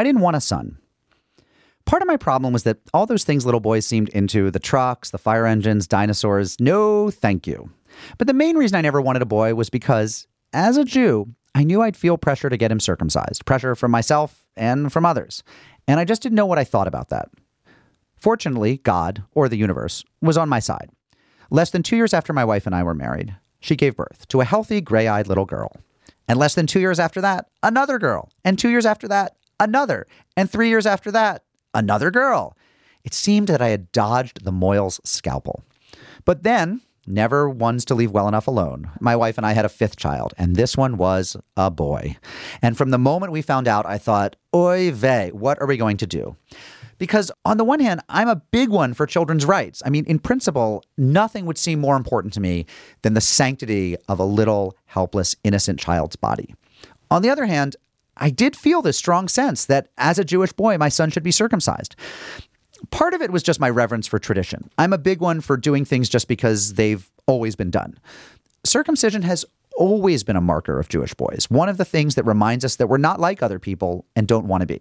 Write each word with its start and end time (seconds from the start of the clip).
I 0.00 0.02
didn't 0.02 0.22
want 0.22 0.34
a 0.36 0.40
son. 0.40 0.78
Part 1.84 2.00
of 2.00 2.08
my 2.08 2.16
problem 2.16 2.54
was 2.54 2.62
that 2.62 2.78
all 2.94 3.04
those 3.04 3.22
things 3.22 3.44
little 3.44 3.60
boys 3.60 3.84
seemed 3.84 4.08
into 4.08 4.50
the 4.50 4.58
trucks, 4.58 5.10
the 5.10 5.18
fire 5.18 5.44
engines, 5.44 5.86
dinosaurs 5.86 6.58
no, 6.58 7.10
thank 7.10 7.46
you. 7.46 7.70
But 8.16 8.26
the 8.26 8.32
main 8.32 8.56
reason 8.56 8.78
I 8.78 8.80
never 8.80 9.02
wanted 9.02 9.20
a 9.20 9.26
boy 9.26 9.54
was 9.54 9.68
because, 9.68 10.26
as 10.54 10.78
a 10.78 10.86
Jew, 10.86 11.34
I 11.54 11.64
knew 11.64 11.82
I'd 11.82 11.98
feel 11.98 12.16
pressure 12.16 12.48
to 12.48 12.56
get 12.56 12.72
him 12.72 12.80
circumcised, 12.80 13.44
pressure 13.44 13.74
from 13.74 13.90
myself 13.90 14.46
and 14.56 14.90
from 14.90 15.04
others. 15.04 15.42
And 15.86 16.00
I 16.00 16.06
just 16.06 16.22
didn't 16.22 16.36
know 16.36 16.46
what 16.46 16.58
I 16.58 16.64
thought 16.64 16.88
about 16.88 17.10
that. 17.10 17.28
Fortunately, 18.16 18.78
God, 18.78 19.22
or 19.34 19.50
the 19.50 19.58
universe, 19.58 20.02
was 20.22 20.38
on 20.38 20.48
my 20.48 20.60
side. 20.60 20.88
Less 21.50 21.72
than 21.72 21.82
two 21.82 21.96
years 21.96 22.14
after 22.14 22.32
my 22.32 22.44
wife 22.46 22.64
and 22.64 22.74
I 22.74 22.84
were 22.84 22.94
married, 22.94 23.36
she 23.60 23.76
gave 23.76 23.96
birth 23.96 24.26
to 24.28 24.40
a 24.40 24.46
healthy, 24.46 24.80
gray 24.80 25.08
eyed 25.08 25.28
little 25.28 25.44
girl. 25.44 25.72
And 26.26 26.38
less 26.38 26.54
than 26.54 26.66
two 26.66 26.80
years 26.80 26.98
after 26.98 27.20
that, 27.20 27.50
another 27.62 27.98
girl. 27.98 28.30
And 28.46 28.58
two 28.58 28.70
years 28.70 28.86
after 28.86 29.06
that, 29.08 29.36
another. 29.60 30.06
And 30.36 30.50
three 30.50 30.68
years 30.68 30.86
after 30.86 31.12
that, 31.12 31.44
another 31.74 32.10
girl. 32.10 32.56
It 33.04 33.14
seemed 33.14 33.48
that 33.48 33.62
I 33.62 33.68
had 33.68 33.92
dodged 33.92 34.44
the 34.44 34.52
Moyle's 34.52 35.00
scalpel. 35.04 35.62
But 36.24 36.42
then, 36.42 36.80
never 37.06 37.48
ones 37.48 37.84
to 37.86 37.94
leave 37.94 38.10
well 38.10 38.28
enough 38.28 38.46
alone, 38.46 38.90
my 39.00 39.16
wife 39.16 39.38
and 39.38 39.46
I 39.46 39.52
had 39.52 39.64
a 39.64 39.70
fifth 39.70 39.96
child, 39.96 40.34
and 40.36 40.54
this 40.54 40.76
one 40.76 40.96
was 40.96 41.36
a 41.56 41.70
boy. 41.70 42.16
And 42.62 42.76
from 42.76 42.90
the 42.90 42.98
moment 42.98 43.32
we 43.32 43.42
found 43.42 43.66
out, 43.68 43.86
I 43.86 43.98
thought, 43.98 44.36
oy 44.54 44.90
vey, 44.92 45.30
what 45.32 45.60
are 45.60 45.66
we 45.66 45.76
going 45.76 45.96
to 45.98 46.06
do? 46.06 46.36
Because 46.98 47.32
on 47.46 47.56
the 47.56 47.64
one 47.64 47.80
hand, 47.80 48.02
I'm 48.10 48.28
a 48.28 48.36
big 48.36 48.68
one 48.68 48.92
for 48.92 49.06
children's 49.06 49.46
rights. 49.46 49.82
I 49.86 49.88
mean, 49.88 50.04
in 50.04 50.18
principle, 50.18 50.84
nothing 50.98 51.46
would 51.46 51.56
seem 51.56 51.80
more 51.80 51.96
important 51.96 52.34
to 52.34 52.40
me 52.40 52.66
than 53.00 53.14
the 53.14 53.22
sanctity 53.22 53.96
of 54.06 54.18
a 54.18 54.24
little, 54.24 54.76
helpless, 54.84 55.34
innocent 55.42 55.80
child's 55.80 56.16
body. 56.16 56.54
On 57.10 57.22
the 57.22 57.30
other 57.30 57.46
hand, 57.46 57.74
I 58.20 58.30
did 58.30 58.54
feel 58.54 58.82
this 58.82 58.96
strong 58.96 59.28
sense 59.28 59.64
that 59.66 59.88
as 59.98 60.18
a 60.18 60.24
Jewish 60.24 60.52
boy, 60.52 60.78
my 60.78 60.88
son 60.88 61.10
should 61.10 61.22
be 61.22 61.30
circumcised. 61.30 61.96
Part 62.90 63.14
of 63.14 63.22
it 63.22 63.30
was 63.30 63.42
just 63.42 63.60
my 63.60 63.68
reverence 63.70 64.06
for 64.06 64.18
tradition. 64.18 64.70
I'm 64.78 64.92
a 64.92 64.98
big 64.98 65.20
one 65.20 65.40
for 65.40 65.56
doing 65.56 65.84
things 65.84 66.08
just 66.08 66.28
because 66.28 66.74
they've 66.74 67.10
always 67.26 67.56
been 67.56 67.70
done. 67.70 67.98
Circumcision 68.64 69.22
has 69.22 69.44
always 69.76 70.22
been 70.22 70.36
a 70.36 70.40
marker 70.40 70.78
of 70.78 70.88
Jewish 70.88 71.14
boys, 71.14 71.46
one 71.48 71.68
of 71.68 71.78
the 71.78 71.84
things 71.84 72.14
that 72.14 72.24
reminds 72.24 72.64
us 72.64 72.76
that 72.76 72.88
we're 72.88 72.98
not 72.98 73.20
like 73.20 73.42
other 73.42 73.58
people 73.58 74.04
and 74.14 74.28
don't 74.28 74.46
want 74.46 74.60
to 74.60 74.66
be. 74.66 74.80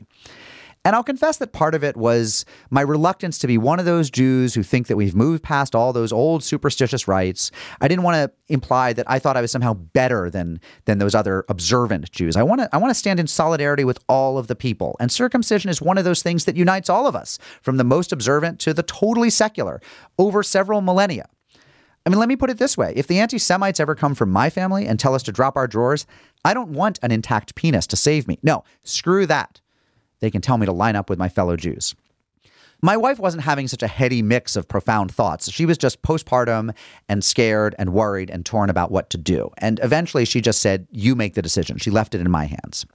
And 0.86 0.96
I'll 0.96 1.04
confess 1.04 1.38
that 1.38 1.52
part 1.52 1.76
of 1.76 1.84
it 1.84 1.98
was 1.98 2.46
my 2.70 2.82
reluctance 2.82 3.38
to 3.40 3.48
be 3.48 3.58
one 3.58 3.80
of 3.80 3.86
those 3.86 4.10
Jews 4.10 4.54
who 4.54 4.64
think 4.64 4.88
that 4.88 4.96
we've 4.96 5.16
moved 5.16 5.44
past 5.44 5.76
all 5.76 5.92
those 5.92 6.14
old 6.14 6.42
superstitious 6.42 7.08
rites. 7.08 7.52
I 7.82 7.90
didn't 7.90 8.04
want 8.04 8.16
to 8.16 8.32
imply 8.48 8.94
that 8.94 9.10
I 9.10 9.20
thought 9.20 9.36
I 9.36 9.42
was 9.42 9.52
somehow 9.52 9.74
better 9.74 10.30
than 10.30 10.62
than 10.86 11.00
those 11.00 11.14
other 11.14 11.44
observant 11.50 12.10
Jews. 12.12 12.38
I 12.38 12.44
want 12.44 12.62
to 12.62 12.70
I 12.74 12.78
want 12.78 12.92
to 12.92 12.96
stand 12.96 13.20
in 13.20 13.28
solidarity 13.28 13.84
with 13.84 14.00
all 14.08 14.38
of 14.38 14.48
the 14.48 14.56
people. 14.56 14.96
And 15.02 15.12
circumcision 15.12 15.70
is 15.70 15.82
one 15.82 15.98
of 15.98 16.06
those 16.06 16.24
things 16.24 16.46
that 16.46 16.56
unites 16.56 16.90
all 16.90 17.08
of 17.08 17.16
us, 17.16 17.40
from 17.62 17.76
the 17.78 17.84
most 17.84 18.14
observant 18.14 18.60
to 18.62 18.74
the 18.74 18.84
totally 18.84 19.30
secular, 19.30 19.82
over 20.18 20.44
several 20.44 20.80
millennia. 20.80 21.28
I 22.06 22.10
mean, 22.10 22.20
let 22.20 22.30
me 22.30 22.38
put 22.38 22.50
it 22.50 22.58
this 22.58 22.78
way. 22.78 22.94
If 22.96 23.08
the 23.08 23.20
anti 23.20 23.38
Semites 23.38 23.82
ever 23.82 23.96
come 23.96 24.16
from 24.16 24.32
my 24.32 24.50
family 24.50 24.88
and 24.88 24.98
tell 24.98 25.14
us 25.14 25.24
to 25.24 25.34
drop 25.34 25.58
our 25.58 25.68
drawers, 25.68 26.08
I 26.46 26.54
don't 26.54 26.70
want 26.70 27.00
an 27.04 27.12
intact 27.12 27.56
penis 27.56 27.86
to 27.88 27.98
save 27.98 28.30
me. 28.30 28.40
No, 28.42 28.64
screw 28.84 29.26
that 29.26 29.60
they 30.20 30.32
can 30.32 30.42
tell 30.42 30.58
me 30.58 30.66
to 30.66 30.72
line 30.72 30.96
up 30.96 31.10
with 31.10 31.20
my 31.20 31.30
fellow 31.30 31.56
Jews. 31.56 31.96
My 32.82 32.96
wife 32.96 33.20
wasn't 33.20 33.44
having 33.44 33.68
such 33.68 33.84
a 33.84 33.88
heady 33.88 34.22
mix 34.22 34.56
of 34.56 34.68
profound 34.68 35.14
thoughts. 35.14 35.52
She 35.52 35.66
was 35.66 35.78
just 35.78 36.02
postpartum 36.02 36.74
and 37.10 37.24
scared 37.24 37.76
and 37.78 37.92
worried 37.92 38.30
and 38.30 38.46
torn 38.46 38.70
about 38.70 38.90
what 38.90 39.10
to 39.10 39.18
do. 39.18 39.50
And 39.58 39.82
eventually 39.84 40.24
she 40.24 40.40
just 40.40 40.62
said, 40.62 40.88
You 40.90 41.14
make 41.14 41.34
the 41.34 41.42
decision. 41.42 41.78
She 41.78 41.92
left 41.92 42.16
it 42.16 42.22
in 42.22 42.32
my 42.32 42.46
hands. 42.46 42.86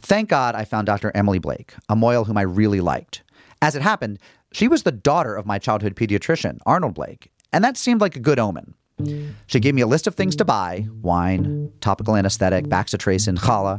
Thank 0.00 0.28
God 0.28 0.56
I 0.56 0.64
found 0.64 0.86
Dr. 0.86 1.12
Emily 1.14 1.38
Blake, 1.38 1.74
a 1.88 1.94
Moyle 1.94 2.24
whom 2.24 2.36
I 2.36 2.42
really 2.42 2.80
liked. 2.80 3.22
As 3.62 3.76
it 3.76 3.82
happened, 3.82 4.18
she 4.52 4.66
was 4.66 4.82
the 4.82 4.92
daughter 4.92 5.36
of 5.36 5.46
my 5.46 5.58
childhood 5.58 5.94
pediatrician, 5.94 6.58
Arnold 6.66 6.94
Blake, 6.94 7.30
and 7.52 7.62
that 7.62 7.76
seemed 7.76 8.00
like 8.00 8.16
a 8.16 8.20
good 8.20 8.40
omen. 8.40 8.74
She 9.46 9.60
gave 9.60 9.74
me 9.74 9.82
a 9.82 9.86
list 9.86 10.06
of 10.06 10.14
things 10.14 10.36
to 10.36 10.44
buy 10.44 10.86
wine, 11.02 11.72
topical 11.80 12.16
anesthetic, 12.16 12.66
bacitracin, 12.66 13.38
challah. 13.38 13.78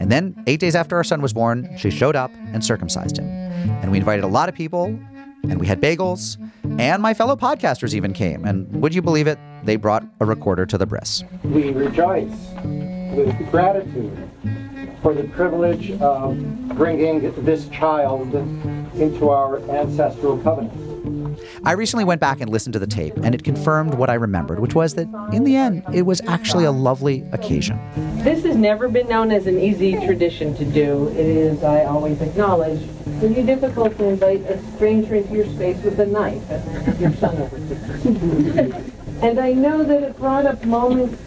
And 0.00 0.10
then, 0.10 0.42
eight 0.46 0.60
days 0.60 0.74
after 0.74 0.96
our 0.96 1.04
son 1.04 1.20
was 1.20 1.32
born, 1.32 1.70
she 1.76 1.90
showed 1.90 2.16
up 2.16 2.32
and 2.52 2.64
circumcised 2.64 3.18
him. 3.18 3.28
And 3.28 3.92
we 3.92 3.98
invited 3.98 4.24
a 4.24 4.28
lot 4.28 4.48
of 4.48 4.54
people, 4.54 4.86
and 5.44 5.60
we 5.60 5.66
had 5.66 5.80
bagels, 5.80 6.38
and 6.80 7.02
my 7.02 7.12
fellow 7.12 7.36
podcasters 7.36 7.94
even 7.94 8.12
came. 8.12 8.44
And 8.44 8.66
would 8.80 8.94
you 8.94 9.02
believe 9.02 9.26
it? 9.26 9.38
They 9.64 9.76
brought 9.76 10.04
a 10.20 10.24
recorder 10.24 10.64
to 10.66 10.78
the 10.78 10.86
bris. 10.86 11.22
We 11.44 11.70
rejoice 11.70 12.34
with 13.14 13.50
gratitude 13.50 14.30
for 15.02 15.14
the 15.14 15.24
privilege 15.24 15.90
of 16.00 16.38
bringing 16.76 17.32
this 17.44 17.68
child 17.68 18.34
into 18.34 19.28
our 19.28 19.60
ancestral 19.70 20.38
covenant. 20.38 20.89
I 21.64 21.72
recently 21.72 22.04
went 22.04 22.20
back 22.20 22.40
and 22.40 22.50
listened 22.50 22.72
to 22.74 22.78
the 22.78 22.86
tape, 22.86 23.16
and 23.18 23.34
it 23.34 23.44
confirmed 23.44 23.94
what 23.94 24.10
I 24.10 24.14
remembered, 24.14 24.60
which 24.60 24.74
was 24.74 24.94
that 24.94 25.08
in 25.32 25.44
the 25.44 25.56
end, 25.56 25.82
it 25.92 26.02
was 26.02 26.20
actually 26.26 26.64
a 26.64 26.72
lovely 26.72 27.24
occasion. 27.32 27.78
This 28.22 28.44
has 28.44 28.56
never 28.56 28.88
been 28.88 29.08
known 29.08 29.30
as 29.30 29.46
an 29.46 29.58
easy 29.58 29.92
tradition 30.04 30.54
to 30.56 30.64
do. 30.64 31.08
It 31.08 31.26
is, 31.26 31.62
I 31.62 31.84
always 31.84 32.20
acknowledge, 32.20 32.86
pretty 33.18 33.42
difficult 33.42 33.96
to 33.98 34.04
invite 34.04 34.40
a 34.42 34.62
stranger 34.76 35.14
into 35.16 35.34
your 35.34 35.46
space 35.46 35.82
with 35.82 35.98
a 36.00 36.06
knife, 36.06 36.50
as 36.50 37.00
your 37.00 37.12
son 37.14 37.36
over 37.36 37.56
And 39.22 39.38
I 39.38 39.52
know 39.52 39.84
that 39.84 40.02
it 40.02 40.16
brought 40.18 40.46
up 40.46 40.64
moments 40.64 41.22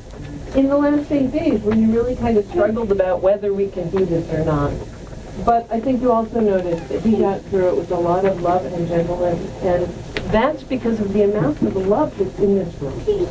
in 0.56 0.68
the 0.68 0.78
last 0.78 1.12
eight 1.12 1.32
days 1.32 1.62
when 1.62 1.82
you 1.82 1.92
really 1.92 2.16
kind 2.16 2.38
of 2.38 2.46
struggled 2.48 2.92
about 2.92 3.22
whether 3.22 3.54
we 3.54 3.70
can 3.70 3.90
do 3.90 4.06
this 4.06 4.32
or 4.34 4.46
not. 4.46 4.72
But 5.46 5.68
I 5.72 5.80
think 5.80 6.02
you 6.02 6.12
also 6.12 6.40
noticed 6.40 6.88
that 6.90 7.02
he 7.02 7.18
got 7.18 7.42
through 7.46 7.70
it 7.70 7.76
with 7.76 7.92
a 7.92 7.98
lot 7.98 8.24
of 8.24 8.42
love 8.42 8.66
and 8.66 8.88
gentleness, 8.88 9.64
and 9.64 9.88
that's 10.32 10.64
because 10.64 11.00
of 11.00 11.12
the 11.12 11.24
amount 11.24 11.62
of 11.62 11.76
love 11.76 12.18
that's 12.18 12.40
in 12.40 12.56
this 12.56 12.74
room. 12.80 13.28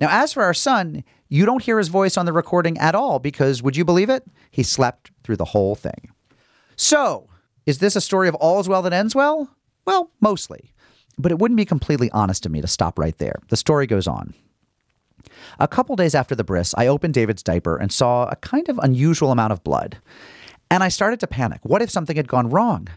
Now, 0.00 0.08
as 0.10 0.32
for 0.32 0.42
our 0.42 0.54
son, 0.54 1.04
you 1.32 1.46
don't 1.46 1.62
hear 1.62 1.78
his 1.78 1.88
voice 1.88 2.18
on 2.18 2.26
the 2.26 2.32
recording 2.32 2.76
at 2.76 2.94
all 2.94 3.18
because, 3.18 3.62
would 3.62 3.74
you 3.74 3.86
believe 3.86 4.10
it? 4.10 4.22
He 4.50 4.62
slept 4.62 5.10
through 5.24 5.36
the 5.36 5.46
whole 5.46 5.74
thing. 5.74 6.10
So, 6.76 7.30
is 7.64 7.78
this 7.78 7.96
a 7.96 8.02
story 8.02 8.28
of 8.28 8.34
all's 8.34 8.68
well 8.68 8.82
that 8.82 8.92
ends 8.92 9.14
well? 9.14 9.48
Well, 9.86 10.10
mostly. 10.20 10.74
But 11.16 11.32
it 11.32 11.38
wouldn't 11.38 11.56
be 11.56 11.64
completely 11.64 12.10
honest 12.10 12.44
of 12.44 12.52
me 12.52 12.60
to 12.60 12.66
stop 12.66 12.98
right 12.98 13.16
there. 13.16 13.36
The 13.48 13.56
story 13.56 13.86
goes 13.86 14.06
on. 14.06 14.34
A 15.58 15.66
couple 15.66 15.96
days 15.96 16.14
after 16.14 16.34
the 16.34 16.44
bris, 16.44 16.74
I 16.76 16.86
opened 16.86 17.14
David's 17.14 17.42
diaper 17.42 17.78
and 17.78 17.90
saw 17.90 18.26
a 18.26 18.36
kind 18.36 18.68
of 18.68 18.78
unusual 18.80 19.30
amount 19.30 19.54
of 19.54 19.64
blood. 19.64 19.96
And 20.70 20.84
I 20.84 20.88
started 20.88 21.18
to 21.20 21.26
panic. 21.26 21.60
What 21.62 21.80
if 21.80 21.88
something 21.88 22.16
had 22.16 22.28
gone 22.28 22.50
wrong? 22.50 22.88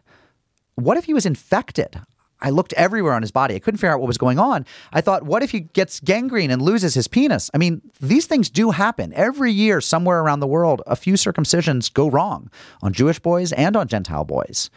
What 0.76 0.98
if 0.98 1.06
he 1.06 1.14
was 1.14 1.26
infected? 1.26 2.02
I 2.42 2.50
looked 2.50 2.74
everywhere 2.74 3.14
on 3.14 3.22
his 3.22 3.32
body. 3.32 3.56
I 3.56 3.60
couldn't 3.60 3.78
figure 3.78 3.94
out 3.94 4.00
what 4.00 4.08
was 4.08 4.18
going 4.18 4.40
on. 4.40 4.66
I 4.92 5.02
thought, 5.02 5.24
what 5.24 5.42
if 5.42 5.52
he 5.52 5.62
gets 5.62 6.00
gangrene 6.00 6.52
and 6.52 6.62
loses 6.62 6.94
his 6.94 7.08
penis? 7.08 7.50
I 7.54 7.58
mean, 7.58 7.82
these 8.00 8.26
things 8.26 8.50
do 8.50 8.72
happen. 8.72 9.14
Every 9.14 9.52
year, 9.52 9.82
somewhere 9.82 10.22
around 10.22 10.42
the 10.42 10.48
world, 10.48 10.82
a 10.86 10.96
few 10.96 11.14
circumcisions 11.14 11.92
go 11.92 12.10
wrong 12.10 12.50
on 12.82 12.94
Jewish 12.94 13.20
boys 13.20 13.54
and 13.54 13.76
on 13.76 13.88
Gentile 13.88 14.26
boys. 14.26 14.70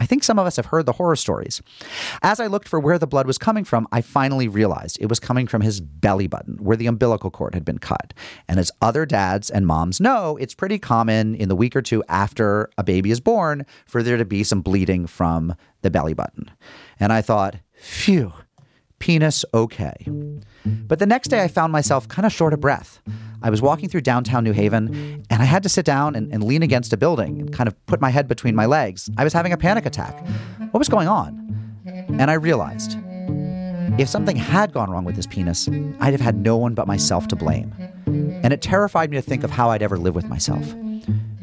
I 0.00 0.06
think 0.06 0.24
some 0.24 0.38
of 0.38 0.46
us 0.46 0.56
have 0.56 0.66
heard 0.66 0.86
the 0.86 0.92
horror 0.92 1.14
stories. 1.14 1.60
As 2.22 2.40
I 2.40 2.46
looked 2.46 2.68
for 2.68 2.80
where 2.80 2.98
the 2.98 3.06
blood 3.06 3.26
was 3.26 3.36
coming 3.36 3.64
from, 3.64 3.86
I 3.92 4.00
finally 4.00 4.48
realized 4.48 4.96
it 4.98 5.10
was 5.10 5.20
coming 5.20 5.46
from 5.46 5.60
his 5.60 5.80
belly 5.80 6.26
button, 6.26 6.56
where 6.56 6.76
the 6.76 6.86
umbilical 6.86 7.30
cord 7.30 7.54
had 7.54 7.66
been 7.66 7.78
cut. 7.78 8.14
And 8.48 8.58
as 8.58 8.72
other 8.80 9.04
dads 9.04 9.50
and 9.50 9.66
moms 9.66 10.00
know, 10.00 10.38
it's 10.38 10.54
pretty 10.54 10.78
common 10.78 11.34
in 11.34 11.50
the 11.50 11.56
week 11.56 11.76
or 11.76 11.82
two 11.82 12.02
after 12.08 12.70
a 12.78 12.82
baby 12.82 13.10
is 13.10 13.20
born 13.20 13.66
for 13.86 14.02
there 14.02 14.16
to 14.16 14.24
be 14.24 14.42
some 14.42 14.62
bleeding 14.62 15.06
from 15.06 15.54
the 15.82 15.90
belly 15.90 16.14
button. 16.14 16.50
And 16.98 17.12
I 17.12 17.20
thought, 17.20 17.56
phew, 17.74 18.32
penis 19.00 19.44
okay. 19.52 19.96
But 20.64 21.00
the 21.00 21.06
next 21.06 21.28
day, 21.28 21.42
I 21.42 21.48
found 21.48 21.72
myself 21.72 22.06
kind 22.06 22.24
of 22.24 22.32
short 22.32 22.52
of 22.52 22.60
breath. 22.60 23.00
I 23.42 23.50
was 23.50 23.60
walking 23.60 23.88
through 23.88 24.02
downtown 24.02 24.44
New 24.44 24.52
Haven, 24.52 25.24
and 25.30 25.42
I 25.42 25.46
had 25.46 25.62
to 25.64 25.68
sit 25.68 25.84
down 25.84 26.14
and, 26.14 26.32
and, 26.32 26.44
lean 26.44 26.62
against 26.62 26.92
a 26.92 26.96
building 26.96 27.40
and 27.40 27.52
kind 27.52 27.66
of 27.66 27.86
put 27.86 28.00
my 28.00 28.10
head 28.10 28.28
between 28.28 28.54
my 28.54 28.66
legs. 28.66 29.10
I 29.16 29.24
was 29.24 29.32
having 29.32 29.52
a 29.52 29.56
panic 29.56 29.86
attack. 29.86 30.14
What 30.70 30.78
was 30.78 30.88
going 30.88 31.08
on? 31.08 31.48
And 31.86 32.30
I 32.30 32.34
realized 32.34 32.98
if 33.98 34.08
something 34.08 34.36
had 34.36 34.72
gone 34.72 34.90
wrong 34.90 35.04
with 35.04 35.16
his 35.16 35.26
penis, 35.26 35.68
I'd 36.00 36.12
have 36.12 36.20
had 36.20 36.36
no 36.36 36.56
one 36.56 36.74
but 36.74 36.86
myself 36.86 37.26
to 37.28 37.36
blame. 37.36 37.74
And 38.06 38.52
it 38.52 38.60
terrified 38.62 39.10
me 39.10 39.16
to 39.16 39.22
think 39.22 39.42
of 39.42 39.50
how 39.50 39.70
I'd 39.70 39.82
ever 39.82 39.96
live 39.96 40.14
with 40.14 40.28
myself. 40.28 40.74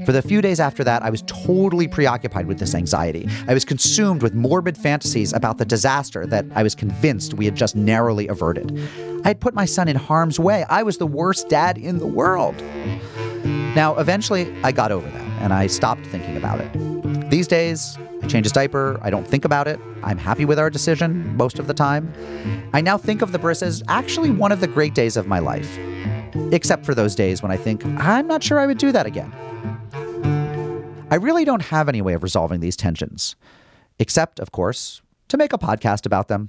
For 0.05 0.11
the 0.11 0.21
few 0.21 0.41
days 0.41 0.59
after 0.59 0.83
that, 0.83 1.01
I 1.01 1.09
was 1.09 1.23
totally 1.23 1.87
preoccupied 1.87 2.45
with 2.45 2.59
this 2.59 2.75
anxiety. 2.75 3.27
I 3.47 3.53
was 3.53 3.65
consumed 3.65 4.21
with 4.21 4.33
morbid 4.33 4.77
fantasies 4.77 5.33
about 5.33 5.57
the 5.57 5.65
disaster 5.65 6.25
that 6.27 6.45
I 6.53 6.63
was 6.63 6.75
convinced 6.75 7.33
we 7.33 7.45
had 7.45 7.55
just 7.55 7.75
narrowly 7.75 8.27
averted. 8.27 8.77
I 9.25 9.29
had 9.29 9.39
put 9.39 9.53
my 9.53 9.65
son 9.65 9.87
in 9.87 9.95
harm's 9.95 10.39
way. 10.39 10.65
I 10.69 10.83
was 10.83 10.97
the 10.97 11.07
worst 11.07 11.49
dad 11.49 11.77
in 11.77 11.97
the 11.97 12.05
world. 12.05 12.55
Now, 13.75 13.97
eventually, 13.97 14.53
I 14.63 14.71
got 14.71 14.91
over 14.91 15.09
that 15.09 15.27
and 15.41 15.53
I 15.53 15.67
stopped 15.67 16.05
thinking 16.07 16.37
about 16.37 16.61
it. 16.61 17.29
These 17.29 17.47
days, 17.47 17.97
I 18.21 18.27
change 18.27 18.45
his 18.45 18.51
diaper, 18.51 18.99
I 19.01 19.09
don't 19.09 19.27
think 19.27 19.45
about 19.45 19.67
it. 19.67 19.79
I'm 20.03 20.17
happy 20.17 20.45
with 20.45 20.59
our 20.59 20.69
decision 20.69 21.35
most 21.35 21.59
of 21.59 21.67
the 21.67 21.73
time. 21.73 22.13
I 22.73 22.81
now 22.81 22.97
think 22.97 23.21
of 23.21 23.31
the 23.31 23.39
bris 23.39 23.61
as 23.61 23.83
actually 23.87 24.31
one 24.31 24.51
of 24.51 24.59
the 24.59 24.67
great 24.67 24.93
days 24.93 25.17
of 25.17 25.27
my 25.27 25.39
life, 25.39 25.77
except 26.51 26.85
for 26.85 26.93
those 26.93 27.15
days 27.15 27.41
when 27.41 27.51
I 27.51 27.57
think, 27.57 27.85
I'm 27.85 28.27
not 28.27 28.43
sure 28.43 28.59
I 28.59 28.67
would 28.67 28.77
do 28.77 28.91
that 28.91 29.05
again. 29.05 29.33
I 31.09 31.15
really 31.15 31.45
don't 31.45 31.61
have 31.61 31.87
any 31.87 32.01
way 32.01 32.13
of 32.15 32.21
resolving 32.21 32.59
these 32.59 32.75
tensions, 32.75 33.37
except, 33.97 34.41
of 34.41 34.51
course, 34.51 35.01
to 35.29 35.37
make 35.37 35.53
a 35.53 35.57
podcast 35.57 36.05
about 36.05 36.27
them. 36.27 36.47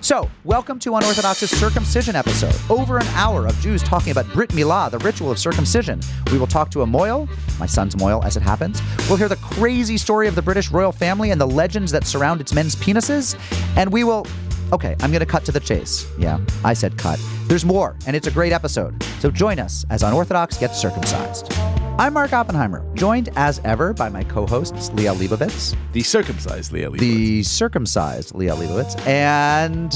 So, 0.00 0.30
welcome 0.44 0.78
to 0.78 0.96
Unorthodox's 0.96 1.50
circumcision 1.50 2.16
episode. 2.16 2.54
Over 2.70 2.96
an 2.96 3.06
hour 3.08 3.46
of 3.46 3.54
Jews 3.60 3.82
talking 3.82 4.10
about 4.10 4.26
Brit 4.32 4.48
Milah, 4.50 4.90
the 4.90 4.98
ritual 5.00 5.30
of 5.30 5.38
circumcision. 5.38 6.00
We 6.32 6.38
will 6.38 6.46
talk 6.46 6.70
to 6.70 6.80
a 6.80 6.86
mohel, 6.86 7.28
my 7.58 7.66
son's 7.66 7.96
mohel 7.96 8.24
as 8.24 8.38
it 8.38 8.42
happens. 8.42 8.80
We'll 9.10 9.18
hear 9.18 9.28
the 9.28 9.36
crazy 9.36 9.98
story 9.98 10.26
of 10.26 10.34
the 10.34 10.42
British 10.42 10.70
royal 10.70 10.92
family 10.92 11.30
and 11.30 11.38
the 11.38 11.46
legends 11.46 11.92
that 11.92 12.06
surround 12.06 12.40
its 12.40 12.54
men's 12.54 12.76
penises. 12.76 13.38
And 13.76 13.92
we 13.92 14.04
will. 14.04 14.26
Okay, 14.72 14.96
I'm 15.00 15.10
going 15.10 15.20
to 15.20 15.26
cut 15.26 15.44
to 15.44 15.52
the 15.52 15.60
chase. 15.60 16.06
Yeah, 16.18 16.38
I 16.64 16.72
said 16.72 16.96
cut. 16.96 17.20
There's 17.44 17.66
more, 17.66 17.94
and 18.06 18.16
it's 18.16 18.26
a 18.26 18.30
great 18.30 18.54
episode. 18.54 19.02
So 19.20 19.30
join 19.30 19.58
us 19.58 19.84
as 19.90 20.02
Unorthodox 20.02 20.56
gets 20.56 20.80
circumcised. 20.80 21.52
I'm 21.98 22.12
Mark 22.12 22.32
Oppenheimer, 22.32 22.84
joined 22.94 23.30
as 23.34 23.60
ever 23.64 23.92
by 23.92 24.08
my 24.08 24.22
co 24.22 24.46
hosts, 24.46 24.90
Liel 24.90 25.16
Leibovitz, 25.16 25.76
The 25.92 26.02
circumcised 26.02 26.70
Liel 26.72 26.90
Leibovitz. 26.92 26.98
the 27.00 27.42
circumcised 27.42 28.34
Liel 28.34 28.56
Leibovitz, 28.56 29.04
and 29.06 29.92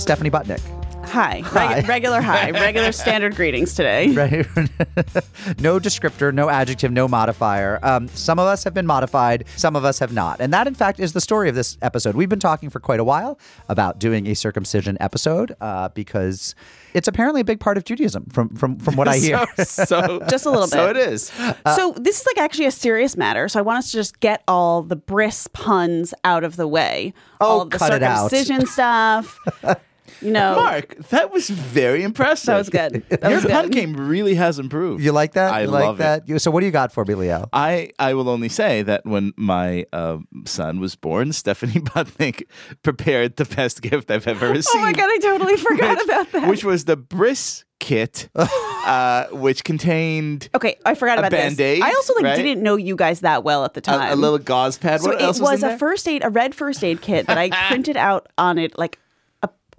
Stephanie 0.00 0.30
Butnick. 0.30 0.60
Hi. 1.06 1.40
Hi. 1.46 1.76
Reg- 1.76 1.88
regular 1.88 2.20
hi. 2.20 2.50
Regular 2.50 2.92
standard 2.92 3.34
greetings 3.36 3.72
today. 3.74 4.08
Right? 4.14 4.46
no 5.58 5.80
descriptor, 5.80 6.34
no 6.34 6.50
adjective, 6.50 6.92
no 6.92 7.08
modifier. 7.08 7.78
Um, 7.82 8.08
some 8.08 8.38
of 8.38 8.44
us 8.46 8.62
have 8.64 8.74
been 8.74 8.86
modified, 8.86 9.44
some 9.56 9.74
of 9.76 9.86
us 9.86 9.98
have 10.00 10.12
not. 10.12 10.38
And 10.42 10.52
that, 10.52 10.66
in 10.66 10.74
fact, 10.74 11.00
is 11.00 11.14
the 11.14 11.22
story 11.22 11.48
of 11.48 11.54
this 11.54 11.78
episode. 11.80 12.14
We've 12.16 12.28
been 12.28 12.38
talking 12.40 12.68
for 12.68 12.80
quite 12.80 13.00
a 13.00 13.04
while 13.04 13.38
about 13.70 13.98
doing 13.98 14.26
a 14.26 14.34
circumcision 14.34 14.98
episode 15.00 15.56
uh, 15.62 15.88
because 15.88 16.54
it's 16.94 17.08
apparently 17.08 17.40
a 17.40 17.44
big 17.44 17.60
part 17.60 17.76
of 17.76 17.84
Judaism, 17.84 18.26
from 18.32 18.48
from, 18.50 18.78
from 18.78 18.96
what 18.96 19.08
I 19.08 19.18
hear. 19.18 19.46
So, 19.58 19.84
so 19.84 20.20
Just 20.30 20.46
a 20.46 20.50
little 20.50 20.66
bit. 20.66 20.70
So 20.70 20.92
bit. 20.92 20.96
it 20.96 21.12
is. 21.12 21.30
Uh, 21.38 21.74
so 21.74 21.92
this 21.96 22.20
is 22.20 22.26
like 22.26 22.38
actually 22.42 22.66
a 22.66 22.70
serious 22.70 23.16
matter. 23.16 23.48
So 23.48 23.58
I 23.58 23.62
want 23.62 23.78
us 23.78 23.90
to 23.90 23.96
just 23.96 24.20
get 24.20 24.42
all 24.48 24.82
the 24.82 24.96
bris 24.96 25.46
puns 25.48 26.14
out 26.24 26.44
of 26.44 26.56
the 26.56 26.66
way. 26.68 27.12
Oh, 27.40 27.46
all 27.46 27.64
the 27.64 27.78
cut 27.78 27.92
it 27.92 28.02
out. 28.02 28.30
circumcision 28.30 28.66
stuff. 28.66 29.38
You 30.20 30.30
know, 30.32 30.56
Mark, 30.56 30.96
that 31.10 31.30
was 31.30 31.48
very 31.48 32.02
impressive. 32.02 32.46
that 32.46 32.58
was 32.58 32.68
good. 32.70 33.04
That 33.08 33.22
Your 33.30 33.40
was 33.40 33.44
pun 33.46 33.64
good. 33.66 33.72
game 33.72 33.94
really 33.96 34.34
has 34.34 34.58
improved. 34.58 35.02
You 35.04 35.12
like 35.12 35.32
that? 35.34 35.52
I 35.54 35.62
you 35.62 35.68
like 35.68 35.84
love 35.84 35.98
that? 35.98 36.22
it. 36.22 36.28
You- 36.28 36.38
So, 36.38 36.50
what 36.50 36.60
do 36.60 36.66
you 36.66 36.72
got 36.72 36.92
for 36.92 37.04
me, 37.04 37.14
Liel? 37.14 37.48
I, 37.52 37.90
I 37.98 38.14
will 38.14 38.28
only 38.28 38.48
say 38.48 38.82
that 38.82 39.04
when 39.06 39.32
my 39.36 39.86
uh, 39.92 40.18
son 40.44 40.80
was 40.80 40.96
born, 40.96 41.32
Stephanie 41.42 41.80
Butnick 41.80 42.42
prepared 42.82 43.36
the 43.36 43.44
best 43.44 43.80
gift 43.82 44.10
I've 44.10 44.26
ever 44.26 44.48
received. 44.50 44.68
Oh 44.78 44.80
my 44.80 44.92
god, 44.92 45.08
I 45.10 45.18
totally 45.18 45.56
forgot 45.68 45.96
which, 45.98 46.04
about 46.04 46.32
that. 46.32 46.48
Which 46.48 46.64
was 46.64 46.84
the 46.84 46.96
bris 46.96 47.64
kit, 47.80 48.28
uh, 48.34 49.26
which 49.32 49.62
contained 49.64 50.48
okay, 50.54 50.76
I 50.84 50.94
forgot 50.94 51.18
a 51.18 51.20
about 51.20 51.30
Band-Aid, 51.30 51.80
this. 51.80 51.84
I 51.84 51.92
also 51.94 52.14
like 52.14 52.24
right? 52.24 52.36
didn't 52.36 52.62
know 52.62 52.76
you 52.76 52.96
guys 52.96 53.20
that 53.20 53.44
well 53.44 53.64
at 53.64 53.74
the 53.74 53.80
time. 53.80 54.10
a, 54.10 54.14
a 54.14 54.16
little 54.16 54.38
gauze 54.38 54.78
pad. 54.78 55.00
So 55.00 55.08
what 55.10 55.16
it 55.16 55.22
else 55.22 55.38
was, 55.40 55.50
was, 55.50 55.62
in 55.62 55.66
a 55.66 55.70
there? 55.72 55.78
first 55.78 56.08
aid, 56.08 56.24
a 56.24 56.30
red 56.30 56.54
first 56.54 56.82
aid 56.82 57.00
kit 57.00 57.26
that 57.26 57.38
I 57.38 57.50
printed 57.68 57.96
out 57.96 58.28
on 58.36 58.58
it, 58.58 58.76
like 58.78 58.96
a 58.96 58.98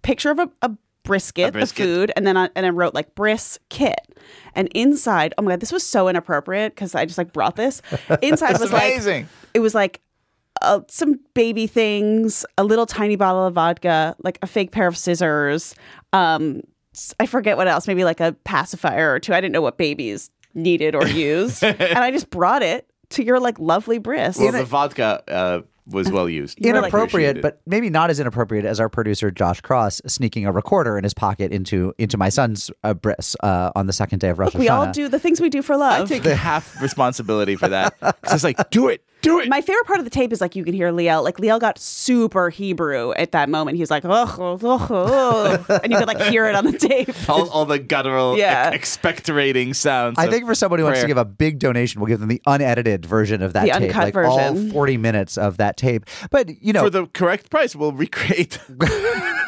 picture 0.02 0.32
of 0.32 0.40
a, 0.40 0.50
a 0.62 0.72
brisket, 1.04 1.54
brisket. 1.54 1.78
the 1.78 1.84
food, 1.84 2.12
and 2.16 2.26
then 2.26 2.38
I, 2.38 2.50
and 2.56 2.66
I 2.66 2.70
wrote 2.70 2.94
like 2.94 3.16
bris 3.16 3.60
kit. 3.70 4.00
And 4.56 4.68
inside, 4.76 5.34
oh 5.38 5.42
my 5.42 5.52
god, 5.52 5.60
this 5.60 5.72
was 5.72 5.86
so 5.86 6.08
inappropriate 6.08 6.76
because 6.76 6.96
I 6.96 7.06
just 7.06 7.18
like 7.18 7.34
brought 7.34 7.56
this. 7.56 7.82
Inside 8.22 8.60
was 8.60 8.72
amazing. 8.72 9.24
like 9.24 9.32
it 9.54 9.60
was 9.60 9.74
like 9.74 10.02
uh, 10.62 10.82
some 10.88 11.20
baby 11.34 11.68
things, 11.68 12.46
a 12.58 12.64
little 12.64 12.86
tiny 12.86 13.16
bottle 13.16 13.46
of 13.46 13.54
vodka, 13.54 14.16
like 14.24 14.38
a 14.42 14.48
fake 14.48 14.72
pair 14.72 14.88
of 14.88 14.98
scissors. 14.98 15.76
Um, 16.14 16.62
I 17.20 17.26
forget 17.26 17.58
what 17.58 17.68
else, 17.68 17.88
maybe 17.88 18.04
like 18.04 18.20
a 18.20 18.34
pacifier 18.44 19.14
or 19.14 19.20
two. 19.20 19.34
I 19.34 19.42
didn't 19.42 19.54
know 19.54 19.62
what 19.62 19.78
babies 19.78 20.30
needed 20.54 20.96
or 20.96 21.08
used, 21.08 21.64
and 21.64 22.00
I 22.00 22.12
just 22.12 22.30
brought 22.30 22.62
it 22.62 22.88
to 23.12 23.24
your 23.24 23.40
like 23.40 23.58
lovely 23.60 23.98
bris. 23.98 24.38
well, 24.38 24.52
the 24.52 24.66
vodka 24.66 25.24
uh, 25.28 25.62
was 25.90 26.12
well 26.12 26.30
used. 26.30 26.60
inappropriate, 26.60 27.42
but 27.42 27.62
maybe 27.66 27.90
not 27.90 28.10
as 28.10 28.20
inappropriate 28.20 28.66
as 28.66 28.80
our 28.80 28.90
producer 28.90 29.32
Josh 29.32 29.62
Cross 29.62 30.02
sneaking 30.08 30.46
a 30.46 30.52
recorder 30.52 30.98
in 30.98 31.04
his 31.04 31.14
pocket 31.14 31.52
into 31.52 31.94
into 31.98 32.18
my 32.18 32.30
son's 32.30 32.72
uh, 32.84 32.94
bris 32.94 33.36
uh, 33.42 33.72
on 33.76 33.88
the 33.88 33.94
second 33.94 34.20
day 34.20 34.30
of 34.30 34.40
Rosh 34.40 34.56
we 34.56 34.70
all 34.70 34.92
do 34.92 35.08
the 35.08 35.20
things 35.20 35.42
we 35.42 35.50
do 35.50 35.62
for 35.62 35.78
love. 35.78 36.04
I 36.04 36.06
take 36.06 36.24
half 36.36 36.82
responsibility 36.82 37.56
for 37.56 37.68
that. 37.70 37.96
it's 38.24 38.44
like, 38.44 38.70
do 38.70 38.88
it, 38.88 39.04
do 39.22 39.40
it. 39.40 39.50
My 39.50 39.62
favorite 39.62 39.86
part 39.86 40.00
of 40.00 40.06
the 40.06 40.10
tape 40.12 40.32
is 40.32 40.42
like 40.42 40.56
you 40.56 40.64
can 40.64 40.74
hear 40.74 40.92
Liel. 40.92 41.24
Like 41.24 41.38
Liel 41.38 41.60
got 41.60 41.78
super 41.80 42.50
Hebrew 42.50 43.12
at 43.14 43.32
that 43.34 43.50
moment. 43.50 43.76
He 43.76 43.82
was 43.82 43.92
like, 43.92 44.06
oh, 44.06 44.36
oh, 44.40 44.60
oh, 44.62 44.88
oh," 45.70 45.80
and 45.84 45.92
you 45.92 45.98
could 45.98 46.08
like 46.08 46.22
hear 46.22 46.46
it 46.48 46.56
on 46.56 46.66
the 46.66 46.78
tape. 46.78 47.10
all, 47.30 47.50
all 47.50 47.66
the 47.66 47.80
guttural, 47.80 48.38
Yeah. 48.38 48.72
ex- 48.74 48.98
expectorating 48.98 49.76
sounds. 49.76 50.18
I 50.18 50.28
think 50.28 50.46
for 50.46 50.56
someone 50.56 50.80
who 50.80 50.86
wants 50.86 51.02
to 51.02 51.08
give 51.08 51.18
a 51.18 51.26
big 51.26 51.60
donation, 51.60 52.02
we'll 52.02 52.08
give 52.08 52.20
them 52.20 52.30
the 52.30 52.42
unedited 52.46 53.06
version 53.06 53.42
of 53.42 53.54
that 53.54 53.66
The 53.66 53.72
tape, 53.72 53.82
uncut 53.96 54.16
like 54.16 54.26
all 54.26 54.38
version. 54.54 54.72
forty 54.72 54.98
minutes 54.98 55.38
of 55.38 55.58
that 55.58 55.78
tape. 55.78 56.06
But 56.32 56.62
you 56.62 56.74
know, 56.74 56.84
for 56.84 56.90
the 56.90 57.06
correct 57.08 57.50
price, 57.50 57.76
we'll 57.76 57.92
recreate 57.94 58.60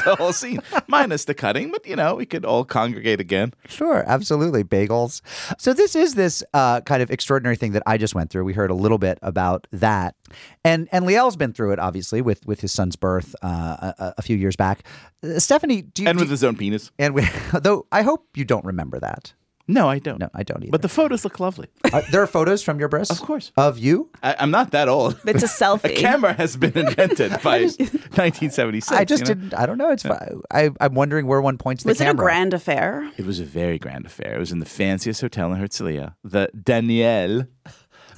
the 0.05 0.15
whole 0.15 0.33
scene, 0.33 0.59
minus 0.87 1.25
the 1.25 1.33
cutting. 1.33 1.71
But 1.71 1.85
you 1.87 1.95
know, 1.95 2.15
we 2.15 2.25
could 2.25 2.45
all 2.45 2.63
congregate 2.65 3.19
again. 3.19 3.53
Sure, 3.67 4.03
absolutely. 4.07 4.63
Bagels. 4.63 5.21
So 5.57 5.73
this 5.73 5.95
is 5.95 6.15
this 6.15 6.43
uh, 6.53 6.81
kind 6.81 7.01
of 7.01 7.11
extraordinary 7.11 7.55
thing 7.55 7.71
that 7.73 7.83
I 7.85 7.97
just 7.97 8.15
went 8.15 8.29
through. 8.29 8.43
We 8.43 8.53
heard 8.53 8.71
a 8.71 8.75
little 8.75 8.97
bit 8.97 9.19
about 9.21 9.67
that, 9.71 10.15
and 10.63 10.87
and 10.91 11.05
Liel's 11.05 11.35
been 11.35 11.53
through 11.53 11.71
it 11.73 11.79
obviously 11.79 12.21
with 12.21 12.45
with 12.45 12.61
his 12.61 12.71
son's 12.71 12.95
birth 12.95 13.35
uh, 13.41 13.93
a, 13.99 14.13
a 14.17 14.21
few 14.21 14.37
years 14.37 14.55
back. 14.55 14.83
Uh, 15.23 15.39
Stephanie, 15.39 15.81
do 15.81 16.03
you? 16.03 16.09
And 16.09 16.17
do- 16.17 16.23
with 16.23 16.31
his 16.31 16.43
own 16.43 16.55
penis. 16.55 16.91
and 16.99 17.13
we, 17.13 17.27
though 17.61 17.85
I 17.91 18.01
hope 18.03 18.27
you 18.35 18.45
don't 18.45 18.65
remember 18.65 18.99
that. 18.99 19.33
No, 19.71 19.89
I 19.89 19.99
don't. 19.99 20.19
No, 20.19 20.29
I 20.33 20.43
don't 20.43 20.61
either. 20.63 20.71
But 20.71 20.81
the 20.81 20.89
photos 20.89 21.23
look 21.23 21.39
lovely. 21.39 21.67
Uh, 21.93 22.01
there 22.11 22.21
are 22.21 22.27
photos 22.27 22.61
from 22.63 22.79
your 22.79 22.89
bris, 22.93 23.09
Of 23.09 23.21
course. 23.21 23.51
of 23.57 23.77
you. 23.79 24.09
I, 24.21 24.35
I'm 24.39 24.51
not 24.51 24.71
that 24.71 24.87
old. 24.87 25.19
It's 25.25 25.43
a 25.43 25.47
selfie. 25.63 25.91
A 25.91 25.95
camera 25.95 26.33
has 26.33 26.57
been 26.57 26.77
invented 26.77 27.31
by 27.43 27.61
1976. 28.15 28.91
I 28.91 29.05
just 29.05 29.21
you 29.27 29.35
know? 29.35 29.41
didn't. 29.41 29.53
I 29.53 29.65
don't 29.65 29.77
know. 29.77 29.91
It's. 29.91 30.03
fine. 30.03 30.41
I 30.51 30.69
I'm 30.79 30.93
wondering 30.93 31.25
where 31.27 31.41
one 31.41 31.57
points 31.57 31.83
the 31.83 31.93
camera. 31.93 31.93
was 31.93 32.01
it 32.01 32.13
a 32.13 32.17
grand 32.17 32.53
affair? 32.53 33.11
It 33.17 33.25
was 33.25 33.39
a 33.39 33.45
very 33.45 33.79
grand 33.79 34.05
affair. 34.05 34.35
It 34.35 34.39
was 34.39 34.51
in 34.51 34.59
the 34.59 34.65
fanciest 34.65 35.21
hotel 35.21 35.51
in 35.53 35.61
Herzliya, 35.61 36.15
the 36.23 36.49
Danielle, 36.63 37.45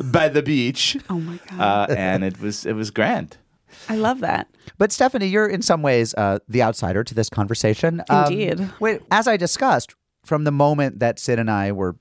by 0.03 0.29
the 0.29 0.41
beach. 0.41 0.97
Oh 1.09 1.19
my 1.19 1.39
god, 1.49 1.89
Uh, 1.91 1.93
and 1.95 2.23
it 2.23 2.39
was 2.41 2.65
it 2.65 2.73
was 2.73 2.91
grand. 2.91 3.37
I 3.89 3.95
love 3.95 4.19
that. 4.19 4.47
But 4.77 4.91
Stephanie, 4.91 5.27
you're 5.27 5.47
in 5.47 5.61
some 5.61 5.81
ways 5.81 6.13
uh, 6.15 6.39
the 6.47 6.61
outsider 6.61 7.03
to 7.03 7.13
this 7.15 7.29
conversation. 7.29 8.01
Um, 8.09 8.31
Indeed. 8.31 8.69
wait, 8.79 9.01
as 9.11 9.27
I 9.27 9.35
discussed, 9.35 9.95
from 10.23 10.43
the 10.43 10.51
moment 10.51 10.99
that 10.99 11.19
Sid 11.19 11.39
and 11.39 11.49
I 11.51 11.71
were 11.71 11.95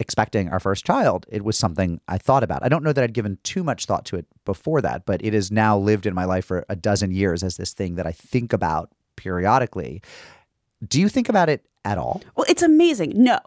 expecting 0.00 0.48
our 0.48 0.60
first 0.60 0.84
child, 0.84 1.26
it 1.28 1.44
was 1.44 1.56
something 1.56 2.00
I 2.08 2.18
thought 2.18 2.42
about. 2.42 2.62
I 2.62 2.68
don't 2.68 2.84
know 2.84 2.92
that 2.92 3.02
I'd 3.02 3.12
given 3.12 3.38
too 3.42 3.64
much 3.64 3.86
thought 3.86 4.04
to 4.06 4.16
it 4.16 4.26
before 4.44 4.80
that, 4.82 5.04
but 5.06 5.24
it 5.24 5.34
has 5.34 5.50
now 5.50 5.76
lived 5.76 6.06
in 6.06 6.14
my 6.14 6.24
life 6.24 6.44
for 6.44 6.64
a 6.68 6.76
dozen 6.76 7.10
years 7.10 7.42
as 7.42 7.56
this 7.56 7.72
thing 7.72 7.96
that 7.96 8.06
I 8.06 8.12
think 8.12 8.52
about 8.52 8.90
periodically. 9.16 10.02
Do 10.86 11.00
you 11.00 11.08
think 11.08 11.28
about 11.28 11.48
it 11.48 11.66
at 11.84 11.98
all? 11.98 12.22
Well, 12.36 12.46
it's 12.48 12.62
amazing. 12.62 13.12
No. 13.16 13.40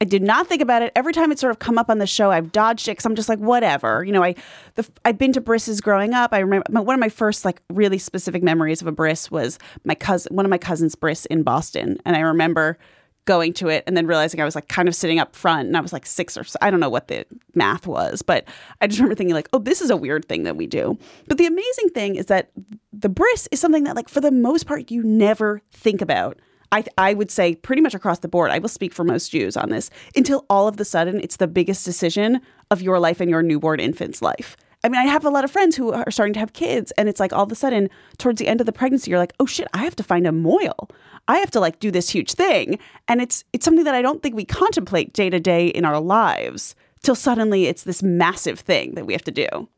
I 0.00 0.04
did 0.04 0.22
not 0.22 0.46
think 0.46 0.62
about 0.62 0.82
it. 0.82 0.92
Every 0.94 1.12
time 1.12 1.32
it's 1.32 1.40
sort 1.40 1.50
of 1.50 1.58
come 1.58 1.76
up 1.76 1.90
on 1.90 1.98
the 1.98 2.06
show, 2.06 2.30
I've 2.30 2.52
dodged 2.52 2.86
it 2.86 2.92
because 2.92 3.06
I'm 3.06 3.16
just 3.16 3.28
like, 3.28 3.40
whatever. 3.40 4.04
You 4.04 4.12
know, 4.12 4.22
I 4.22 4.36
the 4.76 4.88
I've 5.04 5.18
been 5.18 5.32
to 5.32 5.40
brisses 5.40 5.80
growing 5.80 6.14
up. 6.14 6.32
I 6.32 6.38
remember 6.38 6.82
one 6.82 6.94
of 6.94 7.00
my 7.00 7.08
first 7.08 7.44
like 7.44 7.60
really 7.68 7.98
specific 7.98 8.42
memories 8.42 8.80
of 8.80 8.86
a 8.86 8.92
briss 8.92 9.28
was 9.28 9.58
my 9.84 9.96
cousin, 9.96 10.36
one 10.36 10.46
of 10.46 10.50
my 10.50 10.58
cousins' 10.58 10.94
briss 10.94 11.26
in 11.26 11.42
Boston, 11.42 11.98
and 12.04 12.14
I 12.14 12.20
remember 12.20 12.78
going 13.28 13.52
to 13.52 13.68
it 13.68 13.84
and 13.86 13.94
then 13.94 14.06
realizing 14.06 14.40
I 14.40 14.44
was 14.46 14.54
like 14.54 14.68
kind 14.68 14.88
of 14.88 14.94
sitting 14.94 15.18
up 15.20 15.36
front, 15.36 15.68
and 15.68 15.76
I 15.76 15.80
was 15.80 15.92
like 15.92 16.06
six 16.06 16.36
or 16.38 16.44
so, 16.44 16.58
I 16.62 16.70
don't 16.70 16.80
know 16.80 16.88
what 16.88 17.08
the 17.08 17.26
math 17.54 17.86
was, 17.86 18.22
but 18.22 18.48
I 18.80 18.86
just 18.86 18.98
remember 18.98 19.14
thinking 19.14 19.34
like, 19.34 19.50
oh, 19.52 19.58
this 19.58 19.82
is 19.82 19.90
a 19.90 19.96
weird 19.96 20.26
thing 20.26 20.44
that 20.44 20.56
we 20.56 20.66
do. 20.66 20.98
But 21.28 21.36
the 21.36 21.44
amazing 21.44 21.90
thing 21.90 22.16
is 22.16 22.26
that 22.26 22.50
the 22.92 23.10
bris 23.10 23.46
is 23.52 23.60
something 23.60 23.84
that 23.84 23.94
like 23.94 24.08
for 24.08 24.22
the 24.22 24.32
most 24.32 24.66
part 24.66 24.90
you 24.90 25.02
never 25.02 25.60
think 25.70 26.00
about. 26.00 26.38
I, 26.72 26.84
I 26.98 27.14
would 27.14 27.30
say 27.30 27.54
pretty 27.54 27.80
much 27.80 27.94
across 27.94 28.18
the 28.18 28.28
board, 28.28 28.50
I 28.50 28.58
will 28.58 28.68
speak 28.68 28.92
for 28.92 29.04
most 29.04 29.30
Jews 29.30 29.56
on 29.56 29.68
this, 29.68 29.90
until 30.16 30.46
all 30.50 30.66
of 30.66 30.78
the 30.78 30.84
sudden 30.84 31.20
it's 31.20 31.36
the 31.36 31.46
biggest 31.46 31.84
decision 31.84 32.40
of 32.70 32.82
your 32.82 32.98
life 32.98 33.20
and 33.20 33.30
your 33.30 33.42
newborn 33.42 33.80
infant's 33.80 34.20
life. 34.20 34.56
I 34.88 34.90
mean, 34.90 35.02
I 35.02 35.04
have 35.04 35.26
a 35.26 35.28
lot 35.28 35.44
of 35.44 35.50
friends 35.50 35.76
who 35.76 35.92
are 35.92 36.10
starting 36.10 36.32
to 36.32 36.40
have 36.40 36.54
kids, 36.54 36.92
and 36.92 37.10
it's 37.10 37.20
like 37.20 37.30
all 37.34 37.42
of 37.44 37.52
a 37.52 37.54
sudden, 37.54 37.90
towards 38.16 38.38
the 38.38 38.48
end 38.48 38.60
of 38.60 38.66
the 38.66 38.72
pregnancy, 38.72 39.10
you're 39.10 39.20
like, 39.20 39.34
oh 39.38 39.44
shit, 39.44 39.68
I 39.74 39.84
have 39.84 39.94
to 39.96 40.02
find 40.02 40.26
a 40.26 40.32
moil. 40.32 40.88
I 41.28 41.36
have 41.40 41.50
to 41.50 41.60
like 41.60 41.78
do 41.78 41.90
this 41.90 42.08
huge 42.08 42.32
thing. 42.32 42.78
And 43.06 43.20
it's 43.20 43.44
it's 43.52 43.66
something 43.66 43.84
that 43.84 43.94
I 43.94 44.00
don't 44.00 44.22
think 44.22 44.34
we 44.34 44.46
contemplate 44.46 45.12
day 45.12 45.28
to 45.28 45.38
day 45.38 45.66
in 45.66 45.84
our 45.84 46.00
lives 46.00 46.74
till 47.02 47.14
suddenly 47.14 47.66
it's 47.66 47.82
this 47.84 48.02
massive 48.02 48.58
thing 48.60 48.94
that 48.94 49.04
we 49.04 49.12
have 49.12 49.24
to 49.24 49.30
do. 49.30 49.68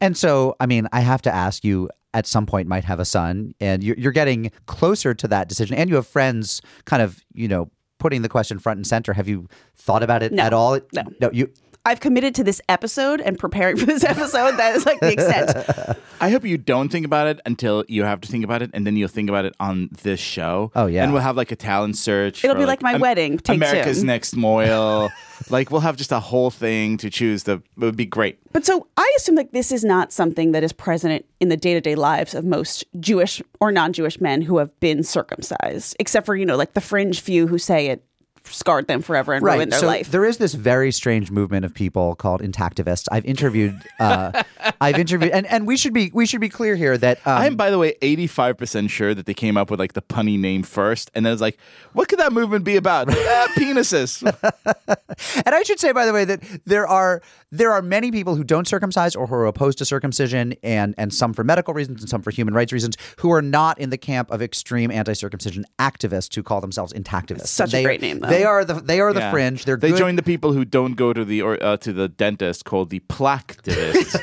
And 0.00 0.16
so, 0.16 0.56
I 0.58 0.64
mean, 0.64 0.88
I 0.94 1.00
have 1.00 1.20
to 1.22 1.34
ask 1.34 1.62
you 1.62 1.90
at 2.14 2.26
some 2.26 2.46
point 2.46 2.66
might 2.66 2.84
have 2.84 3.00
a 3.00 3.04
son 3.04 3.54
and 3.60 3.84
you're, 3.84 3.96
you're 3.98 4.12
getting 4.12 4.50
closer 4.64 5.12
to 5.12 5.28
that 5.28 5.46
decision 5.46 5.76
and 5.76 5.90
you 5.90 5.96
have 5.96 6.06
friends 6.06 6.62
kind 6.86 7.02
of, 7.02 7.22
you 7.34 7.48
know, 7.48 7.70
putting 7.98 8.22
the 8.22 8.28
question 8.30 8.58
front 8.58 8.78
and 8.78 8.86
center. 8.86 9.12
Have 9.12 9.28
you 9.28 9.46
thought 9.76 10.02
about 10.02 10.22
it 10.22 10.32
No. 10.32 10.42
at 10.42 10.52
all? 10.54 10.80
No. 10.94 11.02
No, 11.20 11.30
you 11.32 11.50
I've 11.86 12.00
committed 12.00 12.34
to 12.36 12.44
this 12.44 12.62
episode 12.68 13.20
and 13.20 13.38
preparing 13.38 13.76
for 13.76 13.84
this 13.84 14.04
episode. 14.04 14.56
That 14.56 14.74
is 14.74 14.86
like 14.86 15.00
the 15.00 15.12
extent. 15.12 15.98
I 16.20 16.30
hope 16.30 16.44
you 16.44 16.56
don't 16.56 16.88
think 16.88 17.04
about 17.04 17.26
it 17.26 17.40
until 17.44 17.84
you 17.88 18.04
have 18.04 18.22
to 18.22 18.28
think 18.28 18.42
about 18.42 18.62
it, 18.62 18.70
and 18.72 18.86
then 18.86 18.96
you'll 18.96 19.08
think 19.08 19.28
about 19.28 19.44
it 19.44 19.54
on 19.60 19.90
this 20.02 20.20
show. 20.20 20.72
Oh, 20.74 20.86
yeah. 20.86 21.04
and 21.04 21.12
we'll 21.12 21.22
have 21.22 21.36
like 21.36 21.52
a 21.52 21.56
talent 21.56 21.96
search. 21.96 22.42
It'll 22.44 22.56
be 22.56 22.64
like 22.64 22.82
my 22.82 22.96
wedding, 22.96 23.38
take 23.38 23.56
America's 23.56 24.00
two. 24.00 24.06
Next 24.06 24.34
Moil. 24.34 25.10
like 25.50 25.70
we'll 25.70 25.82
have 25.82 25.96
just 25.96 26.12
a 26.12 26.20
whole 26.20 26.50
thing 26.50 26.96
to 26.98 27.10
choose. 27.10 27.42
The 27.42 27.54
it 27.54 27.62
would 27.76 27.96
be 27.96 28.06
great. 28.06 28.38
But 28.52 28.64
so 28.64 28.86
I 28.96 29.12
assume 29.18 29.34
like 29.34 29.52
this 29.52 29.70
is 29.70 29.84
not 29.84 30.12
something 30.12 30.52
that 30.52 30.64
is 30.64 30.72
present 30.72 31.26
in 31.40 31.48
the 31.48 31.56
day 31.56 31.74
to 31.74 31.80
day 31.80 31.96
lives 31.96 32.34
of 32.34 32.44
most 32.44 32.84
Jewish 32.98 33.42
or 33.60 33.70
non 33.72 33.92
Jewish 33.92 34.20
men 34.20 34.42
who 34.42 34.58
have 34.58 34.78
been 34.80 35.02
circumcised, 35.02 35.96
except 35.98 36.24
for, 36.24 36.34
you 36.34 36.46
know, 36.46 36.56
like 36.56 36.72
the 36.74 36.80
fringe 36.80 37.20
few 37.20 37.46
who 37.46 37.58
say 37.58 37.88
it 37.88 38.04
scarred 38.46 38.86
them 38.86 39.02
forever 39.02 39.32
and 39.32 39.44
ruined 39.44 39.72
their 39.72 39.80
so 39.80 39.86
life. 39.86 40.10
there 40.10 40.24
is 40.24 40.38
this 40.38 40.54
very 40.54 40.92
strange 40.92 41.30
movement 41.30 41.64
of 41.64 41.74
people 41.74 42.14
called 42.14 42.40
intactivists. 42.40 43.06
I've 43.10 43.24
interviewed, 43.24 43.80
uh, 43.98 44.42
I've 44.80 44.98
interviewed, 44.98 45.32
and, 45.32 45.46
and 45.46 45.66
we 45.66 45.76
should 45.76 45.92
be 45.92 46.10
we 46.12 46.26
should 46.26 46.40
be 46.40 46.48
clear 46.48 46.76
here 46.76 46.96
that 46.98 47.18
um, 47.26 47.38
I'm, 47.38 47.56
by 47.56 47.70
the 47.70 47.78
way, 47.78 47.94
85% 48.02 48.90
sure 48.90 49.14
that 49.14 49.26
they 49.26 49.34
came 49.34 49.56
up 49.56 49.70
with 49.70 49.80
like 49.80 49.94
the 49.94 50.02
punny 50.02 50.38
name 50.38 50.62
first, 50.62 51.10
and 51.14 51.24
then 51.24 51.32
it's 51.32 51.42
like, 51.42 51.58
what 51.92 52.08
could 52.08 52.18
that 52.18 52.32
movement 52.32 52.64
be 52.64 52.76
about? 52.76 53.08
ah, 53.10 53.48
penises. 53.56 54.22
And 55.46 55.54
I 55.54 55.62
should 55.62 55.78
say, 55.78 55.92
by 55.92 56.06
the 56.06 56.12
way, 56.12 56.24
that 56.24 56.42
there 56.64 56.86
are 56.86 57.22
there 57.50 57.70
are 57.72 57.82
many 57.82 58.10
people 58.10 58.34
who 58.34 58.42
don't 58.42 58.66
circumcise 58.66 59.14
or 59.14 59.28
who 59.28 59.34
are 59.34 59.46
opposed 59.46 59.78
to 59.78 59.84
circumcision, 59.84 60.54
and 60.62 60.94
and 60.98 61.14
some 61.14 61.32
for 61.32 61.44
medical 61.44 61.72
reasons 61.72 62.00
and 62.00 62.10
some 62.10 62.22
for 62.22 62.30
human 62.30 62.54
rights 62.54 62.72
reasons, 62.72 62.96
who 63.18 63.30
are 63.30 63.42
not 63.42 63.78
in 63.78 63.90
the 63.90 63.98
camp 63.98 64.30
of 64.30 64.42
extreme 64.42 64.90
anti-circumcision 64.90 65.64
activists 65.78 66.34
who 66.34 66.42
call 66.42 66.60
themselves 66.60 66.92
intactivists. 66.92 67.46
Such 67.46 67.74
a 67.74 67.82
great 67.82 68.00
name, 68.00 68.18
though. 68.18 68.28
They 68.38 68.44
are 68.44 68.64
the 68.64 68.74
they 68.74 69.00
are 69.00 69.12
the 69.12 69.20
Yeah. 69.20 69.30
fringe. 69.30 69.64
They're 69.64 69.76
they 69.76 69.90
good. 69.90 69.98
join 69.98 70.16
the 70.16 70.22
people 70.22 70.52
who 70.52 70.64
don't 70.64 70.94
go 70.94 71.12
to 71.12 71.24
the 71.24 71.42
or 71.42 71.62
uh, 71.62 71.76
to 71.78 71.92
the 71.92 72.08
dentist, 72.08 72.64
called 72.64 72.90
the 72.90 73.00
plaquetivists. 73.00 74.18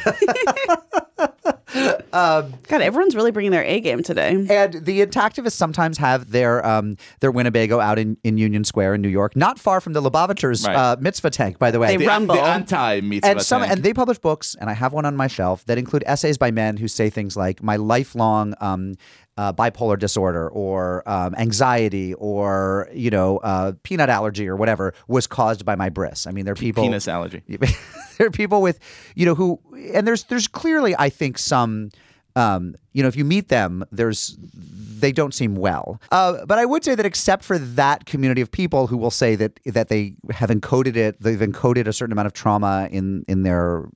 God, 2.12 2.82
everyone's 2.82 3.16
really 3.16 3.32
bringing 3.32 3.52
their 3.52 3.64
A 3.64 3.80
game 3.80 4.04
today. 4.04 4.32
And 4.50 4.74
the 4.86 5.06
intactivists 5.06 5.54
sometimes 5.54 5.98
have 6.00 6.32
their 6.32 6.66
um, 6.66 6.98
their 7.22 7.32
Winnebago 7.32 7.80
out 7.80 7.98
in, 7.98 8.18
in 8.24 8.38
Union 8.38 8.64
Square 8.64 8.96
in 8.96 9.02
New 9.02 9.08
York, 9.10 9.36
not 9.36 9.58
far 9.60 9.80
from 9.82 9.94
the 9.94 10.02
Lubavitchers 10.02 10.66
Right. 10.68 10.76
uh, 10.76 10.98
mitzvah 11.00 11.30
tank, 11.30 11.58
by 11.60 11.72
the 11.72 11.80
way. 11.80 11.88
They 11.88 11.98
the, 11.98 12.08
Rumble. 12.08 12.36
the 12.36 12.42
anti 12.42 13.02
mitzvah 13.02 13.28
and 13.30 13.42
some 13.42 13.62
tank. 13.62 13.74
and 13.74 13.84
they 13.84 13.94
publish 13.94 14.18
books, 14.20 14.56
and 14.60 14.70
I 14.70 14.74
have 14.74 14.92
one 14.94 15.06
on 15.06 15.16
my 15.16 15.28
shelf 15.28 15.66
that 15.66 15.78
include 15.78 16.04
essays 16.06 16.38
by 16.38 16.52
men 16.52 16.78
who 16.78 16.88
say 16.88 17.10
things 17.10 17.38
like 17.38 17.64
my 17.64 17.78
lifelong 17.78 18.54
um, 18.60 18.96
uh, 19.38 19.54
bipolar 19.54 19.98
disorder 19.98 20.50
or 20.50 21.08
um, 21.10 21.34
anxiety 21.36 22.14
or 22.16 22.90
you 22.94 23.10
know 23.10 23.38
uh, 23.38 23.74
peanut 23.84 24.10
allergy 24.10 24.48
or 24.48 24.56
whatever 24.56 24.94
was 25.08 25.28
caused 25.28 25.66
by 25.66 25.76
my 25.76 25.90
bris. 25.90 26.28
I 26.28 26.32
mean, 26.32 26.46
there 26.46 26.54
are 26.54 26.56
people 26.56 26.84
penis 26.84 27.08
allergy. 27.08 27.44
there 28.18 28.28
are 28.28 28.32
people 28.32 28.62
with 28.62 28.80
you 29.16 29.26
know 29.26 29.36
who 29.36 29.60
and 29.94 30.08
there's 30.08 30.24
there's 30.26 30.48
clearly 30.48 30.96
I 30.98 31.10
think 31.10 31.38
some 31.38 31.90
um, 32.36 32.76
you 32.94 33.02
know 33.02 33.08
if 33.08 33.16
you 33.16 33.26
meet 33.26 33.48
them 33.48 33.84
there's 33.92 34.38
they 34.54 35.12
don't 35.12 35.34
seem 35.34 35.56
well 35.56 36.00
uh, 36.12 36.46
but 36.46 36.60
I 36.60 36.66
would 36.66 36.84
say 36.84 36.96
that 36.96 37.06
except 37.06 37.44
for 37.44 37.58
that 37.58 38.06
community 38.06 38.42
of 38.42 38.52
people 38.52 38.88
who 38.88 38.98
will 38.98 39.12
say 39.12 39.36
that 39.36 39.60
that 39.66 39.90
they 39.90 40.16
have 40.32 40.50
encoded 40.50 40.96
it 40.96 41.22
they've 41.22 41.40
encoded 41.40 41.88
a 41.88 41.94
certain 41.94 42.12
amount 42.12 42.28
of 42.28 42.34
trauma 42.34 42.88
in 42.92 43.26
in 43.28 43.44
their 43.44 43.90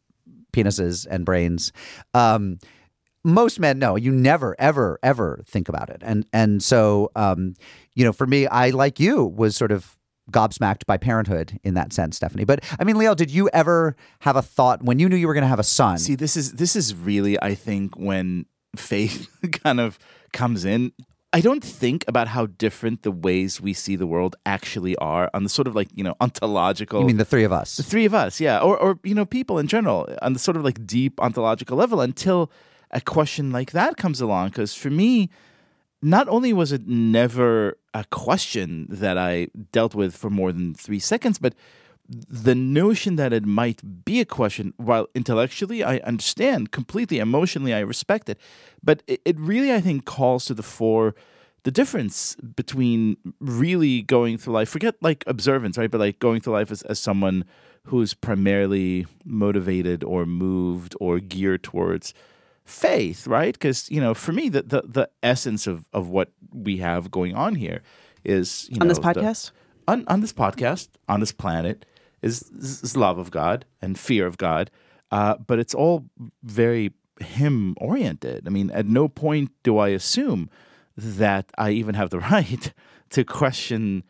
penises 0.51 1.05
and 1.09 1.25
brains 1.25 1.71
um, 2.13 2.57
most 3.25 3.59
men 3.59 3.77
no 3.79 3.95
you 3.95 4.11
never 4.11 4.55
ever 4.59 4.97
ever 5.03 5.43
think 5.45 5.67
about 5.67 5.89
it 5.89 6.01
and 6.05 6.25
and 6.31 6.63
so 6.63 7.11
um, 7.15 7.55
you 7.93 8.05
know 8.05 8.13
for 8.13 8.25
me 8.25 8.47
I 8.47 8.69
like 8.69 8.99
you 8.99 9.25
was 9.25 9.55
sort 9.57 9.71
of 9.71 9.97
gobsmacked 10.31 10.85
by 10.87 10.97
parenthood 10.97 11.59
in 11.63 11.73
that 11.73 11.91
sense 11.91 12.15
Stephanie 12.15 12.45
but 12.45 12.63
I 12.79 12.83
mean 12.83 12.95
Liel 12.95 13.15
did 13.15 13.31
you 13.31 13.49
ever 13.53 13.95
have 14.19 14.35
a 14.35 14.41
thought 14.41 14.83
when 14.83 14.97
you 14.99 15.09
knew 15.09 15.17
you 15.17 15.27
were 15.27 15.33
going 15.33 15.43
to 15.43 15.47
have 15.47 15.59
a 15.59 15.63
son 15.63 15.97
See, 16.05 16.13
this 16.13 16.37
is 16.37 16.53
this 16.53 16.75
is 16.75 16.93
really, 16.93 17.41
I 17.41 17.55
think, 17.55 17.97
when 17.97 18.45
faith 18.75 19.27
kind 19.63 19.79
of 19.79 19.97
comes 20.33 20.65
in. 20.65 20.91
I 21.33 21.41
don't 21.41 21.63
think 21.63 22.05
about 22.07 22.27
how 22.27 22.45
different 22.45 23.01
the 23.01 23.11
ways 23.11 23.59
we 23.59 23.73
see 23.73 23.95
the 23.95 24.05
world 24.05 24.35
actually 24.45 24.95
are 24.97 25.31
on 25.33 25.41
the 25.43 25.49
sort 25.49 25.67
of 25.67 25.75
like 25.75 25.87
you 25.95 26.03
know 26.03 26.15
ontological. 26.21 26.99
you 27.01 27.07
mean 27.07 27.17
the 27.17 27.25
three 27.25 27.43
of 27.43 27.51
us 27.51 27.77
the 27.77 27.83
three 27.83 28.05
of 28.05 28.13
us, 28.13 28.39
yeah, 28.39 28.59
or 28.59 28.77
or 28.77 28.99
you 29.03 29.15
know 29.15 29.25
people 29.25 29.57
in 29.57 29.67
general 29.67 30.07
on 30.21 30.33
the 30.33 30.39
sort 30.39 30.57
of 30.57 30.63
like 30.63 30.85
deep 30.85 31.19
ontological 31.19 31.75
level 31.75 32.01
until 32.01 32.51
a 32.95 33.01
question 33.01 33.51
like 33.51 33.71
that 33.71 33.97
comes 33.97 34.21
along. 34.21 34.49
Because 34.49 34.73
for 34.73 34.89
me, 34.89 35.29
not 36.01 36.27
only 36.27 36.53
was 36.53 36.71
it 36.71 36.87
never 36.87 37.77
a 37.93 38.05
question 38.05 38.87
that 38.89 39.17
I 39.17 39.49
dealt 39.71 39.93
with 39.93 40.15
for 40.15 40.29
more 40.31 40.51
than 40.51 40.73
three 40.73 40.99
seconds, 40.99 41.37
but 41.37 41.53
the 42.07 42.55
notion 42.55 43.15
that 43.17 43.33
it 43.33 43.45
might 43.45 44.05
be 44.05 44.19
a 44.21 44.25
question, 44.25 44.73
while 44.77 45.07
intellectually 45.13 45.83
I 45.83 45.97
understand 45.97 46.71
completely, 46.71 47.19
emotionally 47.19 47.73
I 47.73 47.79
respect 47.79 48.29
it, 48.29 48.39
but 48.83 49.03
it, 49.07 49.39
really 49.39 49.73
I 49.73 49.81
think 49.81 50.05
calls 50.05 50.45
to 50.45 50.53
the 50.53 50.63
fore 50.63 51.15
the 51.63 51.71
difference 51.71 52.35
between 52.35 53.17
really 53.39 54.03
going 54.03 54.37
through 54.37 54.53
life. 54.53 54.69
Forget 54.69 54.95
like 55.01 55.23
observance, 55.25 55.79
right? 55.79 55.89
But 55.89 55.99
like 55.99 56.19
going 56.19 56.39
through 56.39 56.53
life 56.53 56.71
as, 56.71 56.83
as 56.83 56.99
someone 56.99 57.43
who's 57.85 58.13
primarily 58.13 59.07
motivated 59.25 60.03
or 60.03 60.27
moved 60.27 60.95
or 60.99 61.19
geared 61.19 61.63
towards 61.63 62.13
faith, 62.65 63.27
right? 63.27 63.53
Because 63.53 63.89
you 63.89 64.01
know, 64.01 64.13
for 64.13 64.31
me, 64.33 64.49
the, 64.49 64.61
the 64.63 64.81
the 64.85 65.09
essence 65.23 65.67
of 65.67 65.87
of 65.93 66.09
what 66.09 66.31
we 66.53 66.77
have 66.77 67.11
going 67.11 67.35
on 67.35 67.55
here 67.55 67.81
is 68.23 68.67
you 68.71 68.77
On 68.81 68.87
know, 68.87 68.93
this 68.93 68.99
the- 68.99 69.13
podcast? 69.13 69.51
on 69.87 70.03
on 70.07 70.21
this 70.21 70.33
podcast, 70.33 70.89
on 71.07 71.19
this 71.19 71.31
planet, 71.31 71.85
is, 72.21 72.41
is 72.83 72.97
love 72.97 73.17
of 73.19 73.29
God 73.31 73.65
and 73.81 73.97
fear 73.97 74.25
of 74.25 74.37
God. 74.37 74.71
Uh, 75.11 75.35
but 75.37 75.59
it's 75.59 75.75
all 75.75 76.05
very 76.43 76.91
Him 77.21 77.75
oriented. 77.77 78.47
I 78.47 78.49
mean, 78.49 78.71
at 78.71 78.87
no 78.87 79.07
point 79.07 79.51
do 79.63 79.77
I 79.77 79.89
assume 79.89 80.49
that 80.97 81.51
I 81.57 81.69
even 81.71 81.95
have 81.95 82.09
the 82.09 82.19
right 82.31 82.73
to 83.11 83.23
question 83.23 84.03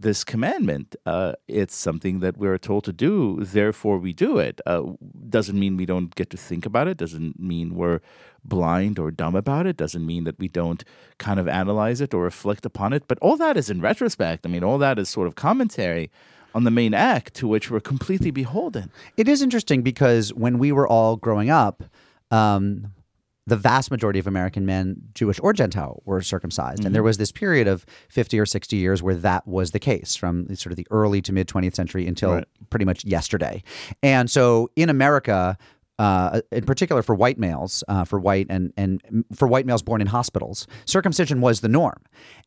this 0.00 0.24
commandment. 0.24 0.96
Uh, 1.04 1.34
it's 1.46 1.76
something 1.76 2.20
that 2.20 2.36
we're 2.36 2.58
told 2.58 2.84
to 2.84 2.92
do, 2.92 3.38
therefore 3.40 3.98
we 3.98 4.12
do 4.12 4.38
it. 4.38 4.60
Uh, 4.66 4.82
doesn't 5.28 5.58
mean 5.58 5.76
we 5.76 5.86
don't 5.86 6.14
get 6.14 6.30
to 6.30 6.36
think 6.36 6.64
about 6.64 6.88
it. 6.88 6.96
Doesn't 6.96 7.38
mean 7.38 7.74
we're 7.74 8.00
blind 8.42 8.98
or 8.98 9.10
dumb 9.10 9.36
about 9.36 9.66
it. 9.66 9.76
Doesn't 9.76 10.04
mean 10.04 10.24
that 10.24 10.38
we 10.38 10.48
don't 10.48 10.82
kind 11.18 11.38
of 11.38 11.46
analyze 11.46 12.00
it 12.00 12.14
or 12.14 12.22
reflect 12.22 12.64
upon 12.64 12.92
it. 12.92 13.06
But 13.06 13.18
all 13.20 13.36
that 13.36 13.56
is 13.56 13.68
in 13.68 13.80
retrospect. 13.80 14.46
I 14.46 14.48
mean, 14.48 14.64
all 14.64 14.78
that 14.78 14.98
is 14.98 15.08
sort 15.08 15.28
of 15.28 15.34
commentary 15.34 16.10
on 16.54 16.64
the 16.64 16.70
main 16.70 16.94
act 16.94 17.34
to 17.34 17.46
which 17.46 17.70
we're 17.70 17.80
completely 17.80 18.30
beholden. 18.30 18.90
It 19.16 19.28
is 19.28 19.42
interesting 19.42 19.82
because 19.82 20.32
when 20.32 20.58
we 20.58 20.72
were 20.72 20.88
all 20.88 21.16
growing 21.16 21.50
up, 21.50 21.84
um, 22.30 22.92
the 23.50 23.56
vast 23.56 23.90
majority 23.90 24.18
of 24.18 24.26
American 24.26 24.64
men, 24.64 24.96
Jewish 25.14 25.38
or 25.42 25.52
Gentile, 25.52 26.02
were 26.06 26.22
circumcised, 26.22 26.84
and 26.84 26.94
there 26.94 27.02
was 27.02 27.18
this 27.18 27.32
period 27.32 27.66
of 27.68 27.84
fifty 28.08 28.38
or 28.38 28.46
sixty 28.46 28.76
years 28.76 29.02
where 29.02 29.14
that 29.16 29.46
was 29.46 29.72
the 29.72 29.78
case, 29.78 30.16
from 30.16 30.34
sort 30.56 30.72
of 30.72 30.76
the 30.76 30.86
early 30.90 31.20
to 31.22 31.32
mid 31.32 31.46
twentieth 31.48 31.74
century 31.74 32.06
until 32.06 32.32
Right. 32.32 32.48
pretty 32.70 32.84
much 32.86 33.04
yesterday. 33.04 33.62
And 34.02 34.30
so 34.30 34.70
in 34.76 34.88
America. 34.88 35.56
Uh, 35.98 36.40
in 36.50 36.64
particular, 36.64 37.02
for 37.02 37.14
white 37.14 37.38
males, 37.38 37.84
uh, 37.86 38.04
for 38.06 38.18
white 38.18 38.46
and 38.48 38.72
and 38.78 39.02
for 39.36 39.46
white 39.46 39.66
males 39.66 39.82
born 39.82 40.00
in 40.00 40.06
hospitals, 40.06 40.66
circumcision 40.86 41.42
was 41.42 41.60
the 41.60 41.68
norm. 41.68 42.00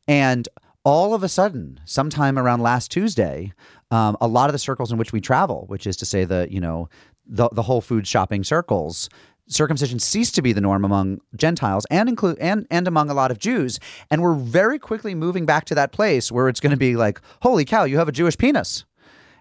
And 0.08 0.48
all 0.84 1.14
of 1.14 1.22
a 1.22 1.28
sudden, 1.28 1.78
sometime 1.84 2.36
around 2.36 2.62
last 2.62 2.90
Tuesday, 2.90 3.52
um, 3.92 4.16
a 4.20 4.26
lot 4.26 4.46
of 4.50 4.54
the 4.54 4.58
circles 4.58 4.90
in 4.90 4.98
which 4.98 5.12
we 5.12 5.20
travel, 5.20 5.66
which 5.68 5.86
is 5.86 5.96
to 5.98 6.04
say 6.04 6.24
the 6.24 6.48
you 6.50 6.60
know 6.60 6.88
the 7.26 7.48
the 7.52 7.62
Whole 7.62 7.80
Foods 7.80 8.08
shopping 8.08 8.42
circles, 8.42 9.08
circumcision 9.46 9.98
ceased 9.98 10.34
to 10.34 10.42
be 10.42 10.52
the 10.52 10.60
norm 10.60 10.84
among 10.84 11.20
Gentiles 11.36 11.86
and 11.90 12.08
include 12.08 12.38
and 12.38 12.66
and 12.70 12.88
among 12.88 13.10
a 13.10 13.14
lot 13.14 13.30
of 13.30 13.38
Jews, 13.38 13.78
and 14.10 14.22
we're 14.22 14.34
very 14.34 14.78
quickly 14.78 15.14
moving 15.14 15.46
back 15.46 15.64
to 15.66 15.74
that 15.74 15.92
place 15.92 16.32
where 16.32 16.48
it's 16.48 16.60
going 16.60 16.70
to 16.70 16.76
be 16.76 16.96
like, 16.96 17.20
holy 17.42 17.64
cow, 17.64 17.84
you 17.84 17.98
have 17.98 18.08
a 18.08 18.12
Jewish 18.12 18.38
penis. 18.38 18.84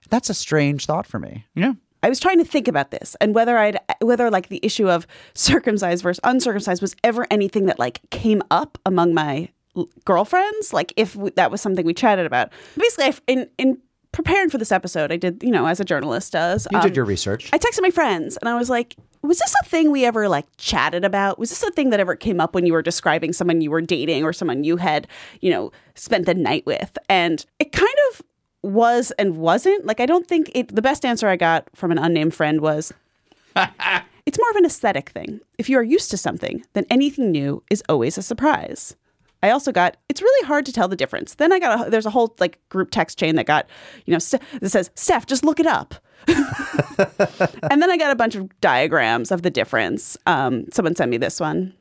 That's 0.10 0.30
a 0.30 0.34
strange 0.34 0.86
thought 0.86 1.08
for 1.08 1.20
me. 1.20 1.46
Yeah. 1.56 1.74
I 2.04 2.10
was 2.10 2.20
trying 2.20 2.38
to 2.40 2.44
think 2.44 2.68
about 2.68 2.92
this 2.92 3.16
and 3.22 3.34
whether 3.34 3.58
I'd 3.58 3.80
whether 4.02 4.30
like 4.30 4.50
the 4.50 4.60
issue 4.62 4.90
of 4.90 5.08
circumcised 5.34 6.04
versus 6.04 6.20
uncircumcised 6.26 6.82
was 6.82 6.96
ever 7.04 7.26
anything 7.32 7.66
that 7.68 7.80
like 7.80 8.02
came 8.10 8.44
up 8.52 8.78
among 8.86 9.14
my 9.14 9.50
l- 9.78 9.88
girlfriends. 10.04 10.74
Like 10.74 10.94
if 10.98 11.14
w- 11.14 11.34
that 11.38 11.50
was 11.50 11.62
something 11.62 11.86
we 11.86 11.94
chatted 11.94 12.26
about. 12.26 12.52
Basically, 12.78 13.06
I, 13.06 13.14
in 13.28 13.50
in 13.58 13.78
preparing 14.12 14.50
for 14.50 14.58
this 14.58 14.72
episode, 14.72 15.14
I 15.14 15.18
did 15.18 15.42
you 15.42 15.52
know 15.52 15.66
as 15.66 15.80
a 15.80 15.86
journalist 15.86 16.34
does. 16.34 16.68
You 16.72 16.80
um, 16.80 16.84
did 16.84 16.98
your 16.98 17.06
research. 17.06 17.50
I 17.54 17.58
texted 17.58 17.82
my 17.82 17.92
friends 17.92 18.36
and 18.36 18.50
I 18.50 18.56
was 18.56 18.70
like, 18.70 18.98
was 19.24 19.40
this 19.40 19.56
a 19.62 19.66
thing 19.66 19.90
we 19.90 20.06
ever 20.06 20.28
like 20.28 20.46
chatted 20.58 21.06
about? 21.06 21.40
Was 21.40 21.50
this 21.50 21.64
a 21.64 21.72
thing 21.72 21.90
that 21.92 22.00
ever 22.00 22.16
came 22.16 22.42
up 22.42 22.54
when 22.54 22.66
you 22.66 22.74
were 22.74 22.82
describing 22.82 23.34
someone 23.34 23.62
you 23.62 23.72
were 23.72 23.82
dating 23.82 24.24
or 24.24 24.34
someone 24.34 24.64
you 24.64 24.78
had, 24.78 25.08
you 25.40 25.50
know, 25.50 25.72
spent 25.96 26.26
the 26.26 26.34
night 26.34 26.66
with? 26.66 26.98
And 27.08 27.46
it 27.58 27.72
kind 27.72 27.96
of 28.12 28.22
was 28.64 29.12
and 29.12 29.38
wasn't. 29.38 29.86
Like, 29.86 30.00
I 30.00 30.06
don't 30.06 30.28
think 30.28 30.52
it, 30.54 30.76
the 30.76 30.82
best 30.82 31.06
answer 31.06 31.28
I 31.28 31.38
got 31.38 31.70
from 31.74 31.92
an 31.92 31.98
unnamed 31.98 32.36
friend 32.36 32.60
was 32.60 32.94
it's 33.56 34.40
more 34.40 34.50
of 34.50 34.56
an 34.58 34.66
aesthetic 34.66 35.10
thing. 35.10 35.40
If 35.58 35.70
you 35.70 35.78
are 35.78 35.84
used 35.84 36.12
to 36.12 36.18
something, 36.18 36.66
then 36.74 36.86
anything 36.90 37.32
new 37.32 37.64
is 37.70 37.82
always 37.88 38.18
a 38.18 38.22
surprise. 38.22 38.96
I 39.42 39.50
also 39.50 39.74
got 39.74 39.98
it's 40.08 40.22
really 40.22 40.48
hard 40.48 40.66
to 40.66 40.74
tell 40.74 40.88
the 40.88 40.96
difference. 40.96 41.36
Then 41.36 41.52
I 41.52 41.60
got 41.60 41.88
a, 41.88 41.90
there's 41.90 42.06
a 42.06 42.12
whole 42.12 42.34
like 42.40 42.58
group 42.70 42.92
text 42.92 43.20
chain 43.20 43.36
that 43.36 43.46
got 43.46 43.68
you 44.06 44.14
know 44.14 44.20
Ste- 44.20 44.42
that 44.62 44.70
says 44.70 44.90
Steph, 44.96 45.28
just 45.28 45.44
look 45.44 45.60
it 45.60 45.68
up. 45.68 45.96
and 47.70 47.82
then 47.82 47.90
I 47.90 47.98
got 47.98 48.12
a 48.12 48.16
bunch 48.16 48.36
of 48.36 48.50
diagrams 48.62 49.32
of 49.32 49.42
the 49.42 49.50
difference. 49.50 50.18
Um, 50.26 50.66
someone 50.72 50.96
sent 50.96 51.12
me 51.12 51.18
this 51.18 51.40
one. 51.40 51.74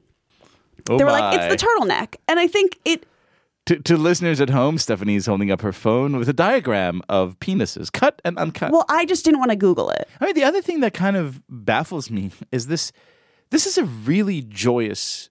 Oh 0.90 0.98
They 0.98 1.04
were 1.04 1.12
like, 1.12 1.38
it's 1.38 1.62
the 1.62 1.66
turtleneck, 1.66 2.16
and 2.26 2.40
I 2.40 2.48
think 2.48 2.78
it 2.84 3.06
to, 3.66 3.78
to 3.78 3.96
listeners 3.96 4.40
at 4.40 4.50
home, 4.50 4.76
Stephanie's 4.76 5.26
holding 5.26 5.50
up 5.50 5.60
her 5.60 5.72
phone 5.72 6.16
with 6.16 6.28
a 6.28 6.32
diagram 6.32 7.00
of 7.08 7.38
penises, 7.38 7.92
cut 7.92 8.20
and 8.24 8.36
uncut. 8.36 8.72
Well, 8.72 8.84
I 8.88 9.04
just 9.04 9.24
didn't 9.24 9.38
want 9.38 9.50
to 9.52 9.56
Google 9.56 9.90
it. 9.90 10.08
I 10.20 10.26
mean, 10.26 10.34
the 10.34 10.42
other 10.42 10.60
thing 10.60 10.80
that 10.80 10.94
kind 10.94 11.16
of 11.16 11.42
baffles 11.48 12.10
me 12.10 12.32
is 12.50 12.66
this. 12.66 12.92
This 13.50 13.66
is 13.66 13.76
a 13.78 13.84
really 13.84 14.42
joyous. 14.42 15.28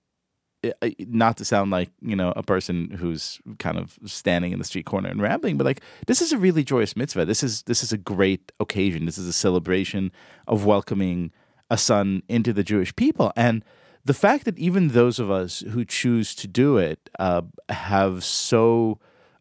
Not 1.00 1.38
to 1.38 1.46
sound 1.46 1.72
like 1.72 1.90
you 2.02 2.16
know 2.16 2.34
a 2.36 2.44
person 2.44 2.92
who's 2.92 3.40
kind 3.58 3.78
of 3.78 3.98
standing 4.06 4.52
in 4.52 4.60
the 4.60 4.66
street 4.66 4.86
corner 4.86 5.10
and 5.10 5.22
rambling, 5.22 5.58
but 5.58 5.66
like 5.66 5.82
this 6.06 6.22
is 6.22 6.32
a 6.32 6.38
really 6.38 6.64
joyous 6.64 6.96
mitzvah. 6.96 7.26
This 7.26 7.42
is 7.42 7.64
this 7.64 7.84
is 7.84 7.92
a 7.92 7.98
great 7.98 8.52
occasion. 8.60 9.06
This 9.06 9.18
is 9.18 9.28
a 9.28 9.34
celebration 9.34 10.12
of 10.48 10.66
welcoming 10.66 11.32
a 11.72 11.78
son 11.78 12.22
into 12.30 12.54
the 12.54 12.64
Jewish 12.64 12.96
people, 12.96 13.34
and 13.36 13.66
the 14.06 14.14
fact 14.14 14.46
that 14.46 14.58
even 14.60 14.90
those 14.90 15.20
of 15.20 15.32
us 15.32 15.62
who 15.62 15.86
choose 15.86 16.36
to 16.36 16.48
do 16.48 16.78
it 16.78 17.10
uh, 17.20 17.42
have 17.70 18.24
so 18.24 19.00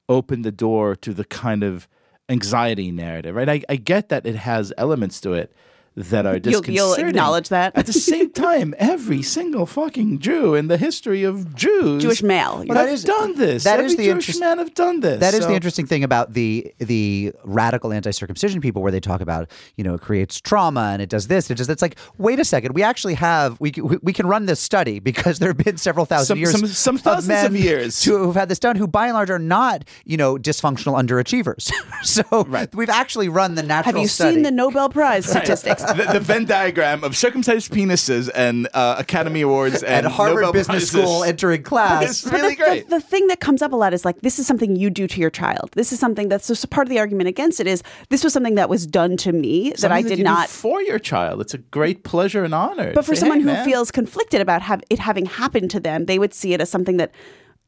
opened 0.08 0.44
the 0.44 0.52
door 0.52 0.96
to 0.96 1.14
the 1.14 1.24
kind 1.24 1.62
of 1.62 1.88
anxiety 2.28 2.90
narrative, 2.90 3.34
right? 3.34 3.48
I, 3.48 3.62
I 3.68 3.76
get 3.76 4.08
that 4.08 4.26
it 4.26 4.36
has 4.36 4.72
elements 4.78 5.20
to 5.22 5.32
it 5.32 5.52
that 5.96 6.24
are 6.24 6.38
You'll, 6.42 6.64
you'll 6.66 6.94
acknowledge 6.94 7.48
that. 7.48 7.76
At 7.76 7.86
the 7.86 7.92
same 7.92 8.30
time, 8.48 8.74
every 8.78 9.22
single 9.22 9.66
fucking 9.66 10.20
Jew 10.20 10.54
in 10.54 10.68
the 10.68 10.76
history 10.76 11.24
of 11.24 11.54
Jews, 11.56 12.02
Jewish 12.02 12.22
male. 12.22 12.58
have 12.58 12.68
Well, 12.68 12.78
that 12.86 12.88
is- 12.92 13.02
done 13.04 13.36
this. 13.36 13.64
that 13.64 13.74
every 13.80 13.86
is 13.86 13.96
the 13.96 14.04
Jewish 14.04 14.28
interest- 14.28 14.40
man 14.40 14.58
have 14.58 14.72
done 14.74 15.00
this. 15.00 15.18
That 15.20 15.34
is 15.34 15.40
So- 15.42 15.48
the 15.48 15.54
interesting 15.54 15.86
thing 15.86 16.04
about 16.04 16.34
the 16.34 16.72
the 16.78 17.32
radical 17.44 17.92
anti-circumcision 17.92 18.60
people, 18.60 18.82
where 18.82 18.92
they 18.92 19.00
talk 19.00 19.20
about 19.20 19.50
you 19.76 19.82
know 19.84 19.94
it 19.94 20.00
creates 20.00 20.40
trauma 20.40 20.90
and 20.92 21.02
it 21.02 21.08
does 21.08 21.26
this. 21.26 21.50
It 21.50 21.56
does. 21.56 21.68
It's 21.68 21.82
like 21.82 21.96
wait 22.18 22.38
a 22.38 22.44
second, 22.44 22.72
we 22.74 22.82
actually 22.84 23.14
have 23.14 23.58
we 23.60 23.72
we, 23.82 23.98
we 24.02 24.12
can 24.12 24.26
run 24.26 24.46
this 24.46 24.60
study 24.60 25.00
because 25.00 25.38
there 25.40 25.48
have 25.50 25.58
been 25.58 25.76
several 25.76 26.06
thousand 26.06 26.26
Some- 26.26 26.38
years, 26.38 26.52
some- 26.52 26.66
some 26.66 26.98
thousands 26.98 27.28
men 27.28 27.46
of 27.46 27.56
years. 27.56 28.00
to, 28.02 28.16
who've 28.16 28.36
had 28.36 28.48
this 28.48 28.60
done, 28.60 28.76
who 28.76 28.86
by 28.86 29.06
and 29.06 29.14
large 29.14 29.30
are 29.30 29.38
not 29.40 29.84
you 30.04 30.16
know 30.16 30.36
dysfunctional 30.36 30.96
underachievers. 31.02 31.70
so 32.04 32.22
we've 32.74 32.88
actually 32.88 33.28
run 33.28 33.56
the 33.56 33.62
natural. 33.64 33.94
Have 33.94 34.00
you 34.02 34.08
study. 34.08 34.34
seen 34.36 34.42
the 34.44 34.50
Nobel 34.52 34.88
Prize 34.88 35.26
statistics? 35.30 35.79
The, 35.82 36.10
the 36.12 36.20
Venn 36.20 36.44
diagram 36.44 37.04
of 37.04 37.16
circumcised 37.16 37.72
penises 37.72 38.30
and 38.34 38.68
uh, 38.74 38.96
Academy 38.98 39.42
Awards 39.42 39.82
and, 39.82 40.06
and 40.06 40.14
Harvard 40.14 40.42
Nobel 40.42 40.52
Business 40.52 40.90
Prizes. 40.90 41.08
School 41.08 41.24
entering 41.24 41.62
class? 41.62 42.24
It's 42.24 42.32
really 42.32 42.50
the, 42.50 42.56
great. 42.56 42.88
The, 42.88 42.96
the 42.96 43.00
thing 43.00 43.26
that 43.28 43.40
comes 43.40 43.62
up 43.62 43.72
a 43.72 43.76
lot 43.76 43.92
is 43.94 44.04
like 44.04 44.20
this 44.20 44.38
is 44.38 44.46
something 44.46 44.76
you 44.76 44.90
do 44.90 45.06
to 45.06 45.20
your 45.20 45.30
child. 45.30 45.70
This 45.72 45.92
is 45.92 45.98
something 46.00 46.28
that's 46.28 46.46
so, 46.46 46.54
so 46.54 46.66
part 46.68 46.86
of 46.86 46.90
the 46.90 46.98
argument 46.98 47.28
against 47.28 47.60
it 47.60 47.66
is 47.66 47.82
this 48.08 48.24
was 48.24 48.32
something 48.32 48.54
that 48.56 48.68
was 48.68 48.86
done 48.86 49.16
to 49.18 49.32
me 49.32 49.70
that 49.80 49.90
I 49.90 50.00
Something 50.02 50.08
did 50.08 50.18
you 50.18 50.24
do 50.24 50.30
not. 50.30 50.48
for 50.48 50.82
your 50.82 50.98
child. 50.98 51.40
It's 51.40 51.54
a 51.54 51.58
great 51.58 52.04
pleasure 52.04 52.44
and 52.44 52.54
honor. 52.54 52.92
But 52.92 53.04
for 53.04 53.14
Say, 53.14 53.20
someone 53.20 53.38
"Hey, 53.40 53.44
who 53.44 53.52
man." 53.52 53.64
feels 53.64 53.90
conflicted 53.90 54.40
about 54.40 54.62
have, 54.62 54.82
it 54.90 54.98
having 54.98 55.26
happened 55.26 55.70
to 55.72 55.80
them, 55.80 56.06
they 56.06 56.18
would 56.18 56.34
see 56.34 56.54
it 56.54 56.60
as 56.60 56.70
something 56.70 56.96
that, 56.98 57.12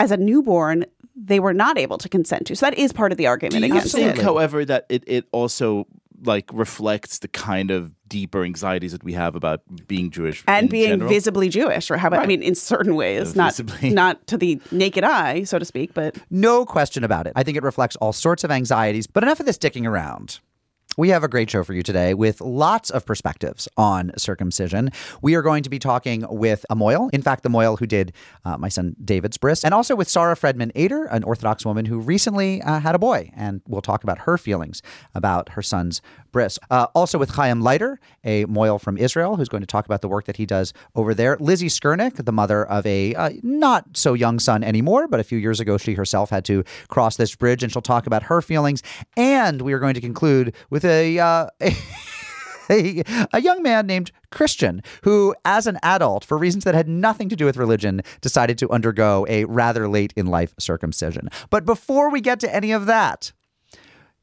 as 0.00 0.10
a 0.10 0.16
newborn, 0.16 0.84
they 1.14 1.38
were 1.40 1.52
not 1.52 1.78
able 1.78 1.98
to 1.98 2.08
consent 2.08 2.46
to. 2.46 2.56
So 2.56 2.66
that 2.66 2.78
is 2.78 2.92
part 2.92 3.12
of 3.12 3.18
the 3.18 3.26
argument 3.26 3.62
Do 3.62 3.66
you 3.68 3.74
against 3.74 3.94
think, 3.94 4.16
it. 4.16 4.22
however, 4.22 4.64
that 4.64 4.86
it, 4.88 5.04
it 5.06 5.26
also 5.32 5.86
like 6.24 6.48
reflects 6.52 7.18
the 7.18 7.28
kind 7.28 7.70
of 7.70 7.92
deeper 8.12 8.44
anxieties 8.44 8.92
that 8.92 9.02
we 9.02 9.14
have 9.14 9.34
about 9.34 9.62
being 9.88 10.10
Jewish 10.10 10.44
And 10.46 10.64
in 10.66 10.70
being 10.70 10.88
general? 10.90 11.08
visibly 11.08 11.48
Jewish, 11.48 11.90
or 11.90 11.96
how 11.96 12.08
about, 12.08 12.22
I 12.22 12.26
mean, 12.26 12.42
in 12.42 12.54
certain 12.54 12.94
ways, 12.94 13.34
not 13.34 13.56
Visibly. 13.56 13.90
not 14.02 14.26
to 14.26 14.36
the 14.36 14.60
naked 14.70 15.02
eye, 15.02 15.44
so 15.44 15.58
to 15.58 15.64
speak, 15.64 15.94
but 15.94 16.18
No 16.30 16.66
question 16.66 17.04
about 17.04 17.26
it. 17.26 17.32
I 17.36 17.42
think 17.42 17.56
it 17.56 17.62
reflects 17.62 17.96
all 17.96 18.12
sorts 18.12 18.44
of 18.44 18.50
anxieties. 18.50 19.06
But 19.06 19.22
enough 19.24 19.40
of 19.40 19.46
this 19.46 19.56
dicking 19.58 19.86
around. 19.88 20.40
We 20.98 21.08
have 21.08 21.24
a 21.24 21.28
great 21.28 21.48
show 21.48 21.64
for 21.64 21.72
you 21.72 21.82
today 21.82 22.12
with 22.12 22.42
lots 22.42 22.90
of 22.90 23.06
perspectives 23.06 23.66
on 23.78 24.12
circumcision. 24.18 24.90
We 25.22 25.34
are 25.36 25.40
going 25.40 25.62
to 25.62 25.70
be 25.70 25.78
talking 25.78 26.26
with 26.28 26.66
a 26.68 26.74
Moyle, 26.76 27.08
in 27.14 27.22
fact, 27.22 27.44
the 27.44 27.48
Moyle 27.48 27.78
who 27.78 27.86
did 27.86 28.12
uh, 28.44 28.58
my 28.58 28.68
son 28.68 28.94
David's 29.02 29.38
bris, 29.38 29.64
and 29.64 29.72
also 29.72 29.96
with 29.96 30.06
Sarah 30.10 30.36
Fredman 30.36 30.70
Ader, 30.74 31.04
an 31.06 31.24
Orthodox 31.24 31.64
woman 31.64 31.86
who 31.86 31.98
recently 31.98 32.60
uh, 32.60 32.78
had 32.80 32.94
a 32.94 32.98
boy. 32.98 33.30
And 33.34 33.62
we'll 33.66 33.80
talk 33.80 34.04
about 34.04 34.18
her 34.26 34.36
feelings 34.36 34.82
about 35.14 35.48
her 35.50 35.62
son's 35.62 36.02
bris. 36.32 36.58
Uh, 36.70 36.86
also 36.94 37.18
with 37.18 37.30
Chaim 37.30 37.60
Leiter, 37.60 38.00
a 38.24 38.44
Moyle 38.46 38.78
from 38.78 38.96
Israel, 38.96 39.36
who's 39.36 39.48
going 39.48 39.60
to 39.60 39.66
talk 39.66 39.86
about 39.86 40.00
the 40.00 40.08
work 40.08 40.24
that 40.24 40.36
he 40.36 40.46
does 40.46 40.72
over 40.94 41.14
there. 41.14 41.36
Lizzie 41.38 41.68
Skurnick, 41.68 42.24
the 42.24 42.32
mother 42.32 42.64
of 42.64 42.84
a 42.86 43.14
uh, 43.14 43.30
not 43.42 43.96
so 43.96 44.14
young 44.14 44.38
son 44.38 44.64
anymore, 44.64 45.06
but 45.06 45.20
a 45.20 45.24
few 45.24 45.38
years 45.38 45.60
ago 45.60 45.78
she 45.78 45.94
herself 45.94 46.30
had 46.30 46.44
to 46.46 46.64
cross 46.88 47.16
this 47.16 47.34
bridge, 47.34 47.62
and 47.62 47.72
she'll 47.72 47.82
talk 47.82 48.06
about 48.06 48.24
her 48.24 48.42
feelings. 48.42 48.82
And 49.16 49.62
we 49.62 49.72
are 49.72 49.78
going 49.78 49.94
to 49.94 50.00
conclude 50.00 50.54
with 50.70 50.84
a. 50.84 51.18
Uh, 51.18 51.46
a, 52.70 53.02
a 53.32 53.40
young 53.40 53.62
man 53.62 53.86
named 53.86 54.10
Christian 54.30 54.82
who, 55.02 55.34
as 55.44 55.66
an 55.66 55.78
adult, 55.82 56.24
for 56.24 56.38
reasons 56.38 56.64
that 56.64 56.74
had 56.74 56.88
nothing 56.88 57.28
to 57.28 57.36
do 57.36 57.44
with 57.44 57.56
religion, 57.56 58.02
decided 58.20 58.58
to 58.58 58.70
undergo 58.70 59.26
a 59.28 59.44
rather 59.44 59.88
late 59.88 60.12
in 60.16 60.26
life 60.26 60.54
circumcision. 60.58 61.28
But 61.50 61.64
before 61.64 62.10
we 62.10 62.20
get 62.20 62.40
to 62.40 62.54
any 62.54 62.72
of 62.72 62.86
that, 62.86 63.32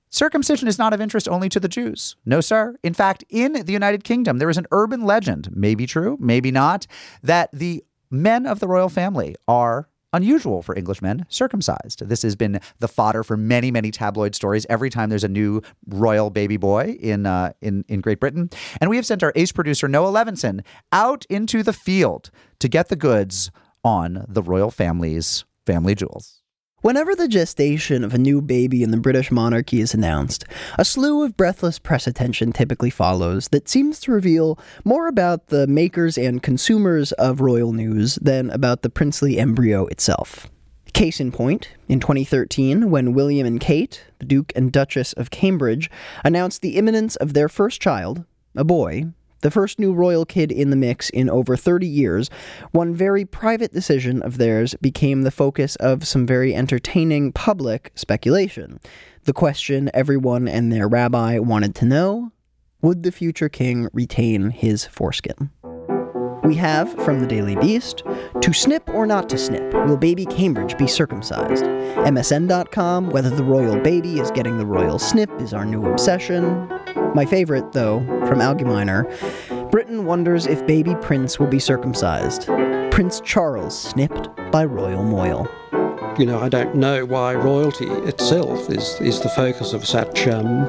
Circumcision 0.10 0.68
is 0.68 0.80
not 0.80 0.94
of 0.94 1.02
interest 1.02 1.28
only 1.30 1.50
to 1.50 1.60
the 1.60 1.68
Jews. 1.68 2.16
No, 2.26 2.42
sir. 2.42 2.76
In 2.84 2.94
fact, 2.94 3.24
in 3.30 3.54
the 3.54 3.74
United 3.74 4.04
Kingdom, 4.04 4.40
there 4.40 4.50
is 4.50 4.58
an 4.58 4.66
urban 4.72 5.04
legend, 5.04 5.50
maybe 5.56 5.86
true, 5.86 6.18
maybe 6.20 6.52
not, 6.52 6.88
that 7.22 7.50
the 7.54 7.84
men 8.10 8.48
of 8.48 8.60
the 8.60 8.68
royal 8.68 8.90
family 8.90 9.36
are 9.48 9.88
unusual 10.12 10.64
for 10.64 10.76
Englishmen 10.76 11.28
circumcised. 11.30 12.08
This 12.08 12.24
has 12.24 12.36
been 12.36 12.60
the 12.80 12.88
fodder 12.88 13.24
for 13.24 13.38
many, 13.38 13.70
many 13.70 13.92
tabloid 13.92 14.34
stories 14.34 14.66
every 14.68 14.90
time 14.90 15.10
there's 15.10 15.24
a 15.24 15.30
new 15.30 15.62
royal 15.88 16.32
baby 16.32 16.58
boy 16.58 16.98
in 17.00 17.28
uh, 17.28 17.54
in 17.62 17.86
in 17.88 18.02
Great 18.02 18.20
Britain. 18.20 18.50
And 18.82 18.90
we 18.90 18.96
have 18.96 19.06
sent 19.06 19.22
our 19.22 19.32
ace 19.36 19.52
producer 19.52 19.88
Noah 19.88 20.12
Levinson 20.12 20.62
out 20.92 21.26
into 21.30 21.62
the 21.62 21.74
field 21.74 22.32
to 22.60 22.68
get 22.68 22.90
the 22.90 22.96
goods 22.96 23.52
on 23.84 24.26
the 24.28 24.42
royal 24.42 24.72
family's 24.72 25.46
family 25.66 25.94
jewels. 25.94 26.39
Whenever 26.82 27.14
the 27.14 27.28
gestation 27.28 28.06
of 28.06 28.14
a 28.14 28.18
new 28.18 28.42
baby 28.42 28.84
in 28.84 28.92
the 28.92 28.96
British 28.96 29.32
monarchy 29.32 29.82
is 29.82 29.94
announced, 29.94 30.46
a 30.78 30.86
slew 30.86 31.24
of 31.24 31.36
breathless 31.36 31.78
press 31.78 32.08
attention 32.08 32.54
typically 32.54 32.90
follows 32.90 33.50
that 33.50 33.68
seems 33.68 34.00
to 34.00 34.14
reveal 34.14 34.58
more 34.86 35.10
about 35.10 35.48
the 35.48 35.68
makers 35.68 36.18
and 36.18 36.42
consumers 36.42 37.12
of 37.14 37.42
royal 37.42 37.74
news 37.74 38.16
than 38.22 38.50
about 38.52 38.82
the 38.82 38.90
princely 38.90 39.38
embryo 39.38 39.88
itself. 39.88 40.48
Case 40.94 41.20
in 41.20 41.34
point, 41.34 41.68
in 41.90 42.00
2013, 42.00 42.90
when 42.90 43.12
William 43.12 43.46
and 43.46 43.60
Kate, 43.60 44.06
the 44.20 44.26
Duke 44.26 44.54
and 44.56 44.72
Duchess 44.72 45.12
of 45.14 45.32
Cambridge, 45.32 45.92
announced 46.24 46.62
the 46.62 46.78
imminence 46.78 47.18
of 47.18 47.34
their 47.34 47.50
first 47.50 47.82
child, 47.82 48.24
a 48.56 48.64
boy, 48.64 49.08
the 49.42 49.52
first 49.52 49.80
new 49.80 49.94
royal 49.94 50.26
kid 50.26 50.52
in 50.52 50.70
the 50.70 50.76
mix 50.76 51.10
in 51.10 51.30
over 51.30 51.56
30 51.56 51.88
years, 51.88 52.30
one 52.72 52.94
very 52.94 53.26
private 53.26 53.74
decision 53.74 54.22
of 54.22 54.38
theirs 54.38 54.76
became 54.82 55.22
the 55.22 55.32
focus 55.32 55.76
of 55.78 56.08
some 56.08 56.26
very 56.26 56.54
entertaining 56.56 57.32
public 57.32 57.92
speculation. 57.96 58.80
The 59.24 59.34
question 59.34 59.90
everyone 59.94 60.48
and 60.48 60.72
their 60.72 60.88
rabbi 60.88 61.40
wanted 61.40 61.76
to 61.76 61.86
know 61.86 62.32
would 62.82 63.04
the 63.04 63.12
future 63.12 63.50
king 63.50 63.90
retain 63.94 64.52
his 64.52 64.86
foreskin? 64.86 65.52
We 66.50 66.56
have 66.56 66.92
from 67.06 67.20
the 67.20 67.28
Daily 67.28 67.56
Beast 67.58 68.02
to 68.42 68.54
snip 68.54 68.90
or 68.90 69.06
not 69.06 69.30
to 69.30 69.38
snip, 69.38 69.72
will 69.86 69.98
baby 69.98 70.26
Cambridge 70.26 70.76
be 70.80 70.88
circumcised? 70.88 71.64
MSN.com, 71.64 73.12
whether 73.12 73.30
the 73.30 73.44
royal 73.44 73.80
baby 73.80 74.20
is 74.20 74.32
getting 74.32 74.58
the 74.58 74.66
royal 74.66 74.98
snip 74.98 75.30
is 75.40 75.54
our 75.54 75.64
new 75.64 75.86
obsession. 75.86 76.68
My 77.14 77.24
favorite, 77.24 77.74
though, 77.74 78.00
from 78.26 78.40
Algemeiner 78.40 79.70
Britain 79.70 80.06
wonders 80.06 80.48
if 80.48 80.66
baby 80.66 80.96
Prince 81.02 81.38
will 81.38 81.46
be 81.46 81.60
circumcised. 81.60 82.48
Prince 82.90 83.22
Charles 83.24 83.80
snipped 83.80 84.30
by 84.52 84.66
Royal 84.66 85.04
Moyle. 85.04 85.48
You 86.18 86.26
know, 86.26 86.40
I 86.40 86.50
don't 86.50 86.76
know 86.76 87.06
why 87.06 87.34
royalty 87.36 87.86
itself 87.86 88.70
is, 88.70 89.00
is 89.00 89.22
the 89.22 89.30
focus 89.30 89.74
of 89.74 89.86
such 89.86 90.28
um, 90.28 90.68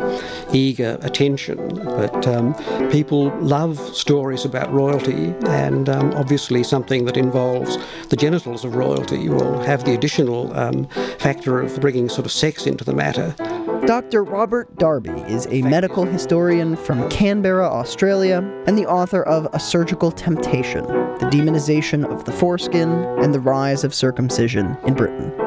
eager 0.52 0.98
attention, 1.02 1.74
but 1.84 2.26
um, 2.28 2.54
people 2.90 3.36
love 3.40 3.78
stories 3.96 4.44
about 4.44 4.72
royalty, 4.72 5.34
and 5.48 5.88
um, 5.88 6.12
obviously 6.14 6.62
something 6.62 7.04
that 7.06 7.16
involves 7.16 7.78
the 8.08 8.16
genitals 8.16 8.64
of 8.64 8.76
royalty 8.76 9.28
will 9.28 9.58
have 9.60 9.84
the 9.84 9.94
additional 9.94 10.56
um, 10.56 10.86
factor 11.18 11.60
of 11.60 11.80
bringing 11.80 12.08
sort 12.08 12.26
of 12.26 12.32
sex 12.32 12.66
into 12.66 12.84
the 12.84 12.94
matter. 12.94 13.34
Dr. 13.86 14.22
Robert 14.22 14.76
Darby 14.76 15.22
is 15.22 15.46
a 15.50 15.62
medical 15.62 16.04
historian 16.04 16.76
from 16.76 17.08
Canberra, 17.08 17.66
Australia, 17.66 18.38
and 18.66 18.76
the 18.76 18.86
author 18.86 19.22
of 19.22 19.48
A 19.54 19.58
Surgical 19.58 20.12
Temptation 20.12 20.84
The 20.84 21.28
Demonization 21.30 22.04
of 22.04 22.24
the 22.24 22.32
Foreskin 22.32 22.90
and 23.20 23.32
the 23.32 23.40
Rise 23.40 23.82
of 23.82 23.94
Circumcision 23.94 24.76
in 24.86 24.94
Britain. 24.94 25.39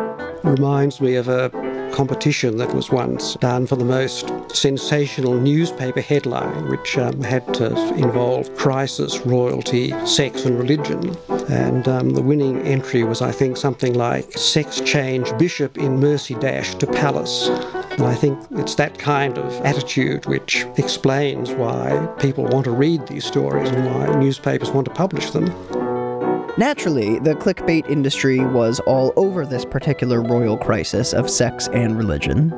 Reminds 0.43 1.01
me 1.01 1.15
of 1.15 1.27
a 1.27 1.49
competition 1.93 2.57
that 2.57 2.73
was 2.73 2.89
once 2.89 3.35
done 3.35 3.67
for 3.67 3.75
the 3.75 3.85
most 3.85 4.31
sensational 4.55 5.35
newspaper 5.35 6.01
headline, 6.01 6.67
which 6.69 6.97
um, 6.97 7.21
had 7.21 7.53
to 7.53 7.67
involve 7.95 8.53
crisis, 8.55 9.19
royalty, 9.25 9.91
sex, 10.05 10.45
and 10.45 10.57
religion. 10.57 11.15
And 11.49 11.87
um, 11.87 12.11
the 12.11 12.21
winning 12.21 12.61
entry 12.61 13.03
was, 13.03 13.21
I 13.21 13.31
think, 13.31 13.57
something 13.57 13.93
like 13.93 14.31
Sex 14.33 14.81
Change 14.81 15.37
Bishop 15.37 15.77
in 15.77 15.99
Mercy 15.99 16.33
Dash 16.35 16.73
to 16.75 16.87
Palace. 16.87 17.49
And 17.91 18.03
I 18.03 18.15
think 18.15 18.39
it's 18.51 18.75
that 18.75 18.97
kind 18.97 19.37
of 19.37 19.53
attitude 19.65 20.25
which 20.25 20.65
explains 20.77 21.51
why 21.51 22.07
people 22.19 22.45
want 22.45 22.65
to 22.65 22.71
read 22.71 23.05
these 23.07 23.25
stories 23.25 23.69
and 23.69 23.85
why 23.85 24.19
newspapers 24.19 24.71
want 24.71 24.85
to 24.85 24.93
publish 24.93 25.29
them. 25.29 25.82
Naturally, 26.55 27.17
the 27.17 27.33
clickbait 27.33 27.89
industry 27.89 28.39
was 28.39 28.79
all 28.81 29.11
over 29.15 29.43
this 29.43 29.65
particular 29.65 30.21
royal 30.21 30.55
crisis 30.55 31.11
of 31.11 31.27
sex 31.27 31.67
and 31.69 31.97
religion. 31.97 32.53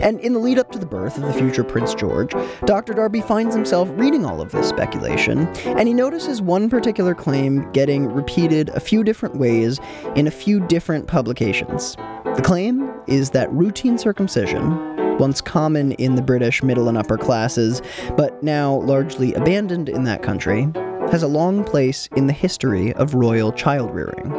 And 0.00 0.18
in 0.20 0.32
the 0.32 0.38
lead 0.38 0.58
up 0.58 0.72
to 0.72 0.78
the 0.78 0.86
birth 0.86 1.18
of 1.18 1.24
the 1.24 1.34
future 1.34 1.62
Prince 1.62 1.94
George, 1.94 2.32
Dr. 2.64 2.94
Darby 2.94 3.20
finds 3.20 3.54
himself 3.54 3.90
reading 3.92 4.24
all 4.24 4.40
of 4.40 4.52
this 4.52 4.70
speculation, 4.70 5.48
and 5.66 5.86
he 5.86 5.92
notices 5.92 6.40
one 6.40 6.70
particular 6.70 7.14
claim 7.14 7.70
getting 7.72 8.06
repeated 8.06 8.70
a 8.70 8.80
few 8.80 9.04
different 9.04 9.36
ways 9.36 9.80
in 10.14 10.26
a 10.26 10.30
few 10.30 10.66
different 10.66 11.06
publications. 11.06 11.94
The 12.36 12.42
claim 12.42 12.90
is 13.06 13.30
that 13.30 13.52
routine 13.52 13.98
circumcision, 13.98 15.18
once 15.18 15.42
common 15.42 15.92
in 15.92 16.14
the 16.14 16.22
British 16.22 16.62
middle 16.62 16.88
and 16.88 16.96
upper 16.96 17.18
classes, 17.18 17.82
but 18.16 18.42
now 18.42 18.76
largely 18.76 19.34
abandoned 19.34 19.90
in 19.90 20.04
that 20.04 20.22
country, 20.22 20.72
has 21.10 21.22
a 21.22 21.28
long 21.28 21.64
place 21.64 22.08
in 22.16 22.26
the 22.26 22.32
history 22.32 22.92
of 22.94 23.14
royal 23.14 23.52
child 23.52 23.94
rearing. 23.94 24.34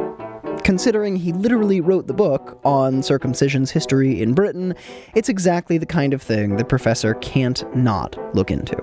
Considering 0.63 1.15
he 1.15 1.31
literally 1.31 1.79
wrote 1.79 2.07
the 2.07 2.13
book 2.13 2.59
on 2.65 3.01
circumcision's 3.01 3.71
history 3.71 4.21
in 4.21 4.33
Britain, 4.33 4.75
it's 5.15 5.29
exactly 5.29 5.77
the 5.77 5.85
kind 5.85 6.13
of 6.13 6.21
thing 6.21 6.57
the 6.57 6.65
professor 6.65 7.13
can't 7.15 7.63
not 7.75 8.17
look 8.35 8.51
into. 8.51 8.77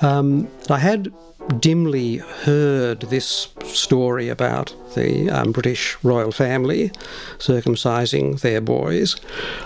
Um, 0.00 0.48
I 0.70 0.78
had 0.78 1.12
dimly 1.60 2.18
heard 2.18 3.00
this 3.00 3.48
story 3.64 4.28
about 4.28 4.74
the 4.94 5.30
um, 5.30 5.50
British 5.50 5.96
royal 6.04 6.30
family 6.30 6.90
circumcising 7.38 8.40
their 8.40 8.60
boys. 8.60 9.16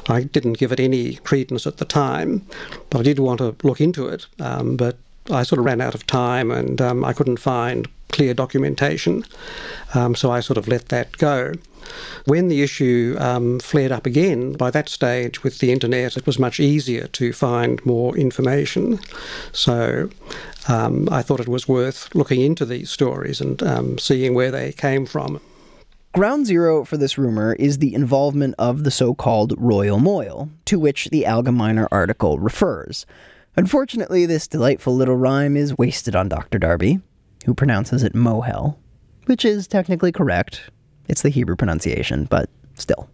I 0.09 0.23
didn't 0.23 0.55
give 0.55 0.73
it 0.73 0.81
any 0.81 1.17
credence 1.17 1.67
at 1.67 1.79
the 1.79 1.85
time, 1.85 2.47
but 2.89 3.01
I 3.01 3.03
did 3.03 3.19
want 3.19 3.39
to 3.39 3.55
look 3.63 3.81
into 3.81 4.07
it. 4.09 4.27
Um, 4.41 4.77
but 4.77 4.97
I 5.31 5.43
sort 5.43 5.59
of 5.59 5.65
ran 5.65 5.81
out 5.81 5.95
of 5.95 6.07
time 6.07 6.51
and 6.51 6.81
um, 6.81 7.05
I 7.05 7.13
couldn't 7.13 7.39
find 7.39 7.89
clear 8.11 8.35
documentation, 8.35 9.25
um, 9.95 10.15
so 10.15 10.31
I 10.31 10.41
sort 10.41 10.59
of 10.59 10.69
let 10.69 10.89
that 10.91 11.17
go. 11.17 11.53
When 12.27 12.49
the 12.49 12.63
issue 12.63 13.17
um, 13.19 13.59
flared 13.59 13.91
up 13.91 14.07
again, 14.07 14.53
by 14.53 14.71
that 14.71 14.89
stage 14.89 15.43
with 15.43 15.59
the 15.59 15.73
internet, 15.73 16.17
it 16.17 16.27
was 16.27 16.39
much 16.39 16.61
easier 16.61 17.07
to 17.09 17.33
find 17.33 17.85
more 17.85 18.17
information. 18.17 19.01
So 19.53 20.11
um, 20.69 21.09
I 21.11 21.23
thought 21.23 21.41
it 21.41 21.49
was 21.49 21.67
worth 21.67 22.15
looking 22.15 22.41
into 22.41 22.65
these 22.65 22.91
stories 22.91 23.41
and 23.41 23.63
um, 23.63 23.99
seeing 23.99 24.35
where 24.35 24.51
they 24.51 24.73
came 24.73 25.07
from. 25.07 25.41
Ground 26.15 26.47
zero 26.47 26.85
for 26.85 26.99
this 26.99 27.17
rumor 27.17 27.55
is 27.55 27.79
the 27.79 27.95
involvement 27.95 28.55
of 28.59 28.85
the 28.85 28.91
so 28.91 29.15
called 29.15 29.55
Royal 29.57 29.99
Moil, 29.99 30.51
to 30.67 30.79
which 30.79 31.09
the 31.09 31.23
Algemeiner 31.23 31.89
article 31.91 32.39
refers. 32.39 33.07
Unfortunately, 33.57 34.25
this 34.25 34.47
delightful 34.47 34.95
little 34.95 35.17
rhyme 35.17 35.57
is 35.57 35.77
wasted 35.77 36.17
on 36.17 36.29
Dr. 36.29 36.59
Darby, 36.59 37.01
who 37.45 37.55
pronounces 37.55 38.03
it 38.03 38.15
Mohel, 38.15 38.77
which 39.27 39.45
is 39.45 39.67
technically 39.67 40.13
correct. 40.13 40.71
It's 41.09 41.23
the 41.23 41.29
Hebrew 41.29 41.57
pronunciation, 41.57 42.25
but 42.25 42.49
still. 42.75 43.09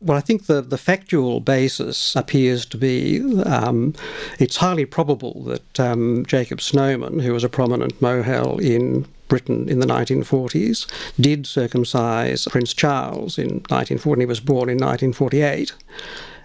Well, 0.00 0.16
I 0.16 0.20
think 0.20 0.46
the, 0.46 0.60
the 0.60 0.78
factual 0.78 1.40
basis 1.40 2.14
appears 2.14 2.64
to 2.66 2.76
be 2.76 3.42
um, 3.42 3.94
it's 4.38 4.56
highly 4.56 4.84
probable 4.84 5.42
that 5.44 5.80
um, 5.80 6.24
Jacob 6.26 6.60
Snowman, 6.60 7.18
who 7.18 7.32
was 7.32 7.42
a 7.42 7.48
prominent 7.48 8.00
mohel 8.00 8.60
in 8.62 9.06
Britain 9.26 9.68
in 9.68 9.80
the 9.80 9.86
1940s, 9.86 10.86
did 11.20 11.46
circumcise 11.46 12.46
Prince 12.46 12.74
Charles 12.74 13.38
in 13.38 13.48
1940. 13.48 14.22
He 14.22 14.26
was 14.26 14.40
born 14.40 14.68
in 14.68 14.76
1948. 14.76 15.72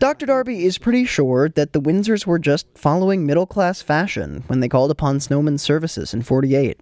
Dr. 0.03 0.25
Darby 0.25 0.65
is 0.65 0.77
pretty 0.77 1.05
sure 1.05 1.47
that 1.47 1.71
the 1.71 1.79
Windsors 1.79 2.27
were 2.27 2.37
just 2.37 2.67
following 2.75 3.25
middle 3.25 3.45
class 3.45 3.81
fashion 3.81 4.43
when 4.47 4.59
they 4.59 4.67
called 4.67 4.91
upon 4.91 5.21
Snowman's 5.21 5.61
services 5.61 6.13
in 6.13 6.23
48. 6.23 6.77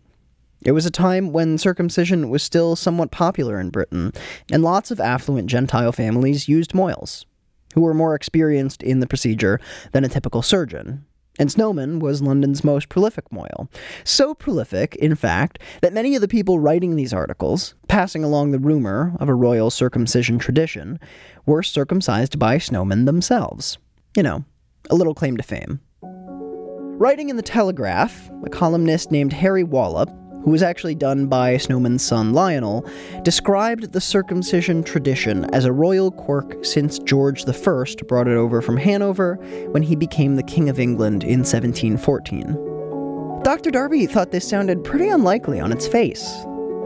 It 0.65 0.71
was 0.71 0.87
a 0.87 0.89
time 0.89 1.31
when 1.31 1.59
circumcision 1.59 2.31
was 2.31 2.41
still 2.41 2.75
somewhat 2.75 3.11
popular 3.11 3.59
in 3.59 3.69
Britain, 3.69 4.11
and 4.51 4.63
lots 4.63 4.89
of 4.89 4.99
affluent 4.99 5.51
Gentile 5.51 5.91
families 5.91 6.49
used 6.49 6.73
moils, 6.73 7.27
who 7.75 7.81
were 7.81 7.93
more 7.93 8.15
experienced 8.15 8.81
in 8.81 9.01
the 9.01 9.07
procedure 9.07 9.59
than 9.91 10.03
a 10.03 10.09
typical 10.09 10.41
surgeon. 10.41 11.05
And 11.39 11.51
Snowman 11.51 11.99
was 11.99 12.21
London's 12.21 12.63
most 12.63 12.89
prolific 12.89 13.31
moil. 13.31 13.69
So 14.03 14.33
prolific, 14.33 14.95
in 14.97 15.15
fact, 15.15 15.59
that 15.81 15.93
many 15.93 16.15
of 16.15 16.21
the 16.21 16.27
people 16.27 16.59
writing 16.59 16.95
these 16.95 17.13
articles, 17.13 17.73
passing 17.87 18.23
along 18.23 18.51
the 18.51 18.59
rumor 18.59 19.13
of 19.19 19.29
a 19.29 19.33
royal 19.33 19.69
circumcision 19.69 20.39
tradition, 20.39 20.99
were 21.45 21.63
circumcised 21.63 22.37
by 22.37 22.57
Snowman 22.57 23.05
themselves. 23.05 23.77
You 24.15 24.23
know, 24.23 24.45
a 24.89 24.95
little 24.95 25.15
claim 25.15 25.37
to 25.37 25.43
fame. 25.43 25.79
Writing 26.03 27.29
in 27.29 27.37
the 27.37 27.41
Telegraph, 27.41 28.29
a 28.43 28.49
columnist 28.49 29.09
named 29.09 29.33
Harry 29.33 29.63
Wallop 29.63 30.09
who 30.43 30.51
was 30.51 30.63
actually 30.63 30.95
done 30.95 31.27
by 31.27 31.57
Snowman's 31.57 32.03
son 32.03 32.33
Lionel, 32.33 32.85
described 33.23 33.91
the 33.91 34.01
circumcision 34.01 34.83
tradition 34.83 35.45
as 35.53 35.65
a 35.65 35.71
royal 35.71 36.11
quirk 36.11 36.65
since 36.65 36.99
George 36.99 37.47
I 37.47 37.85
brought 38.07 38.27
it 38.27 38.37
over 38.37 38.61
from 38.61 38.77
Hanover 38.77 39.35
when 39.71 39.83
he 39.83 39.95
became 39.95 40.35
the 40.35 40.43
King 40.43 40.69
of 40.69 40.79
England 40.79 41.23
in 41.23 41.39
1714. 41.39 43.41
Dr. 43.43 43.71
Darby 43.71 44.05
thought 44.05 44.31
this 44.31 44.47
sounded 44.47 44.83
pretty 44.83 45.07
unlikely 45.07 45.59
on 45.59 45.71
its 45.71 45.87
face. 45.87 46.31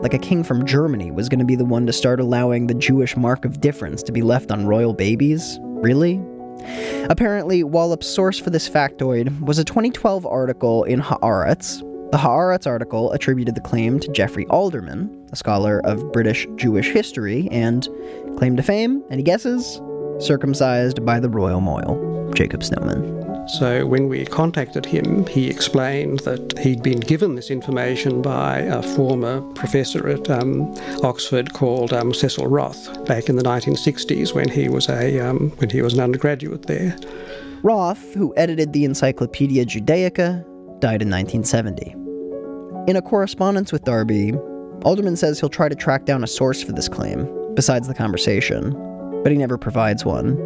Like 0.02 0.14
a 0.14 0.20
king 0.20 0.44
from 0.44 0.66
Germany 0.66 1.12
was 1.12 1.30
going 1.30 1.40
to 1.40 1.46
be 1.46 1.56
the 1.56 1.66
one 1.66 1.86
to 1.88 1.94
start 1.94 2.20
allowing 2.20 2.68
the 2.68 2.74
Jewish 2.74 3.18
mark 3.18 3.44
of 3.44 3.60
difference 3.60 4.04
to 4.04 4.12
be 4.12 4.22
left 4.22 4.52
on 4.52 4.66
royal 4.66 4.94
babies? 4.94 5.58
Really? 5.62 6.22
Apparently, 7.10 7.64
Wallop's 7.64 8.08
source 8.08 8.40
for 8.40 8.50
this 8.50 8.70
factoid 8.70 9.42
was 9.42 9.60
a 9.60 9.64
2012 9.64 10.26
article 10.26 10.84
in 10.86 11.02
Haaretz, 11.02 11.82
the 12.16 12.22
Haaretz 12.22 12.66
article 12.66 13.12
attributed 13.12 13.56
the 13.56 13.60
claim 13.60 14.00
to 14.00 14.10
Geoffrey 14.14 14.46
Alderman, 14.46 15.28
a 15.34 15.36
scholar 15.36 15.82
of 15.84 16.14
British 16.14 16.48
Jewish 16.56 16.88
history, 16.92 17.50
and 17.52 17.90
claim 18.38 18.56
to 18.56 18.64
fame, 18.64 19.04
any 19.10 19.22
guesses? 19.22 19.82
Circumcised 20.20 21.06
by 21.06 21.20
the 21.20 21.28
royal 21.28 21.60
moil, 21.60 22.32
Jacob 22.34 22.64
Snowman. 22.64 23.50
So 23.50 23.86
when 23.86 24.08
we 24.08 24.24
contacted 24.24 24.86
him, 24.86 25.28
he 25.28 25.50
explained 25.50 26.20
that 26.20 26.58
he'd 26.58 26.82
been 26.82 27.02
given 27.02 27.36
this 27.36 27.52
information 27.52 28.22
by 28.22 28.60
a 28.60 28.82
former 28.82 29.42
professor 29.52 30.08
at 30.08 30.30
um, 30.30 30.74
Oxford 31.04 31.52
called 31.52 31.92
um, 31.92 32.14
Cecil 32.14 32.48
Roth 32.48 33.06
back 33.06 33.28
in 33.28 33.36
the 33.36 33.44
1960s 33.44 34.34
when 34.34 34.48
he 34.48 34.70
was 34.70 34.88
a 34.88 35.20
um, 35.20 35.50
when 35.58 35.70
he 35.70 35.82
was 35.82 35.96
an 35.96 36.00
undergraduate 36.00 36.66
there. 36.66 36.96
Roth, 37.62 38.14
who 38.14 38.34
edited 38.38 38.72
the 38.72 38.86
Encyclopedia 38.86 39.66
Judaica, 39.66 40.46
died 40.80 41.02
in 41.02 41.10
1970. 41.10 42.05
In 42.88 42.96
a 42.96 43.02
correspondence 43.02 43.72
with 43.72 43.84
Darby, 43.84 44.34
Alderman 44.84 45.16
says 45.16 45.40
he'll 45.40 45.50
try 45.50 45.68
to 45.68 45.74
track 45.74 46.06
down 46.06 46.24
a 46.24 46.28
source 46.28 46.62
for 46.62 46.72
this 46.72 46.88
claim, 46.88 47.28
besides 47.56 47.88
the 47.88 47.96
conversation, 47.96 48.74
but 49.24 49.32
he 49.32 49.40
never 49.40 49.58
provides 49.58 50.06
one. 50.06 50.38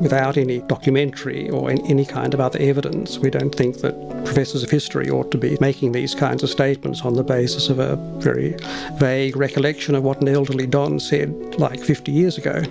Without 0.00 0.36
any 0.36 0.60
documentary 0.60 1.50
or 1.50 1.68
any 1.68 2.06
kind 2.06 2.32
of 2.32 2.38
other 2.38 2.60
evidence, 2.60 3.18
we 3.18 3.28
don't 3.28 3.52
think 3.52 3.78
that 3.78 4.24
professors 4.24 4.62
of 4.62 4.70
history 4.70 5.10
ought 5.10 5.32
to 5.32 5.38
be 5.38 5.58
making 5.60 5.90
these 5.90 6.14
kinds 6.14 6.44
of 6.44 6.50
statements 6.50 7.02
on 7.02 7.14
the 7.14 7.24
basis 7.24 7.68
of 7.68 7.80
a 7.80 7.96
very 8.20 8.54
vague 8.94 9.36
recollection 9.36 9.96
of 9.96 10.04
what 10.04 10.20
an 10.22 10.28
elderly 10.28 10.68
Don 10.68 11.00
said 11.00 11.58
like 11.58 11.80
50 11.80 12.12
years 12.12 12.38
ago. 12.38 12.62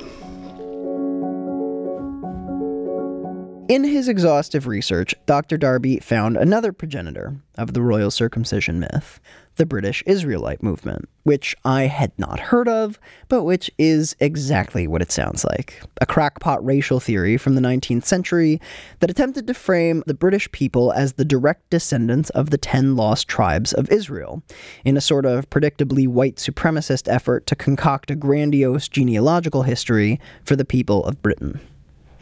In 3.70 3.84
his 3.84 4.08
exhaustive 4.08 4.66
research, 4.66 5.14
Dr. 5.28 5.56
Darby 5.56 6.00
found 6.00 6.36
another 6.36 6.74
progenitor 6.74 7.36
of 7.56 7.76
the 7.76 7.84
royal 7.84 8.10
circumcision 8.10 8.80
myth, 8.80 9.20
the 9.58 9.66
British 9.68 10.02
Israelite 10.08 10.64
movement, 10.64 11.08
which 11.22 11.56
I 11.64 11.84
had 11.84 12.12
not 12.18 12.40
heard 12.40 12.68
of, 12.68 13.00
but 13.28 13.44
which 13.44 13.70
is 13.78 14.16
exactly 14.20 14.88
what 14.88 15.04
it 15.04 15.12
sounds 15.12 15.46
like 15.46 15.84
a 16.02 16.08
crackpot 16.08 16.66
racial 16.66 17.00
theory 17.00 17.38
from 17.38 17.54
the 17.54 17.62
19th 17.62 18.06
century 18.06 18.60
that 19.02 19.12
attempted 19.12 19.46
to 19.46 19.54
frame 19.54 20.02
the 20.08 20.16
British 20.16 20.52
people 20.52 20.92
as 20.94 21.14
the 21.14 21.24
direct 21.24 21.70
descendants 21.70 22.32
of 22.32 22.50
the 22.50 22.58
ten 22.58 22.96
lost 22.96 23.28
tribes 23.28 23.72
of 23.72 23.92
Israel, 23.92 24.42
in 24.84 24.98
a 24.98 25.02
sort 25.02 25.28
of 25.28 25.48
predictably 25.52 26.08
white 26.08 26.38
supremacist 26.38 27.08
effort 27.08 27.46
to 27.46 27.56
concoct 27.56 28.10
a 28.10 28.16
grandiose 28.16 28.88
genealogical 28.88 29.62
history 29.62 30.20
for 30.44 30.56
the 30.56 30.66
people 30.66 31.06
of 31.06 31.22
Britain. 31.22 31.60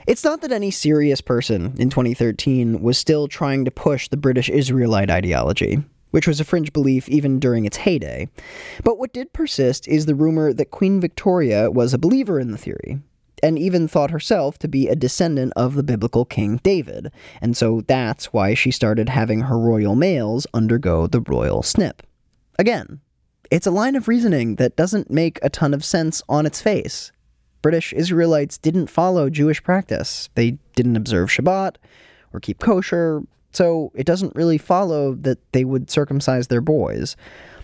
It's 0.08 0.24
not 0.24 0.39
that 0.39 0.54
any 0.54 0.72
serious 0.72 1.20
person 1.20 1.76
in 1.78 1.89
2013 1.89 2.82
was 2.82 2.98
still 2.98 3.28
trying 3.28 3.65
to 3.65 3.72
push 3.72 4.08
the 4.08 4.15
British 4.15 4.50
Israelite 4.50 5.10
ideology, 5.10 5.84
which 6.12 6.26
was 6.26 6.39
a 6.39 6.46
fringe 6.46 6.72
belief 6.72 7.10
even 7.10 7.39
during 7.39 7.65
its 7.65 7.76
heyday. 7.76 8.30
But 8.86 8.98
what 8.98 9.12
did 9.12 9.34
persist 9.34 9.86
is 9.86 10.06
the 10.06 10.15
rumor 10.15 10.54
that 10.54 10.72
Queen 10.72 11.02
Victoria 11.02 11.70
was 11.70 11.93
a 11.93 11.98
believer 11.98 12.39
in 12.39 12.52
the 12.52 12.58
theory, 12.58 13.02
and 13.43 13.60
even 13.60 13.89
thought 13.89 14.12
herself 14.12 14.58
to 14.60 14.70
be 14.70 14.88
a 14.88 14.96
descendant 14.96 15.52
of 15.58 15.76
the 15.76 15.84
biblical 15.84 16.24
King 16.24 16.62
David, 16.63 17.12
and 17.41 17.58
so 17.58 17.82
that's 17.86 18.32
why 18.32 18.54
she 18.54 18.72
started 18.72 19.10
having 19.10 19.41
her 19.41 19.60
royal 19.60 19.98
males 19.98 20.48
undergo 20.54 21.08
the 21.08 21.20
royal 21.20 21.62
snip. 21.62 22.02
Again, 22.58 23.02
it's 23.52 23.67
a 23.67 23.72
line 23.72 23.98
of 23.98 24.08
reasoning 24.08 24.56
that 24.56 24.78
doesn't 24.78 25.12
make 25.12 25.38
a 25.41 25.50
ton 25.50 25.74
of 25.74 25.84
sense 25.84 26.22
on 26.30 26.46
its 26.46 26.62
face. 26.62 27.12
British 27.62 27.93
Israelites 27.93 28.58
didn't 28.58 28.88
follow 28.88 29.30
Jewish 29.30 29.63
practice. 29.63 30.30
They 30.36 30.58
didn't 30.76 30.96
observe 30.96 31.30
Shabbat 31.30 31.76
or 32.34 32.39
keep 32.39 32.60
kosher, 32.60 33.24
so 33.52 33.91
it 33.96 34.06
doesn't 34.06 34.36
really 34.36 34.58
follow 34.58 35.15
that 35.15 35.39
they 35.52 35.65
would 35.65 35.89
circumcise 35.89 36.48
their 36.48 36.62
boys. 36.62 37.15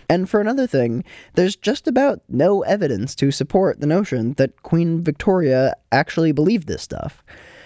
And 0.08 0.28
for 0.28 0.40
another 0.40 0.66
thing, 0.66 1.04
there's 1.34 1.56
just 1.56 1.88
about 1.88 2.20
no 2.28 2.62
evidence 2.62 3.14
to 3.16 3.30
support 3.30 3.80
the 3.80 3.86
notion 3.86 4.34
that 4.34 4.62
Queen 4.62 5.02
Victoria 5.02 5.74
actually 5.92 6.32
believed 6.32 6.66
this 6.66 6.82
stuff. 6.82 7.22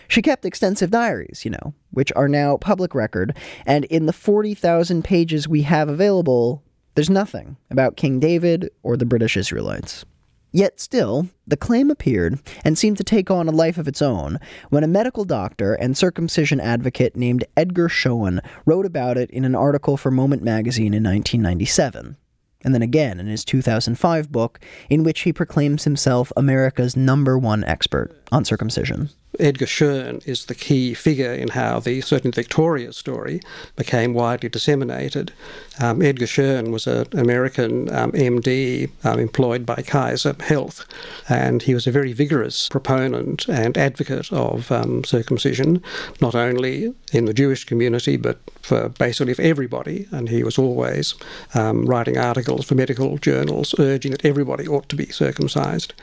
She 0.06 0.22
kept 0.22 0.44
extensive 0.44 0.90
diaries, 0.90 1.44
you 1.44 1.50
know, 1.50 1.74
which 1.90 2.12
are 2.16 2.28
now 2.28 2.56
public 2.56 2.94
record, 2.94 3.36
and 3.66 3.84
in 3.86 4.06
the 4.06 4.12
40,000 4.12 5.02
pages 5.04 5.48
we 5.48 5.62
have 5.62 5.88
available, 5.88 6.62
there's 6.94 7.10
nothing 7.10 7.56
about 7.70 7.96
King 7.96 8.18
David 8.18 8.70
or 8.82 8.96
the 8.96 9.04
British 9.04 9.36
Israelites. 9.36 10.04
Yet 10.50 10.80
still, 10.80 11.28
the 11.46 11.56
claim 11.56 11.90
appeared 11.90 12.38
and 12.64 12.78
seemed 12.78 12.96
to 12.98 13.04
take 13.04 13.30
on 13.30 13.48
a 13.48 13.52
life 13.52 13.78
of 13.78 13.88
its 13.88 14.00
own 14.00 14.38
when 14.70 14.84
a 14.84 14.88
medical 14.88 15.24
doctor 15.24 15.74
and 15.74 15.96
circumcision 15.96 16.60
advocate 16.60 17.16
named 17.16 17.44
Edgar 17.56 17.88
Schoen 17.88 18.40
wrote 18.64 18.86
about 18.86 19.18
it 19.18 19.30
in 19.30 19.44
an 19.44 19.54
article 19.54 19.96
for 19.96 20.10
Moment 20.10 20.42
magazine 20.42 20.94
in 20.94 21.04
1997 21.04 22.16
and 22.64 22.74
then 22.74 22.82
again 22.82 23.20
in 23.20 23.26
his 23.26 23.44
2005 23.44 24.32
book, 24.32 24.58
in 24.90 25.02
which 25.02 25.20
he 25.20 25.32
proclaims 25.32 25.84
himself 25.84 26.32
America's 26.36 26.96
number 26.96 27.38
one 27.38 27.64
expert 27.64 28.20
on 28.32 28.44
circumcision. 28.44 29.10
Edgar 29.38 29.66
Schoen 29.66 30.20
is 30.26 30.46
the 30.46 30.54
key 30.54 30.94
figure 30.94 31.32
in 31.32 31.48
how 31.48 31.80
the 31.80 32.00
certain 32.00 32.32
Victoria 32.32 32.92
story 32.92 33.40
became 33.76 34.14
widely 34.14 34.48
disseminated. 34.48 35.32
Um, 35.80 36.02
Edgar 36.02 36.26
Schoen 36.26 36.70
was 36.72 36.86
an 36.86 37.06
American 37.12 37.94
um, 37.94 38.12
MD 38.12 38.90
um, 39.04 39.18
employed 39.18 39.64
by 39.64 39.76
Kaiser 39.76 40.34
Health, 40.40 40.86
and 41.28 41.62
he 41.62 41.74
was 41.74 41.86
a 41.86 41.92
very 41.92 42.12
vigorous 42.12 42.68
proponent 42.68 43.48
and 43.48 43.76
advocate 43.76 44.32
of 44.32 44.70
um, 44.72 45.04
circumcision, 45.04 45.82
not 46.20 46.34
only 46.34 46.94
in 47.12 47.24
the 47.26 47.34
Jewish 47.34 47.64
community 47.64 48.16
but 48.16 48.38
for 48.62 48.88
basically 48.90 49.34
for 49.34 49.42
everybody. 49.42 50.06
And 50.10 50.28
he 50.28 50.42
was 50.42 50.58
always 50.58 51.14
um, 51.54 51.86
writing 51.86 52.18
articles 52.18 52.66
for 52.66 52.74
medical 52.74 53.18
journals 53.18 53.74
urging 53.78 54.12
that 54.12 54.24
everybody 54.24 54.66
ought 54.66 54.88
to 54.88 54.96
be 54.96 55.06
circumcised. 55.06 55.94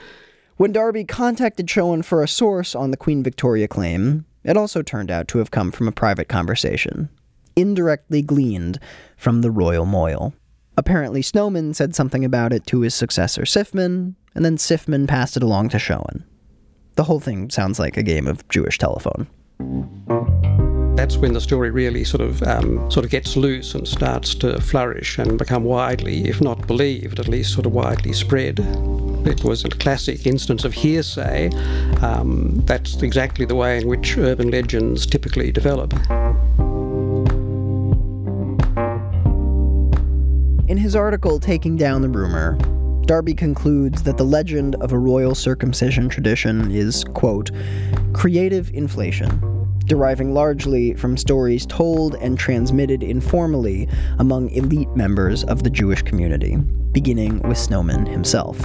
When 0.58 0.72
Darby 0.72 1.04
contacted 1.04 1.70
Schoen 1.70 2.02
for 2.02 2.24
a 2.24 2.30
source 2.30 2.76
on 2.76 2.92
the 2.92 2.98
Queen 2.98 3.22
Victoria 3.22 3.68
claim, 3.68 4.26
it 4.46 4.56
also 4.56 4.82
turned 4.82 5.12
out 5.12 5.28
to 5.28 5.40
have 5.40 5.52
come 5.52 5.70
from 5.70 5.86
a 5.86 5.92
private 5.92 6.30
conversation, 6.30 7.10
indirectly 7.58 8.22
gleaned 8.22 8.80
from 9.18 9.42
the 9.42 9.52
Royal 9.52 9.86
Moil. 9.86 10.34
Apparently, 10.78 11.22
Snowman 11.22 11.74
said 11.74 11.94
something 11.94 12.24
about 12.24 12.54
it 12.54 12.66
to 12.68 12.82
his 12.82 12.96
successor, 12.96 13.42
Sifman, 13.42 14.16
and 14.34 14.46
then 14.46 14.56
Sifman 14.56 15.10
passed 15.10 15.36
it 15.36 15.44
along 15.44 15.70
to 15.70 15.80
Schoen. 15.80 16.24
The 16.96 17.04
whole 17.04 17.20
thing 17.20 17.50
sounds 17.50 17.78
like 17.78 17.98
a 17.98 18.04
game 18.04 18.26
of 18.26 18.48
Jewish 18.48 18.78
telephone. 18.78 19.28
That's 20.96 21.18
when 21.18 21.34
the 21.34 21.42
story 21.42 21.72
really 21.72 22.06
sort 22.06 22.22
of 22.22 22.42
um, 22.44 22.90
sort 22.90 23.04
of 23.04 23.12
gets 23.12 23.36
loose 23.36 23.76
and 23.76 23.86
starts 23.86 24.34
to 24.36 24.62
flourish 24.62 25.18
and 25.18 25.38
become 25.38 25.66
widely, 25.66 26.30
if 26.30 26.40
not 26.40 26.66
believed, 26.68 27.20
at 27.20 27.28
least 27.28 27.54
sort 27.54 27.66
of 27.66 27.74
widely 27.74 28.14
spread. 28.14 28.60
It 29.28 29.44
was 29.44 29.66
a 29.66 29.70
classic 29.70 30.26
instance 30.26 30.64
of 30.64 30.74
hearsay. 30.74 31.50
Um, 32.02 32.64
that's 32.66 33.02
exactly 33.02 33.46
the 33.46 33.56
way 33.56 33.80
in 33.80 33.88
which 33.90 34.18
urban 34.18 34.52
legends 34.52 35.06
typically 35.06 35.52
develop. 35.52 35.94
In 40.70 40.78
his 40.78 40.96
article, 40.96 41.42
Taking 41.42 41.76
Down 41.76 42.04
the 42.04 42.10
Rumor, 42.10 42.58
Darby 43.06 43.34
concludes 43.34 44.02
that 44.04 44.16
the 44.16 44.24
legend 44.24 44.76
of 44.76 44.94
a 44.94 44.98
royal 44.98 45.36
circumcision 45.36 46.08
tradition 46.08 46.72
is, 46.72 47.04
quote, 47.04 47.52
creative 48.14 48.72
inflation 48.74 49.56
deriving 49.86 50.34
largely 50.34 50.94
from 50.96 51.18
stories 51.18 51.66
told 51.66 52.16
and 52.16 52.38
transmitted 52.38 53.04
informally 53.04 53.88
among 54.20 54.50
elite 54.50 54.94
members 54.96 55.44
of 55.46 55.64
the 55.64 55.70
Jewish 55.70 56.02
community, 56.02 56.58
beginning 56.92 57.40
with 57.44 57.58
Snowman 57.58 58.06
himself. 58.06 58.60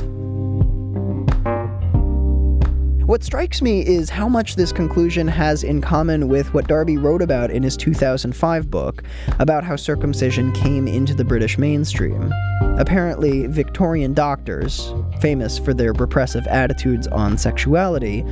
What 3.10 3.24
strikes 3.24 3.60
me 3.60 3.84
is 3.84 4.08
how 4.08 4.28
much 4.28 4.54
this 4.54 4.70
conclusion 4.70 5.26
has 5.26 5.64
in 5.64 5.80
common 5.80 6.28
with 6.28 6.54
what 6.54 6.68
Darby 6.68 6.96
wrote 6.96 7.22
about 7.22 7.50
in 7.50 7.64
his 7.64 7.76
2005 7.76 8.70
book 8.70 9.02
about 9.40 9.64
how 9.64 9.74
circumcision 9.74 10.52
came 10.52 10.86
into 10.86 11.12
the 11.12 11.24
British 11.24 11.58
mainstream. 11.58 12.32
Apparently, 12.80 13.46
Victorian 13.46 14.14
doctors, 14.14 14.94
famous 15.20 15.58
for 15.58 15.74
their 15.74 15.92
repressive 15.92 16.46
attitudes 16.46 17.06
on 17.08 17.36
sexuality, 17.36 18.24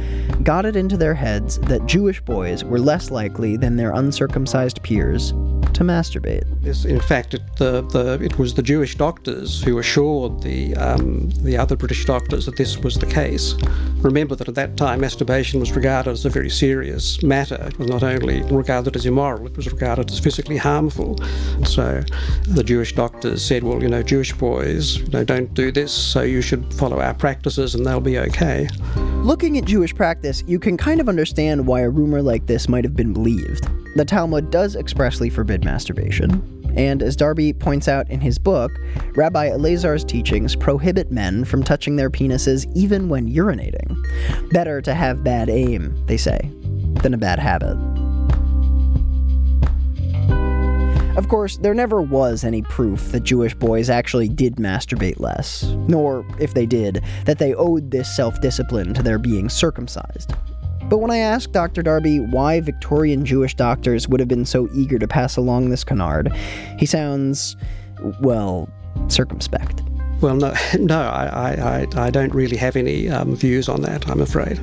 got 0.42 0.64
it 0.64 0.74
into 0.74 0.96
their 0.96 1.12
heads 1.12 1.58
that 1.58 1.84
Jewish 1.84 2.22
boys 2.22 2.64
were 2.64 2.78
less 2.78 3.10
likely 3.10 3.58
than 3.58 3.76
their 3.76 3.92
uncircumcised 3.92 4.82
peers 4.82 5.34
to 5.74 5.84
masturbate. 5.84 6.44
In 6.86 6.98
fact, 6.98 7.34
it, 7.34 7.42
the, 7.56 7.82
the, 7.82 8.18
it 8.22 8.38
was 8.38 8.54
the 8.54 8.62
Jewish 8.62 8.96
doctors 8.96 9.62
who 9.62 9.78
assured 9.78 10.42
the, 10.42 10.74
um, 10.76 11.28
the 11.42 11.58
other 11.58 11.76
British 11.76 12.06
doctors 12.06 12.46
that 12.46 12.56
this 12.56 12.78
was 12.78 12.96
the 12.96 13.06
case. 13.06 13.54
Remember 13.98 14.34
that 14.34 14.48
at 14.48 14.54
that 14.54 14.76
time, 14.76 15.00
masturbation 15.00 15.60
was 15.60 15.72
regarded 15.72 16.10
as 16.10 16.24
a 16.24 16.30
very 16.30 16.50
serious 16.50 17.22
matter. 17.22 17.66
It 17.66 17.78
was 17.78 17.88
not 17.88 18.02
only 18.02 18.42
regarded 18.44 18.96
as 18.96 19.04
immoral, 19.04 19.46
it 19.46 19.56
was 19.56 19.70
regarded 19.70 20.10
as 20.10 20.18
physically 20.18 20.56
harmful. 20.56 21.18
So 21.64 22.02
the 22.46 22.64
Jewish 22.64 22.94
doctors 22.94 23.44
said, 23.44 23.62
well, 23.62 23.82
you 23.82 23.88
know, 23.88 24.02
Jewish 24.02 24.32
boys, 24.38 24.98
you 24.98 25.08
know, 25.08 25.24
don't 25.24 25.52
do 25.54 25.70
this, 25.70 25.92
so 25.92 26.22
you 26.22 26.40
should 26.40 26.72
follow 26.74 27.00
our 27.00 27.14
practices 27.14 27.74
and 27.74 27.84
they'll 27.84 28.00
be 28.00 28.18
okay. 28.18 28.68
Looking 29.22 29.58
at 29.58 29.64
Jewish 29.64 29.94
practice, 29.94 30.42
you 30.46 30.58
can 30.58 30.76
kind 30.76 31.00
of 31.00 31.08
understand 31.08 31.66
why 31.66 31.80
a 31.80 31.90
rumor 31.90 32.22
like 32.22 32.46
this 32.46 32.68
might 32.68 32.84
have 32.84 32.96
been 32.96 33.12
believed. 33.12 33.68
The 33.96 34.04
Talmud 34.04 34.50
does 34.50 34.76
expressly 34.76 35.28
forbid 35.28 35.64
masturbation. 35.64 36.54
And 36.76 37.02
as 37.02 37.16
Darby 37.16 37.52
points 37.52 37.88
out 37.88 38.08
in 38.08 38.20
his 38.20 38.38
book, 38.38 38.70
Rabbi 39.16 39.50
Elazar's 39.50 40.04
teachings 40.04 40.54
prohibit 40.54 41.10
men 41.10 41.44
from 41.44 41.64
touching 41.64 41.96
their 41.96 42.10
penises 42.10 42.70
even 42.76 43.08
when 43.08 43.28
urinating. 43.28 43.96
Better 44.52 44.80
to 44.82 44.94
have 44.94 45.24
bad 45.24 45.50
aim, 45.50 46.06
they 46.06 46.16
say, 46.16 46.50
than 47.02 47.14
a 47.14 47.18
bad 47.18 47.40
habit. 47.40 47.76
Of 51.18 51.28
course, 51.28 51.56
there 51.56 51.74
never 51.74 52.00
was 52.00 52.44
any 52.44 52.62
proof 52.62 53.10
that 53.10 53.24
Jewish 53.24 53.52
boys 53.52 53.90
actually 53.90 54.28
did 54.28 54.54
masturbate 54.54 55.18
less, 55.18 55.64
nor, 55.88 56.24
if 56.38 56.54
they 56.54 56.64
did, 56.64 57.02
that 57.24 57.40
they 57.40 57.54
owed 57.54 57.90
this 57.90 58.14
self 58.14 58.40
discipline 58.40 58.94
to 58.94 59.02
their 59.02 59.18
being 59.18 59.48
circumcised. 59.48 60.34
But 60.84 60.98
when 60.98 61.10
I 61.10 61.16
asked 61.16 61.50
Dr. 61.50 61.82
Darby 61.82 62.20
why 62.20 62.60
Victorian 62.60 63.24
Jewish 63.24 63.56
doctors 63.56 64.06
would 64.06 64.20
have 64.20 64.28
been 64.28 64.44
so 64.44 64.68
eager 64.72 64.96
to 64.96 65.08
pass 65.08 65.36
along 65.36 65.70
this 65.70 65.82
canard, 65.82 66.32
he 66.78 66.86
sounds, 66.86 67.56
well, 68.20 68.68
circumspect. 69.08 69.82
Well, 70.20 70.36
no, 70.36 70.54
no, 70.78 71.00
I, 71.00 71.86
I, 71.96 72.06
I 72.06 72.10
don't 72.10 72.32
really 72.32 72.56
have 72.56 72.76
any 72.76 73.08
um, 73.08 73.34
views 73.34 73.68
on 73.68 73.82
that, 73.82 74.08
I'm 74.08 74.20
afraid. 74.20 74.60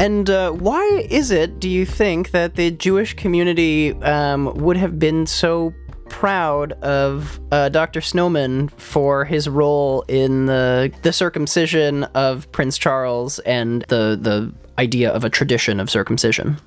And 0.00 0.28
uh, 0.30 0.52
why 0.52 1.06
is 1.10 1.30
it, 1.30 1.60
do 1.60 1.68
you 1.68 1.86
think, 1.86 2.30
that 2.32 2.56
the 2.56 2.70
Jewish 2.70 3.14
community 3.14 3.92
um, 4.02 4.54
would 4.54 4.76
have 4.76 4.98
been 4.98 5.26
so 5.26 5.72
proud 6.08 6.72
of 6.82 7.40
uh, 7.50 7.68
Dr. 7.70 8.00
Snowman 8.00 8.68
for 8.68 9.24
his 9.24 9.48
role 9.48 10.02
in 10.08 10.46
the 10.46 10.92
the 11.02 11.12
circumcision 11.12 12.04
of 12.14 12.50
Prince 12.52 12.78
Charles 12.78 13.38
and 13.40 13.82
the 13.88 14.18
the 14.20 14.52
idea 14.78 15.10
of 15.10 15.24
a 15.24 15.30
tradition 15.30 15.80
of 15.80 15.90
circumcision? 15.90 16.58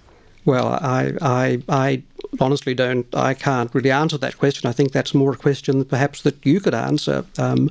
Well, 0.46 0.68
I, 0.68 1.12
I, 1.22 1.62
I 1.68 2.04
honestly 2.40 2.74
don't, 2.74 3.06
I 3.14 3.34
can't 3.34 3.74
really 3.76 3.92
answer 3.92 4.18
that 4.20 4.38
question. 4.38 4.70
I 4.70 4.72
think 4.72 4.94
that's 4.94 5.14
more 5.14 5.34
a 5.34 5.38
question 5.38 5.84
perhaps 5.84 6.22
that 6.22 6.46
you 6.46 6.62
could 6.62 6.74
answer. 6.74 7.26
Um, 7.38 7.70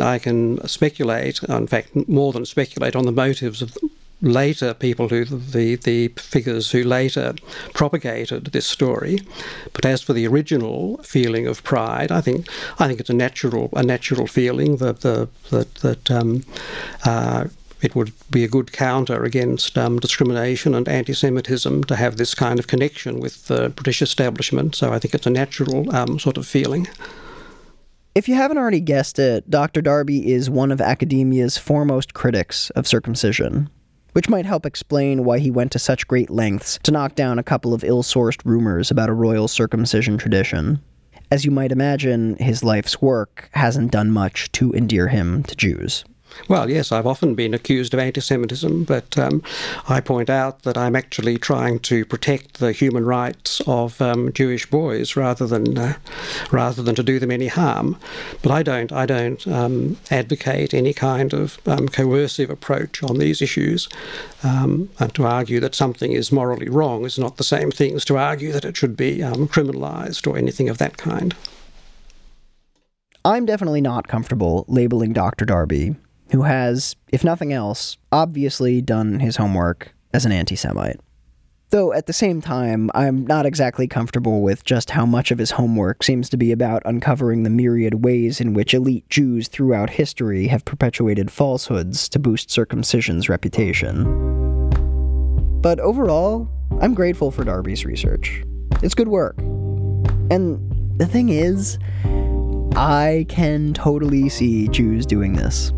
I 0.00 0.18
can 0.18 0.66
speculate, 0.66 1.40
in 1.44 1.68
fact, 1.68 2.08
more 2.08 2.32
than 2.32 2.44
speculate 2.44 2.96
on 2.96 3.06
the 3.06 3.12
motives 3.12 3.62
of 3.62 3.78
later 4.22 4.72
people 4.72 5.08
who 5.08 5.24
the 5.24 5.76
the 5.76 6.08
figures 6.16 6.70
who 6.70 6.82
later 6.82 7.34
propagated 7.74 8.46
this 8.46 8.66
story. 8.66 9.20
But 9.72 9.84
as 9.84 10.00
for 10.00 10.12
the 10.12 10.26
original 10.26 10.98
feeling 11.02 11.46
of 11.46 11.62
pride, 11.64 12.10
I 12.10 12.20
think 12.20 12.48
I 12.78 12.86
think 12.86 13.00
it's 13.00 13.10
a 13.10 13.14
natural 13.14 13.68
a 13.74 13.82
natural 13.82 14.26
feeling 14.26 14.76
that 14.76 15.00
the 15.00 15.28
that 15.50 15.74
that 15.76 16.10
um, 16.10 16.44
uh, 17.04 17.44
it 17.82 17.96
would 17.96 18.12
be 18.30 18.44
a 18.44 18.48
good 18.48 18.72
counter 18.72 19.24
against 19.24 19.76
um, 19.76 19.98
discrimination 19.98 20.74
and 20.74 20.88
anti 20.88 21.12
Semitism 21.12 21.84
to 21.84 21.96
have 21.96 22.16
this 22.16 22.34
kind 22.34 22.58
of 22.60 22.68
connection 22.68 23.18
with 23.18 23.48
the 23.48 23.70
British 23.70 24.00
establishment. 24.00 24.76
So 24.76 24.92
I 24.92 25.00
think 25.00 25.14
it's 25.14 25.26
a 25.26 25.30
natural 25.30 25.94
um, 25.94 26.18
sort 26.18 26.38
of 26.38 26.46
feeling. 26.46 26.86
If 28.14 28.28
you 28.28 28.34
haven't 28.34 28.58
already 28.58 28.80
guessed 28.80 29.18
it, 29.18 29.48
Dr. 29.50 29.80
Darby 29.80 30.32
is 30.32 30.50
one 30.50 30.70
of 30.70 30.80
academia's 30.80 31.56
foremost 31.56 32.14
critics 32.14 32.70
of 32.70 32.86
circumcision. 32.86 33.70
Which 34.12 34.28
might 34.28 34.46
help 34.46 34.66
explain 34.66 35.24
why 35.24 35.38
he 35.38 35.50
went 35.50 35.72
to 35.72 35.78
such 35.78 36.06
great 36.06 36.30
lengths 36.30 36.78
to 36.82 36.90
knock 36.90 37.14
down 37.14 37.38
a 37.38 37.42
couple 37.42 37.74
of 37.74 37.84
ill 37.84 38.02
sourced 38.02 38.40
rumors 38.44 38.90
about 38.90 39.08
a 39.08 39.14
royal 39.14 39.48
circumcision 39.48 40.18
tradition. 40.18 40.82
As 41.30 41.44
you 41.44 41.50
might 41.50 41.72
imagine, 41.72 42.36
his 42.36 42.62
life's 42.62 43.00
work 43.00 43.48
hasn't 43.52 43.90
done 43.90 44.10
much 44.10 44.52
to 44.52 44.72
endear 44.72 45.08
him 45.08 45.42
to 45.44 45.56
Jews. 45.56 46.04
Well, 46.48 46.70
yes, 46.70 46.92
I've 46.92 47.06
often 47.06 47.34
been 47.34 47.54
accused 47.54 47.94
of 47.94 48.00
anti 48.00 48.20
Semitism, 48.20 48.84
but 48.84 49.16
um, 49.18 49.42
I 49.88 50.00
point 50.00 50.30
out 50.30 50.62
that 50.62 50.76
I'm 50.76 50.96
actually 50.96 51.38
trying 51.38 51.78
to 51.80 52.04
protect 52.04 52.54
the 52.54 52.72
human 52.72 53.04
rights 53.04 53.60
of 53.66 54.00
um, 54.00 54.32
Jewish 54.32 54.66
boys 54.66 55.16
rather 55.16 55.46
than 55.46 55.78
uh, 55.78 55.94
rather 56.50 56.82
than 56.82 56.94
to 56.94 57.02
do 57.02 57.18
them 57.18 57.30
any 57.30 57.48
harm. 57.48 57.96
But 58.42 58.52
I 58.52 58.62
don't 58.62 58.92
I 58.92 59.06
don't 59.06 59.46
um, 59.46 59.96
advocate 60.10 60.74
any 60.74 60.92
kind 60.92 61.32
of 61.32 61.58
um, 61.66 61.88
coercive 61.88 62.50
approach 62.50 63.02
on 63.02 63.18
these 63.18 63.40
issues. 63.40 63.88
Um, 64.42 64.90
and 64.98 65.14
to 65.14 65.24
argue 65.24 65.60
that 65.60 65.74
something 65.74 66.12
is 66.12 66.32
morally 66.32 66.68
wrong 66.68 67.04
is 67.04 67.18
not 67.18 67.36
the 67.36 67.44
same 67.44 67.70
thing 67.70 67.94
as 67.94 68.04
to 68.06 68.18
argue 68.18 68.52
that 68.52 68.64
it 68.64 68.76
should 68.76 68.96
be 68.96 69.22
um, 69.22 69.46
criminalized 69.48 70.26
or 70.26 70.36
anything 70.36 70.68
of 70.68 70.78
that 70.78 70.96
kind. 70.96 71.34
I'm 73.24 73.46
definitely 73.46 73.80
not 73.80 74.08
comfortable 74.08 74.64
labeling 74.66 75.12
Dr. 75.12 75.44
Darby 75.44 75.94
who 76.32 76.42
has, 76.42 76.96
if 77.08 77.22
nothing 77.22 77.52
else, 77.52 77.98
obviously 78.10 78.80
done 78.80 79.20
his 79.20 79.36
homework 79.36 79.94
as 80.14 80.24
an 80.24 80.32
anti 80.32 80.56
Semite. 80.56 80.98
Though 81.68 81.92
at 81.92 82.06
the 82.06 82.12
same 82.12 82.40
time, 82.40 82.90
I'm 82.94 83.26
not 83.26 83.46
exactly 83.46 83.86
comfortable 83.86 84.42
with 84.42 84.64
just 84.64 84.90
how 84.90 85.06
much 85.06 85.30
of 85.30 85.38
his 85.38 85.52
homework 85.52 86.02
seems 86.02 86.28
to 86.30 86.36
be 86.38 86.50
about 86.50 86.82
uncovering 86.86 87.42
the 87.42 87.50
myriad 87.50 88.02
ways 88.04 88.40
in 88.40 88.54
which 88.54 88.74
elite 88.74 89.08
Jews 89.10 89.48
throughout 89.48 89.90
history 89.90 90.48
have 90.48 90.64
perpetuated 90.64 91.30
falsehoods 91.30 92.08
to 92.10 92.18
boost 92.18 92.50
circumcision's 92.50 93.28
reputation. 93.28 94.04
But 95.60 95.80
overall, 95.80 96.48
I'm 96.80 96.94
grateful 96.94 97.30
for 97.30 97.44
Darby's 97.44 97.84
research. 97.84 98.42
It's 98.82 98.94
good 98.94 99.08
work. 99.08 99.38
And 100.30 100.98
the 100.98 101.06
thing 101.06 101.28
is, 101.28 101.78
I 102.74 103.26
can 103.28 103.74
totally 103.74 104.30
see 104.30 104.68
Jews 104.68 105.04
doing 105.04 105.34
this 105.34 105.72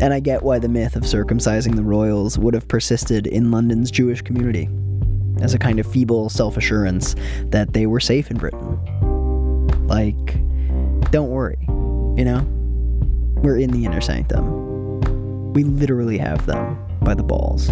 and 0.00 0.14
I 0.14 0.20
get 0.20 0.42
why 0.42 0.58
the 0.58 0.68
myth 0.68 0.96
of 0.96 1.02
circumcising 1.02 1.76
the 1.76 1.82
royals 1.82 2.38
would 2.38 2.54
have 2.54 2.66
persisted 2.68 3.26
in 3.26 3.50
London's 3.50 3.90
Jewish 3.90 4.22
community 4.22 4.68
as 5.42 5.54
a 5.54 5.58
kind 5.58 5.78
of 5.78 5.86
feeble 5.86 6.28
self 6.28 6.56
assurance 6.56 7.14
that 7.46 7.72
they 7.72 7.86
were 7.86 8.00
safe 8.00 8.30
in 8.30 8.38
Britain. 8.38 8.78
Like, 9.86 10.40
don't 11.10 11.30
worry, 11.30 11.58
you 11.68 12.24
know? 12.24 12.46
We're 13.42 13.58
in 13.58 13.70
the 13.70 13.84
inner 13.84 14.00
sanctum. 14.00 15.52
We 15.52 15.64
literally 15.64 16.18
have 16.18 16.46
them 16.46 16.78
by 17.02 17.14
the 17.14 17.22
balls. 17.22 17.70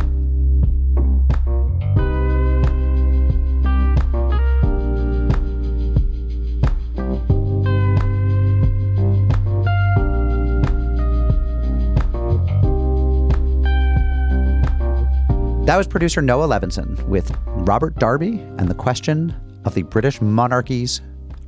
That 15.69 15.77
was 15.77 15.87
producer 15.87 16.23
Noah 16.23 16.49
Levinson 16.49 16.99
with 17.09 17.31
Robert 17.45 17.97
Darby 17.97 18.39
and 18.57 18.71
the 18.71 18.75
question 18.75 19.37
of 19.67 19.75
the 19.75 19.83
British 19.83 20.19
monarchy's 20.19 21.03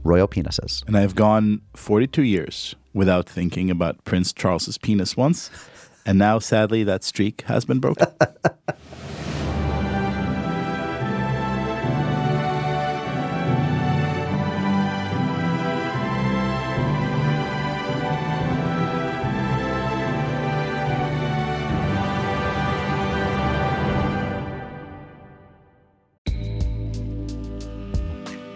royal 0.04 0.28
penises. 0.28 0.86
And 0.86 0.94
I've 0.94 1.14
gone 1.14 1.62
42 1.74 2.24
years 2.24 2.74
without 2.92 3.26
thinking 3.26 3.70
about 3.70 4.04
Prince 4.04 4.34
Charles's 4.34 4.76
penis 4.76 5.16
once. 5.16 5.48
And 6.04 6.18
now, 6.18 6.38
sadly, 6.38 6.84
that 6.84 7.02
streak 7.02 7.44
has 7.46 7.64
been 7.64 7.78
broken. 7.78 8.08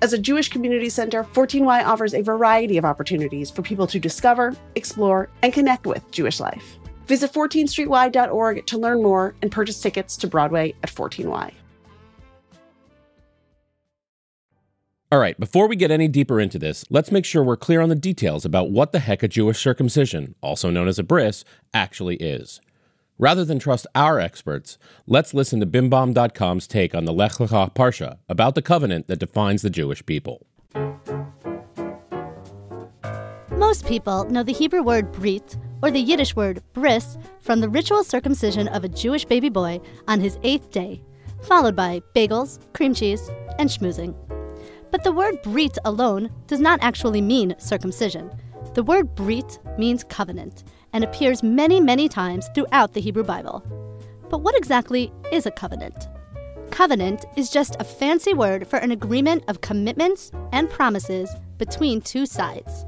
as 0.00 0.12
a 0.12 0.18
Jewish 0.18 0.48
community 0.48 0.88
center, 0.88 1.24
14Y 1.24 1.84
offers 1.84 2.14
a 2.14 2.22
variety 2.22 2.78
of 2.78 2.84
opportunities 2.84 3.50
for 3.50 3.62
people 3.62 3.86
to 3.86 3.98
discover, 3.98 4.54
explore, 4.74 5.28
and 5.42 5.52
connect 5.52 5.86
with 5.86 6.08
Jewish 6.10 6.40
life. 6.40 6.78
Visit 7.06 7.32
14streety.org 7.32 8.66
to 8.66 8.78
learn 8.78 9.02
more 9.02 9.34
and 9.42 9.50
purchase 9.50 9.80
tickets 9.80 10.16
to 10.18 10.26
Broadway 10.26 10.74
at 10.82 10.90
14Y. 10.90 11.52
All 15.10 15.18
right, 15.18 15.40
before 15.40 15.68
we 15.68 15.74
get 15.76 15.90
any 15.90 16.06
deeper 16.06 16.38
into 16.38 16.58
this, 16.58 16.84
let's 16.90 17.10
make 17.10 17.24
sure 17.24 17.42
we're 17.42 17.56
clear 17.56 17.80
on 17.80 17.88
the 17.88 17.94
details 17.94 18.44
about 18.44 18.70
what 18.70 18.92
the 18.92 18.98
heck 18.98 19.22
a 19.22 19.28
Jewish 19.28 19.58
circumcision, 19.58 20.34
also 20.42 20.68
known 20.68 20.86
as 20.86 20.98
a 20.98 21.02
bris, 21.02 21.46
actually 21.72 22.16
is. 22.16 22.60
Rather 23.18 23.44
than 23.44 23.58
trust 23.58 23.86
our 23.96 24.20
experts, 24.20 24.78
let's 25.08 25.34
listen 25.34 25.58
to 25.58 25.66
BimBam.com's 25.66 26.68
take 26.68 26.94
on 26.94 27.04
the 27.04 27.12
Lech 27.12 27.32
Lecha 27.32 27.74
Parsha 27.74 28.18
about 28.28 28.54
the 28.54 28.62
covenant 28.62 29.08
that 29.08 29.18
defines 29.18 29.62
the 29.62 29.70
Jewish 29.70 30.06
people. 30.06 30.46
Most 33.50 33.86
people 33.86 34.24
know 34.26 34.44
the 34.44 34.52
Hebrew 34.52 34.82
word 34.82 35.10
brit, 35.10 35.56
or 35.82 35.90
the 35.90 36.00
Yiddish 36.00 36.36
word 36.36 36.62
bris, 36.74 37.18
from 37.40 37.60
the 37.60 37.68
ritual 37.68 38.04
circumcision 38.04 38.68
of 38.68 38.84
a 38.84 38.88
Jewish 38.88 39.24
baby 39.24 39.48
boy 39.48 39.80
on 40.06 40.20
his 40.20 40.38
eighth 40.44 40.70
day, 40.70 41.02
followed 41.42 41.74
by 41.74 42.00
bagels, 42.14 42.60
cream 42.72 42.94
cheese, 42.94 43.28
and 43.58 43.68
schmoozing. 43.68 44.14
But 44.92 45.02
the 45.02 45.12
word 45.12 45.42
brit 45.42 45.76
alone 45.84 46.30
does 46.46 46.60
not 46.60 46.78
actually 46.82 47.20
mean 47.20 47.56
circumcision. 47.58 48.30
The 48.74 48.84
word 48.84 49.16
brit 49.16 49.58
means 49.76 50.04
covenant 50.04 50.62
and 50.92 51.04
appears 51.04 51.42
many, 51.42 51.80
many 51.80 52.08
times 52.08 52.48
throughout 52.54 52.94
the 52.94 53.00
Hebrew 53.00 53.24
Bible. 53.24 53.62
But 54.28 54.42
what 54.42 54.56
exactly 54.56 55.12
is 55.32 55.46
a 55.46 55.50
covenant? 55.50 56.08
Covenant 56.70 57.24
is 57.36 57.50
just 57.50 57.76
a 57.80 57.84
fancy 57.84 58.34
word 58.34 58.66
for 58.66 58.78
an 58.78 58.90
agreement 58.90 59.44
of 59.48 59.60
commitments 59.60 60.30
and 60.52 60.70
promises 60.70 61.30
between 61.56 62.00
two 62.00 62.26
sides. 62.26 62.84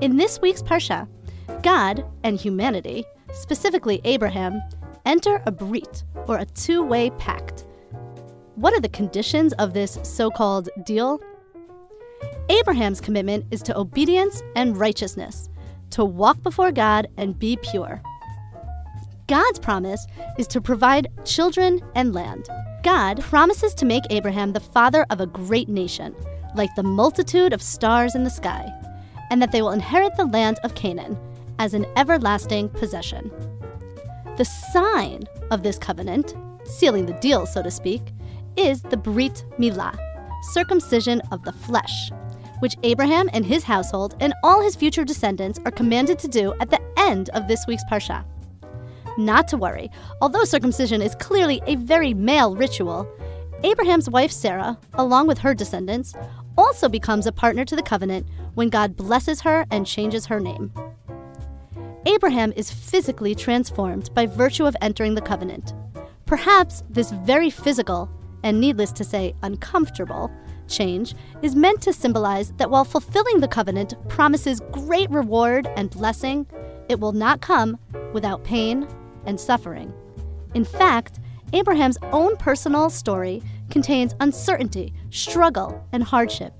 In 0.00 0.16
this 0.16 0.40
week's 0.40 0.62
Parsha, 0.62 1.08
God 1.62 2.04
and 2.22 2.38
humanity, 2.38 3.04
specifically 3.32 4.00
Abraham, 4.04 4.62
enter 5.06 5.42
a 5.46 5.50
brit, 5.50 6.04
or 6.26 6.38
a 6.38 6.44
two 6.44 6.82
way 6.82 7.10
pact. 7.10 7.66
What 8.54 8.74
are 8.74 8.80
the 8.80 8.88
conditions 8.88 9.52
of 9.54 9.74
this 9.74 9.98
so 10.02 10.30
called 10.30 10.68
deal? 10.84 11.20
Abraham's 12.48 13.00
commitment 13.00 13.46
is 13.50 13.62
to 13.62 13.76
obedience 13.76 14.42
and 14.54 14.76
righteousness 14.76 15.48
to 15.92 16.04
walk 16.04 16.42
before 16.42 16.72
God 16.72 17.06
and 17.16 17.38
be 17.38 17.56
pure. 17.62 18.02
God's 19.28 19.58
promise 19.58 20.06
is 20.38 20.46
to 20.48 20.60
provide 20.60 21.08
children 21.24 21.80
and 21.94 22.12
land. 22.12 22.48
God 22.82 23.20
promises 23.20 23.72
to 23.74 23.86
make 23.86 24.02
Abraham 24.10 24.52
the 24.52 24.60
father 24.60 25.06
of 25.10 25.20
a 25.20 25.26
great 25.26 25.68
nation, 25.68 26.14
like 26.54 26.74
the 26.74 26.82
multitude 26.82 27.52
of 27.52 27.62
stars 27.62 28.14
in 28.14 28.24
the 28.24 28.30
sky, 28.30 28.70
and 29.30 29.40
that 29.40 29.52
they 29.52 29.62
will 29.62 29.70
inherit 29.70 30.16
the 30.16 30.26
land 30.26 30.58
of 30.64 30.74
Canaan 30.74 31.16
as 31.58 31.72
an 31.72 31.86
everlasting 31.96 32.68
possession. 32.70 33.30
The 34.36 34.44
sign 34.44 35.24
of 35.50 35.62
this 35.62 35.78
covenant, 35.78 36.34
sealing 36.64 37.06
the 37.06 37.12
deal, 37.14 37.46
so 37.46 37.62
to 37.62 37.70
speak, 37.70 38.02
is 38.56 38.82
the 38.82 38.96
Brit 38.96 39.44
Milah, 39.58 39.96
circumcision 40.52 41.20
of 41.30 41.44
the 41.44 41.52
flesh, 41.52 42.10
which 42.62 42.76
Abraham 42.84 43.28
and 43.32 43.44
his 43.44 43.64
household 43.64 44.14
and 44.20 44.32
all 44.44 44.62
his 44.62 44.76
future 44.76 45.04
descendants 45.04 45.58
are 45.64 45.72
commanded 45.72 46.18
to 46.20 46.28
do 46.28 46.54
at 46.60 46.70
the 46.70 46.80
end 46.96 47.28
of 47.30 47.48
this 47.48 47.66
week's 47.66 47.82
Parsha. 47.90 48.24
Not 49.18 49.48
to 49.48 49.56
worry, 49.56 49.90
although 50.20 50.44
circumcision 50.44 51.02
is 51.02 51.16
clearly 51.16 51.60
a 51.66 51.74
very 51.74 52.14
male 52.14 52.54
ritual, 52.54 53.06
Abraham's 53.64 54.08
wife 54.08 54.30
Sarah, 54.30 54.78
along 54.94 55.26
with 55.26 55.38
her 55.38 55.54
descendants, 55.54 56.14
also 56.56 56.88
becomes 56.88 57.26
a 57.26 57.32
partner 57.32 57.64
to 57.64 57.74
the 57.74 57.82
covenant 57.82 58.26
when 58.54 58.68
God 58.68 58.96
blesses 58.96 59.40
her 59.40 59.66
and 59.70 59.86
changes 59.86 60.26
her 60.26 60.38
name. 60.38 60.72
Abraham 62.06 62.52
is 62.52 62.70
physically 62.70 63.34
transformed 63.34 64.14
by 64.14 64.26
virtue 64.26 64.66
of 64.66 64.76
entering 64.80 65.14
the 65.14 65.20
covenant, 65.20 65.74
Perhaps 66.32 66.82
this 66.88 67.10
very 67.10 67.50
physical, 67.50 68.10
and 68.42 68.58
needless 68.58 68.90
to 68.92 69.04
say, 69.04 69.34
uncomfortable, 69.42 70.30
change 70.72 71.14
is 71.42 71.54
meant 71.54 71.80
to 71.82 71.92
symbolize 71.92 72.52
that 72.52 72.70
while 72.70 72.84
fulfilling 72.84 73.40
the 73.40 73.48
covenant 73.48 73.94
promises 74.08 74.60
great 74.72 75.10
reward 75.10 75.68
and 75.76 75.90
blessing, 75.90 76.46
it 76.88 76.98
will 76.98 77.12
not 77.12 77.40
come 77.40 77.78
without 78.12 78.44
pain 78.44 78.88
and 79.26 79.38
suffering. 79.38 79.92
In 80.54 80.64
fact, 80.64 81.20
Abraham's 81.52 81.98
own 82.12 82.36
personal 82.36 82.90
story 82.90 83.42
contains 83.70 84.14
uncertainty, 84.20 84.92
struggle, 85.10 85.86
and 85.92 86.02
hardship. 86.02 86.54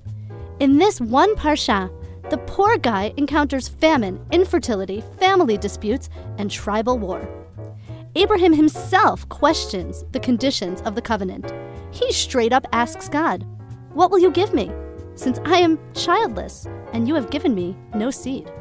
In 0.59 0.77
this 0.77 1.01
one 1.01 1.35
parsha, 1.35 1.91
the 2.29 2.37
poor 2.37 2.77
guy 2.77 3.13
encounters 3.17 3.67
famine, 3.67 4.23
infertility, 4.31 5.03
family 5.19 5.57
disputes, 5.57 6.09
and 6.37 6.49
tribal 6.49 6.97
war. 6.97 7.27
Abraham 8.15 8.53
himself 8.53 9.27
questions 9.29 10.05
the 10.11 10.19
conditions 10.19 10.81
of 10.81 10.95
the 10.95 11.01
covenant. 11.01 11.51
He 11.91 12.11
straight 12.11 12.53
up 12.53 12.65
asks 12.71 13.09
God, 13.09 13.45
What 13.93 14.09
will 14.09 14.19
you 14.19 14.31
give 14.31 14.55
me? 14.55 14.71
Since 15.13 15.39
I 15.45 15.57
am 15.57 15.77
childless, 15.93 16.67
and 16.93 17.07
you 17.07 17.13
have 17.13 17.29
given 17.29 17.53
me 17.53 17.77
no 17.93 18.09
seed. 18.09 18.51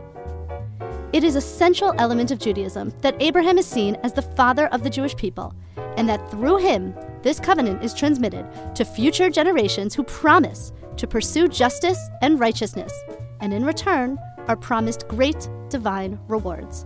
It 1.14 1.24
is 1.24 1.36
a 1.36 1.40
central 1.40 1.94
element 1.96 2.30
of 2.30 2.38
Judaism 2.38 2.92
that 3.00 3.16
Abraham 3.18 3.56
is 3.56 3.66
seen 3.66 3.96
as 4.02 4.12
the 4.12 4.20
father 4.20 4.66
of 4.68 4.82
the 4.82 4.90
Jewish 4.90 5.16
people, 5.16 5.54
and 5.96 6.06
that 6.06 6.30
through 6.30 6.58
him, 6.58 6.94
this 7.22 7.40
covenant 7.40 7.82
is 7.82 7.94
transmitted 7.94 8.46
to 8.74 8.84
future 8.84 9.30
generations 9.30 9.94
who 9.94 10.02
promise 10.02 10.72
to 10.98 11.06
pursue 11.06 11.48
justice 11.48 11.98
and 12.20 12.38
righteousness, 12.38 12.92
and 13.40 13.54
in 13.54 13.64
return 13.64 14.18
are 14.48 14.56
promised 14.56 15.08
great 15.08 15.48
divine 15.70 16.18
rewards. 16.28 16.84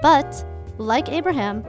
But, 0.00 0.42
like 0.78 1.10
Abraham, 1.10 1.66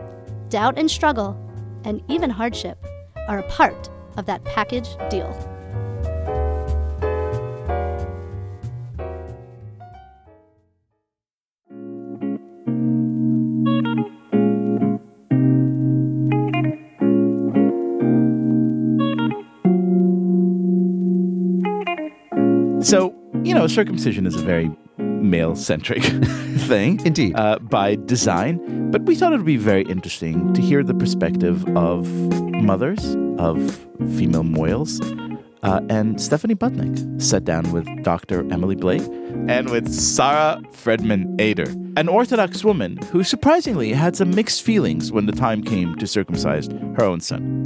doubt 0.47 0.77
and 0.77 0.89
struggle, 0.89 1.37
and 1.83 2.01
even 2.07 2.29
hardship, 2.29 2.85
are 3.27 3.39
a 3.39 3.49
part 3.49 3.89
of 4.15 4.25
that 4.27 4.45
package 4.45 4.87
deal. 5.09 5.35
So, 22.82 23.13
you 23.43 23.53
know, 23.53 23.67
circumcision 23.67 24.25
is 24.25 24.36
a 24.36 24.41
very 24.41 24.71
male 24.97 25.55
centric 25.55 26.03
thing. 26.67 26.99
Indeed. 27.05 27.36
Uh, 27.36 27.59
by 27.59 27.95
design. 27.95 28.91
But 28.91 29.03
we 29.03 29.15
thought 29.15 29.34
it 29.34 29.38
would 29.38 29.45
be 29.45 29.57
very 29.57 29.84
interesting 29.84 30.53
to 30.53 30.61
hear 30.61 30.84
the 30.84 30.93
perspective 30.93 31.65
of 31.77 32.07
mothers, 32.63 33.15
of 33.38 33.75
female 34.15 34.43
mohels. 34.43 34.99
Uh, 35.61 35.82
and 35.89 36.21
Stephanie 36.21 36.55
Butnick 36.55 37.21
sat 37.21 37.43
down 37.43 37.69
with 37.73 37.86
Dr. 38.03 38.49
Emily 38.51 38.75
Blake 38.75 39.01
and 39.49 39.69
with 39.69 39.93
Sarah 39.93 40.61
Fredman 40.71 41.39
Ader, 41.39 41.69
an 41.97 42.07
Orthodox 42.07 42.63
woman 42.63 42.97
who 43.11 43.23
surprisingly 43.23 43.91
had 43.91 44.15
some 44.15 44.34
mixed 44.34 44.63
feelings 44.63 45.11
when 45.11 45.25
the 45.25 45.34
time 45.34 45.61
came 45.63 45.95
to 45.95 46.07
circumcise 46.07 46.67
her 46.95 47.03
own 47.03 47.19
son. 47.19 47.63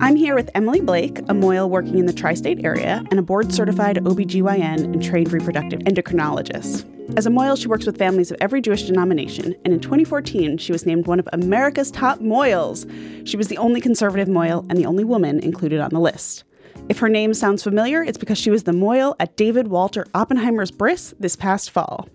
I'm 0.00 0.16
here 0.16 0.34
with 0.34 0.50
Emily 0.54 0.80
Blake, 0.80 1.20
a 1.20 1.34
Mohel 1.34 1.70
working 1.70 1.98
in 1.98 2.06
the 2.06 2.12
tri 2.12 2.34
state 2.34 2.64
area, 2.64 3.04
and 3.10 3.18
a 3.18 3.22
board 3.22 3.54
certified 3.54 3.96
OBGYN 3.98 4.82
and 4.82 5.02
trained 5.02 5.32
reproductive 5.32 5.80
endocrinologist. 5.80 6.84
As 7.16 7.26
a 7.26 7.30
Mohel, 7.30 7.56
she 7.56 7.68
works 7.68 7.86
with 7.86 7.96
families 7.96 8.32
of 8.32 8.36
every 8.40 8.60
Jewish 8.60 8.82
denomination, 8.82 9.54
and 9.64 9.72
in 9.72 9.78
2014, 9.78 10.58
she 10.58 10.72
was 10.72 10.84
named 10.84 11.06
one 11.06 11.20
of 11.20 11.28
America's 11.32 11.92
top 11.92 12.18
Mohels. 12.18 12.90
She 13.26 13.36
was 13.36 13.46
the 13.48 13.58
only 13.58 13.80
conservative 13.80 14.26
Mohel 14.26 14.66
and 14.68 14.76
the 14.76 14.86
only 14.86 15.04
woman 15.04 15.38
included 15.38 15.80
on 15.80 15.90
the 15.90 16.00
list. 16.00 16.42
If 16.88 16.98
her 16.98 17.08
name 17.08 17.32
sounds 17.32 17.62
familiar, 17.62 18.02
it's 18.02 18.18
because 18.18 18.38
she 18.38 18.50
was 18.50 18.64
the 18.64 18.72
Mohel 18.72 19.14
at 19.20 19.36
David 19.36 19.68
Walter 19.68 20.06
Oppenheimer's 20.12 20.72
Bris 20.72 21.14
this 21.20 21.36
past 21.36 21.70
fall. 21.70 22.08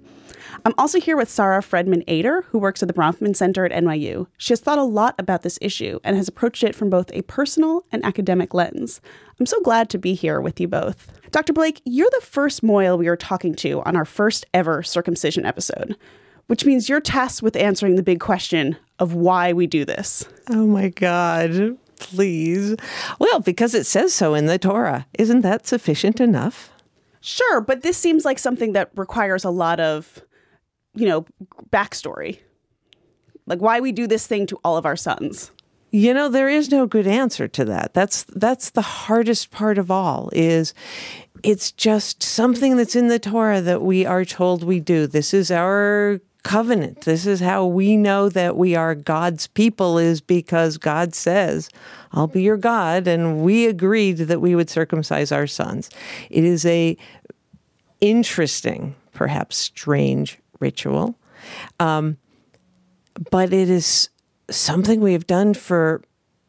I'm 0.65 0.73
also 0.77 0.99
here 0.99 1.15
with 1.15 1.29
Sarah 1.29 1.61
Fredman 1.61 2.03
Ader, 2.07 2.43
who 2.49 2.59
works 2.59 2.81
at 2.81 2.87
the 2.87 2.93
Bronfman 2.93 3.35
Center 3.35 3.65
at 3.65 3.71
NYU. 3.71 4.27
She 4.37 4.51
has 4.51 4.59
thought 4.59 4.77
a 4.77 4.83
lot 4.83 5.15
about 5.17 5.43
this 5.43 5.59
issue 5.61 5.99
and 6.03 6.15
has 6.17 6.27
approached 6.27 6.63
it 6.63 6.75
from 6.75 6.89
both 6.89 7.11
a 7.13 7.21
personal 7.23 7.83
and 7.91 8.03
academic 8.03 8.53
lens. 8.53 9.01
I'm 9.39 9.45
so 9.45 9.61
glad 9.61 9.89
to 9.91 9.97
be 9.97 10.13
here 10.13 10.41
with 10.41 10.59
you 10.59 10.67
both. 10.67 11.11
Dr. 11.31 11.53
Blake, 11.53 11.81
you're 11.85 12.09
the 12.11 12.25
first 12.25 12.63
Mohel 12.63 12.97
we 12.97 13.07
are 13.07 13.15
talking 13.15 13.55
to 13.55 13.81
on 13.83 13.95
our 13.95 14.05
first 14.05 14.45
ever 14.53 14.83
circumcision 14.83 15.45
episode, 15.45 15.95
which 16.47 16.65
means 16.65 16.89
you're 16.89 16.99
tasked 16.99 17.41
with 17.41 17.55
answering 17.55 17.95
the 17.95 18.03
big 18.03 18.19
question 18.19 18.75
of 18.97 19.13
why 19.13 19.53
we 19.53 19.67
do 19.67 19.85
this. 19.85 20.27
Oh 20.49 20.65
my 20.65 20.89
God, 20.89 21.77
please. 21.99 22.75
Well, 23.19 23.39
because 23.39 23.73
it 23.73 23.85
says 23.85 24.13
so 24.13 24.33
in 24.33 24.47
the 24.47 24.57
Torah. 24.57 25.05
Isn't 25.17 25.41
that 25.41 25.67
sufficient 25.67 26.19
enough? 26.19 26.71
Sure, 27.21 27.61
but 27.61 27.81
this 27.81 27.97
seems 27.97 28.25
like 28.25 28.39
something 28.39 28.73
that 28.73 28.91
requires 28.95 29.43
a 29.43 29.49
lot 29.49 29.79
of, 29.79 30.21
you 30.93 31.07
know, 31.07 31.25
backstory. 31.69 32.39
Like 33.45 33.59
why 33.59 33.79
we 33.79 33.91
do 33.91 34.07
this 34.07 34.27
thing 34.27 34.45
to 34.47 34.59
all 34.63 34.77
of 34.77 34.85
our 34.85 34.95
sons. 34.95 35.51
You 35.91 36.13
know, 36.13 36.29
there 36.29 36.49
is 36.49 36.69
no 36.69 36.85
good 36.85 37.07
answer 37.07 37.47
to 37.47 37.65
that. 37.65 37.95
That's 37.95 38.23
that's 38.23 38.69
the 38.69 38.81
hardest 38.81 39.49
part 39.49 39.79
of 39.79 39.89
all 39.89 40.29
is 40.33 40.73
it's 41.41 41.71
just 41.71 42.21
something 42.21 42.77
that's 42.77 42.95
in 42.95 43.07
the 43.07 43.17
Torah 43.17 43.61
that 43.61 43.81
we 43.81 44.05
are 44.05 44.23
told 44.23 44.63
we 44.63 44.79
do. 44.79 45.07
This 45.07 45.33
is 45.33 45.49
our 45.49 46.21
covenant. 46.43 47.01
This 47.01 47.25
is 47.25 47.39
how 47.39 47.65
we 47.65 47.97
know 47.97 48.29
that 48.29 48.55
we 48.55 48.75
are 48.75 48.95
God's 48.95 49.47
people 49.47 49.97
is 49.97 50.21
because 50.21 50.77
God 50.77 51.15
says, 51.15 51.69
I'll 52.11 52.27
be 52.27 52.43
your 52.43 52.57
God. 52.57 53.07
And 53.07 53.43
we 53.43 53.65
agreed 53.65 54.17
that 54.17 54.41
we 54.41 54.55
would 54.55 54.69
circumcise 54.69 55.31
our 55.31 55.47
sons. 55.47 55.89
It 56.29 56.43
is 56.43 56.65
a 56.65 56.97
interesting, 57.99 58.95
perhaps 59.11 59.57
strange 59.57 60.39
ritual. 60.59 61.17
Um, 61.79 62.17
but 63.31 63.53
it 63.53 63.69
is 63.69 64.09
something 64.49 65.01
we 65.01 65.13
have 65.13 65.27
done 65.27 65.53
for 65.53 66.01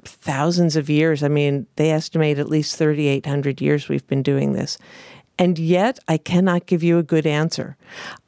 thousands 0.04 0.76
of 0.76 0.88
years. 0.88 1.22
I 1.22 1.28
mean, 1.28 1.66
they 1.76 1.90
estimate 1.90 2.38
at 2.38 2.48
least 2.48 2.76
3,800 2.76 3.60
years 3.60 3.88
we've 3.88 4.06
been 4.06 4.22
doing 4.22 4.52
this. 4.52 4.78
And 5.38 5.58
yet, 5.58 5.98
I 6.06 6.18
cannot 6.18 6.66
give 6.66 6.82
you 6.82 6.98
a 6.98 7.02
good 7.02 7.26
answer. 7.26 7.78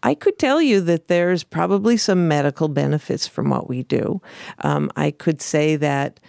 I 0.02 0.14
could 0.14 0.38
tell 0.38 0.62
you 0.62 0.80
that 0.80 1.08
there's 1.08 1.44
probably 1.44 1.98
some 1.98 2.26
medical 2.26 2.68
benefits 2.68 3.26
from 3.26 3.50
what 3.50 3.68
we 3.68 3.82
do. 3.82 4.22
Um, 4.60 4.90
I 4.96 5.10
could 5.10 5.42
say 5.42 5.76
that 5.76 6.20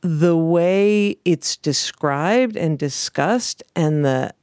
the 0.00 0.36
way 0.36 1.18
it's 1.24 1.56
described 1.56 2.56
and 2.56 2.78
discussed 2.78 3.62
and 3.76 4.04
the 4.04 4.34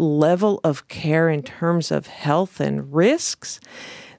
level 0.00 0.60
of 0.64 0.88
care 0.88 1.28
in 1.28 1.42
terms 1.42 1.90
of 1.90 2.06
health 2.06 2.60
and 2.60 2.92
risks 2.92 3.60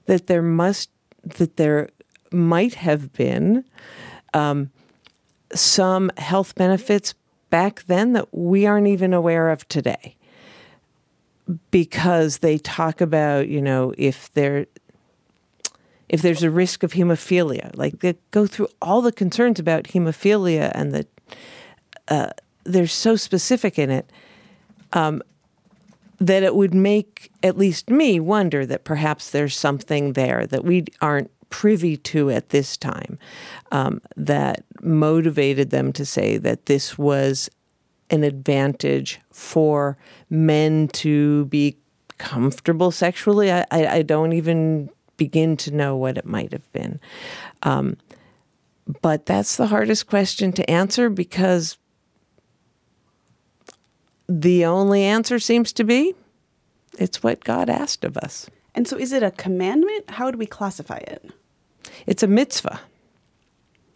that 0.06 0.26
there 0.26 0.42
must 0.42 0.90
that 1.24 1.56
there 1.56 1.88
might 2.32 2.74
have 2.74 3.12
been 3.12 3.64
um, 4.34 4.70
some 5.54 6.10
health 6.16 6.54
benefits 6.54 7.14
back 7.50 7.84
then 7.84 8.12
that 8.14 8.26
we 8.32 8.66
aren't 8.66 8.86
even 8.86 9.12
aware 9.12 9.50
of 9.50 9.68
today. 9.68 10.16
Because 11.70 12.38
they 12.38 12.56
talk 12.58 13.00
about 13.00 13.48
you 13.48 13.60
know 13.60 13.92
if 13.98 14.32
there 14.32 14.66
if 16.08 16.22
there's 16.22 16.42
a 16.42 16.50
risk 16.50 16.82
of 16.82 16.92
hemophilia 16.92 17.76
like 17.76 18.00
they 18.00 18.14
go 18.30 18.46
through 18.46 18.68
all 18.80 19.02
the 19.02 19.12
concerns 19.12 19.58
about 19.58 19.84
hemophilia 19.84 20.70
and 20.74 20.92
the 20.92 21.06
uh, 22.08 22.30
they're 22.64 22.86
so 22.86 23.16
specific 23.16 23.78
in 23.78 23.90
it. 23.90 24.10
Um, 24.92 25.22
that 26.26 26.44
it 26.44 26.54
would 26.54 26.72
make 26.72 27.32
at 27.42 27.58
least 27.58 27.90
me 27.90 28.20
wonder 28.20 28.64
that 28.64 28.84
perhaps 28.84 29.30
there's 29.30 29.56
something 29.56 30.12
there 30.12 30.46
that 30.46 30.64
we 30.64 30.84
aren't 31.00 31.30
privy 31.50 31.96
to 31.96 32.30
at 32.30 32.50
this 32.50 32.76
time 32.76 33.18
um, 33.72 34.00
that 34.16 34.64
motivated 34.80 35.70
them 35.70 35.92
to 35.92 36.06
say 36.06 36.36
that 36.38 36.66
this 36.66 36.96
was 36.96 37.50
an 38.08 38.22
advantage 38.22 39.20
for 39.32 39.98
men 40.30 40.86
to 40.88 41.46
be 41.46 41.76
comfortable 42.18 42.92
sexually. 42.92 43.50
I, 43.50 43.66
I, 43.72 43.86
I 43.86 44.02
don't 44.02 44.32
even 44.32 44.90
begin 45.16 45.56
to 45.56 45.72
know 45.72 45.96
what 45.96 46.16
it 46.16 46.24
might 46.24 46.52
have 46.52 46.72
been. 46.72 47.00
Um, 47.64 47.96
but 49.00 49.26
that's 49.26 49.56
the 49.56 49.66
hardest 49.66 50.06
question 50.06 50.52
to 50.52 50.70
answer 50.70 51.10
because 51.10 51.78
the 54.40 54.64
only 54.64 55.02
answer 55.02 55.38
seems 55.38 55.72
to 55.74 55.84
be 55.84 56.14
it's 56.98 57.22
what 57.22 57.44
God 57.44 57.70
asked 57.70 58.04
of 58.04 58.16
us. 58.18 58.48
And 58.74 58.86
so 58.86 58.96
is 58.96 59.12
it 59.12 59.22
a 59.22 59.30
commandment? 59.30 60.10
How 60.10 60.30
do 60.30 60.38
we 60.38 60.46
classify 60.46 60.98
it? 60.98 61.30
It's 62.06 62.22
a 62.22 62.26
mitzvah, 62.26 62.80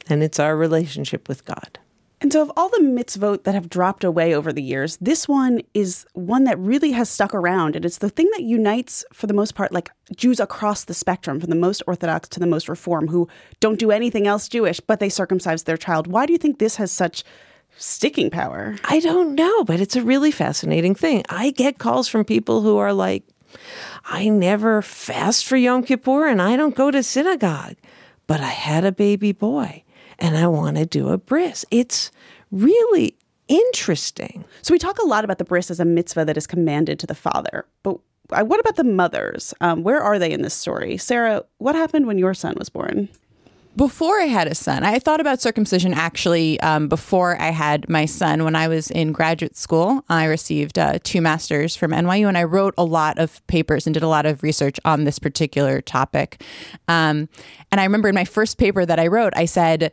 and 0.09 0.23
it's 0.23 0.39
our 0.39 0.57
relationship 0.57 1.29
with 1.29 1.45
God. 1.45 1.79
And 2.21 2.33
so, 2.33 2.41
of 2.41 2.51
all 2.57 2.71
the 2.71 2.81
mitzvot 2.81 3.45
that 3.45 3.55
have 3.55 3.69
dropped 3.69 4.03
away 4.03 4.35
over 4.35 4.53
the 4.53 4.63
years, 4.63 4.97
this 4.99 5.29
one 5.29 5.61
is 5.75 6.07
one 6.15 6.45
that 6.45 6.59
really 6.59 6.93
has 6.93 7.11
stuck 7.11 7.35
around. 7.35 7.77
And 7.77 7.85
it's 7.85 7.99
the 7.99 8.09
thing 8.09 8.29
that 8.33 8.43
unites, 8.43 9.05
for 9.13 9.27
the 9.27 9.35
most 9.35 9.55
part, 9.55 9.71
like 9.71 9.91
Jews 10.17 10.41
across 10.41 10.85
the 10.85 10.95
spectrum, 10.95 11.41
from 11.41 11.51
the 11.51 11.57
most 11.57 11.83
Orthodox 11.87 12.29
to 12.31 12.41
the 12.41 12.47
most 12.47 12.69
Reform, 12.71 13.09
who 13.09 13.29
don't 13.61 13.79
do 13.79 13.91
anything 13.91 14.27
else 14.27 14.49
Jewish, 14.49 14.81
but 14.81 14.99
they 14.99 15.11
circumcise 15.11 15.65
their 15.65 15.77
child. 15.77 16.07
Why 16.07 16.25
do 16.25 16.33
you 16.33 16.39
think 16.39 16.59
this 16.59 16.77
has 16.77 16.91
such 16.91 17.23
sticking 17.77 18.31
power? 18.31 18.77
I 18.85 19.01
don't 19.01 19.35
know, 19.35 19.65
but 19.65 19.81
it's 19.81 19.97
a 19.97 20.03
really 20.03 20.31
fascinating 20.31 20.95
thing. 20.95 21.25
I 21.29 21.51
get 21.51 21.79
calls 21.79 22.09
from 22.09 22.25
people 22.25 22.63
who 22.63 22.77
are 22.79 22.93
like, 22.93 23.25
I 24.05 24.29
never 24.29 24.83
fast 24.83 25.47
for 25.47 25.57
Yom 25.57 25.83
Kippur 25.83 26.27
and 26.27 26.41
I 26.41 26.57
don't 26.57 26.75
go 26.75 26.91
to 26.91 27.03
synagogue, 27.03 27.77
but 28.27 28.41
I 28.41 28.49
had 28.49 28.85
a 28.85 28.93
baby 28.93 29.33
boy 29.33 29.83
and 30.19 30.37
I 30.37 30.47
want 30.47 30.77
to 30.77 30.87
do 30.87 31.09
a 31.09 31.19
bris. 31.19 31.65
It's 31.71 32.11
really 32.51 33.17
interesting. 33.49 34.45
So 34.63 34.73
we 34.73 34.79
talk 34.79 34.99
a 34.99 35.07
lot 35.07 35.25
about 35.25 35.39
the 35.39 35.45
bris 35.45 35.71
as 35.71 35.81
a 35.81 35.85
mitzvah 35.85 36.25
that 36.25 36.37
is 36.37 36.47
commanded 36.47 36.99
to 37.01 37.07
the 37.07 37.15
father, 37.15 37.67
but 37.83 37.99
uh, 38.31 38.45
what 38.45 38.61
about 38.61 38.77
the 38.77 38.85
mothers? 38.85 39.55
Um, 39.61 39.83
where 39.85 40.01
are 40.03 40.19
they 40.19 40.33
in 40.33 40.43
this 40.43 40.55
story? 40.55 40.97
Sarah, 40.97 41.45
what 41.59 41.75
happened 41.75 42.07
when 42.07 42.19
your 42.19 42.35
son 42.35 42.55
was 42.59 42.69
born? 42.69 43.09
Before 43.77 44.19
I 44.19 44.25
had 44.25 44.49
a 44.49 44.55
son, 44.55 44.85
I 44.85 44.99
thought 44.99 45.21
about 45.21 45.43
circumcision 45.43 45.93
actually 45.93 46.59
um, 46.61 46.89
before 46.89 47.41
I 47.41 47.51
had 47.51 47.89
my 47.91 48.07
son. 48.07 48.43
When 48.43 48.57
I 48.57 48.69
was 48.69 48.91
in 48.91 49.13
graduate 49.13 49.57
school, 49.57 50.03
I 50.09 50.25
received 50.25 50.79
uh, 50.79 50.99
two 51.05 51.21
masters 51.21 51.77
from 51.77 51.91
NYU, 51.91 52.27
and 52.27 52.39
I 52.39 52.45
wrote 52.45 52.73
a 52.79 52.85
lot 52.85 53.19
of 53.19 53.47
papers 53.49 53.87
and 53.87 53.93
did 53.93 54.03
a 54.03 54.09
lot 54.09 54.25
of 54.25 54.43
research 54.43 54.81
on 54.87 55.05
this 55.05 55.19
particular 55.19 55.83
topic. 55.83 56.43
Um, 56.89 57.29
and 57.71 57.79
I 57.79 57.85
remember 57.85 58.09
in 58.09 58.15
my 58.15 58.25
first 58.25 58.57
paper 58.57 58.87
that 58.87 58.99
I 58.99 59.07
wrote, 59.07 59.35
I 59.37 59.45
said. 59.45 59.93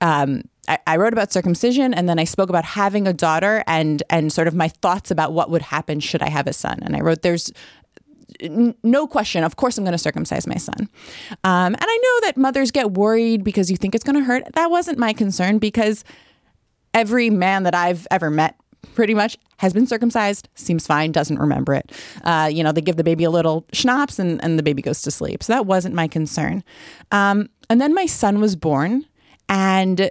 Um, 0.00 0.42
I, 0.66 0.78
I 0.86 0.96
wrote 0.96 1.12
about 1.12 1.30
circumcision, 1.30 1.92
and 1.94 2.08
then 2.08 2.18
I 2.18 2.24
spoke 2.24 2.48
about 2.48 2.64
having 2.64 3.06
a 3.06 3.12
daughter, 3.12 3.62
and 3.66 4.02
and 4.10 4.32
sort 4.32 4.48
of 4.48 4.54
my 4.54 4.68
thoughts 4.68 5.10
about 5.10 5.32
what 5.32 5.50
would 5.50 5.62
happen 5.62 6.00
should 6.00 6.22
I 6.22 6.30
have 6.30 6.46
a 6.46 6.52
son. 6.52 6.78
And 6.82 6.96
I 6.96 7.00
wrote, 7.00 7.22
"There's 7.22 7.52
no 8.82 9.06
question, 9.06 9.44
of 9.44 9.56
course, 9.56 9.78
I'm 9.78 9.84
going 9.84 9.92
to 9.92 9.98
circumcise 9.98 10.46
my 10.46 10.56
son. 10.56 10.88
Um, 11.44 11.74
and 11.74 11.78
I 11.80 11.98
know 12.02 12.26
that 12.26 12.36
mothers 12.36 12.70
get 12.70 12.92
worried 12.92 13.44
because 13.44 13.70
you 13.70 13.76
think 13.76 13.94
it's 13.94 14.04
going 14.04 14.16
to 14.16 14.24
hurt. 14.24 14.44
That 14.54 14.70
wasn't 14.70 14.98
my 14.98 15.12
concern 15.12 15.58
because 15.58 16.04
every 16.92 17.30
man 17.30 17.64
that 17.64 17.74
I've 17.74 18.06
ever 18.10 18.30
met 18.30 18.56
pretty 18.94 19.14
much 19.14 19.36
has 19.58 19.72
been 19.72 19.86
circumcised, 19.86 20.48
seems 20.54 20.86
fine, 20.86 21.12
doesn't 21.12 21.38
remember 21.38 21.74
it. 21.74 21.90
Uh, 22.22 22.48
you 22.52 22.62
know, 22.62 22.72
they 22.72 22.80
give 22.80 22.96
the 22.96 23.04
baby 23.04 23.24
a 23.24 23.30
little 23.30 23.66
schnapps 23.72 24.18
and, 24.18 24.42
and 24.44 24.58
the 24.58 24.62
baby 24.62 24.82
goes 24.82 25.02
to 25.02 25.10
sleep. 25.10 25.42
So 25.42 25.52
that 25.52 25.66
wasn't 25.66 25.94
my 25.94 26.08
concern. 26.08 26.62
Um, 27.10 27.48
and 27.70 27.80
then 27.80 27.94
my 27.94 28.06
son 28.06 28.40
was 28.40 28.56
born 28.56 29.06
and 29.48 30.10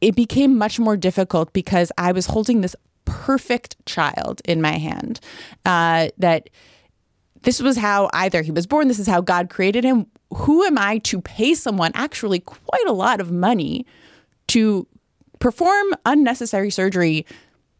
it 0.00 0.16
became 0.16 0.56
much 0.56 0.78
more 0.78 0.96
difficult 0.96 1.52
because 1.52 1.92
I 1.98 2.12
was 2.12 2.26
holding 2.26 2.62
this 2.62 2.74
perfect 3.04 3.76
child 3.86 4.40
in 4.44 4.60
my 4.60 4.78
hand. 4.78 5.20
Uh, 5.64 6.08
that 6.18 6.50
this 7.42 7.60
was 7.60 7.76
how 7.76 8.10
either 8.12 8.42
he 8.42 8.50
was 8.50 8.66
born, 8.66 8.88
this 8.88 8.98
is 8.98 9.06
how 9.06 9.20
God 9.20 9.50
created 9.50 9.84
him. 9.84 10.06
Who 10.34 10.64
am 10.64 10.78
I 10.78 10.98
to 10.98 11.20
pay 11.20 11.54
someone 11.54 11.92
actually 11.94 12.40
quite 12.40 12.86
a 12.86 12.92
lot 12.92 13.20
of 13.20 13.32
money 13.32 13.86
to 14.48 14.86
perform 15.38 15.94
unnecessary 16.04 16.70
surgery 16.70 17.26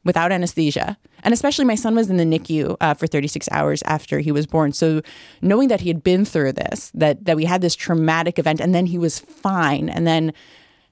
without 0.05 0.33
anesthesia? 0.33 0.97
And 1.23 1.35
especially, 1.35 1.67
my 1.67 1.75
son 1.75 1.95
was 1.95 2.09
in 2.09 2.17
the 2.17 2.25
NICU 2.25 2.77
uh, 2.81 2.95
for 2.95 3.07
36 3.07 3.49
hours 3.53 3.83
after 3.83 4.21
he 4.21 4.33
was 4.33 4.47
born. 4.47 4.73
So, 4.73 5.03
knowing 5.43 5.69
that 5.69 5.83
he 5.83 5.89
had 5.89 6.03
been 6.03 6.25
through 6.25 6.53
this, 6.53 6.91
that 6.95 7.27
that 7.27 7.37
we 7.37 7.45
had 7.45 7.61
this 7.61 7.77
traumatic 7.77 8.39
event, 8.39 8.61
and 8.61 8.75
then 8.75 8.87
he 8.87 8.97
was 8.97 9.19
fine, 9.19 9.91
and 9.91 10.07
then 10.07 10.33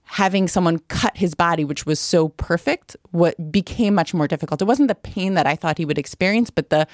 having 0.09 0.49
someone 0.49 0.79
cut 0.89 1.17
his 1.17 1.35
body, 1.35 1.65
which 1.65 1.85
was 1.85 2.01
so 2.01 2.29
perfect, 2.31 2.97
what 3.11 3.53
became 3.53 3.95
much 3.95 4.15
more 4.15 4.27
difficult. 4.27 4.63
It 4.63 4.65
wasn't 4.65 4.89
the 4.89 4.95
pain 4.95 5.35
that 5.35 5.47
I 5.47 5.55
thought 5.55 5.77
he 5.77 5.85
would 5.85 5.99
experience, 5.99 6.49
but 6.49 6.71
the 6.71 6.87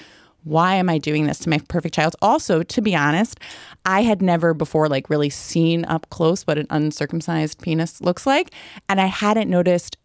why 0.43 0.75
am 0.75 0.91
I 0.91 0.99
doing 0.99 1.27
this 1.27 1.39
to 1.41 1.49
my 1.49 1.59
perfect 1.69 1.95
child? 1.95 2.17
Also, 2.21 2.62
to 2.62 2.83
be 2.83 2.95
honest, 2.95 3.39
I 3.87 4.03
had 4.03 4.21
never 4.21 4.53
before 4.53 4.89
like 4.89 5.09
really 5.09 5.31
seen 5.31 5.85
up 5.87 6.11
close 6.11 6.43
what 6.43 6.59
an 6.59 6.67
uncircumcised 6.71 7.62
penis 7.62 8.01
looks 8.01 8.27
like, 8.27 8.51
and 8.89 9.01
I 9.01 9.07
hadn't 9.07 9.49
noticed 9.49 9.97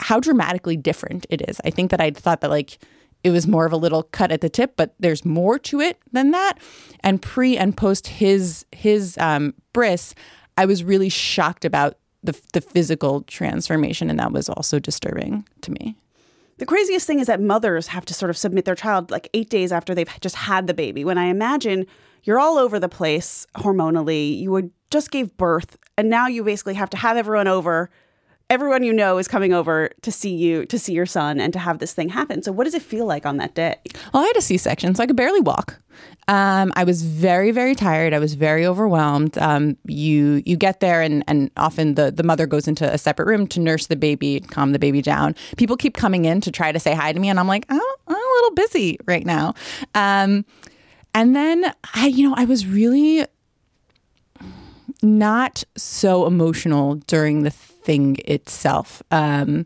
how 0.00 0.18
dramatically 0.18 0.76
different 0.76 1.26
it 1.28 1.48
is. 1.48 1.60
I 1.64 1.70
think 1.70 1.90
that 1.90 2.00
I'd 2.00 2.16
thought 2.16 2.40
that 2.40 2.50
like 2.50 2.78
it 3.22 3.30
was 3.30 3.46
more 3.46 3.66
of 3.66 3.72
a 3.72 3.76
little 3.76 4.04
cut 4.04 4.32
at 4.32 4.40
the 4.40 4.48
tip, 4.48 4.74
but 4.76 4.94
there's 4.98 5.24
more 5.24 5.58
to 5.58 5.80
it 5.80 5.98
than 6.12 6.30
that. 6.30 6.54
And 7.00 7.20
pre 7.20 7.58
and 7.58 7.76
post 7.76 8.06
his 8.06 8.64
his 8.72 9.18
um, 9.18 9.54
bris, 9.74 10.14
I 10.56 10.64
was 10.64 10.82
really 10.82 11.10
shocked 11.10 11.64
about 11.66 11.98
the 12.28 12.40
the 12.52 12.60
physical 12.60 13.22
transformation, 13.22 14.10
and 14.10 14.18
that 14.18 14.32
was 14.32 14.48
also 14.48 14.78
disturbing 14.78 15.46
to 15.62 15.72
me. 15.72 15.96
The 16.58 16.66
craziest 16.66 17.06
thing 17.06 17.20
is 17.20 17.26
that 17.28 17.40
mothers 17.40 17.88
have 17.88 18.04
to 18.06 18.14
sort 18.14 18.30
of 18.30 18.36
submit 18.36 18.64
their 18.64 18.74
child 18.74 19.10
like 19.10 19.28
eight 19.32 19.48
days 19.48 19.72
after 19.72 19.94
they've 19.94 20.10
just 20.20 20.34
had 20.34 20.66
the 20.66 20.74
baby. 20.74 21.04
When 21.04 21.16
I 21.16 21.26
imagine 21.26 21.86
you're 22.24 22.40
all 22.40 22.58
over 22.58 22.78
the 22.78 22.88
place 22.88 23.46
hormonally, 23.56 24.38
you 24.38 24.50
would 24.50 24.70
just 24.90 25.10
gave 25.10 25.36
birth, 25.36 25.78
and 25.96 26.10
now 26.10 26.26
you 26.26 26.44
basically 26.44 26.74
have 26.74 26.90
to 26.90 26.96
have 26.96 27.16
everyone 27.16 27.48
over. 27.48 27.90
Everyone 28.50 28.82
you 28.82 28.92
know 28.94 29.18
is 29.18 29.28
coming 29.28 29.52
over 29.52 29.90
to 30.00 30.10
see 30.10 30.34
you, 30.34 30.64
to 30.66 30.78
see 30.78 30.94
your 30.94 31.04
son, 31.04 31.38
and 31.38 31.52
to 31.52 31.58
have 31.58 31.78
this 31.80 31.92
thing 31.92 32.08
happen. 32.08 32.42
So, 32.42 32.50
what 32.50 32.64
does 32.64 32.74
it 32.74 32.82
feel 32.82 33.04
like 33.04 33.26
on 33.26 33.36
that 33.36 33.54
day? 33.54 33.76
Well, 34.14 34.22
I 34.22 34.26
had 34.26 34.36
a 34.36 34.40
C 34.40 34.56
section, 34.56 34.94
so 34.94 35.02
I 35.02 35.06
could 35.06 35.16
barely 35.16 35.40
walk. 35.40 35.78
Um, 36.28 36.72
I 36.76 36.84
was 36.84 37.02
very, 37.02 37.50
very 37.50 37.74
tired. 37.74 38.14
I 38.14 38.18
was 38.18 38.34
very 38.34 38.66
overwhelmed. 38.66 39.36
Um, 39.38 39.76
you 39.84 40.42
you 40.46 40.56
get 40.56 40.80
there, 40.80 41.02
and, 41.02 41.24
and 41.26 41.50
often 41.56 41.94
the, 41.94 42.10
the 42.10 42.22
mother 42.22 42.46
goes 42.46 42.66
into 42.66 42.90
a 42.90 42.96
separate 42.96 43.26
room 43.26 43.46
to 43.48 43.60
nurse 43.60 43.86
the 43.86 43.96
baby, 43.96 44.40
calm 44.40 44.72
the 44.72 44.78
baby 44.78 45.02
down. 45.02 45.34
People 45.56 45.76
keep 45.76 45.94
coming 45.94 46.24
in 46.24 46.40
to 46.40 46.50
try 46.50 46.72
to 46.72 46.78
say 46.78 46.94
hi 46.94 47.12
to 47.12 47.20
me, 47.20 47.28
and 47.28 47.38
I'm 47.38 47.48
like, 47.48 47.66
oh, 47.68 47.96
I'm 48.06 48.14
a 48.14 48.34
little 48.36 48.54
busy 48.54 48.98
right 49.06 49.26
now. 49.26 49.54
Um, 49.94 50.44
and 51.14 51.34
then 51.36 51.72
I, 51.94 52.06
you 52.06 52.28
know, 52.28 52.34
I 52.36 52.44
was 52.44 52.66
really 52.66 53.26
not 55.02 55.64
so 55.76 56.26
emotional 56.26 56.96
during 57.06 57.42
the 57.42 57.50
thing 57.88 58.18
itself. 58.26 59.02
Um, 59.10 59.64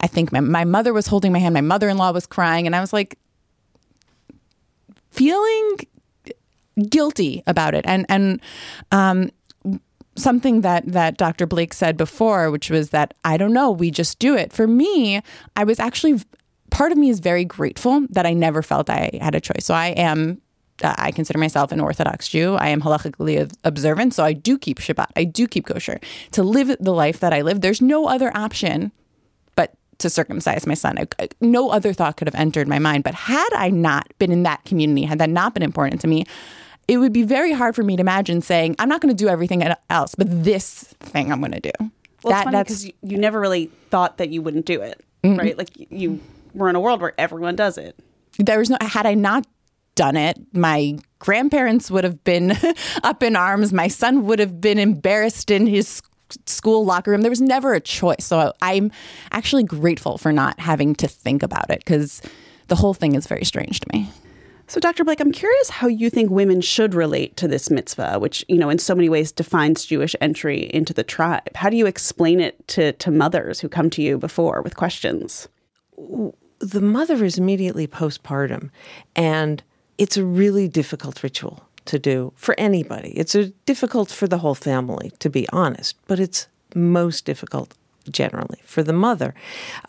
I 0.00 0.06
think 0.06 0.32
my, 0.32 0.40
my 0.40 0.64
mother 0.64 0.94
was 0.94 1.06
holding 1.06 1.30
my 1.30 1.38
hand, 1.38 1.52
my 1.52 1.60
mother 1.60 1.90
in 1.90 1.98
law 1.98 2.10
was 2.10 2.26
crying, 2.26 2.64
and 2.64 2.74
I 2.74 2.80
was 2.80 2.90
like 2.90 3.18
feeling 5.10 5.76
guilty 6.88 7.42
about 7.46 7.74
it. 7.74 7.84
And 7.86 8.06
and 8.08 8.40
um, 8.92 9.30
something 10.16 10.62
that 10.62 10.90
that 10.90 11.18
Dr. 11.18 11.46
Blake 11.46 11.74
said 11.74 11.98
before, 11.98 12.50
which 12.50 12.70
was 12.70 12.90
that 12.90 13.12
I 13.26 13.36
don't 13.36 13.52
know, 13.52 13.70
we 13.70 13.90
just 13.90 14.18
do 14.18 14.34
it. 14.34 14.54
For 14.54 14.66
me, 14.66 15.20
I 15.54 15.64
was 15.64 15.78
actually 15.78 16.22
part 16.70 16.92
of 16.92 16.98
me 16.98 17.10
is 17.10 17.20
very 17.20 17.44
grateful 17.44 18.06
that 18.08 18.24
I 18.24 18.32
never 18.32 18.62
felt 18.62 18.88
I 18.88 19.10
had 19.20 19.34
a 19.34 19.40
choice. 19.40 19.66
So 19.66 19.74
I 19.74 19.88
am 19.88 20.40
uh, 20.82 20.94
I 20.98 21.12
consider 21.12 21.38
myself 21.38 21.72
an 21.72 21.80
Orthodox 21.80 22.28
Jew. 22.28 22.54
I 22.54 22.68
am 22.68 22.80
halachically 22.80 23.52
observant, 23.64 24.14
so 24.14 24.24
I 24.24 24.32
do 24.32 24.58
keep 24.58 24.78
Shabbat. 24.78 25.08
I 25.16 25.24
do 25.24 25.46
keep 25.46 25.66
kosher. 25.66 26.00
To 26.32 26.42
live 26.42 26.76
the 26.80 26.92
life 26.92 27.20
that 27.20 27.32
I 27.32 27.42
live, 27.42 27.60
there's 27.60 27.80
no 27.80 28.06
other 28.06 28.34
option 28.36 28.92
but 29.56 29.74
to 29.98 30.10
circumcise 30.10 30.66
my 30.66 30.74
son. 30.74 30.98
I, 30.98 31.28
no 31.40 31.70
other 31.70 31.92
thought 31.92 32.16
could 32.16 32.28
have 32.28 32.34
entered 32.34 32.68
my 32.68 32.78
mind. 32.78 33.04
But 33.04 33.14
had 33.14 33.48
I 33.54 33.70
not 33.70 34.12
been 34.18 34.32
in 34.32 34.42
that 34.44 34.64
community, 34.64 35.02
had 35.02 35.18
that 35.18 35.30
not 35.30 35.54
been 35.54 35.62
important 35.62 36.00
to 36.02 36.08
me, 36.08 36.24
it 36.88 36.98
would 36.98 37.12
be 37.12 37.22
very 37.22 37.52
hard 37.52 37.76
for 37.76 37.84
me 37.84 37.96
to 37.96 38.00
imagine 38.00 38.42
saying, 38.42 38.74
I'm 38.78 38.88
not 38.88 39.00
going 39.00 39.14
to 39.14 39.24
do 39.24 39.28
everything 39.28 39.62
else, 39.90 40.14
but 40.14 40.26
this 40.28 40.84
thing 41.00 41.30
I'm 41.30 41.40
going 41.40 41.52
to 41.52 41.60
do. 41.60 41.90
Well, 42.22 42.32
that, 42.32 42.52
it's 42.52 42.68
because 42.68 42.86
you, 42.86 42.92
you 43.02 43.18
never 43.18 43.40
really 43.40 43.70
thought 43.90 44.18
that 44.18 44.30
you 44.30 44.42
wouldn't 44.42 44.66
do 44.66 44.80
it, 44.80 45.02
mm-hmm. 45.22 45.38
right? 45.38 45.56
Like 45.56 45.70
you 45.76 46.20
were 46.52 46.68
in 46.68 46.76
a 46.76 46.80
world 46.80 47.00
where 47.00 47.14
everyone 47.16 47.56
does 47.56 47.78
it. 47.78 47.96
There 48.38 48.58
was 48.58 48.70
no, 48.70 48.78
had 48.80 49.06
I 49.06 49.14
not 49.14 49.46
done 50.00 50.16
it. 50.16 50.38
My 50.54 50.96
grandparents 51.18 51.90
would 51.90 52.04
have 52.04 52.24
been 52.24 52.56
up 53.02 53.22
in 53.22 53.36
arms. 53.36 53.70
My 53.70 53.86
son 53.86 54.24
would 54.24 54.38
have 54.38 54.58
been 54.58 54.78
embarrassed 54.78 55.50
in 55.50 55.66
his 55.66 56.00
school 56.46 56.86
locker 56.86 57.10
room. 57.10 57.20
There 57.20 57.30
was 57.30 57.42
never 57.42 57.74
a 57.74 57.80
choice. 57.80 58.24
So 58.24 58.54
I'm 58.62 58.90
actually 59.30 59.62
grateful 59.62 60.16
for 60.16 60.32
not 60.32 60.58
having 60.58 60.94
to 60.94 61.06
think 61.06 61.42
about 61.42 61.68
it 61.68 61.80
because 61.80 62.22
the 62.68 62.76
whole 62.76 62.94
thing 62.94 63.14
is 63.14 63.26
very 63.26 63.44
strange 63.44 63.80
to 63.80 63.86
me. 63.92 64.08
So, 64.68 64.80
Dr. 64.80 65.04
Blake, 65.04 65.20
I'm 65.20 65.32
curious 65.32 65.68
how 65.68 65.88
you 65.88 66.08
think 66.08 66.30
women 66.30 66.62
should 66.62 66.94
relate 66.94 67.36
to 67.36 67.46
this 67.46 67.68
mitzvah, 67.68 68.18
which, 68.20 68.42
you 68.48 68.56
know, 68.56 68.70
in 68.70 68.78
so 68.78 68.94
many 68.94 69.10
ways 69.10 69.32
defines 69.32 69.84
Jewish 69.84 70.16
entry 70.18 70.70
into 70.72 70.94
the 70.94 71.04
tribe. 71.04 71.54
How 71.56 71.68
do 71.68 71.76
you 71.76 71.84
explain 71.84 72.40
it 72.40 72.66
to, 72.68 72.92
to 72.92 73.10
mothers 73.10 73.60
who 73.60 73.68
come 73.68 73.90
to 73.90 74.00
you 74.00 74.16
before 74.16 74.62
with 74.62 74.76
questions? 74.76 75.46
The 76.60 76.80
mother 76.80 77.22
is 77.22 77.36
immediately 77.36 77.86
postpartum, 77.86 78.70
and 79.14 79.62
it's 80.00 80.16
a 80.16 80.24
really 80.24 80.66
difficult 80.66 81.22
ritual 81.22 81.62
to 81.84 81.98
do 81.98 82.32
for 82.34 82.54
anybody. 82.56 83.10
It's 83.10 83.34
a, 83.34 83.48
difficult 83.66 84.10
for 84.10 84.26
the 84.26 84.38
whole 84.38 84.54
family, 84.54 85.12
to 85.18 85.28
be 85.28 85.46
honest, 85.50 85.94
but 86.06 86.18
it's 86.18 86.48
most 86.74 87.26
difficult 87.26 87.74
generally 88.10 88.58
for 88.64 88.82
the 88.82 88.94
mother. 88.94 89.34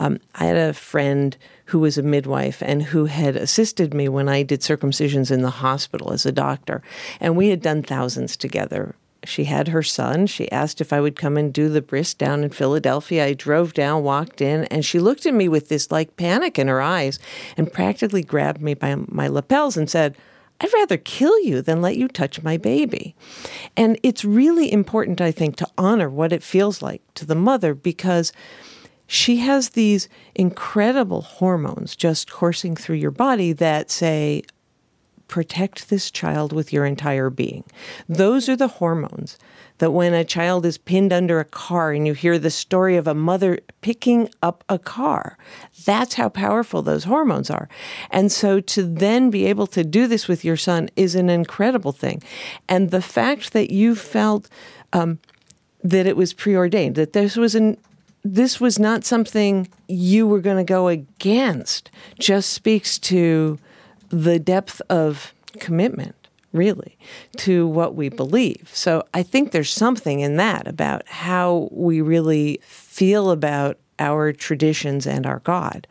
Um, 0.01 0.19
I 0.35 0.45
had 0.45 0.57
a 0.57 0.73
friend 0.73 1.37
who 1.65 1.79
was 1.79 1.97
a 1.97 2.03
midwife 2.03 2.61
and 2.61 2.83
who 2.83 3.05
had 3.05 3.37
assisted 3.37 3.93
me 3.93 4.09
when 4.09 4.27
I 4.27 4.43
did 4.43 4.59
circumcisions 4.59 5.31
in 5.31 5.43
the 5.43 5.49
hospital 5.49 6.11
as 6.11 6.25
a 6.25 6.31
doctor, 6.33 6.83
and 7.21 7.37
we 7.37 7.47
had 7.47 7.61
done 7.61 7.81
thousands 7.81 8.35
together 8.35 8.95
she 9.23 9.45
had 9.45 9.67
her 9.67 9.83
son. 9.83 10.25
She 10.27 10.51
asked 10.51 10.81
if 10.81 10.91
I 10.91 10.99
would 10.99 11.15
come 11.15 11.37
and 11.37 11.53
do 11.53 11.69
the 11.69 11.81
bris 11.81 12.13
down 12.13 12.43
in 12.43 12.49
Philadelphia. 12.49 13.25
I 13.25 13.33
drove 13.33 13.73
down, 13.73 14.03
walked 14.03 14.41
in, 14.41 14.65
and 14.65 14.83
she 14.83 14.99
looked 14.99 15.25
at 15.25 15.33
me 15.33 15.47
with 15.47 15.69
this 15.69 15.91
like 15.91 16.17
panic 16.17 16.57
in 16.57 16.67
her 16.67 16.81
eyes 16.81 17.19
and 17.55 17.71
practically 17.71 18.23
grabbed 18.23 18.61
me 18.61 18.73
by 18.73 18.95
my 19.07 19.27
lapels 19.27 19.77
and 19.77 19.89
said, 19.89 20.17
I'd 20.59 20.73
rather 20.73 20.97
kill 20.97 21.39
you 21.43 21.61
than 21.61 21.81
let 21.81 21.97
you 21.97 22.07
touch 22.07 22.43
my 22.43 22.57
baby. 22.57 23.15
And 23.75 23.99
it's 24.03 24.23
really 24.23 24.71
important, 24.71 25.19
I 25.19 25.31
think, 25.31 25.55
to 25.57 25.67
honor 25.77 26.09
what 26.09 26.31
it 26.31 26.43
feels 26.43 26.81
like 26.81 27.01
to 27.15 27.25
the 27.25 27.35
mother 27.35 27.73
because 27.73 28.31
she 29.07 29.37
has 29.37 29.69
these 29.69 30.07
incredible 30.35 31.21
hormones 31.21 31.95
just 31.95 32.31
coursing 32.31 32.75
through 32.75 32.97
your 32.97 33.11
body 33.11 33.53
that 33.53 33.89
say, 33.91 34.43
protect 35.31 35.89
this 35.89 36.11
child 36.11 36.51
with 36.51 36.73
your 36.73 36.85
entire 36.85 37.29
being. 37.29 37.63
Those 38.07 38.49
are 38.49 38.57
the 38.57 38.67
hormones 38.67 39.39
that 39.77 39.91
when 39.91 40.13
a 40.13 40.25
child 40.25 40.65
is 40.65 40.77
pinned 40.77 41.13
under 41.13 41.39
a 41.39 41.45
car 41.45 41.93
and 41.93 42.05
you 42.05 42.13
hear 42.13 42.37
the 42.37 42.51
story 42.51 42.97
of 42.97 43.07
a 43.07 43.15
mother 43.15 43.57
picking 43.79 44.29
up 44.43 44.65
a 44.67 44.77
car, 44.77 45.37
that's 45.85 46.15
how 46.15 46.27
powerful 46.27 46.81
those 46.81 47.05
hormones 47.05 47.49
are. 47.49 47.69
And 48.11 48.29
so 48.29 48.59
to 48.59 48.83
then 48.83 49.29
be 49.31 49.45
able 49.45 49.67
to 49.67 49.85
do 49.85 50.05
this 50.05 50.27
with 50.27 50.43
your 50.43 50.57
son 50.57 50.89
is 50.97 51.15
an 51.15 51.29
incredible 51.29 51.93
thing. 51.93 52.21
And 52.67 52.91
the 52.91 53.01
fact 53.01 53.53
that 53.53 53.71
you 53.71 53.95
felt 53.95 54.49
um, 54.91 55.17
that 55.81 56.05
it 56.05 56.17
was 56.17 56.33
preordained, 56.33 56.95
that 56.95 57.13
this 57.13 57.37
was 57.37 57.55
an 57.55 57.77
this 58.23 58.59
was 58.59 58.77
not 58.77 59.03
something 59.03 59.67
you 59.87 60.27
were 60.27 60.41
going 60.41 60.57
to 60.57 60.63
go 60.63 60.89
against, 60.89 61.89
just 62.19 62.53
speaks 62.53 62.99
to 62.99 63.57
the 64.11 64.39
depth 64.39 64.81
of 64.89 65.33
commitment, 65.59 66.15
really, 66.53 66.97
to 67.37 67.67
what 67.67 67.95
we 67.95 68.09
believe. 68.09 68.69
So 68.73 69.03
I 69.13 69.23
think 69.23 69.51
there's 69.51 69.71
something 69.71 70.19
in 70.19 70.37
that 70.37 70.67
about 70.67 71.07
how 71.07 71.69
we 71.71 72.01
really 72.01 72.59
feel 72.63 73.31
about 73.31 73.77
our 73.99 74.33
traditions 74.33 75.05
and 75.05 75.25
our 75.25 75.39
God. 75.39 75.87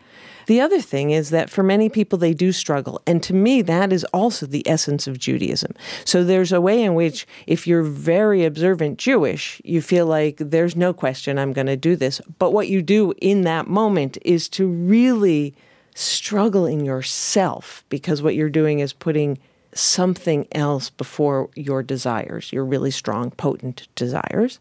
The 0.47 0.61
other 0.61 0.81
thing 0.81 1.13
is 1.13 1.31
that 1.31 1.49
for 1.49 1.63
many 1.63 1.89
people, 1.89 2.19
they 2.19 2.35
do 2.35 2.51
struggle. 2.51 3.01
And 3.07 3.23
to 3.23 3.33
me, 3.33 3.63
that 3.63 3.93
is 3.93 4.03
also 4.07 4.47
the 4.47 4.69
essence 4.69 5.07
of 5.07 5.17
Judaism. 5.17 5.75
So 6.05 6.25
there's 6.25 6.51
a 6.51 6.61
way 6.61 6.83
in 6.83 6.95
which, 6.95 7.25
if 7.47 7.69
you're 7.69 7.85
very 7.85 8.45
observant 8.45 8.99
Jewish, 8.99 9.63
you 9.65 9.81
feel 9.81 10.07
like 10.07 10.39
there's 10.39 10.75
no 10.75 10.93
question 10.93 11.39
I'm 11.39 11.53
going 11.53 11.69
to 11.69 11.77
do 11.77 11.95
this. 11.95 12.21
But 12.41 12.53
what 12.53 12.67
you 12.67 12.83
do 12.83 13.15
in 13.21 13.43
that 13.43 13.69
moment 13.69 14.19
is 14.23 14.49
to 14.51 14.67
really 14.67 15.55
struggle 15.95 16.67
in 16.67 16.85
yourself 16.85 17.85
because 17.89 18.23
what 18.23 18.35
you're 18.35 18.49
doing 18.49 18.81
is 18.81 18.93
putting 18.93 19.39
something 19.73 20.47
else 20.53 20.91
before 20.91 21.49
your 21.55 21.83
desires, 21.83 22.53
your 22.53 22.65
really 22.65 22.91
strong, 22.91 23.31
potent 23.31 23.89
desires. 23.95 24.59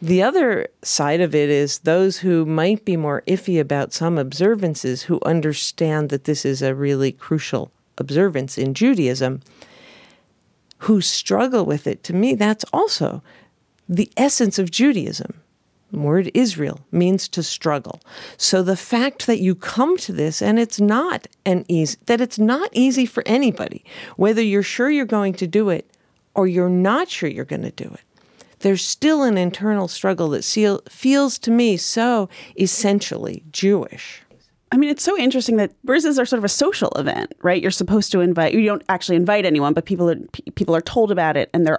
The 0.00 0.22
other 0.22 0.66
side 0.82 1.20
of 1.20 1.34
it 1.34 1.48
is 1.48 1.80
those 1.80 2.18
who 2.18 2.44
might 2.44 2.84
be 2.84 2.96
more 2.96 3.22
iffy 3.26 3.60
about 3.60 3.92
some 3.92 4.18
observances 4.18 5.02
who 5.02 5.20
understand 5.24 6.08
that 6.10 6.24
this 6.24 6.44
is 6.44 6.60
a 6.60 6.74
really 6.74 7.12
crucial 7.12 7.70
observance 7.98 8.58
in 8.58 8.74
Judaism, 8.74 9.40
who 10.78 11.00
struggle 11.00 11.64
with 11.64 11.86
it. 11.86 12.02
To 12.04 12.12
me, 12.12 12.34
that's 12.34 12.64
also 12.72 13.22
the 13.88 14.10
essence 14.16 14.58
of 14.58 14.70
Judaism. 14.70 15.34
Word 15.92 16.30
Israel 16.34 16.80
means 16.90 17.28
to 17.28 17.42
struggle. 17.42 18.00
So 18.36 18.62
the 18.62 18.76
fact 18.76 19.26
that 19.26 19.40
you 19.40 19.54
come 19.54 19.96
to 19.98 20.12
this 20.12 20.40
and 20.42 20.58
it's 20.58 20.80
not 20.80 21.28
an 21.44 21.64
easy 21.68 21.98
that 22.06 22.20
it's 22.20 22.38
not 22.38 22.70
easy 22.72 23.06
for 23.06 23.22
anybody, 23.26 23.84
whether 24.16 24.42
you're 24.42 24.62
sure 24.62 24.90
you're 24.90 25.04
going 25.04 25.34
to 25.34 25.46
do 25.46 25.68
it 25.68 25.88
or 26.34 26.46
you're 26.46 26.70
not 26.70 27.08
sure 27.08 27.28
you're 27.28 27.44
going 27.44 27.62
to 27.62 27.70
do 27.70 27.90
it. 27.92 28.00
There's 28.60 28.84
still 28.84 29.22
an 29.22 29.36
internal 29.36 29.88
struggle 29.88 30.30
that 30.30 30.82
feels 30.88 31.38
to 31.40 31.50
me 31.50 31.76
so 31.76 32.28
essentially 32.58 33.42
Jewish. 33.52 34.21
I 34.72 34.76
mean, 34.78 34.88
it's 34.88 35.02
so 35.02 35.18
interesting 35.18 35.56
that 35.56 35.70
brises 35.86 36.18
are 36.18 36.24
sort 36.24 36.38
of 36.38 36.44
a 36.44 36.48
social 36.48 36.88
event, 36.96 37.34
right? 37.42 37.60
You're 37.60 37.70
supposed 37.70 38.10
to 38.12 38.20
invite. 38.20 38.54
You 38.54 38.64
don't 38.64 38.82
actually 38.88 39.16
invite 39.16 39.44
anyone, 39.44 39.74
but 39.74 39.84
people 39.84 40.10
are 40.10 40.16
people 40.54 40.74
are 40.74 40.80
told 40.80 41.12
about 41.12 41.36
it, 41.36 41.50
and 41.52 41.66
they're 41.66 41.78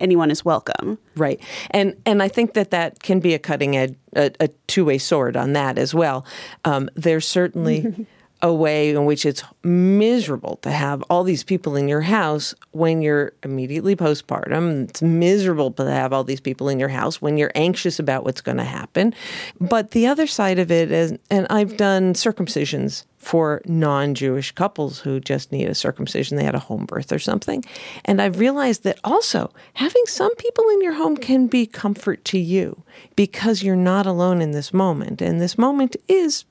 anyone 0.00 0.30
is 0.30 0.44
welcome. 0.44 0.98
Right, 1.16 1.40
and 1.70 1.96
and 2.04 2.22
I 2.22 2.28
think 2.28 2.52
that 2.52 2.70
that 2.70 3.02
can 3.02 3.18
be 3.18 3.32
a 3.32 3.38
cutting 3.38 3.76
edge, 3.76 3.96
a, 4.14 4.30
a 4.40 4.48
two 4.66 4.84
way 4.84 4.98
sword 4.98 5.38
on 5.38 5.54
that 5.54 5.78
as 5.78 5.94
well. 5.94 6.26
Um, 6.66 6.90
there's 6.94 7.26
certainly 7.26 8.06
a 8.44 8.52
way 8.52 8.90
in 8.90 9.06
which 9.06 9.24
it's 9.24 9.42
miserable 9.62 10.56
to 10.60 10.70
have 10.70 11.02
all 11.08 11.24
these 11.24 11.42
people 11.42 11.76
in 11.76 11.88
your 11.88 12.02
house 12.02 12.54
when 12.72 13.00
you're 13.00 13.32
immediately 13.42 13.96
postpartum. 13.96 14.86
It's 14.90 15.00
miserable 15.00 15.70
to 15.72 15.90
have 15.90 16.12
all 16.12 16.24
these 16.24 16.42
people 16.42 16.68
in 16.68 16.78
your 16.78 16.90
house 16.90 17.22
when 17.22 17.38
you're 17.38 17.52
anxious 17.54 17.98
about 17.98 18.22
what's 18.22 18.42
going 18.42 18.58
to 18.58 18.64
happen. 18.64 19.14
But 19.58 19.92
the 19.92 20.06
other 20.06 20.26
side 20.26 20.58
of 20.58 20.70
it 20.70 20.92
is, 20.92 21.18
and 21.30 21.46
I've 21.48 21.78
done 21.78 22.12
circumcisions 22.12 23.06
for 23.16 23.62
non 23.64 24.14
Jewish 24.14 24.52
couples 24.52 25.00
who 25.00 25.20
just 25.20 25.50
need 25.50 25.66
a 25.70 25.74
circumcision, 25.74 26.36
they 26.36 26.44
had 26.44 26.54
a 26.54 26.58
home 26.58 26.84
birth 26.84 27.12
or 27.12 27.18
something. 27.18 27.64
And 28.04 28.20
I've 28.20 28.38
realized 28.38 28.84
that 28.84 29.00
also 29.02 29.54
having 29.72 30.02
some 30.04 30.34
people 30.36 30.68
in 30.68 30.82
your 30.82 30.92
home 30.92 31.16
can 31.16 31.46
be 31.46 31.64
comfort 31.64 32.22
to 32.26 32.38
you 32.38 32.82
because 33.16 33.62
you're 33.62 33.74
not 33.74 34.04
alone 34.04 34.42
in 34.42 34.50
this 34.50 34.74
moment. 34.74 35.22
And 35.22 35.40
this 35.40 35.56
moment 35.56 35.96
is 36.08 36.44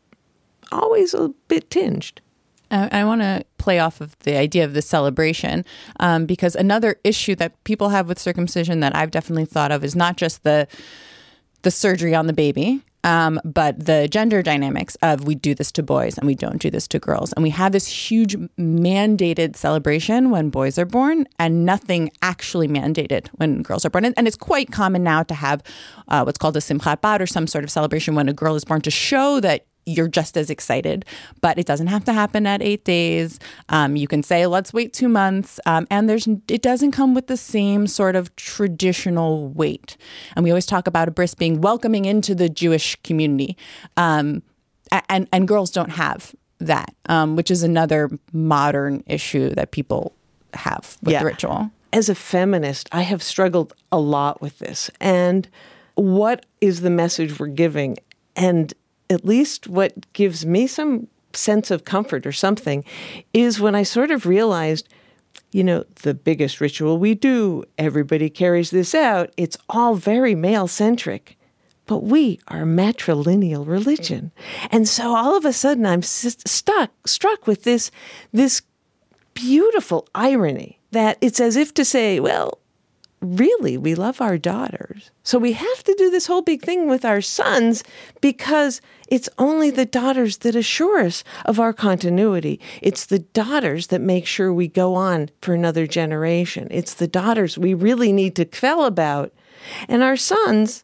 always 0.74 1.13
a 1.13 1.30
bit 1.47 1.69
tinged. 1.69 2.21
I 2.71 3.05
want 3.05 3.21
to 3.21 3.45
play 3.59 3.78
off 3.78 4.01
of 4.01 4.17
the 4.19 4.36
idea 4.36 4.65
of 4.65 4.74
the 4.74 4.82
celebration 4.82 5.63
um, 5.99 6.26
because 6.26 6.55
another 6.55 6.95
issue 7.03 7.36
that 7.36 7.63
people 7.65 7.89
have 7.89 8.07
with 8.07 8.17
circumcision 8.17 8.80
that 8.80 8.95
I've 8.95 9.11
definitely 9.11 9.45
thought 9.45 9.71
of 9.71 9.84
is 9.84 9.95
not 9.95 10.17
just 10.17 10.43
the 10.43 10.67
the 11.61 11.71
surgery 11.71 12.13
on 12.13 12.28
the 12.28 12.34
baby, 12.34 12.82
um, 13.05 13.39
but 13.43 13.86
the 13.86 14.07
gender 14.09 14.41
dynamics 14.41 14.95
of 15.01 15.26
we 15.26 15.36
do 15.36 15.53
this 15.55 15.71
to 15.74 15.84
boys 15.84 16.17
and 16.17 16.28
we 16.28 16.36
don't 16.36 16.61
do 16.61 16.69
this 16.69 16.88
to 16.89 16.99
girls. 16.99 17.34
And 17.34 17.43
we 17.43 17.49
have 17.49 17.71
this 17.71 17.88
huge 17.88 18.36
mandated 18.57 19.55
celebration 19.55 20.30
when 20.30 20.49
boys 20.49 20.78
are 20.78 20.86
born 20.86 21.26
and 21.39 21.65
nothing 21.65 22.11
actually 22.21 22.67
mandated 22.67 23.28
when 23.34 23.61
girls 23.61 23.86
are 23.86 23.89
born. 23.89 24.05
And, 24.05 24.28
it's 24.28 24.38
quite 24.38 24.71
common 24.71 25.03
now 25.03 25.24
to 25.24 25.34
have 25.34 25.61
uh, 26.07 26.24
what's 26.24 26.38
called 26.38 26.55
a 26.55 26.61
simchat 26.61 27.01
bat 27.01 27.21
or 27.21 27.28
some 27.28 27.45
sort 27.45 27.63
of 27.63 27.71
celebration 27.71 28.15
when 28.15 28.30
a 28.30 28.34
girl 28.34 28.55
is 28.55 28.63
born 28.63 28.82
to 28.82 28.91
show 28.91 29.39
that 29.41 29.65
you're 29.86 30.07
just 30.07 30.38
as 30.38 30.49
excited. 30.49 31.05
But 31.41 31.57
it 31.57 31.65
doesn't 31.65 31.88
have 31.88 32.03
to 32.05 32.13
happen 32.13 32.47
at 32.47 32.61
eight 32.61 32.86
days. 32.86 33.39
Um, 33.69 33.95
you 33.95 34.07
can 34.07 34.23
say, 34.23 34.45
let's 34.47 34.73
wait 34.73 34.93
two 34.93 35.09
months. 35.09 35.59
Um, 35.65 35.88
and 35.89 36.09
there's 36.09 36.27
it 36.47 36.61
doesn't 36.61 36.91
come 36.91 37.13
with 37.13 37.27
the 37.27 37.38
same 37.38 37.88
sort 37.88 38.15
of 38.15 38.36
traditional 38.36 39.49
weight. 39.49 39.97
And 40.36 40.43
we 40.43 40.51
always 40.51 40.65
talk 40.65 40.88
about 40.88 41.07
a 41.07 41.11
bris 41.11 41.34
being 41.34 41.61
welcoming 41.61 42.05
into 42.05 42.36
the 42.36 42.49
Jewish 42.49 42.95
community. 43.03 43.57
Um, 43.97 44.43
and, 45.09 45.27
and 45.31 45.47
girls 45.47 45.71
don't 45.71 45.91
have 45.91 46.36
that, 46.59 46.93
um, 47.07 47.36
which 47.36 47.51
is 47.51 47.63
another 47.63 48.09
modern 48.31 49.03
issue 49.07 49.49
that 49.49 49.71
people 49.71 50.13
have 50.53 50.97
with 51.01 51.13
yeah. 51.13 51.19
the 51.19 51.25
ritual. 51.25 51.71
As 51.91 52.09
a 52.09 52.15
feminist, 52.15 52.89
I 52.91 53.01
have 53.01 53.21
struggled 53.21 53.73
a 53.91 53.99
lot 53.99 54.41
with 54.41 54.59
this. 54.59 54.89
And 54.99 55.47
what 55.95 56.45
is 56.61 56.81
the 56.81 56.89
message 56.89 57.39
we're 57.39 57.47
giving? 57.47 57.97
And 58.36 58.73
at 59.14 59.26
least 59.26 59.68
what 59.68 60.11
gives 60.14 60.45
me 60.45 60.68
some 60.68 61.07
sense 61.34 61.72
of 61.72 61.86
comfort 61.86 62.26
or 62.26 62.32
something 62.32 62.84
is 63.34 63.59
when 63.59 63.76
I 63.76 63.84
sort 63.84 64.11
of 64.11 64.26
realized, 64.26 64.88
you 65.51 65.64
know, 65.64 65.86
the 66.03 66.14
biggest 66.14 66.61
ritual 66.61 66.97
we 66.97 67.16
do, 67.16 67.64
everybody 67.78 68.30
carries 68.30 68.72
this 68.72 68.93
out, 68.93 69.32
it's 69.38 69.57
all 69.70 69.95
very 69.95 70.36
male 70.36 70.68
centric. 70.68 71.38
But 71.86 72.03
we 72.03 72.39
are 72.47 72.61
a 72.61 72.66
matrilineal 72.66 73.68
religion. 73.68 74.32
And 74.72 74.88
so 74.88 75.16
all 75.16 75.36
of 75.36 75.43
a 75.43 75.51
sudden 75.51 75.86
I'm 75.86 76.01
stuck, 76.01 76.91
struck 77.05 77.45
with 77.45 77.64
this, 77.64 77.91
this 78.32 78.61
beautiful 79.34 80.07
irony 80.16 80.80
that 80.91 81.18
it's 81.20 81.39
as 81.41 81.55
if 81.57 81.74
to 81.74 81.84
say, 81.84 82.20
well, 82.20 82.59
really, 83.24 83.78
we 83.78 83.95
love 83.95 84.21
our 84.21 84.38
daughters. 84.38 85.11
So 85.24 85.38
we 85.38 85.53
have 85.53 85.84
to 85.84 85.95
do 85.97 86.09
this 86.09 86.28
whole 86.28 86.41
big 86.41 86.61
thing 86.61 86.88
with 86.89 87.05
our 87.05 87.21
sons 87.21 87.84
because 88.21 88.82
it's 89.07 89.30
only 89.38 89.69
the 89.69 89.86
daughters 89.86 90.38
that 90.39 90.55
assure 90.55 90.99
us 90.99 91.24
of 91.45 91.59
our 91.59 91.74
continuity. 91.74 92.59
It's 92.82 93.05
the 93.05 93.19
daughters 93.19 93.88
that 93.88 94.01
make 94.01 94.26
sure 94.26 94.53
we 94.53 94.67
go 94.67 94.95
on 94.95 95.30
for 95.41 95.53
another 95.53 95.88
generation. 95.88 96.67
It's 96.71 96.93
the 96.93 97.07
daughters 97.07 97.57
we 97.57 97.74
really 97.74 98.11
need 98.11 98.36
to 98.36 98.45
quell 98.45 98.86
about. 98.86 99.34
And 99.88 100.03
our 100.03 100.17
sons 100.17 100.84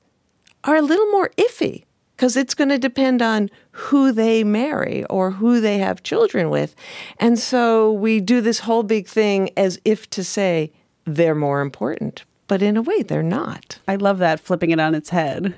are 0.63 0.77
a 0.77 0.81
little 0.81 1.11
more 1.11 1.31
iffy 1.37 1.85
because 2.15 2.35
it's 2.35 2.53
going 2.53 2.69
to 2.69 2.77
depend 2.77 3.21
on 3.21 3.49
who 3.71 4.11
they 4.11 4.43
marry 4.43 5.05
or 5.05 5.31
who 5.31 5.61
they 5.61 5.77
have 5.77 6.03
children 6.03 6.49
with. 6.49 6.75
And 7.17 7.39
so 7.39 7.91
we 7.93 8.19
do 8.19 8.41
this 8.41 8.59
whole 8.59 8.83
big 8.83 9.07
thing 9.07 9.51
as 9.55 9.79
if 9.85 10.09
to 10.11 10.23
say 10.23 10.71
they're 11.05 11.35
more 11.35 11.61
important 11.61 12.25
but 12.49 12.61
in 12.61 12.75
a 12.75 12.81
way, 12.81 13.03
they're 13.03 13.23
not. 13.23 13.79
I 13.87 13.95
love 13.95 14.17
that, 14.17 14.41
flipping 14.41 14.71
it 14.71 14.79
on 14.81 14.93
its 14.93 15.11
head. 15.11 15.53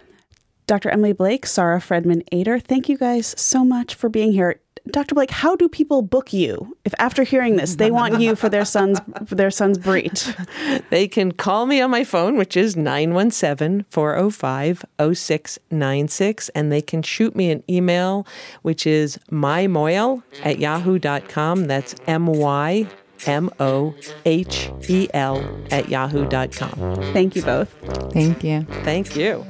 Dr. 0.68 0.90
Emily 0.90 1.14
Blake, 1.14 1.48
Sarah 1.48 1.80
Fredman 1.80 2.22
Ader, 2.32 2.60
thank 2.60 2.88
you 2.88 2.98
guys 2.98 3.34
so 3.42 3.66
much 3.66 3.96
for 3.96 4.10
being 4.10 4.32
here. 4.34 4.60
Dr. 4.90 5.16
Blake, 5.16 5.32
how 5.32 5.56
do 5.56 5.70
people 5.70 6.02
book 6.02 6.34
you 6.34 6.76
if 6.86 6.94
after 6.98 7.24
hearing 7.24 7.56
this 7.56 7.76
they 7.76 7.92
want 7.92 8.20
you 8.20 8.36
for 8.36 8.50
their 8.50 8.66
son's 8.66 9.00
for 9.26 9.36
their 9.36 9.52
son's 9.52 9.78
Brit? 9.78 10.36
They 10.90 11.08
can 11.08 11.32
call 11.32 11.66
me 11.68 11.80
on 11.82 11.92
my 11.92 12.04
phone, 12.04 12.36
which 12.36 12.58
is 12.58 12.76
917 12.76 13.86
405 13.90 14.84
0696, 14.98 16.50
and 16.50 16.72
they 16.72 16.82
can 16.82 17.02
shoot 17.04 17.36
me 17.36 17.52
an 17.52 17.64
email, 17.70 18.26
which 18.64 18.88
is 18.88 19.18
mymohel 19.32 20.24
at 20.44 20.60
yahoo.com. 20.60 21.68
That's 21.68 21.96
M 22.08 22.26
Y 22.26 22.88
M 23.26 23.50
O 23.60 23.96
H 24.26 24.72
E 24.88 25.08
L 25.14 25.44
at 25.72 25.90
yahoo.com. 25.90 26.96
Thank 27.14 27.36
you 27.36 27.42
both. 27.44 27.70
Thank 28.14 28.44
you. 28.44 28.64
Thank 28.84 29.16
you. 29.16 29.46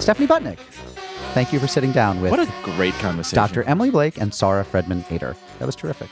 Stephanie 0.00 0.28
Butnick, 0.28 0.58
thank 1.34 1.52
you 1.52 1.58
for 1.58 1.66
sitting 1.66 1.90
down 1.90 2.20
with 2.20 2.30
What 2.30 2.38
a 2.38 2.52
great 2.62 2.94
conversation. 2.94 3.34
Dr. 3.34 3.64
Emily 3.64 3.90
Blake 3.90 4.18
and 4.20 4.32
Sarah 4.32 4.64
Fredman 4.64 5.10
Ader. 5.10 5.34
That 5.58 5.66
was 5.66 5.74
terrific. 5.74 6.08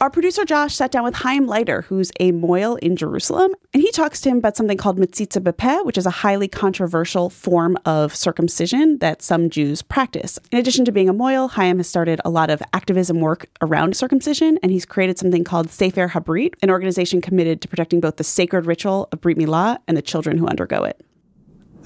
Our 0.00 0.08
producer 0.08 0.46
Josh 0.46 0.74
sat 0.76 0.90
down 0.92 1.04
with 1.04 1.14
Chaim 1.16 1.46
Leiter, 1.46 1.82
who's 1.82 2.10
a 2.18 2.32
mohel 2.32 2.78
in 2.78 2.96
Jerusalem, 2.96 3.52
and 3.74 3.82
he 3.82 3.90
talks 3.90 4.22
to 4.22 4.30
him 4.30 4.38
about 4.38 4.56
something 4.56 4.78
called 4.78 4.98
metzitzah 4.98 5.42
b'peh, 5.42 5.84
which 5.84 5.98
is 5.98 6.06
a 6.06 6.10
highly 6.10 6.48
controversial 6.48 7.28
form 7.28 7.76
of 7.84 8.16
circumcision 8.16 8.96
that 9.00 9.20
some 9.20 9.50
Jews 9.50 9.82
practice. 9.82 10.38
In 10.50 10.58
addition 10.58 10.86
to 10.86 10.92
being 10.92 11.10
a 11.10 11.12
mohel, 11.12 11.50
Chaim 11.50 11.76
has 11.76 11.86
started 11.86 12.18
a 12.24 12.30
lot 12.30 12.48
of 12.48 12.62
activism 12.72 13.20
work 13.20 13.50
around 13.60 13.94
circumcision, 13.94 14.58
and 14.62 14.72
he's 14.72 14.86
created 14.86 15.18
something 15.18 15.44
called 15.44 15.68
Sefer 15.68 16.08
Habrit, 16.08 16.54
an 16.62 16.70
organization 16.70 17.20
committed 17.20 17.60
to 17.60 17.68
protecting 17.68 18.00
both 18.00 18.16
the 18.16 18.24
sacred 18.24 18.64
ritual 18.64 19.06
of 19.12 19.20
Brit 19.20 19.36
Milah 19.36 19.80
and 19.86 19.98
the 19.98 20.02
children 20.02 20.38
who 20.38 20.46
undergo 20.46 20.82
it. 20.82 20.98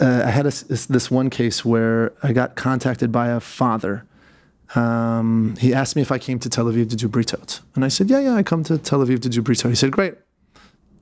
uh, 0.01 0.23
I 0.25 0.31
had 0.31 0.47
a 0.47 0.51
this 0.51 1.11
one 1.11 1.31
case 1.31 1.65
where 1.65 2.13
I 2.23 2.33
got 2.33 2.55
contacted 2.55 3.11
by 3.11 3.31
a 3.31 3.41
father. 3.41 4.07
Um, 4.75 5.57
he 5.59 5.75
asked 5.75 5.95
me 5.95 6.03
if 6.03 6.11
I 6.11 6.19
came 6.19 6.39
to 6.41 6.49
Tel 6.49 6.67
Aviv 6.67 6.91
to 6.91 6.97
do 6.97 7.09
britot, 7.09 7.61
and 7.75 7.85
I 7.85 7.89
said, 7.89 8.11
"Yeah, 8.11 8.21
yeah, 8.21 8.35
I 8.35 8.43
come 8.43 8.65
to 8.65 8.79
Tel 8.79 9.01
Aviv 9.01 9.21
to 9.23 9.29
do 9.29 9.43
britot." 9.43 9.69
He 9.69 9.75
said, 9.75 9.93
"Great." 9.93 10.15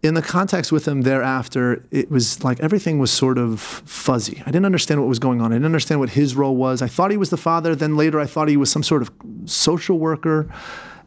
In 0.03 0.15
the 0.15 0.23
context 0.23 0.73
with 0.73 0.87
him 0.89 1.03
thereafter, 1.03 1.85
it 1.93 2.11
was 2.11 2.43
like 2.43 2.59
everything 2.59 2.99
was 2.99 3.13
sort 3.13 3.39
of 3.39 3.61
fuzzy. 3.61 4.43
I 4.43 4.51
didn't 4.51 4.67
understand 4.67 5.01
what 5.01 5.09
was 5.09 5.21
going 5.21 5.41
on. 5.41 5.53
I 5.53 5.55
didn't 5.55 5.67
understand 5.67 6.01
what 6.01 6.11
his 6.11 6.35
role 6.35 6.57
was. 6.57 6.83
I 6.83 6.89
thought 6.89 7.13
he 7.13 7.17
was 7.17 7.31
the 7.31 7.37
father. 7.37 7.77
Then 7.77 7.97
later, 7.97 8.19
I 8.19 8.27
thought 8.27 8.49
he 8.49 8.57
was 8.57 8.71
some 8.71 8.83
sort 8.83 9.03
of 9.03 9.13
social 9.45 10.01
worker. 10.01 10.53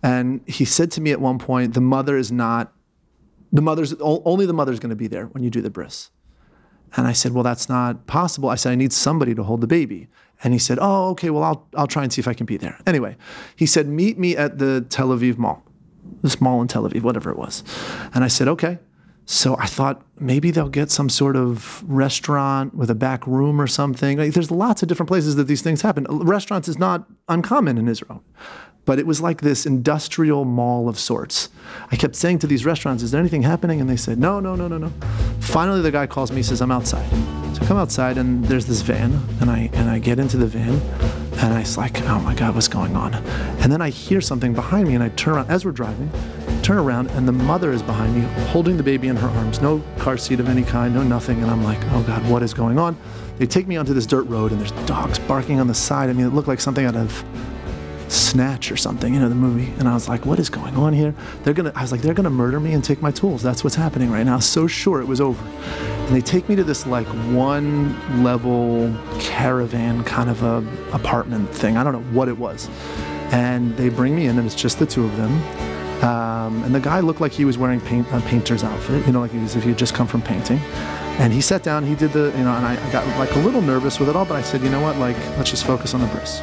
And 0.01 0.39
he 0.47 0.63
said 0.63 0.91
to 0.91 1.01
me 1.01 1.11
at 1.11 1.19
one 1.19 1.39
point, 1.39 1.73
"The 1.73 1.81
mother 1.81 2.17
is 2.17 2.31
not. 2.31 2.73
The 3.51 3.61
mother's 3.61 3.93
only 3.99 4.45
the 4.45 4.53
mother's 4.53 4.79
going 4.79 4.91
to 4.91 4.95
be 4.95 5.07
there 5.07 5.25
when 5.25 5.43
you 5.43 5.49
do 5.49 5.61
the 5.61 5.69
bris." 5.69 6.09
And 6.97 7.07
I 7.07 7.11
said, 7.11 7.33
Well, 7.33 7.43
that's 7.43 7.67
not 7.67 8.07
possible. 8.07 8.49
I 8.49 8.55
said, 8.55 8.71
I 8.71 8.75
need 8.75 8.93
somebody 8.93 9.35
to 9.35 9.43
hold 9.43 9.61
the 9.61 9.67
baby. 9.67 10.07
And 10.45 10.53
he 10.53 10.59
said, 10.59 10.77
Oh, 10.79 11.09
okay, 11.09 11.31
well, 11.31 11.43
I'll, 11.43 11.67
I'll 11.75 11.87
try 11.87 12.03
and 12.03 12.13
see 12.13 12.21
if 12.21 12.27
I 12.27 12.33
can 12.35 12.45
be 12.45 12.55
there. 12.55 12.79
Anyway, 12.85 13.17
he 13.55 13.65
said, 13.65 13.87
Meet 13.87 14.19
me 14.19 14.37
at 14.37 14.59
the 14.59 14.85
Tel 14.89 15.07
Aviv 15.07 15.39
Mall, 15.39 15.63
this 16.21 16.39
mall 16.39 16.61
in 16.61 16.67
Tel 16.67 16.87
Aviv, 16.87 17.01
whatever 17.01 17.31
it 17.31 17.37
was. 17.37 17.63
And 18.13 18.23
I 18.23 18.27
said, 18.27 18.47
Okay. 18.47 18.77
So 19.27 19.57
I 19.57 19.65
thought 19.65 20.03
maybe 20.19 20.51
they'll 20.51 20.69
get 20.69 20.91
some 20.91 21.09
sort 21.09 21.35
of 21.35 21.83
restaurant 21.87 22.75
with 22.75 22.91
a 22.91 22.95
back 22.95 23.25
room 23.25 23.59
or 23.59 23.65
something. 23.65 24.19
Like, 24.19 24.33
there's 24.33 24.51
lots 24.51 24.83
of 24.83 24.87
different 24.87 25.07
places 25.07 25.35
that 25.37 25.45
these 25.45 25.63
things 25.63 25.81
happen. 25.81 26.05
Restaurants 26.07 26.67
is 26.67 26.77
not 26.77 27.07
uncommon 27.27 27.79
in 27.79 27.87
Israel 27.87 28.23
but 28.85 28.99
it 28.99 29.07
was 29.07 29.19
like 29.19 29.41
this 29.41 29.65
industrial 29.65 30.45
mall 30.45 30.87
of 30.87 30.99
sorts. 30.99 31.49
I 31.91 31.95
kept 31.95 32.15
saying 32.15 32.37
to 32.39 32.47
these 32.47 32.65
restaurants, 32.65 33.01
Is 33.01 33.09
there 33.09 33.19
anything 33.19 33.41
happening? 33.41 33.81
And 33.81 33.89
they 33.89 33.97
said, 33.97 34.19
No, 34.19 34.39
no, 34.39 34.55
no, 34.55 34.67
no, 34.67 34.77
no. 34.77 34.91
Finally, 35.39 35.81
the 35.81 35.89
guy 35.89 36.05
calls 36.05 36.31
me, 36.31 36.43
says, 36.43 36.61
I'm 36.61 36.71
outside. 36.71 37.44
So 37.55 37.61
I 37.63 37.67
come 37.67 37.77
outside, 37.77 38.17
and 38.17 38.43
there's 38.43 38.65
this 38.65 38.81
van, 38.81 39.17
and 39.39 39.49
I, 39.49 39.69
and 39.71 39.89
I 39.89 39.97
get 39.97 40.19
into 40.19 40.35
the 40.35 40.45
van, 40.45 40.73
and 41.37 41.53
I 41.53 41.59
was 41.59 41.77
like, 41.77 42.01
Oh 42.01 42.19
my 42.19 42.35
God, 42.35 42.53
what's 42.53 42.67
going 42.67 42.97
on? 42.97 43.13
And 43.13 43.71
then 43.71 43.81
I 43.81 43.91
hear 43.91 44.19
something 44.19 44.53
behind 44.53 44.89
me, 44.89 44.93
and 44.93 45.01
I 45.01 45.07
turn 45.09 45.35
around 45.35 45.49
as 45.49 45.63
we're 45.63 45.71
driving, 45.71 46.11
turn 46.63 46.77
around, 46.77 47.11
and 47.11 47.25
the 47.25 47.31
mother 47.31 47.71
is 47.71 47.81
behind 47.81 48.13
me, 48.13 48.23
holding 48.47 48.75
the 48.75 48.83
baby 48.83 49.07
in 49.07 49.15
her 49.15 49.29
arms. 49.29 49.61
No 49.61 49.81
car 49.99 50.17
seat 50.17 50.41
of 50.41 50.49
any 50.49 50.63
kind, 50.63 50.93
no 50.93 51.01
nothing. 51.01 51.41
And 51.41 51.49
I'm 51.49 51.63
like, 51.63 51.79
Oh 51.91 52.03
God, 52.03 52.29
what 52.29 52.43
is 52.43 52.53
going 52.53 52.77
on? 52.77 52.97
They 53.37 53.45
take 53.45 53.67
me 53.67 53.77
onto 53.77 53.93
this 53.93 54.05
dirt 54.05 54.23
road, 54.23 54.51
and 54.51 54.59
there's 54.59 54.73
dogs 54.85 55.17
barking 55.19 55.61
on 55.61 55.67
the 55.67 55.73
side. 55.73 56.09
I 56.09 56.13
mean, 56.13 56.25
it 56.25 56.33
looked 56.33 56.49
like 56.49 56.59
something 56.59 56.85
out 56.85 56.97
of 56.97 57.23
Snatch 58.07 58.71
or 58.71 58.77
something, 58.77 59.13
you 59.13 59.19
know, 59.19 59.29
the 59.29 59.35
movie. 59.35 59.71
And 59.79 59.87
I 59.87 59.93
was 59.93 60.07
like, 60.07 60.25
what 60.25 60.39
is 60.39 60.49
going 60.49 60.75
on 60.75 60.93
here? 60.93 61.13
They're 61.43 61.53
gonna 61.53 61.71
I 61.75 61.81
was 61.81 61.91
like, 61.91 62.01
they're 62.01 62.13
gonna 62.13 62.29
murder 62.29 62.59
me 62.59 62.73
and 62.73 62.83
take 62.83 63.01
my 63.01 63.11
tools. 63.11 63.41
That's 63.41 63.63
what's 63.63 63.75
happening 63.75 64.11
right 64.11 64.25
now. 64.25 64.39
So 64.39 64.67
sure 64.67 65.01
it 65.01 65.07
was 65.07 65.21
over. 65.21 65.45
And 65.45 66.15
they 66.15 66.21
take 66.21 66.47
me 66.47 66.55
to 66.55 66.63
this 66.63 66.85
like 66.85 67.07
one 67.33 68.23
level 68.23 68.95
caravan 69.19 70.03
kind 70.03 70.29
of 70.29 70.43
a 70.43 70.57
apartment 70.93 71.49
thing. 71.49 71.77
I 71.77 71.83
don't 71.83 71.93
know 71.93 72.17
what 72.17 72.27
it 72.27 72.37
was. 72.37 72.69
And 73.31 73.75
they 73.77 73.89
bring 73.89 74.15
me 74.15 74.27
in 74.27 74.37
and 74.37 74.45
it's 74.45 74.55
just 74.55 74.79
the 74.79 74.85
two 74.85 75.03
of 75.03 75.15
them. 75.17 75.31
Um, 76.03 76.63
and 76.63 76.75
the 76.75 76.79
guy 76.79 76.99
looked 76.99 77.21
like 77.21 77.31
he 77.31 77.45
was 77.45 77.57
wearing 77.57 77.81
paint, 77.81 78.05
a 78.11 78.19
painter's 78.21 78.63
outfit, 78.63 79.05
you 79.07 79.13
know, 79.13 79.21
like 79.21 79.33
as 79.35 79.55
if 79.55 79.63
he 79.63 79.69
had 79.69 79.79
just 79.79 79.95
come 79.95 80.07
from 80.07 80.21
painting. 80.21 80.59
And 81.17 81.31
he 81.31 81.39
sat 81.39 81.63
down, 81.63 81.85
he 81.85 81.95
did 81.95 82.11
the, 82.11 82.33
you 82.37 82.43
know, 82.43 82.53
and 82.53 82.65
I, 82.65 82.73
I 82.73 82.91
got 82.91 83.07
like 83.17 83.33
a 83.35 83.39
little 83.39 83.61
nervous 83.61 83.99
with 83.99 84.09
it 84.09 84.15
all, 84.15 84.25
but 84.25 84.35
I 84.35 84.41
said, 84.41 84.61
you 84.61 84.69
know 84.69 84.81
what, 84.81 84.97
like, 84.97 85.17
let's 85.37 85.49
just 85.49 85.65
focus 85.65 85.93
on 85.93 86.01
the 86.01 86.07
bris. 86.07 86.41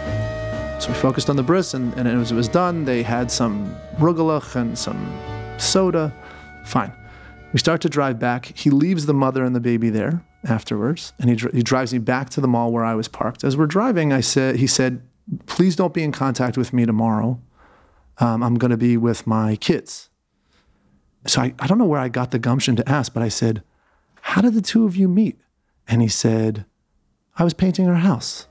So 0.83 0.89
we 0.89 0.95
focused 0.95 1.31
on 1.31 1.37
the 1.37 1.45
bris, 1.45 1.75
and, 1.75 1.95
and 1.95 2.09
as 2.09 2.33
it 2.33 2.35
was 2.35 2.49
done, 2.49 2.85
they 2.85 3.05
had 3.05 3.31
some 3.31 3.73
rugelach 3.99 4.57
and 4.57 4.77
some 4.77 5.17
soda. 5.57 6.13
Fine. 6.65 6.93
We 7.53 7.61
start 7.61 7.81
to 7.83 7.89
drive 7.89 8.19
back. 8.19 8.47
He 8.47 8.69
leaves 8.69 9.07
the 9.07 9.15
mother 9.15 9.45
and 9.45 9.55
the 9.55 9.61
baby 9.61 9.91
there 9.91 10.25
afterwards, 10.43 11.13
and 11.21 11.31
he, 11.31 11.37
he 11.55 11.63
drives 11.63 11.93
me 11.93 12.01
back 12.01 12.31
to 12.31 12.41
the 12.41 12.49
mall 12.49 12.73
where 12.73 12.85
I 12.85 12.97
was 12.97 13.07
parked. 13.07 13.45
As 13.45 13.57
we're 13.57 13.67
driving, 13.69 14.13
I 14.13 14.23
said, 14.23 14.57
he 14.57 14.67
said, 14.67 15.01
"Please 15.47 15.77
don't 15.77 15.95
be 15.95 16.03
in 16.03 16.11
contact 16.11 16.59
with 16.59 16.73
me 16.73 16.85
tomorrow. 16.85 17.41
Um, 18.19 18.43
I'm 18.43 18.57
going 18.57 18.73
to 18.73 18.77
be 18.77 18.97
with 18.97 19.25
my 19.25 19.55
kids." 19.55 20.11
So 21.29 21.43
I, 21.43 21.55
I 21.61 21.69
don't 21.69 21.79
know 21.79 21.85
where 21.85 22.01
I 22.01 22.09
got 22.09 22.33
the 22.33 22.41
gumption 22.41 22.75
to 22.75 22.89
ask, 22.89 23.15
but 23.15 23.23
I 23.23 23.29
said, 23.29 23.63
"How 24.21 24.43
did 24.43 24.55
the 24.55 24.61
two 24.61 24.85
of 24.85 24.97
you 24.97 25.07
meet?" 25.07 25.39
And 25.87 26.03
he 26.03 26.09
said, 26.09 26.65
"I 27.39 27.45
was 27.45 27.55
painting 27.55 27.87
her 27.87 27.95
house." 27.95 28.49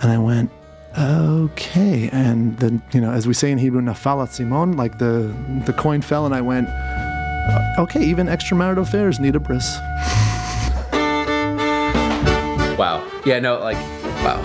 And 0.00 0.12
I 0.12 0.18
went, 0.18 0.50
okay. 0.98 2.08
And 2.12 2.56
then, 2.58 2.82
you 2.92 3.00
know, 3.00 3.10
as 3.10 3.26
we 3.26 3.34
say 3.34 3.50
in 3.50 3.58
Hebrew, 3.58 3.80
nafal 3.80 4.18
ha'asimon, 4.18 4.76
like 4.76 4.98
the 4.98 5.34
the 5.66 5.72
coin 5.72 6.02
fell, 6.02 6.26
and 6.26 6.34
I 6.34 6.40
went, 6.40 6.68
"Uh, 6.68 7.74
okay. 7.82 8.04
Even 8.04 8.26
extramarital 8.26 8.78
affairs 8.82 9.20
need 9.20 9.36
a 9.36 9.40
bris. 9.40 9.76
Wow. 12.76 13.08
Yeah, 13.24 13.38
no, 13.38 13.60
like, 13.60 13.76
wow. 14.24 14.42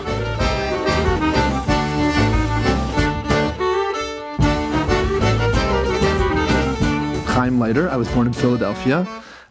Chaim 7.26 7.58
Leiter. 7.58 7.90
I 7.90 7.96
was 7.96 8.08
born 8.10 8.28
in 8.28 8.34
Philadelphia. 8.34 9.08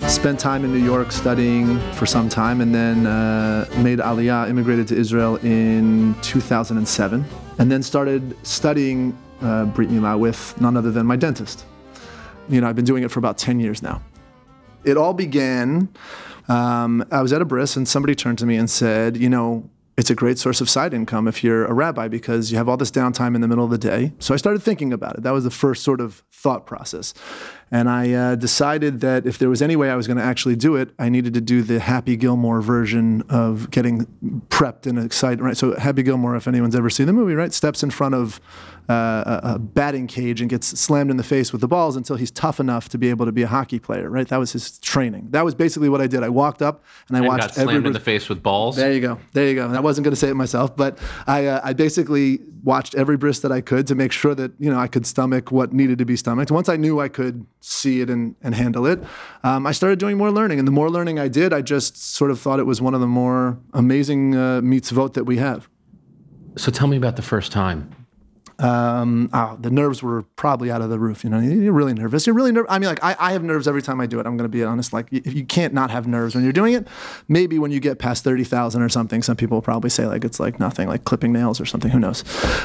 Spent 0.07 0.39
time 0.39 0.65
in 0.65 0.73
New 0.73 0.85
York 0.85 1.13
studying 1.13 1.79
for 1.93 2.07
some 2.07 2.29
time, 2.29 2.61
and 2.61 2.75
then 2.75 3.07
uh, 3.07 3.69
made 3.83 3.99
Aliyah, 3.99 4.49
immigrated 4.49 4.89
to 4.89 4.97
Israel 4.97 5.37
in 5.37 6.15
2007, 6.23 7.25
and 7.59 7.71
then 7.71 7.83
started 7.83 8.37
studying 8.47 9.17
uh, 9.43 9.65
Brit 9.67 9.91
Milah 9.91 10.19
with 10.19 10.59
none 10.61 10.77
other 10.77 10.91
than 10.91 11.05
my 11.07 11.17
dentist. 11.17 11.65
You 12.49 12.61
know, 12.61 12.69
I've 12.69 12.77
been 12.77 12.85
doing 12.85 13.03
it 13.03 13.11
for 13.11 13.19
about 13.19 13.39
10 13.39 13.61
years 13.61 13.83
now. 13.83 14.01
It 14.85 14.97
all 14.97 15.15
began. 15.15 15.89
Um, 16.49 17.05
I 17.11 17.21
was 17.21 17.33
at 17.33 17.43
a 17.43 17.45
bris, 17.45 17.77
and 17.77 17.87
somebody 17.87 18.15
turned 18.15 18.39
to 18.39 18.47
me 18.47 18.57
and 18.57 18.71
said, 18.71 19.17
"You 19.17 19.29
know, 19.29 19.69
it's 19.99 20.09
a 20.09 20.15
great 20.15 20.39
source 20.39 20.63
of 20.63 20.71
side 20.71 20.95
income 20.95 21.29
if 21.29 21.45
you're 21.45 21.67
a 21.67 21.75
rabbi 21.75 22.09
because 22.09 22.51
you 22.51 22.57
have 22.57 22.69
all 22.69 22.79
this 22.79 22.91
downtime 22.91 23.35
in 23.35 23.43
the 23.43 23.49
middle 23.49 23.65
of 23.65 23.71
the 23.71 23.79
day." 23.79 24.13
So 24.19 24.33
I 24.33 24.39
started 24.39 24.63
thinking 24.63 24.93
about 24.93 25.17
it. 25.17 25.25
That 25.25 25.33
was 25.33 25.45
the 25.45 25.51
first 25.51 25.83
sort 25.83 26.01
of 26.01 26.23
thought 26.33 26.65
process, 26.65 27.13
and 27.71 27.91
I 27.91 28.13
uh, 28.13 28.35
decided 28.37 29.01
that 29.01 29.27
if 29.27 29.39
there 29.39 29.51
was 29.51 29.61
any 29.61 29.77
way 29.77 29.91
I 29.91 29.97
was 29.97 30.07
going 30.07 30.17
to 30.17 30.23
actually 30.23 30.57
do 30.57 30.77
it, 30.77 30.91
I 30.99 31.11
needed 31.11 31.35
to 31.35 31.41
do 31.43 31.63
the 31.63 31.81
Happy 31.81 32.17
Gilmore 32.17 32.63
version 32.63 33.23
of 33.29 33.71
getting 33.71 34.07
prepped 34.49 34.87
and 34.87 34.99
excited. 34.99 35.43
Right. 35.43 35.57
So 35.57 35.77
Happy 35.77 36.03
Gilmore, 36.03 36.37
if 36.37 36.49
anyone's 36.49 36.77
ever 36.77 36.89
seen 36.89 37.07
the 37.07 37.13
movie, 37.13 37.35
right, 37.35 37.53
steps 37.53 37.83
in 37.83 37.91
front 37.91 38.15
of 38.15 38.41
uh, 38.89 39.41
a, 39.43 39.55
a 39.55 39.59
batting 39.59 40.07
cage 40.07 40.41
and 40.41 40.49
gets 40.49 40.67
slammed 40.79 41.11
in 41.11 41.17
the 41.17 41.23
face 41.23 41.53
with 41.53 41.61
the 41.61 41.69
balls 41.69 41.97
until 41.97 42.17
he's 42.17 42.31
tough 42.31 42.59
enough 42.61 42.89
to 42.89 42.99
be 42.99 43.11
able 43.11 43.27
to 43.27 43.33
be 43.33 43.43
a 43.43 43.47
hockey 43.47 43.79
player. 43.79 44.09
Right. 44.09 44.27
That 44.29 44.39
was 44.39 44.53
his 44.53 44.79
training. 44.79 45.29
That 45.31 45.45
was 45.45 45.55
basically 45.55 45.89
what 45.89 46.01
I 46.01 46.07
did. 46.07 46.23
I 46.23 46.29
walked 46.31 46.63
up 46.63 46.85
and 47.09 47.17
I 47.17 47.21
And 47.21 47.29
watched 47.29 47.41
got 47.49 47.55
slammed 47.55 47.71
every 47.71 47.87
in 47.89 47.93
the 47.93 48.01
face 48.01 48.29
with 48.29 48.43
balls. 48.43 48.77
there 48.77 48.93
you 48.93 49.01
go. 49.01 49.19
There 49.33 49.47
you 49.47 49.55
go. 49.55 49.67
And 49.67 49.77
I 49.77 49.81
wasn't 49.81 50.05
going 50.05 50.13
to 50.13 50.17
say 50.21 50.29
it 50.29 50.35
myself, 50.35 50.75
but 50.77 50.99
I, 51.27 51.47
uh, 51.47 51.61
I 51.63 51.73
basically 51.75 52.41
watched 52.65 52.95
every 52.95 53.17
bris 53.17 53.41
that 53.41 53.53
I 53.53 53.61
could 53.61 53.87
to 53.87 53.95
make 53.95 54.11
sure 54.11 54.35
that 54.35 54.53
you 54.59 54.71
know 54.71 54.79
I 54.79 54.89
could 54.89 55.07
stomach 55.07 55.53
what 55.53 55.73
needed 55.73 55.99
to 55.99 56.05
be 56.05 56.17
stomached. 56.17 56.51
Once 56.51 56.69
I 56.69 56.77
knew 56.77 57.01
I 57.01 57.09
could 57.09 57.47
see 57.61 58.01
it 58.01 58.11
and, 58.11 58.35
and 58.43 58.55
handle 58.55 58.87
it, 58.87 59.03
um, 59.45 59.67
I 59.67 59.73
started 59.73 59.99
doing 59.99 60.17
more 60.17 60.31
learning. 60.31 60.59
And 60.59 60.67
the 60.67 60.73
more 60.73 60.91
learning 60.91 61.19
I 61.19 61.29
did, 61.29 61.53
I 61.53 61.61
just 61.63 61.97
sort 61.97 62.31
of 62.31 62.41
thought 62.41 62.59
it 62.59 62.67
was 62.67 62.81
one 62.81 62.95
of 62.95 63.01
the 63.01 63.07
more 63.07 63.59
amazing 63.75 64.35
uh, 64.35 64.61
vote 64.63 65.15
that 65.15 65.25
we 65.25 65.37
have. 65.37 65.69
So 66.57 66.73
tell 66.73 66.89
me 66.89 66.97
about 66.97 67.17
the 67.17 67.23
first 67.23 67.53
time. 67.53 67.95
Um, 68.61 69.31
oh, 69.33 69.57
the 69.61 69.71
nerves 69.71 70.03
were 70.03 70.23
probably 70.35 70.71
out 70.71 70.83
of 70.83 70.91
the 70.91 70.99
roof. 70.99 71.23
You 71.23 71.31
know, 71.31 71.39
you're 71.39 71.73
really 71.73 71.95
nervous. 71.95 72.27
You're 72.27 72.35
really 72.35 72.51
nervous. 72.51 72.71
I 72.71 72.79
mean, 72.79 72.89
like 72.89 73.03
I, 73.05 73.15
I 73.19 73.33
have 73.33 73.45
nerves 73.45 73.69
every 73.69 73.83
time 73.83 74.01
I 74.01 74.07
do 74.07 74.19
it. 74.19 74.27
I'm 74.27 74.37
going 74.37 74.51
to 74.51 74.57
be 74.57 74.65
honest. 74.65 74.93
Like 74.93 75.07
you, 75.13 75.23
you 75.25 75.45
can't 75.45 75.73
not 75.73 75.91
have 75.91 76.09
nerves 76.09 76.35
when 76.35 76.43
you're 76.43 76.53
doing 76.53 76.75
it. 76.75 76.89
Maybe 77.29 77.59
when 77.59 77.71
you 77.71 77.79
get 77.79 77.99
past 77.99 78.25
thirty 78.25 78.45
thousand 78.45 78.83
or 78.83 78.89
something, 78.89 79.23
some 79.23 79.37
people 79.37 79.63
probably 79.63 79.91
say 79.91 80.07
like 80.07 80.25
it's 80.25 80.41
like 80.41 80.59
nothing, 80.59 80.89
like 80.89 81.05
clipping 81.05 81.33
nails 81.33 81.61
or 81.61 81.67
something. 81.67 81.91
Who 81.91 82.01
knows? 82.01 82.25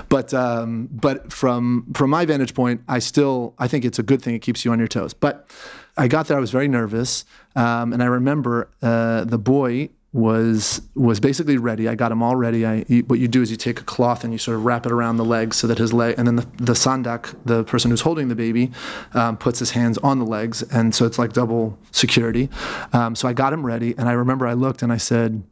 But 0.09 0.33
um, 0.33 0.89
but 0.91 1.31
from 1.31 1.85
from 1.93 2.09
my 2.09 2.25
vantage 2.25 2.53
point, 2.53 2.81
I 2.87 2.99
still 2.99 3.53
I 3.59 3.67
think 3.67 3.85
it's 3.85 3.99
a 3.99 4.03
good 4.03 4.21
thing. 4.21 4.33
It 4.33 4.41
keeps 4.41 4.65
you 4.65 4.71
on 4.71 4.79
your 4.79 4.87
toes. 4.87 5.13
But 5.13 5.49
I 5.95 6.07
got 6.07 6.27
there. 6.27 6.37
I 6.37 6.39
was 6.39 6.51
very 6.51 6.67
nervous, 6.67 7.23
um, 7.55 7.93
and 7.93 8.01
I 8.01 8.07
remember 8.07 8.69
uh, 8.81 9.25
the 9.25 9.37
boy 9.37 9.89
was 10.13 10.79
was 10.93 11.19
basically 11.19 11.57
ready. 11.57 11.89
I 11.89 11.95
got 11.95 12.11
him 12.11 12.21
all 12.21 12.35
ready. 12.35 12.65
I 12.65 12.85
you, 12.87 13.01
what 13.03 13.19
you 13.19 13.27
do 13.27 13.41
is 13.41 13.49
you 13.49 13.57
take 13.57 13.81
a 13.81 13.83
cloth 13.83 14.23
and 14.23 14.31
you 14.31 14.37
sort 14.37 14.55
of 14.55 14.63
wrap 14.63 14.85
it 14.85 14.91
around 14.91 15.17
the 15.17 15.25
legs 15.25 15.57
so 15.57 15.65
that 15.67 15.79
his 15.79 15.91
leg, 15.91 16.15
and 16.19 16.27
then 16.27 16.35
the, 16.35 16.47
the 16.57 16.73
sandak, 16.73 17.35
the 17.45 17.63
person 17.63 17.89
who's 17.89 18.01
holding 18.01 18.27
the 18.27 18.35
baby, 18.35 18.71
um, 19.15 19.35
puts 19.37 19.57
his 19.57 19.71
hands 19.71 19.97
on 19.97 20.19
the 20.19 20.25
legs, 20.25 20.61
and 20.61 20.93
so 20.93 21.05
it's 21.05 21.17
like 21.17 21.33
double 21.33 21.77
security. 21.91 22.47
Um, 22.93 23.15
so 23.15 23.27
I 23.27 23.33
got 23.33 23.51
him 23.51 23.65
ready, 23.65 23.95
and 23.97 24.07
I 24.07 24.11
remember 24.11 24.45
I 24.45 24.53
looked 24.53 24.83
and 24.83 24.93
I 24.93 24.97
said, 24.97 25.43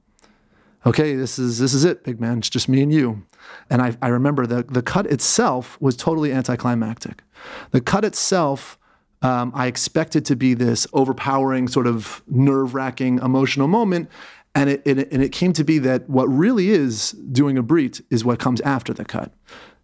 "Okay, 0.86 1.16
this 1.16 1.40
is 1.40 1.58
this 1.58 1.74
is 1.74 1.84
it, 1.84 2.04
big 2.04 2.22
man. 2.22 2.38
It's 2.38 2.50
just 2.50 2.70
me 2.70 2.84
and 2.84 2.94
you." 2.94 3.26
And 3.72 3.82
I, 3.82 3.98
I 4.00 4.10
remember 4.10 4.46
the 4.46 4.62
the 4.62 4.84
cut 4.84 5.08
itself 5.08 5.76
was 5.82 5.98
totally 5.98 6.32
anticlimactic. 6.32 7.24
The 7.72 7.82
cut 7.82 8.06
itself. 8.06 8.78
Um, 9.24 9.52
I 9.54 9.68
expected 9.68 10.26
to 10.26 10.36
be 10.36 10.56
this 10.56 10.88
overpowering, 10.94 11.68
sort 11.68 11.86
of 11.86 12.24
nerve 12.28 12.74
wracking 12.74 13.20
emotional 13.20 13.68
moment. 13.68 14.10
And 14.54 14.70
it, 14.70 14.82
it, 14.86 15.12
and 15.12 15.24
it 15.24 15.32
came 15.32 15.54
to 15.54 15.64
be 15.64 15.80
that 15.80 16.10
what 16.10 16.26
really 16.26 16.70
is 16.70 17.12
doing 17.12 17.58
a 17.58 17.64
brit 17.64 18.02
is 18.10 18.26
what 18.26 18.40
comes 18.40 18.60
after 18.62 18.94
the 18.94 19.06
cut. 19.06 19.32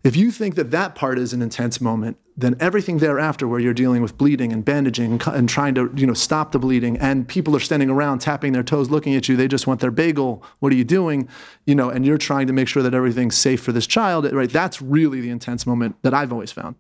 If 0.04 0.16
you 0.16 0.32
think 0.32 0.56
that 0.56 0.72
that 0.72 0.96
part 0.96 1.18
is 1.20 1.34
an 1.34 1.42
intense 1.42 1.82
moment, 1.82 2.18
then 2.38 2.56
everything 2.60 3.00
thereafter, 3.00 3.48
where 3.48 3.60
you're 3.60 3.74
dealing 3.74 4.02
with 4.02 4.18
bleeding 4.18 4.54
and 4.54 4.64
bandaging 4.64 5.14
and, 5.14 5.28
and, 5.28 5.50
trying 5.50 5.74
to 5.76 5.92
you 5.96 6.06
know 6.06 6.14
stop 6.14 6.52
the 6.52 6.60
bleeding, 6.60 6.98
and 6.98 7.28
people 7.28 7.56
are 7.56 7.60
standing 7.60 7.90
around 7.90 8.20
tapping 8.20 8.54
their 8.54 8.64
toes, 8.64 8.92
looking 8.92 9.16
at 9.16 9.28
you, 9.28 9.36
they 9.36 9.48
just 9.48 9.66
want 9.66 9.82
their 9.82 9.92
bagel. 9.92 10.44
What 10.60 10.72
are 10.72 10.76
you 10.76 10.84
doing? 10.84 11.28
You 11.66 11.74
know, 11.74 11.90
and 11.90 12.06
you're 12.06 12.20
trying 12.20 12.46
to 12.48 12.54
make 12.54 12.68
sure 12.68 12.84
that 12.84 12.94
everything's 12.94 13.36
safe 13.36 13.62
for 13.62 13.72
this 13.72 13.88
child. 13.88 14.32
Right? 14.32 14.50
That's 14.50 14.82
really 14.82 15.20
the 15.20 15.30
intense 15.30 15.66
moment 15.66 15.96
that 16.04 16.14
I've 16.14 16.32
always 16.32 16.52
found. 16.52 16.76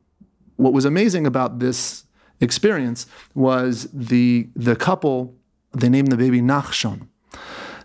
What 0.57 0.73
was 0.73 0.85
amazing 0.85 1.25
about 1.25 1.59
this 1.59 2.03
experience 2.39 3.07
was 3.33 3.89
the 3.91 4.47
the 4.55 4.75
couple. 4.75 5.35
They 5.73 5.89
named 5.89 6.11
the 6.11 6.17
baby 6.17 6.39
Nachshon. 6.39 7.07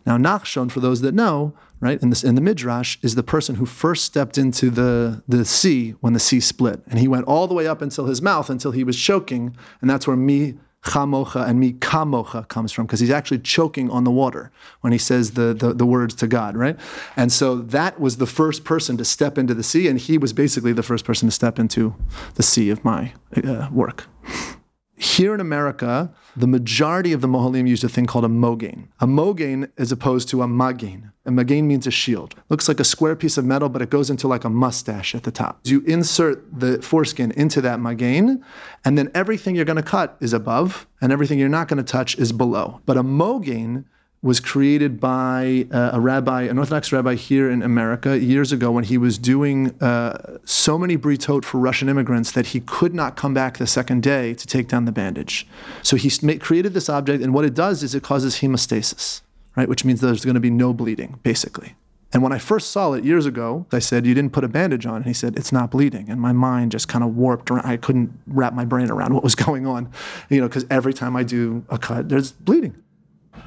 Now, 0.06 0.16
Nachshon, 0.16 0.70
for 0.70 0.80
those 0.80 1.00
that 1.02 1.14
know, 1.14 1.54
right, 1.80 2.00
in, 2.02 2.10
this, 2.10 2.24
in 2.24 2.34
the 2.34 2.40
Midrash, 2.40 2.96
is 3.02 3.14
the 3.14 3.22
person 3.22 3.56
who 3.56 3.66
first 3.66 4.04
stepped 4.04 4.38
into 4.38 4.70
the, 4.70 5.22
the 5.28 5.44
sea 5.44 5.90
when 6.00 6.12
the 6.12 6.20
sea 6.20 6.40
split. 6.40 6.82
And 6.88 6.98
he 6.98 7.08
went 7.08 7.26
all 7.26 7.46
the 7.46 7.54
way 7.54 7.66
up 7.66 7.82
until 7.82 8.06
his 8.06 8.22
mouth 8.22 8.50
until 8.50 8.72
he 8.72 8.84
was 8.84 8.96
choking. 8.96 9.56
And 9.80 9.90
that's 9.90 10.06
where 10.06 10.16
mi 10.16 10.54
chamocha 10.84 11.48
and 11.48 11.60
mi 11.60 11.72
kamocha 11.74 12.46
comes 12.48 12.72
from, 12.72 12.86
because 12.86 13.00
he's 13.00 13.10
actually 13.10 13.38
choking 13.38 13.90
on 13.90 14.04
the 14.04 14.10
water 14.10 14.50
when 14.80 14.92
he 14.92 14.98
says 14.98 15.32
the, 15.32 15.54
the, 15.54 15.72
the, 15.72 15.86
words 15.86 16.14
to 16.16 16.26
God, 16.26 16.56
right? 16.56 16.78
And 17.16 17.32
so 17.32 17.56
that 17.56 18.00
was 18.00 18.16
the 18.16 18.26
first 18.26 18.64
person 18.64 18.96
to 18.96 19.04
step 19.04 19.38
into 19.38 19.54
the 19.54 19.62
sea, 19.62 19.88
and 19.88 19.98
he 19.98 20.18
was 20.18 20.32
basically 20.32 20.72
the 20.72 20.82
first 20.82 21.04
person 21.04 21.28
to 21.28 21.32
step 21.32 21.58
into 21.58 21.94
the 22.34 22.42
sea 22.42 22.70
of 22.70 22.84
my 22.84 23.12
uh, 23.44 23.68
work. 23.70 24.06
Here 25.02 25.34
in 25.34 25.40
America, 25.40 26.14
the 26.36 26.46
majority 26.46 27.12
of 27.12 27.22
the 27.22 27.26
Mohalim 27.26 27.68
used 27.68 27.82
a 27.82 27.88
thing 27.88 28.06
called 28.06 28.24
a 28.24 28.28
mogain. 28.28 28.86
A 29.00 29.06
mogain 29.06 29.68
as 29.76 29.90
opposed 29.90 30.28
to 30.28 30.42
a 30.42 30.46
magain. 30.46 31.10
A 31.26 31.30
magain 31.30 31.64
means 31.64 31.88
a 31.88 31.90
shield. 31.90 32.36
Looks 32.50 32.68
like 32.68 32.78
a 32.78 32.84
square 32.84 33.16
piece 33.16 33.36
of 33.36 33.44
metal, 33.44 33.68
but 33.68 33.82
it 33.82 33.90
goes 33.90 34.10
into 34.10 34.28
like 34.28 34.44
a 34.44 34.48
mustache 34.48 35.16
at 35.16 35.24
the 35.24 35.32
top. 35.32 35.58
You 35.64 35.80
insert 35.88 36.44
the 36.56 36.80
foreskin 36.82 37.32
into 37.32 37.60
that 37.62 37.80
magain, 37.80 38.42
and 38.84 38.96
then 38.96 39.10
everything 39.12 39.56
you're 39.56 39.64
going 39.64 39.74
to 39.74 39.82
cut 39.82 40.16
is 40.20 40.32
above, 40.32 40.86
and 41.00 41.10
everything 41.10 41.36
you're 41.36 41.48
not 41.48 41.66
going 41.66 41.84
to 41.84 41.92
touch 41.92 42.16
is 42.16 42.30
below. 42.30 42.80
But 42.86 42.96
a 42.96 43.02
mogain 43.02 43.86
was 44.22 44.38
created 44.38 45.00
by 45.00 45.66
uh, 45.72 45.90
a 45.94 46.00
rabbi, 46.00 46.42
an 46.42 46.56
Orthodox 46.56 46.92
rabbi 46.92 47.16
here 47.16 47.50
in 47.50 47.60
America 47.60 48.16
years 48.18 48.52
ago 48.52 48.70
when 48.70 48.84
he 48.84 48.96
was 48.96 49.18
doing 49.18 49.70
uh, 49.82 50.38
so 50.44 50.78
many 50.78 50.96
britot 50.96 51.44
for 51.44 51.58
Russian 51.58 51.88
immigrants 51.88 52.30
that 52.32 52.46
he 52.46 52.60
could 52.60 52.94
not 52.94 53.16
come 53.16 53.34
back 53.34 53.58
the 53.58 53.66
second 53.66 54.02
day 54.02 54.32
to 54.34 54.46
take 54.46 54.68
down 54.68 54.84
the 54.84 54.92
bandage. 54.92 55.46
So 55.82 55.96
he 55.96 56.10
made, 56.24 56.40
created 56.40 56.72
this 56.72 56.88
object, 56.88 57.22
and 57.22 57.34
what 57.34 57.44
it 57.44 57.54
does 57.54 57.82
is 57.82 57.96
it 57.96 58.04
causes 58.04 58.36
hemostasis, 58.36 59.22
right? 59.56 59.68
Which 59.68 59.84
means 59.84 60.00
there's 60.00 60.24
going 60.24 60.34
to 60.34 60.40
be 60.40 60.50
no 60.50 60.72
bleeding, 60.72 61.18
basically. 61.24 61.74
And 62.12 62.22
when 62.22 62.32
I 62.32 62.38
first 62.38 62.70
saw 62.70 62.92
it 62.92 63.04
years 63.04 63.26
ago, 63.26 63.66
I 63.72 63.80
said, 63.80 64.06
You 64.06 64.14
didn't 64.14 64.32
put 64.34 64.44
a 64.44 64.48
bandage 64.48 64.84
on. 64.86 64.96
And 64.96 65.06
he 65.06 65.14
said, 65.14 65.36
It's 65.36 65.50
not 65.50 65.70
bleeding. 65.70 66.10
And 66.10 66.20
my 66.20 66.32
mind 66.32 66.70
just 66.70 66.86
kind 66.86 67.02
of 67.02 67.16
warped 67.16 67.50
around. 67.50 67.64
I 67.64 67.78
couldn't 67.78 68.12
wrap 68.26 68.52
my 68.52 68.66
brain 68.66 68.90
around 68.90 69.14
what 69.14 69.24
was 69.24 69.34
going 69.46 69.66
on, 69.66 69.90
you 70.28 70.40
know, 70.40 70.46
because 70.46 70.66
every 70.70 70.92
time 70.92 71.16
I 71.16 71.24
do 71.24 71.64
a 71.70 71.78
cut, 71.78 72.10
there's 72.10 72.30
bleeding 72.32 72.76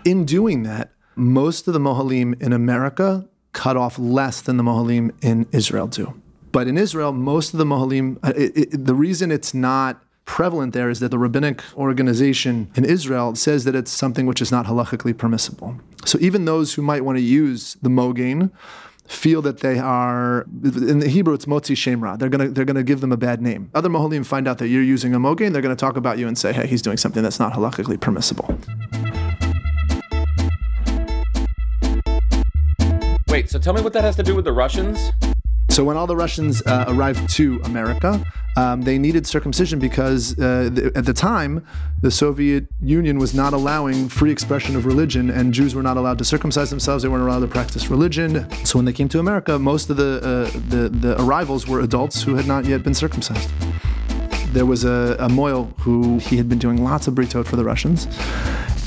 in 0.04 0.26
doing 0.26 0.64
that, 0.64 0.92
most 1.16 1.68
of 1.68 1.74
the 1.74 1.80
Mohalim 1.80 2.42
in 2.42 2.54
America 2.54 3.28
cut 3.54 3.78
off 3.78 3.98
less 3.98 4.42
than 4.42 4.58
the 4.58 4.64
Mohalim 4.64 5.12
in 5.24 5.48
Israel 5.52 5.88
do. 5.88 6.14
But 6.52 6.68
in 6.68 6.78
Israel, 6.78 7.12
most 7.12 7.54
of 7.54 7.58
the 7.58 7.66
Mohalim, 7.66 8.18
uh, 8.24 8.34
it, 8.36 8.58
it, 8.58 8.86
the 8.86 8.96
reason 8.96 9.32
it's 9.32 9.54
not 9.54 10.02
prevalent 10.26 10.74
there 10.74 10.90
is 10.90 11.00
that 11.00 11.10
the 11.10 11.20
rabbinic 11.20 11.62
organization 11.76 12.70
in 12.76 12.84
Israel 12.84 13.36
says 13.36 13.64
that 13.64 13.76
it's 13.76 13.92
something 13.92 14.26
which 14.26 14.42
is 14.42 14.52
not 14.52 14.66
halachically 14.66 15.16
permissible. 15.18 15.80
So 16.06 16.18
even 16.20 16.46
those 16.46 16.74
who 16.74 16.82
might 16.82 17.06
want 17.06 17.18
to 17.18 17.24
use 17.24 17.78
the 17.82 17.90
mogain 17.90 18.52
feel 19.08 19.42
that 19.44 19.60
they 19.60 19.78
are 19.78 20.46
in 20.64 21.00
the 21.00 21.08
Hebrew 21.08 21.36
it's 21.36 21.46
motzi 21.46 21.78
shem 21.78 22.04
ra. 22.04 22.16
They're 22.16 22.30
gonna 22.30 22.50
they're 22.50 22.66
gonna 22.66 22.84
give 22.84 23.02
them 23.02 23.12
a 23.12 23.18
bad 23.18 23.42
name. 23.42 23.70
Other 23.76 23.90
Mohalim 23.90 24.26
find 24.26 24.48
out 24.48 24.58
that 24.58 24.68
you're 24.68 24.82
using 24.82 25.14
a 25.14 25.20
mogain, 25.20 25.54
they're 25.54 25.62
gonna 25.62 25.76
talk 25.76 25.96
about 25.96 26.18
you 26.18 26.28
and 26.28 26.38
say, 26.38 26.52
hey, 26.54 26.66
he's 26.66 26.82
doing 26.82 26.98
something 26.98 27.22
that's 27.22 27.40
not 27.40 27.54
halachically 27.54 28.00
permissible. 28.00 28.58
Wait, 33.36 33.50
so 33.50 33.60
tell 33.60 33.74
me 33.74 33.82
what 33.82 33.92
that 33.92 34.06
has 34.06 34.16
to 34.16 34.24
do 34.24 34.34
with 34.34 34.46
the 34.46 34.54
Russians? 34.54 35.12
So 35.70 35.84
when 35.84 35.98
all 35.98 36.08
the 36.08 36.16
Russians 36.16 36.62
uh, 36.66 36.86
arrived 36.88 37.30
to 37.32 37.60
America, 37.66 38.24
um, 38.56 38.84
they 38.84 38.98
needed 38.98 39.28
circumcision 39.28 39.78
because 39.78 40.40
uh, 40.40 40.70
th- 40.74 40.94
at 40.96 41.04
the 41.04 41.12
time 41.12 41.68
the 42.02 42.12
Soviet 42.12 42.66
Union 42.80 43.18
was 43.18 43.34
not 43.34 43.52
allowing 43.52 44.08
free 44.08 44.32
expression 44.32 44.78
of 44.78 44.86
religion, 44.86 45.30
and 45.30 45.54
Jews 45.54 45.76
were 45.76 45.84
not 45.84 45.98
allowed 45.98 46.18
to 46.20 46.24
circumcise 46.24 46.70
themselves. 46.70 47.04
They 47.04 47.10
weren't 47.10 47.24
allowed 47.24 47.42
to 47.42 47.48
practice 47.48 47.90
religion. 47.90 48.50
So 48.64 48.78
when 48.78 48.86
they 48.86 48.94
came 48.94 49.10
to 49.10 49.20
America, 49.20 49.60
most 49.60 49.90
of 49.90 49.98
the 49.98 50.20
uh, 50.24 50.60
the, 50.70 50.88
the 50.88 51.22
arrivals 51.22 51.68
were 51.68 51.82
adults 51.82 52.24
who 52.24 52.36
had 52.36 52.48
not 52.48 52.64
yet 52.64 52.84
been 52.84 52.94
circumcised. 52.94 53.50
There 54.54 54.66
was 54.66 54.86
a, 54.86 55.18
a 55.20 55.28
mohel 55.28 55.78
who 55.82 56.20
he 56.20 56.38
had 56.38 56.48
been 56.48 56.60
doing 56.60 56.82
lots 56.86 57.06
of 57.08 57.16
britot 57.16 57.48
for 57.48 57.58
the 57.58 57.66
Russians, 57.66 58.08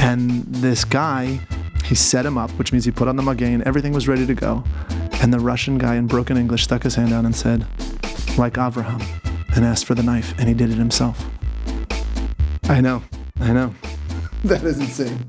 and 0.01 0.47
this 0.47 0.87
guy 0.87 1.39
he 1.85 1.95
set 1.95 2.27
him 2.27 2.37
up, 2.37 2.51
which 2.53 2.73
means 2.73 2.85
he 2.85 2.91
put 2.91 3.09
on 3.09 3.17
the 3.17 3.23
magain. 3.23 3.63
Everything 3.63 3.93
was 3.93 4.09
ready 4.09 4.27
to 4.27 4.35
go. 4.35 4.65
And 5.23 5.33
the 5.33 5.41
Russian 5.41 5.79
guy 5.79 5.97
in 5.97 6.07
broken 6.07 6.37
English 6.37 6.65
stuck 6.65 6.83
his 6.83 6.95
hand 6.95 7.13
out 7.13 7.25
and 7.25 7.35
said, 7.35 7.67
like 8.37 8.55
Avraham, 8.55 9.03
and 9.57 9.65
asked 9.65 9.87
for 9.87 9.95
the 9.95 10.03
knife, 10.03 10.35
and 10.39 10.49
he 10.49 10.55
did 10.55 10.71
it 10.71 10.77
himself. 10.77 11.25
I 12.65 12.81
know, 12.81 13.03
I 13.41 13.53
know. 13.53 13.75
that 14.45 14.63
is 14.63 14.79
insane. 14.79 15.27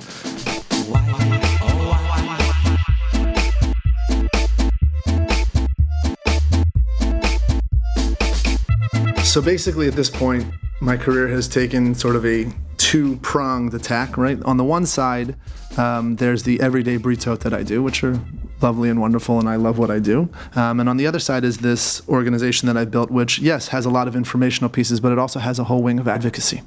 So 9.24 9.42
basically, 9.42 9.88
at 9.88 9.94
this 9.94 10.10
point, 10.10 10.46
my 10.82 10.98
career 10.98 11.28
has 11.28 11.48
taken 11.48 11.94
sort 11.94 12.16
of 12.16 12.26
a 12.26 12.52
two 12.78 13.18
pronged 13.18 13.74
attack, 13.76 14.18
right? 14.18 14.42
On 14.44 14.58
the 14.58 14.64
one 14.64 14.88
side, 14.88 15.36
um, 15.80 16.18
there's 16.18 16.44
the 16.44 16.60
everyday 16.60 16.98
britot 16.98 17.40
that 17.40 17.54
I 17.54 17.64
do, 17.64 17.82
which 17.82 18.04
are 18.04 18.20
lovely 18.62 18.90
and 18.90 19.00
wonderful, 19.00 19.40
and 19.40 19.48
I 19.48 19.56
love 19.56 19.78
what 19.78 19.90
I 19.90 20.00
do. 20.00 20.30
Um, 20.56 20.82
and 20.82 20.90
on 20.90 20.98
the 20.98 21.08
other 21.08 21.20
side 21.20 21.46
is 21.46 21.60
this 21.60 22.08
organization 22.10 22.68
that 22.68 22.76
I've 22.76 22.92
built, 22.92 23.10
which, 23.10 23.40
yes, 23.40 23.70
has 23.70 23.86
a 23.86 23.90
lot 23.90 24.08
of 24.08 24.16
informational 24.16 24.70
pieces, 24.70 25.00
but 25.00 25.14
it 25.14 25.18
also 25.18 25.40
has 25.40 25.58
a 25.58 25.64
whole 25.64 25.82
wing 25.82 25.98
of 25.98 26.08
advocacy. 26.08 26.62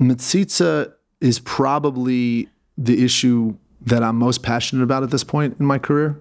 Metzitza 0.00 0.92
is 1.20 1.38
probably 1.38 2.48
the 2.76 3.04
issue 3.04 3.56
that 3.82 4.02
I'm 4.02 4.16
most 4.16 4.42
passionate 4.42 4.82
about 4.82 5.04
at 5.04 5.10
this 5.10 5.24
point 5.24 5.56
in 5.60 5.66
my 5.66 5.78
career. 5.78 6.20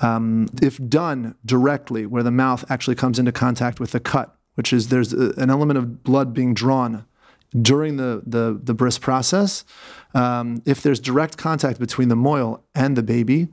Um, 0.00 0.46
if 0.60 0.76
done 0.88 1.36
directly, 1.44 2.04
where 2.04 2.22
the 2.22 2.30
mouth 2.30 2.64
actually 2.70 2.96
comes 2.96 3.18
into 3.18 3.32
contact 3.32 3.80
with 3.80 3.92
the 3.92 4.00
cut, 4.00 4.36
which 4.54 4.72
is 4.72 4.88
there's 4.88 5.14
a, 5.14 5.32
an 5.38 5.48
element 5.48 5.78
of 5.78 6.02
blood 6.04 6.34
being 6.34 6.52
drawn 6.52 7.06
during 7.60 7.96
the, 7.96 8.22
the, 8.26 8.58
the 8.62 8.74
bris 8.74 8.98
process, 8.98 9.64
um, 10.14 10.62
if 10.66 10.82
there's 10.82 11.00
direct 11.00 11.36
contact 11.36 11.78
between 11.78 12.08
the 12.08 12.14
mohel 12.14 12.60
and 12.74 12.96
the 12.96 13.02
baby, 13.02 13.48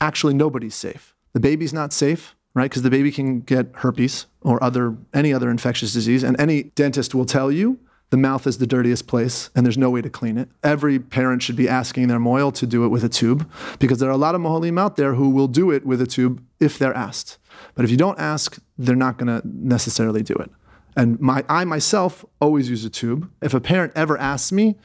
actually 0.00 0.34
nobody's 0.34 0.74
safe. 0.74 1.14
The 1.32 1.40
baby's 1.40 1.72
not 1.72 1.92
safe, 1.92 2.34
right? 2.54 2.70
Because 2.70 2.82
the 2.82 2.90
baby 2.90 3.12
can 3.12 3.40
get 3.40 3.68
herpes 3.74 4.26
or 4.40 4.62
other 4.62 4.96
any 5.12 5.32
other 5.32 5.50
infectious 5.50 5.92
disease, 5.92 6.22
and 6.22 6.38
any 6.40 6.64
dentist 6.64 7.14
will 7.14 7.26
tell 7.26 7.52
you 7.52 7.78
the 8.10 8.16
mouth 8.16 8.46
is 8.46 8.58
the 8.58 8.66
dirtiest 8.66 9.08
place 9.08 9.50
and 9.54 9.66
there's 9.66 9.76
no 9.76 9.90
way 9.90 10.00
to 10.00 10.08
clean 10.08 10.38
it. 10.38 10.48
Every 10.62 10.98
parent 10.98 11.42
should 11.42 11.56
be 11.56 11.68
asking 11.68 12.06
their 12.06 12.20
mohel 12.20 12.54
to 12.54 12.66
do 12.66 12.84
it 12.84 12.88
with 12.88 13.02
a 13.02 13.08
tube 13.08 13.50
because 13.78 13.98
there 13.98 14.08
are 14.08 14.12
a 14.12 14.16
lot 14.16 14.34
of 14.34 14.40
mohalim 14.40 14.78
out 14.78 14.96
there 14.96 15.14
who 15.14 15.28
will 15.28 15.48
do 15.48 15.72
it 15.72 15.84
with 15.84 16.00
a 16.00 16.06
tube 16.06 16.42
if 16.60 16.78
they're 16.78 16.94
asked. 16.94 17.38
But 17.74 17.84
if 17.84 17.90
you 17.90 17.96
don't 17.96 18.18
ask, 18.18 18.58
they're 18.78 18.94
not 18.94 19.18
going 19.18 19.26
to 19.26 19.46
necessarily 19.46 20.22
do 20.22 20.34
it. 20.34 20.50
And 20.96 21.20
my, 21.20 21.44
I 21.48 21.64
myself 21.64 22.24
always 22.40 22.70
use 22.70 22.84
a 22.84 22.90
tube. 22.90 23.30
If 23.42 23.52
a 23.52 23.60
parent 23.60 23.92
ever 23.94 24.18
asks 24.18 24.50
me 24.50 24.76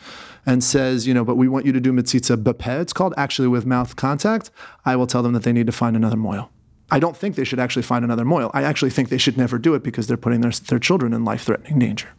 and 0.46 0.64
says, 0.64 1.08
you 1.08 1.14
know, 1.14 1.24
but 1.24 1.36
we 1.36 1.48
want 1.48 1.66
you 1.66 1.72
to 1.72 1.80
do 1.80 1.94
metzitzah 1.94 2.44
b'peh, 2.44 2.82
it's 2.82 2.94
called 2.94 3.14
actually 3.16 3.48
with 3.48 3.66
mouth 3.66 3.96
contact, 3.96 4.52
I 4.86 4.96
will 4.98 5.08
tell 5.08 5.24
them 5.24 5.34
that 5.34 5.44
they 5.44 5.54
need 5.54 5.68
to 5.68 5.72
find 5.72 5.96
another 5.96 6.18
mohel. 6.18 6.50
I 6.94 7.00
don't 7.00 7.16
think 7.16 7.36
they 7.36 7.46
should 7.46 7.60
actually 7.60 7.84
find 7.84 8.04
another 8.04 8.26
mohel. 8.26 8.52
I 8.54 8.64
actually 8.64 8.90
think 8.90 9.08
they 9.08 9.18
should 9.18 9.38
never 9.38 9.58
do 9.58 9.74
it 9.76 9.82
because 9.82 10.08
they're 10.08 10.18
putting 10.18 10.42
their, 10.42 10.52
their 10.52 10.80
children 10.80 11.14
in 11.14 11.24
life 11.24 11.44
threatening 11.44 11.80
danger. 11.80 12.10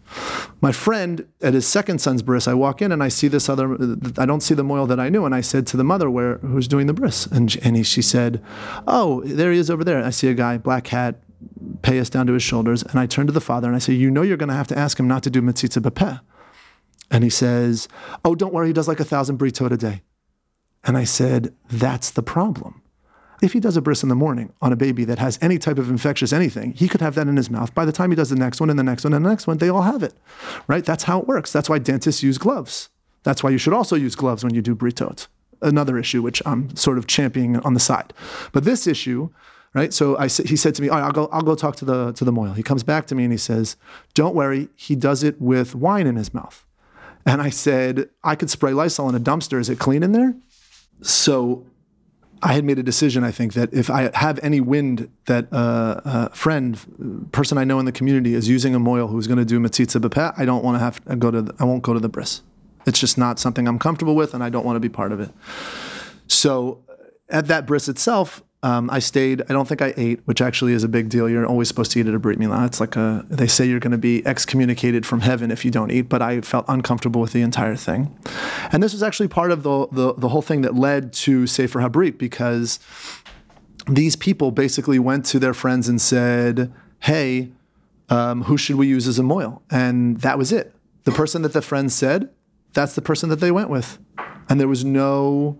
My 0.63 0.73
friend 0.73 1.27
at 1.43 1.53
his 1.53 1.67
second 1.67 2.01
son's 2.01 2.23
bris, 2.23 2.49
I 2.49 2.55
walk 2.55 2.81
in 2.81 2.91
and 2.91 3.03
I 3.03 3.09
see 3.09 3.29
this 3.29 3.51
other, 3.51 3.75
I 4.17 4.25
don't 4.25 4.41
see 4.41 4.55
the 4.55 4.65
mohel 4.65 4.89
that 4.89 4.99
I 4.99 5.11
knew. 5.11 5.27
And 5.27 5.35
I 5.35 5.43
said 5.43 5.67
to 5.69 5.77
the 5.77 5.85
mother, 5.85 6.09
where 6.09 6.39
who's 6.39 6.67
doing 6.67 6.87
the 6.87 6.95
bris? 6.95 7.27
And, 7.27 7.55
and 7.63 7.77
he, 7.77 7.83
she 7.83 8.01
said, 8.01 8.43
Oh, 8.87 9.23
there 9.27 9.53
he 9.53 9.59
is 9.59 9.69
over 9.69 9.85
there. 9.85 10.03
I 10.03 10.11
see 10.11 10.29
a 10.29 10.35
guy, 10.35 10.57
black 10.57 10.87
hat, 10.87 11.17
payos 11.81 12.11
down 12.11 12.27
to 12.27 12.33
his 12.33 12.43
shoulders. 12.43 12.83
And 12.83 12.99
I 12.99 13.07
turn 13.07 13.27
to 13.27 13.33
the 13.33 13.41
father 13.41 13.69
and 13.69 13.77
I 13.77 13.81
say, 13.81 13.93
You 13.93 14.11
know, 14.11 14.23
you're 14.23 14.37
going 14.37 14.49
to 14.49 14.55
have 14.55 14.69
to 14.69 14.79
ask 14.79 14.99
him 14.99 15.09
not 15.09 15.23
to 15.25 15.31
do 15.31 15.43
metzitzah 15.43 15.83
b'peh. 15.83 16.21
And 17.11 17.25
he 17.25 17.31
says, 17.31 17.89
Oh, 18.25 18.35
don't 18.35 18.55
worry, 18.55 18.69
he 18.69 18.73
does 18.73 18.89
like 18.89 19.01
a 19.01 19.05
thousand 19.05 19.39
britot 19.39 19.71
a 19.71 19.77
day. 19.77 20.03
And 20.85 20.97
I 20.97 21.05
said, 21.05 21.55
That's 21.69 22.11
the 22.11 22.23
problem. 22.23 22.83
If 23.43 23.55
he 23.55 23.61
does 23.61 23.77
a 23.77 23.83
bris 23.83 24.05
in 24.05 24.09
the 24.09 24.15
morning 24.15 24.53
on 24.63 24.73
a 24.73 24.77
baby 24.77 25.05
that 25.05 25.19
has 25.19 25.37
any 25.43 25.59
type 25.59 25.77
of 25.77 25.91
infectious 25.91 26.33
anything, 26.33 26.73
he 26.75 26.89
could 26.89 27.01
have 27.01 27.17
that 27.17 27.27
in 27.27 27.37
his 27.37 27.51
mouth. 27.51 27.75
By 27.75 27.85
the 27.85 27.91
time 27.91 28.11
he 28.11 28.17
does 28.17 28.31
the 28.31 28.37
next 28.37 28.61
one 28.61 28.71
and 28.71 28.79
the 28.79 28.85
next 28.85 29.03
one 29.03 29.13
and 29.13 29.25
the 29.25 29.29
next 29.29 29.49
one, 29.49 29.59
they 29.59 29.69
all 29.69 29.83
have 29.83 30.05
it, 30.05 30.15
right? 30.69 30.85
That's 30.85 31.03
how 31.03 31.19
it 31.19 31.27
works. 31.27 31.53
That's 31.53 31.69
why 31.69 31.81
dentists 31.81 32.23
use 32.23 32.39
gloves. 32.39 32.89
That's 33.25 33.43
why 33.43 33.51
you 33.51 33.59
should 33.59 33.73
also 33.73 33.97
use 33.97 34.15
gloves 34.15 34.45
when 34.45 34.55
you 34.55 34.63
do 34.63 34.77
britot. 34.77 35.27
Another 35.61 35.99
issue, 35.99 36.23
which 36.23 36.41
I'm 36.47 36.75
sort 36.77 36.99
of 36.99 37.09
championing 37.09 37.57
on 37.61 37.75
the 37.75 37.81
side. 37.81 38.13
But 38.53 38.63
this 38.63 38.87
issue, 38.87 39.31
right? 39.75 39.93
So 39.93 40.17
I, 40.19 40.29
he 40.29 40.57
said 40.57 40.75
to 40.77 40.83
me, 40.83 40.89
all 40.89 40.99
right, 40.99 41.05
I'll 41.05 41.13
go, 41.13 41.29
I'll 41.33 41.43
go 41.43 41.55
talk 41.55 41.77
to 41.77 41.85
the, 41.85 42.13
to 42.13 42.25
the 42.25 42.33
mohel. 42.33 42.55
He 42.55 42.63
comes 42.63 42.83
back 42.83 43.07
to 43.07 43.15
me 43.15 43.25
and 43.25 43.33
he 43.33 43.39
says, 43.39 43.77
don't 44.15 44.35
worry, 44.35 44.69
he 44.77 44.95
does 44.95 45.23
it 45.23 45.41
with 45.41 45.75
wine 45.75 46.07
in 46.07 46.17
his 46.17 46.35
mouth. 46.35 46.65
And 47.25 47.41
I 47.41 47.51
said, 47.51 48.11
I 48.25 48.35
could 48.35 48.51
spray 48.51 48.73
Lysol 48.73 49.09
in 49.09 49.15
a 49.15 49.21
dumpster. 49.21 49.61
Is 49.61 49.69
it 49.69 49.79
clean 49.79 50.03
in 50.03 50.13
there? 50.13 50.35
So 51.03 51.65
I 52.43 52.55
had 52.55 52.65
made 52.65 52.79
a 52.79 52.83
decision, 52.83 53.23
I 53.23 53.31
think, 53.31 53.55
that 53.55 53.73
if 53.73 53.89
I 53.89 54.11
have 54.17 54.41
any 54.43 54.61
wind 54.61 55.09
that 55.27 55.53
uh, 55.53 56.01
a 56.05 56.31
friend, 56.35 57.29
person 57.31 57.57
I 57.57 57.65
know 57.65 57.79
in 57.79 57.85
the 57.85 57.93
community 57.93 58.35
is 58.35 58.49
using 58.49 58.75
a 58.75 58.81
mohel 58.81 59.09
who's 59.09 59.29
going 59.29 59.39
to 59.39 59.45
do 59.45 59.61
metzitzah 59.61 60.01
b'peh, 60.01 60.35
I 60.37 60.45
don't 60.45 60.65
want 60.65 60.75
to 60.75 60.81
have 60.81 61.05
to 61.05 61.17
go 61.17 61.31
to, 61.31 61.43
the, 61.43 61.55
I 61.61 61.65
won't 61.65 61.83
go 61.83 61.95
to 61.95 62.01
the 62.01 62.09
bris. 62.09 62.43
It's 62.85 62.99
just 62.99 63.17
not 63.17 63.39
something 63.39 63.69
I'm 63.69 63.79
comfortable 63.79 64.17
with 64.17 64.35
and 64.35 64.43
I 64.43 64.51
don't 64.51 64.67
want 64.67 64.75
to 64.77 64.81
be 64.81 64.89
part 64.89 65.13
of 65.13 65.21
it. 65.21 65.31
So 66.27 66.83
at 67.29 67.47
that 67.47 67.65
bris 67.65 67.89
itself, 67.89 68.43
um, 68.65 68.91
I 68.91 69.01
stayed. 69.01 69.43
I 69.43 69.53
don't 69.53 69.67
think 69.67 69.83
I 69.83 69.93
ate, 69.97 70.21
which 70.25 70.41
actually 70.41 70.73
is 70.73 70.85
a 70.85 70.89
big 70.89 71.09
deal. 71.09 71.29
You're 71.29 71.47
always 71.47 71.67
supposed 71.67 71.91
to 71.93 72.01
eat 72.01 72.07
at 72.07 72.15
a 72.15 72.19
brit 72.19 72.39
milah. 72.39 72.67
It's 72.67 72.79
like 72.79 72.95
a. 72.95 73.27
They 73.29 73.49
say 73.49 73.67
you're 73.67 73.81
going 73.81 73.93
to 73.93 73.99
be 73.99 74.25
excommunicated 74.25 75.05
from 75.05 75.21
heaven 75.21 75.51
if 75.51 75.65
you 75.65 75.71
don't 75.73 75.91
eat. 75.91 76.03
But 76.03 76.23
I 76.23 76.41
felt 76.43 76.65
uncomfortable 76.69 77.21
with 77.21 77.33
the 77.33 77.43
entire 77.43 77.75
thing, 77.75 78.17
and 78.71 78.83
this 78.83 78.93
was 78.93 79.03
actually 79.03 79.29
part 79.29 79.51
of 79.51 79.65
the 79.65 79.89
the, 79.91 80.15
the 80.15 80.29
whole 80.29 80.43
thing 80.43 80.63
that 80.63 80.75
led 80.77 81.13
to 81.15 81.47
Sefer 81.49 81.81
Habrit 81.81 82.19
because 82.19 82.79
these 83.89 84.15
people 84.15 84.53
basically 84.53 85.01
went 85.01 85.25
to 85.27 85.41
their 85.41 85.55
friends 85.55 85.89
and 85.89 86.01
said, 86.01 86.73
"Hey, 87.01 87.51
um, 88.11 88.45
who 88.45 88.57
should 88.57 88.77
we 88.77 88.87
use 88.87 89.09
as 89.09 89.19
a 89.19 89.25
moil?" 89.25 89.63
And 89.71 90.21
that 90.21 90.39
was 90.39 90.53
it. 90.53 90.73
The 91.03 91.13
person 91.13 91.43
that 91.43 91.53
the 91.53 91.63
friends 91.63 91.97
said, 91.97 92.31
that's 92.75 92.95
the 92.95 93.03
person 93.03 93.29
that 93.31 93.41
they 93.41 93.51
went 93.51 93.71
with, 93.71 93.99
and 94.49 94.61
there 94.61 94.69
was 94.69 94.85
no 94.85 95.59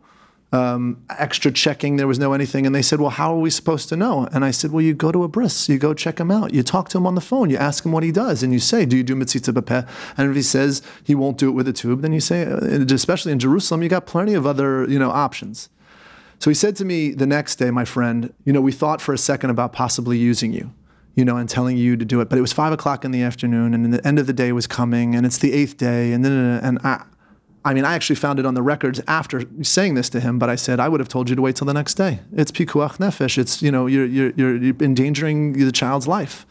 um, 0.53 1.03
extra 1.19 1.51
checking. 1.51 1.97
There 1.97 2.07
was 2.07 2.19
no 2.19 2.35
anything. 2.35 2.67
And 2.67 2.75
they 2.75 2.83
said, 2.83 3.01
Well, 3.01 3.11
how 3.11 3.35
are 3.35 3.39
we 3.39 3.51
supposed 3.51 3.89
to 3.89 3.97
know? 3.97 4.29
And 4.33 4.45
I 4.45 4.51
said, 4.51 4.71
Well, 4.71 4.83
you 4.83 4.95
go 4.95 5.11
to 5.11 5.25
a 5.25 5.29
bris, 5.29 5.69
you 5.69 5.79
go 5.79 5.95
check 5.95 6.21
him 6.21 6.31
out. 6.31 6.53
You 6.53 6.63
talk 6.63 6.89
to 6.91 6.99
him 6.99 7.07
on 7.07 7.15
the 7.15 7.21
phone, 7.21 7.51
you 7.51 7.57
ask 7.57 7.85
him 7.85 7.93
what 7.93 8.03
he 8.03 8.13
does, 8.13 8.43
and 8.43 8.53
you 8.53 8.59
say, 8.59 8.85
Do 8.85 8.97
you 8.97 9.03
do 9.03 9.17
metzitzah 9.17 9.55
b'peh? 9.55 9.89
And 10.17 10.31
if 10.31 10.37
he 10.37 10.43
says 10.43 10.83
he 11.03 11.15
won't 11.15 11.39
do 11.39 11.49
it 11.49 11.53
with 11.53 11.67
a 11.69 11.73
tube, 11.73 12.03
then 12.03 12.13
you 12.13 12.21
say, 12.21 12.45
uh, 12.45 12.59
especially 12.91 13.33
in 13.33 13.39
Jerusalem, 13.39 13.83
you 13.83 13.89
got 13.89 14.07
plenty 14.07 14.35
of 14.35 14.47
other 14.47 14.89
you 14.89 14.99
know 14.99 15.11
options. 15.11 15.69
So 16.39 16.51
he 16.51 16.55
said 16.55 16.77
to 16.77 16.85
me 16.85 17.13
the 17.13 17.27
next 17.27 17.57
day, 17.57 17.71
my 17.71 17.85
friend, 17.85 18.33
you 18.45 18.53
know, 18.53 18.61
we 18.61 18.73
thought 18.73 19.01
for 19.01 19.15
a 19.15 19.19
second 19.19 19.51
about 19.51 19.73
possibly 19.73 20.19
using 20.19 20.53
you 20.53 20.73
you 21.15 21.27
know, 21.27 21.37
and 21.37 21.47
telling 21.47 21.77
you 21.77 21.95
to 21.95 22.07
do 22.07 22.23
it. 22.23 22.31
But 22.31 22.39
it 22.39 22.41
was 22.41 22.55
five 22.55 22.73
o'clock 22.73 23.05
in 23.05 23.11
the 23.11 23.23
afternoon, 23.23 23.75
and 23.75 23.93
the 23.93 24.07
end 24.07 24.19
of 24.19 24.27
the 24.27 24.33
day 24.33 24.53
was 24.53 24.67
coming, 24.67 25.15
and 25.15 25.27
it's 25.27 25.37
the 25.37 25.53
eighth 25.53 25.77
day, 25.77 26.13
and 26.13 26.25
then 26.25 26.33
and 26.33 26.79
I, 26.85 27.05
I 27.65 27.75
mean, 27.75 27.85
I 27.85 27.95
actually 27.95 28.17
found 28.17 28.41
it 28.41 28.47
on 28.47 28.55
the 28.55 28.63
records 28.63 29.01
after 29.07 29.43
saying 29.63 29.95
this 29.95 30.09
to 30.11 30.21
him, 30.21 30.39
but 30.39 30.51
I 30.51 30.57
said 30.57 30.81
I 30.81 30.89
would 30.89 31.01
have 31.01 31.09
told 31.09 31.31
you 31.31 31.37
to 31.37 31.43
wait 31.43 31.57
till 31.57 31.67
the 31.67 31.75
next 31.75 31.95
day. 31.95 32.21
It's 32.35 32.51
pikuach 32.51 32.97
nefesh. 32.99 33.39
It's 33.39 33.63
you 33.63 33.71
know 33.71 33.87
you're 33.87 34.07
you're 34.07 34.33
you're 34.37 34.75
endangering 34.81 35.53
the 35.53 35.71
child's 35.71 36.09
life. 36.09 36.45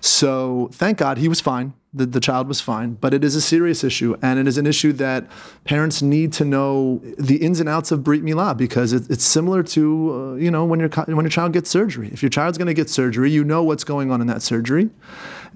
So 0.00 0.68
thank 0.72 0.98
God 0.98 1.18
he 1.18 1.28
was 1.28 1.40
fine. 1.40 1.74
The, 1.94 2.04
the 2.04 2.20
child 2.20 2.46
was 2.46 2.60
fine, 2.60 2.94
but 2.94 3.14
it 3.14 3.24
is 3.24 3.36
a 3.36 3.40
serious 3.40 3.82
issue, 3.82 4.16
and 4.20 4.38
it 4.38 4.46
is 4.46 4.58
an 4.58 4.66
issue 4.66 4.92
that 4.94 5.26
parents 5.64 6.02
need 6.02 6.30
to 6.34 6.44
know 6.44 7.00
the 7.16 7.36
ins 7.36 7.58
and 7.58 7.70
outs 7.70 7.90
of 7.90 8.04
brit 8.04 8.22
milah 8.22 8.54
because 8.54 8.92
it, 8.92 9.08
it's 9.08 9.24
similar 9.24 9.62
to 9.62 10.12
uh, 10.12 10.34
you 10.34 10.50
know 10.50 10.64
when 10.64 10.80
your 10.80 10.88
when 10.88 11.24
your 11.24 11.30
child 11.30 11.52
gets 11.52 11.70
surgery. 11.70 12.10
If 12.12 12.22
your 12.22 12.30
child's 12.30 12.58
going 12.58 12.66
to 12.66 12.74
get 12.74 12.90
surgery, 12.90 13.30
you 13.30 13.44
know 13.44 13.62
what's 13.62 13.84
going 13.84 14.10
on 14.10 14.20
in 14.20 14.26
that 14.26 14.42
surgery, 14.42 14.90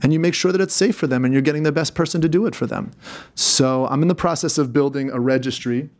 and 0.02 0.12
you 0.12 0.20
make 0.20 0.34
sure 0.34 0.52
that 0.52 0.60
it's 0.60 0.74
safe 0.74 0.96
for 0.96 1.06
them 1.06 1.24
and 1.24 1.32
you're 1.32 1.42
getting 1.42 1.62
the 1.62 1.72
best 1.72 1.94
person 1.94 2.20
to 2.20 2.28
do 2.28 2.46
it 2.46 2.54
for 2.54 2.66
them. 2.66 2.90
So 3.34 3.86
I'm 3.86 4.02
in 4.02 4.08
the 4.08 4.14
process 4.14 4.58
of 4.58 4.72
building 4.72 5.10
a 5.10 5.20
registry 5.20 5.90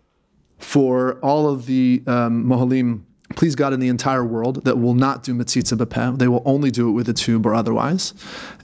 for 0.58 1.18
all 1.20 1.48
of 1.48 1.66
the 1.66 2.02
um, 2.06 2.44
mohalim, 2.44 3.02
please 3.36 3.54
God, 3.54 3.72
in 3.72 3.80
the 3.80 3.88
entire 3.88 4.24
world 4.24 4.64
that 4.64 4.78
will 4.78 4.94
not 4.94 5.22
do 5.22 5.34
metzitzah 5.34 5.78
b'peh. 5.78 6.18
They 6.18 6.28
will 6.28 6.42
only 6.44 6.70
do 6.70 6.88
it 6.88 6.92
with 6.92 7.08
a 7.08 7.12
tube 7.12 7.46
or 7.46 7.54
otherwise. 7.54 8.12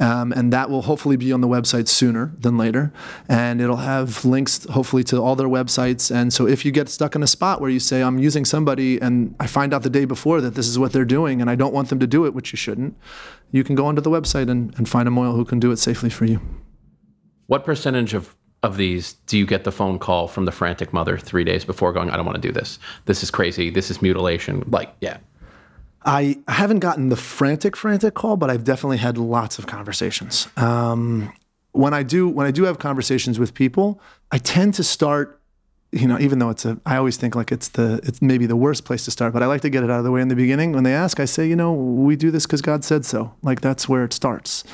Um, 0.00 0.32
and 0.32 0.52
that 0.52 0.68
will 0.68 0.82
hopefully 0.82 1.16
be 1.16 1.32
on 1.32 1.40
the 1.40 1.48
website 1.48 1.88
sooner 1.88 2.32
than 2.38 2.58
later. 2.58 2.92
And 3.28 3.60
it'll 3.60 3.76
have 3.76 4.24
links, 4.24 4.64
hopefully, 4.66 5.04
to 5.04 5.22
all 5.22 5.36
their 5.36 5.48
websites. 5.48 6.14
And 6.14 6.32
so 6.32 6.46
if 6.46 6.64
you 6.64 6.72
get 6.72 6.88
stuck 6.88 7.14
in 7.14 7.22
a 7.22 7.26
spot 7.26 7.60
where 7.60 7.70
you 7.70 7.80
say, 7.80 8.02
I'm 8.02 8.18
using 8.18 8.44
somebody 8.44 9.00
and 9.00 9.34
I 9.40 9.46
find 9.46 9.72
out 9.72 9.82
the 9.82 9.90
day 9.90 10.04
before 10.04 10.40
that 10.40 10.54
this 10.54 10.66
is 10.68 10.78
what 10.78 10.92
they're 10.92 11.04
doing 11.04 11.40
and 11.40 11.48
I 11.48 11.54
don't 11.54 11.72
want 11.72 11.88
them 11.88 12.00
to 12.00 12.06
do 12.06 12.26
it, 12.26 12.34
which 12.34 12.52
you 12.52 12.56
shouldn't, 12.56 12.96
you 13.52 13.64
can 13.64 13.74
go 13.74 13.86
onto 13.86 14.00
the 14.00 14.10
website 14.10 14.50
and, 14.50 14.74
and 14.76 14.88
find 14.88 15.08
a 15.08 15.10
moil 15.10 15.34
who 15.34 15.44
can 15.44 15.60
do 15.60 15.70
it 15.70 15.78
safely 15.78 16.10
for 16.10 16.24
you. 16.24 16.40
What 17.46 17.64
percentage 17.64 18.14
of 18.14 18.34
of 18.62 18.76
these 18.76 19.14
do 19.26 19.38
you 19.38 19.46
get 19.46 19.64
the 19.64 19.72
phone 19.72 19.98
call 19.98 20.28
from 20.28 20.44
the 20.44 20.52
frantic 20.52 20.92
mother 20.92 21.16
three 21.16 21.44
days 21.44 21.64
before 21.64 21.92
going, 21.92 22.10
I 22.10 22.16
don't 22.16 22.26
want 22.26 22.36
to 22.36 22.42
do 22.42 22.52
this. 22.52 22.78
This 23.04 23.22
is 23.22 23.30
crazy. 23.30 23.70
This 23.70 23.90
is 23.90 24.02
mutilation. 24.02 24.64
Like, 24.66 24.94
yeah. 25.00 25.18
I 26.04 26.38
haven't 26.48 26.80
gotten 26.80 27.08
the 27.08 27.16
frantic, 27.16 27.76
frantic 27.76 28.14
call, 28.14 28.36
but 28.36 28.50
I've 28.50 28.64
definitely 28.64 28.98
had 28.98 29.18
lots 29.18 29.58
of 29.58 29.66
conversations. 29.66 30.48
Um, 30.56 31.32
when 31.72 31.94
I 31.94 32.02
do, 32.02 32.28
when 32.28 32.46
I 32.46 32.50
do 32.50 32.64
have 32.64 32.78
conversations 32.78 33.38
with 33.38 33.54
people, 33.54 34.00
I 34.30 34.38
tend 34.38 34.74
to 34.74 34.84
start 34.84 35.40
you 35.92 36.06
know, 36.06 36.18
even 36.18 36.40
though 36.40 36.50
it's 36.50 36.64
a, 36.64 36.78
I 36.84 36.96
always 36.96 37.16
think 37.16 37.34
like 37.34 37.52
it's 37.52 37.68
the, 37.68 38.00
it's 38.02 38.20
maybe 38.20 38.46
the 38.46 38.56
worst 38.56 38.84
place 38.84 39.04
to 39.04 39.10
start, 39.10 39.32
but 39.32 39.42
I 39.42 39.46
like 39.46 39.60
to 39.62 39.70
get 39.70 39.84
it 39.84 39.90
out 39.90 39.98
of 39.98 40.04
the 40.04 40.10
way 40.10 40.20
in 40.20 40.28
the 40.28 40.34
beginning. 40.34 40.72
When 40.72 40.84
they 40.84 40.92
ask, 40.92 41.20
I 41.20 41.24
say, 41.24 41.48
you 41.48 41.56
know, 41.56 41.72
we 41.72 42.16
do 42.16 42.30
this 42.30 42.44
because 42.44 42.60
God 42.60 42.84
said 42.84 43.04
so. 43.04 43.32
Like 43.42 43.60
that's 43.60 43.88
where 43.88 44.04
it 44.04 44.12
starts. 44.12 44.64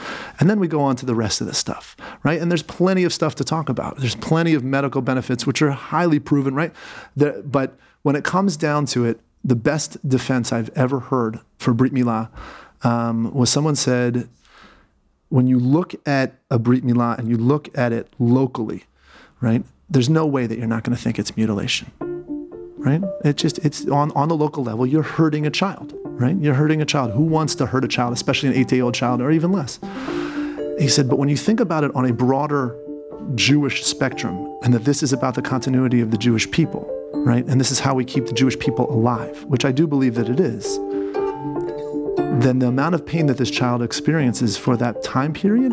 And 0.41 0.49
then 0.49 0.59
we 0.59 0.69
go 0.69 0.81
on 0.81 0.97
to 0.97 1.07
the 1.07 1.15
rest 1.15 1.41
of 1.41 1.47
the 1.47 1.55
stuff, 1.55 1.97
right? 2.25 2.41
And 2.41 2.51
there's 2.51 2.63
plenty 2.63 3.05
of 3.05 3.13
stuff 3.13 3.35
to 3.37 3.45
talk 3.45 3.69
about. 3.69 3.99
There's 3.99 4.17
plenty 4.17 4.55
of 4.55 4.65
medical 4.65 5.03
benefits, 5.03 5.47
which 5.47 5.61
are 5.63 5.71
highly 5.71 6.19
proven, 6.19 6.55
right? 6.55 6.73
The, 7.15 7.43
but 7.45 7.79
when 8.03 8.17
it 8.17 8.25
comes 8.25 8.57
down 8.57 8.87
to 8.87 9.05
it, 9.05 9.21
the 9.45 9.57
best 9.57 10.09
defense 10.09 10.53
I've 10.53 10.71
ever 10.71 11.01
heard 11.01 11.41
for 11.59 11.75
Brit 11.75 11.93
Milah 11.93 12.31
um, 12.85 13.33
was 13.35 13.51
someone 13.51 13.77
said, 13.77 14.29
when 15.29 15.47
you 15.47 15.59
look 15.59 15.95
at 16.07 16.35
a 16.51 16.59
Brit 16.59 16.85
Milah 16.85 17.19
and 17.19 17.29
you 17.29 17.37
look 17.37 17.77
at 17.77 17.93
it 17.93 18.13
locally, 18.19 18.85
right? 19.41 19.65
There's 19.93 20.09
no 20.09 20.27
way 20.27 20.47
that 20.47 20.59
you're 20.59 20.67
not 20.67 20.83
going 20.83 20.97
to 20.97 21.03
think 21.03 21.19
it's 21.19 21.37
mutilation 21.37 21.91
right? 22.83 23.01
It 23.25 23.37
just 23.37 23.59
it's 23.59 23.87
on 23.87 24.11
on 24.13 24.29
the 24.29 24.37
local 24.37 24.65
level 24.65 24.87
you're 24.87 25.03
hurting 25.03 25.47
a 25.47 25.51
child 25.51 25.95
right? 26.05 26.37
You're 26.37 26.55
hurting 26.55 26.83
a 26.83 26.85
child. 26.85 27.13
Who 27.13 27.23
wants 27.23 27.55
to 27.57 27.67
hurt 27.67 27.85
a 27.85 27.89
child 27.89 28.13
especially 28.13 28.51
an 28.51 28.57
eight 28.57 28.69
day 28.69 28.81
old 28.81 28.95
child 28.95 29.21
or 29.21 29.31
even 29.31 29.53
less? 29.53 29.79
He 30.79 30.89
said 30.89 31.09
but 31.09 31.19
when 31.19 31.29
you 31.29 31.37
think 31.37 31.61
about 31.61 31.85
it 31.85 31.95
on 31.95 32.07
a 32.07 32.13
broader 32.13 32.77
jewish 33.37 33.85
spectrum 33.85 34.59
and 34.63 34.75
that 34.75 34.85
this 34.85 35.03
is 35.03 35.13
about 35.13 35.37
the 35.37 35.43
continuity 35.43 36.01
of 36.01 36.11
the 36.11 36.19
jewish 36.19 36.51
people 36.51 36.89
right? 37.15 37.47
And 37.47 37.61
this 37.61 37.71
is 37.71 37.79
how 37.79 37.95
we 37.95 38.05
keep 38.05 38.27
the 38.27 38.33
jewish 38.33 38.59
people 38.59 38.91
alive 38.91 39.45
which 39.45 39.65
i 39.65 39.71
do 39.71 39.87
believe 39.87 40.17
that 40.17 40.29
it 40.29 40.41
is 40.41 40.77
then 42.43 42.59
the 42.59 42.67
amount 42.67 42.97
of 42.97 43.07
pain 43.07 43.27
that 43.27 43.39
this 43.39 43.51
child 43.51 43.81
experiences 43.81 44.57
for 44.57 44.77
that 44.77 45.05
time 45.05 45.33
period 45.33 45.73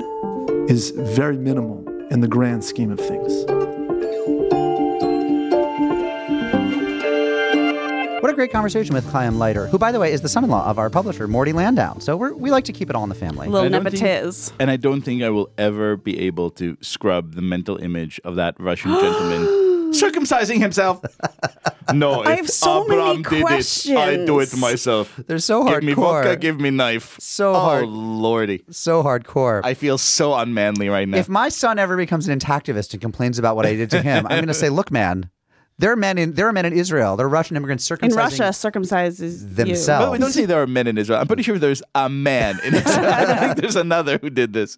is 0.69 0.91
very 0.91 1.37
minimal 1.37 1.83
in 2.11 2.19
the 2.19 2.27
grand 2.27 2.63
scheme 2.63 2.91
of 2.91 2.99
things 2.99 3.58
great 8.39 8.53
conversation 8.53 8.95
with 8.95 9.05
Chaim 9.11 9.37
Leiter, 9.37 9.67
who, 9.67 9.77
by 9.77 9.91
the 9.91 9.99
way, 9.99 10.13
is 10.13 10.21
the 10.21 10.29
son-in-law 10.29 10.65
of 10.65 10.79
our 10.79 10.89
publisher 10.89 11.27
Morty 11.27 11.51
Landau. 11.51 11.97
So 11.99 12.15
we're, 12.15 12.33
we 12.33 12.51
like 12.51 12.63
to 12.65 12.71
keep 12.71 12.89
it 12.89 12.95
all 12.95 13.03
in 13.03 13.09
the 13.09 13.15
family. 13.15 13.49
Little 13.49 13.65
I 13.65 13.67
don't 13.67 13.83
nepotiz. 13.83 14.53
and 14.61 14.71
I 14.71 14.77
don't 14.77 15.01
think 15.01 15.21
I 15.23 15.29
will 15.29 15.49
ever 15.57 15.97
be 15.97 16.17
able 16.21 16.49
to 16.51 16.77
scrub 16.79 17.35
the 17.35 17.41
mental 17.41 17.75
image 17.83 18.17
of 18.23 18.37
that 18.37 18.55
Russian 18.57 18.91
gentleman 19.01 19.41
circumcising 19.91 20.57
himself. 20.59 21.01
No, 21.93 22.23
I 22.23 22.33
if 22.33 22.37
have 22.37 22.49
so 22.49 22.85
Abraham 22.85 23.23
many 23.23 23.23
did 23.23 23.33
it, 23.33 23.97
I 23.97 24.15
do 24.15 24.21
it 24.21 24.25
questions. 24.27 24.61
myself. 24.61 25.19
They're 25.27 25.39
so 25.39 25.63
hardcore. 25.65 25.73
Give 25.73 25.83
me 25.83 25.93
vodka, 25.95 26.35
give 26.37 26.61
me 26.61 26.69
knife. 26.69 27.17
So 27.19 27.53
oh, 27.53 27.59
hard- 27.59 27.89
lordy. 27.89 28.63
So 28.69 29.03
hardcore. 29.03 29.59
I 29.65 29.73
feel 29.73 29.97
so 29.97 30.33
unmanly 30.33 30.87
right 30.87 31.09
now. 31.09 31.17
If 31.17 31.27
my 31.27 31.49
son 31.49 31.77
ever 31.77 31.97
becomes 31.97 32.29
an 32.29 32.39
intactivist 32.39 32.93
and 32.93 33.01
complains 33.01 33.37
about 33.37 33.57
what 33.57 33.65
I 33.65 33.75
did 33.75 33.89
to 33.89 34.01
him, 34.01 34.25
I'm 34.27 34.37
going 34.37 34.47
to 34.47 34.53
say, 34.53 34.69
"Look, 34.69 34.91
man, 34.91 35.29
there 35.79 35.91
are 35.91 35.95
men 35.95 36.17
in 36.17 36.33
there 36.33 36.47
are 36.47 36.53
men 36.53 36.65
in 36.65 36.73
Israel. 36.73 37.15
There 37.17 37.25
are 37.25 37.29
Russian 37.29 37.55
immigrants 37.57 37.87
circumcising 37.89 38.03
In 38.03 38.11
circumcising 38.11 38.39
Russia, 38.39 38.43
circumcises 38.69 39.41
you. 39.41 39.55
themselves." 39.55 40.05
But 40.05 40.11
we 40.11 40.17
don't 40.19 40.31
say 40.31 40.45
there 40.45 40.61
are 40.61 40.67
men 40.67 40.85
in 40.87 40.97
Israel. 40.97 41.19
I'm 41.19 41.27
pretty 41.27 41.43
sure 41.43 41.57
there's 41.57 41.81
a 41.95 42.07
man 42.09 42.59
in 42.65 42.75
Israel. 42.75 43.05
I 43.13 43.25
don't 43.25 43.39
think 43.39 43.55
there's 43.57 43.75
another 43.75 44.19
who 44.21 44.29
did 44.29 44.53
this. 44.53 44.77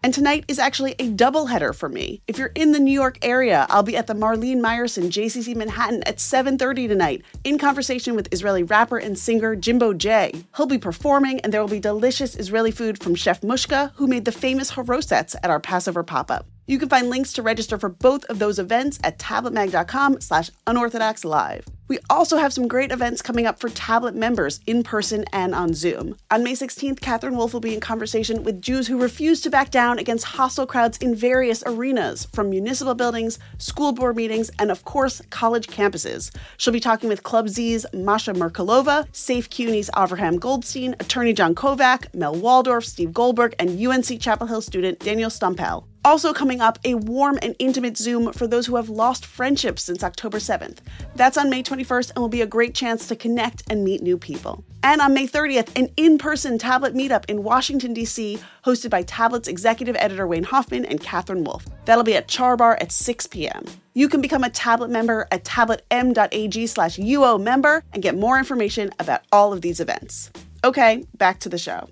And 0.00 0.14
tonight 0.14 0.44
is 0.46 0.60
actually 0.60 0.92
a 1.00 1.10
doubleheader 1.10 1.74
for 1.74 1.88
me. 1.88 2.22
If 2.28 2.38
you're 2.38 2.52
in 2.54 2.70
the 2.70 2.78
New 2.78 2.92
York 2.92 3.18
area, 3.20 3.66
I'll 3.68 3.82
be 3.82 3.96
at 3.96 4.06
the 4.06 4.14
Marlene 4.14 4.60
Meyerson 4.60 5.10
JCC 5.10 5.56
Manhattan 5.56 6.04
at 6.04 6.18
7:30 6.18 6.86
tonight 6.86 7.24
in 7.42 7.58
conversation 7.58 8.14
with 8.14 8.28
Israeli 8.30 8.62
rapper 8.62 8.98
and 8.98 9.18
singer 9.18 9.56
Jimbo 9.56 9.94
J. 9.94 10.44
He'll 10.56 10.66
be 10.66 10.78
performing 10.78 11.40
and 11.40 11.52
there 11.52 11.60
will 11.60 11.68
be 11.68 11.80
delicious 11.80 12.36
Israeli 12.36 12.70
food 12.70 13.02
from 13.02 13.16
Chef 13.16 13.40
Mushka, 13.40 13.90
who 13.96 14.06
made 14.06 14.24
the 14.24 14.32
famous 14.32 14.72
harosets 14.72 15.34
at 15.42 15.50
our 15.50 15.60
Passover 15.60 16.04
pop-up. 16.04 16.46
You 16.68 16.78
can 16.78 16.88
find 16.88 17.10
links 17.10 17.32
to 17.32 17.42
register 17.42 17.76
for 17.76 17.88
both 17.88 18.24
of 18.26 18.38
those 18.38 18.60
events 18.60 19.00
at 19.02 19.18
tabletmag.com 19.18 20.20
slash 20.20 20.50
unorthodox 20.66 21.24
live. 21.24 21.64
We 21.88 21.98
also 22.10 22.36
have 22.36 22.52
some 22.52 22.68
great 22.68 22.92
events 22.92 23.22
coming 23.22 23.46
up 23.46 23.58
for 23.58 23.70
Tablet 23.70 24.14
members 24.14 24.60
in 24.66 24.82
person 24.82 25.24
and 25.32 25.54
on 25.54 25.72
Zoom. 25.72 26.16
On 26.30 26.44
May 26.44 26.52
16th, 26.52 27.00
Catherine 27.00 27.34
Wolf 27.34 27.54
will 27.54 27.60
be 27.60 27.72
in 27.72 27.80
conversation 27.80 28.44
with 28.44 28.60
Jews 28.60 28.86
who 28.86 29.00
refuse 29.00 29.40
to 29.40 29.50
back 29.50 29.70
down 29.70 29.98
against 29.98 30.26
hostile 30.26 30.66
crowds 30.66 30.98
in 30.98 31.14
various 31.14 31.62
arenas, 31.64 32.26
from 32.26 32.50
municipal 32.50 32.94
buildings, 32.94 33.38
school 33.56 33.92
board 33.92 34.16
meetings, 34.16 34.50
and 34.58 34.70
of 34.70 34.84
course, 34.84 35.22
college 35.30 35.66
campuses. 35.68 36.30
She'll 36.58 36.74
be 36.74 36.80
talking 36.80 37.08
with 37.08 37.22
Club 37.22 37.48
Z's 37.48 37.86
Masha 37.94 38.34
Merkulova, 38.34 39.06
Safe 39.16 39.48
CUNY's 39.48 39.88
Avraham 39.94 40.38
Goldstein, 40.38 40.94
attorney 41.00 41.32
John 41.32 41.54
Kovac, 41.54 42.14
Mel 42.14 42.34
Waldorf, 42.34 42.84
Steve 42.84 43.14
Goldberg, 43.14 43.54
and 43.58 43.80
UNC 43.80 44.20
Chapel 44.20 44.46
Hill 44.46 44.60
student 44.60 44.98
Daniel 44.98 45.30
Stumpel. 45.30 45.84
Also 46.04 46.32
coming 46.32 46.60
up, 46.60 46.78
a 46.84 46.94
warm 46.94 47.38
and 47.42 47.54
intimate 47.58 47.96
Zoom 47.98 48.32
for 48.32 48.46
those 48.46 48.66
who 48.66 48.76
have 48.76 48.88
lost 48.88 49.26
friendships 49.26 49.82
since 49.82 50.02
October 50.02 50.38
7th. 50.38 50.78
That's 51.16 51.36
on 51.36 51.50
May 51.50 51.62
21st 51.78 52.10
and 52.10 52.18
will 52.18 52.28
be 52.28 52.42
a 52.42 52.46
great 52.46 52.74
chance 52.74 53.06
to 53.08 53.16
connect 53.16 53.62
and 53.70 53.84
meet 53.84 54.02
new 54.02 54.18
people. 54.18 54.64
And 54.82 55.00
on 55.00 55.14
May 55.14 55.26
30th, 55.26 55.70
an 55.76 55.88
in 55.96 56.18
person 56.18 56.58
tablet 56.58 56.94
meetup 56.94 57.24
in 57.28 57.42
Washington, 57.42 57.94
D.C., 57.94 58.38
hosted 58.64 58.90
by 58.90 59.02
Tablet's 59.02 59.48
executive 59.48 59.96
editor 59.98 60.26
Wayne 60.26 60.44
Hoffman 60.44 60.84
and 60.84 61.00
Catherine 61.00 61.44
Wolf. 61.44 61.64
That'll 61.84 62.04
be 62.04 62.16
at 62.16 62.28
Char 62.28 62.56
Bar 62.56 62.78
at 62.80 62.92
6 62.92 63.26
p.m. 63.28 63.64
You 63.94 64.08
can 64.08 64.20
become 64.20 64.44
a 64.44 64.50
Tablet 64.50 64.90
member 64.90 65.26
at 65.30 65.44
tabletm.ag 65.44 66.66
slash 66.66 66.96
UO 66.96 67.40
member 67.40 67.82
and 67.92 68.02
get 68.02 68.16
more 68.16 68.38
information 68.38 68.90
about 68.98 69.22
all 69.32 69.52
of 69.52 69.60
these 69.60 69.80
events. 69.80 70.30
Okay, 70.64 71.04
back 71.16 71.40
to 71.40 71.48
the 71.48 71.58
show. 71.58 71.88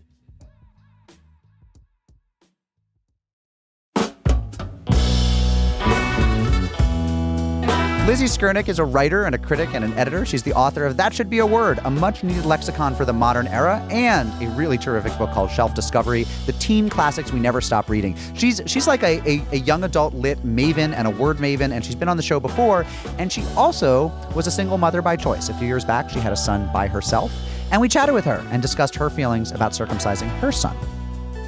Lizzie 8.06 8.26
Skurnick 8.26 8.68
is 8.68 8.78
a 8.78 8.84
writer 8.84 9.24
and 9.24 9.34
a 9.34 9.38
critic 9.38 9.70
and 9.74 9.84
an 9.84 9.92
editor. 9.94 10.24
She's 10.24 10.44
the 10.44 10.52
author 10.52 10.86
of 10.86 10.96
That 10.96 11.12
Should 11.12 11.28
Be 11.28 11.40
a 11.40 11.46
Word, 11.46 11.80
a 11.82 11.90
much 11.90 12.22
needed 12.22 12.46
lexicon 12.46 12.94
for 12.94 13.04
the 13.04 13.12
modern 13.12 13.48
era, 13.48 13.84
and 13.90 14.30
a 14.40 14.48
really 14.50 14.78
terrific 14.78 15.18
book 15.18 15.32
called 15.32 15.50
Shelf 15.50 15.74
Discovery, 15.74 16.22
the 16.46 16.52
teen 16.52 16.88
classics 16.88 17.32
we 17.32 17.40
never 17.40 17.60
stop 17.60 17.90
reading. 17.90 18.16
She's 18.34 18.62
she's 18.64 18.86
like 18.86 19.02
a, 19.02 19.20
a, 19.28 19.44
a 19.50 19.56
young 19.56 19.82
adult 19.82 20.14
lit 20.14 20.38
maven 20.46 20.94
and 20.94 21.08
a 21.08 21.10
word 21.10 21.38
maven, 21.38 21.72
and 21.72 21.84
she's 21.84 21.96
been 21.96 22.08
on 22.08 22.16
the 22.16 22.22
show 22.22 22.38
before. 22.38 22.86
And 23.18 23.32
she 23.32 23.44
also 23.56 24.12
was 24.36 24.46
a 24.46 24.52
single 24.52 24.78
mother 24.78 25.02
by 25.02 25.16
choice. 25.16 25.48
A 25.48 25.54
few 25.54 25.66
years 25.66 25.84
back, 25.84 26.08
she 26.08 26.20
had 26.20 26.32
a 26.32 26.36
son 26.36 26.70
by 26.72 26.86
herself. 26.86 27.32
And 27.72 27.80
we 27.80 27.88
chatted 27.88 28.14
with 28.14 28.24
her 28.26 28.46
and 28.52 28.62
discussed 28.62 28.94
her 28.94 29.10
feelings 29.10 29.50
about 29.50 29.72
circumcising 29.72 30.28
her 30.38 30.52
son. 30.52 30.76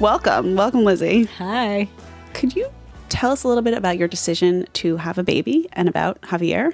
Welcome. 0.01 0.57
Welcome, 0.57 0.83
Lizzie. 0.83 1.23
Hi. 1.23 1.87
Could 2.33 2.53
you 2.53 2.69
tell 3.09 3.31
us 3.31 3.43
a 3.43 3.47
little 3.47 3.63
bit 3.63 3.73
about 3.73 3.97
your 3.97 4.07
decision 4.07 4.67
to 4.73 4.97
have 4.97 5.17
a 5.17 5.23
baby 5.23 5.67
and 5.73 5.89
about 5.89 6.21
Javier? 6.21 6.73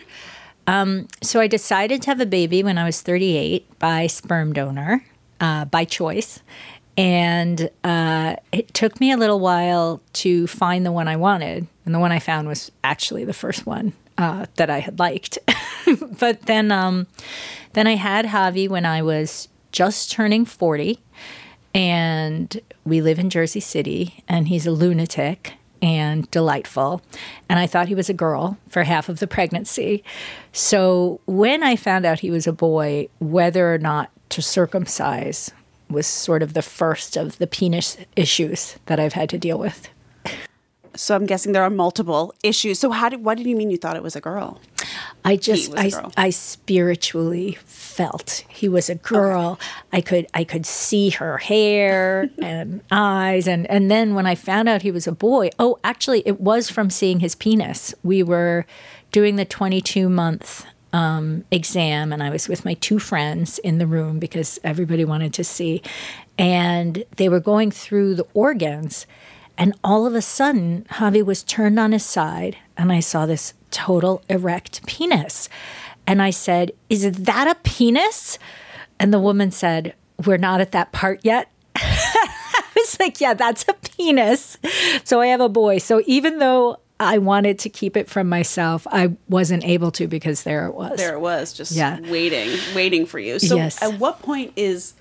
Um, 0.67 1.07
so 1.21 1.39
I 1.39 1.47
decided 1.47 2.01
to 2.03 2.09
have 2.09 2.19
a 2.19 2.25
baby 2.25 2.63
when 2.63 2.77
I 2.77 2.85
was 2.85 3.01
38 3.01 3.79
by 3.79 4.07
sperm 4.07 4.53
donor, 4.53 5.05
uh, 5.39 5.65
by 5.65 5.85
choice. 5.85 6.41
And 6.97 7.69
uh, 7.83 8.37
it 8.51 8.73
took 8.73 8.99
me 8.99 9.11
a 9.11 9.17
little 9.17 9.39
while 9.39 10.01
to 10.13 10.47
find 10.47 10.85
the 10.85 10.91
one 10.91 11.07
I 11.07 11.17
wanted. 11.17 11.67
And 11.85 11.93
the 11.93 11.99
one 11.99 12.11
I 12.11 12.19
found 12.19 12.47
was 12.47 12.71
actually 12.83 13.25
the 13.25 13.33
first 13.33 13.65
one 13.65 13.93
uh, 14.17 14.45
that 14.55 14.69
I 14.69 14.79
had 14.79 14.97
liked. 14.97 15.37
but 16.19 16.43
then, 16.43 16.71
um, 16.71 17.07
then 17.73 17.85
I 17.85 17.95
had 17.95 18.25
Javi 18.25 18.69
when 18.69 18.85
I 18.85 19.01
was 19.01 19.49
just 19.71 20.11
turning 20.11 20.45
40. 20.45 20.99
And 21.73 22.61
we 22.85 23.01
live 23.01 23.19
in 23.19 23.29
Jersey 23.29 23.59
City, 23.59 24.23
and 24.29 24.47
he's 24.47 24.65
a 24.65 24.71
lunatic 24.71 25.55
and 25.81 26.29
delightful. 26.31 27.01
And 27.49 27.59
I 27.59 27.67
thought 27.67 27.87
he 27.87 27.95
was 27.95 28.09
a 28.09 28.13
girl 28.13 28.57
for 28.69 28.83
half 28.83 29.09
of 29.09 29.19
the 29.19 29.27
pregnancy. 29.27 30.03
So 30.51 31.19
when 31.25 31.63
I 31.63 31.75
found 31.75 32.05
out 32.05 32.19
he 32.19 32.31
was 32.31 32.47
a 32.47 32.53
boy, 32.53 33.09
whether 33.19 33.73
or 33.73 33.77
not 33.77 34.11
to 34.29 34.41
circumcise 34.41 35.51
was 35.89 36.07
sort 36.07 36.41
of 36.41 36.53
the 36.53 36.61
first 36.61 37.15
of 37.15 37.37
the 37.37 37.47
penis 37.47 37.97
issues 38.15 38.77
that 38.87 38.99
I've 38.99 39.13
had 39.13 39.29
to 39.29 39.37
deal 39.37 39.59
with. 39.59 39.89
So 40.95 41.15
I'm 41.15 41.25
guessing 41.25 41.51
there 41.51 41.63
are 41.63 41.69
multiple 41.69 42.33
issues. 42.43 42.79
So 42.79 42.91
how 42.91 43.09
did 43.09 43.23
what 43.23 43.37
did 43.37 43.47
you 43.47 43.55
mean 43.55 43.69
you 43.69 43.77
thought 43.77 43.95
it 43.95 44.03
was 44.03 44.15
a 44.15 44.21
girl? 44.21 44.61
I 45.23 45.35
just 45.35 45.73
I. 45.75 45.91
I 46.15 46.29
spiritually 46.29 47.57
felt 47.65 48.43
he 48.49 48.67
was 48.67 48.89
a 48.89 48.95
girl. 48.95 49.59
I 49.91 50.01
could 50.01 50.27
I 50.33 50.43
could 50.43 50.65
see 50.65 51.09
her 51.11 51.37
hair 51.37 52.29
and 52.41 52.81
eyes 52.91 53.47
and 53.47 53.69
and 53.69 53.89
then 53.89 54.15
when 54.15 54.27
I 54.27 54.35
found 54.35 54.69
out 54.69 54.81
he 54.81 54.91
was 54.91 55.07
a 55.07 55.11
boy, 55.11 55.49
oh 55.59 55.79
actually 55.83 56.21
it 56.25 56.39
was 56.39 56.69
from 56.69 56.89
seeing 56.89 57.19
his 57.21 57.35
penis. 57.35 57.93
We 58.03 58.21
were 58.21 58.65
doing 59.11 59.37
the 59.37 59.45
22 59.45 60.09
month 60.09 60.65
um, 60.93 61.43
exam 61.51 62.13
and 62.13 62.21
I 62.21 62.29
was 62.29 62.47
with 62.47 62.63
my 62.63 62.73
two 62.75 62.99
friends 62.99 63.59
in 63.59 63.79
the 63.79 63.87
room 63.87 64.19
because 64.19 64.59
everybody 64.63 65.05
wanted 65.05 65.33
to 65.33 65.43
see 65.43 65.81
and 66.37 67.03
they 67.17 67.29
were 67.29 67.39
going 67.39 67.71
through 67.71 68.15
the 68.15 68.27
organs 68.33 69.05
and 69.57 69.73
all 69.83 70.05
of 70.05 70.15
a 70.15 70.21
sudden, 70.21 70.85
Javi 70.89 71.23
was 71.23 71.43
turned 71.43 71.79
on 71.79 71.91
his 71.93 72.05
side, 72.05 72.57
and 72.77 72.91
I 72.91 72.99
saw 72.99 73.25
this 73.25 73.53
total 73.71 74.23
erect 74.29 74.85
penis. 74.85 75.49
And 76.07 76.21
I 76.21 76.29
said, 76.29 76.71
Is 76.89 77.11
that 77.11 77.47
a 77.47 77.55
penis? 77.63 78.37
And 78.99 79.13
the 79.13 79.19
woman 79.19 79.51
said, 79.51 79.95
We're 80.25 80.37
not 80.37 80.61
at 80.61 80.71
that 80.71 80.91
part 80.91 81.21
yet. 81.23 81.51
I 81.75 82.63
was 82.75 82.99
like, 82.99 83.19
Yeah, 83.19 83.33
that's 83.33 83.65
a 83.67 83.73
penis. 83.73 84.57
So 85.03 85.19
I 85.21 85.27
have 85.27 85.41
a 85.41 85.49
boy. 85.49 85.79
So 85.79 86.01
even 86.05 86.39
though 86.39 86.79
I 86.99 87.17
wanted 87.17 87.59
to 87.59 87.69
keep 87.69 87.97
it 87.97 88.09
from 88.09 88.29
myself, 88.29 88.87
I 88.89 89.15
wasn't 89.27 89.65
able 89.65 89.91
to 89.91 90.07
because 90.07 90.43
there 90.43 90.65
it 90.67 90.73
was. 90.73 90.97
There 90.97 91.13
it 91.13 91.19
was, 91.19 91.51
just 91.51 91.73
Yeah. 91.73 91.99
waiting, 92.09 92.57
waiting 92.73 93.05
for 93.05 93.19
you. 93.19 93.39
So 93.39 93.55
Yes. 93.57 93.81
at 93.81 93.99
what 93.99 94.21
point 94.21 94.53
is 94.55 94.93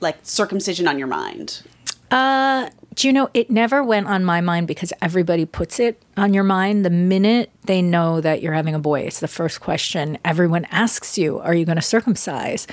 like 0.00 0.16
circumcision 0.22 0.88
on 0.88 0.98
your 0.98 1.08
mind? 1.08 1.62
Uh, 2.10 2.68
do 2.94 3.08
you 3.08 3.12
know, 3.12 3.30
it 3.32 3.50
never 3.50 3.82
went 3.82 4.06
on 4.06 4.24
my 4.24 4.40
mind 4.40 4.66
because 4.66 4.92
everybody 5.00 5.44
puts 5.46 5.80
it 5.80 6.02
on 6.16 6.34
your 6.34 6.44
mind. 6.44 6.84
The 6.84 6.90
minute 6.90 7.50
they 7.64 7.80
know 7.80 8.20
that 8.20 8.42
you're 8.42 8.52
having 8.52 8.74
a 8.74 8.78
boy, 8.78 9.00
it's 9.00 9.20
the 9.20 9.28
first 9.28 9.60
question 9.60 10.18
everyone 10.24 10.66
asks 10.70 11.16
you 11.16 11.38
Are 11.38 11.54
you 11.54 11.64
going 11.64 11.76
to 11.76 11.82
circumcise? 11.82 12.66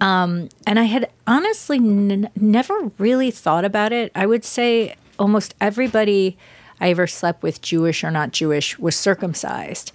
Um, 0.00 0.48
and 0.66 0.78
I 0.78 0.84
had 0.84 1.10
honestly 1.26 1.76
n- 1.76 2.30
never 2.34 2.90
really 2.98 3.30
thought 3.30 3.64
about 3.64 3.92
it. 3.92 4.10
I 4.14 4.26
would 4.26 4.44
say 4.44 4.96
almost 5.18 5.54
everybody 5.60 6.36
I 6.80 6.90
ever 6.90 7.06
slept 7.06 7.42
with, 7.42 7.60
Jewish 7.60 8.02
or 8.02 8.10
not 8.10 8.32
Jewish, 8.32 8.78
was 8.78 8.96
circumcised. 8.96 9.92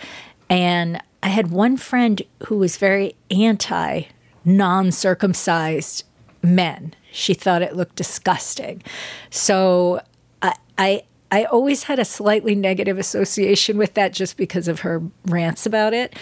And 0.49 1.01
I 1.23 1.29
had 1.29 1.51
one 1.51 1.75
friend 1.75 2.21
who 2.45 2.57
was 2.57 2.77
very 2.77 3.15
anti 3.31 4.03
non 4.45 4.91
circumcised 4.91 6.03
men. 6.43 6.93
She 7.15 7.33
thought 7.33 7.61
it 7.61 7.75
looked 7.75 7.95
disgusting. 7.95 8.83
So 9.29 10.01
I, 10.41 10.55
I 10.77 11.03
I 11.31 11.45
always 11.45 11.83
had 11.83 11.99
a 11.99 12.05
slightly 12.05 12.55
negative 12.55 12.99
association 12.99 13.77
with 13.77 13.93
that 13.95 14.13
just 14.13 14.37
because 14.37 14.67
of 14.67 14.81
her 14.81 15.01
rants 15.25 15.65
about 15.65 15.93
it. 15.93 16.15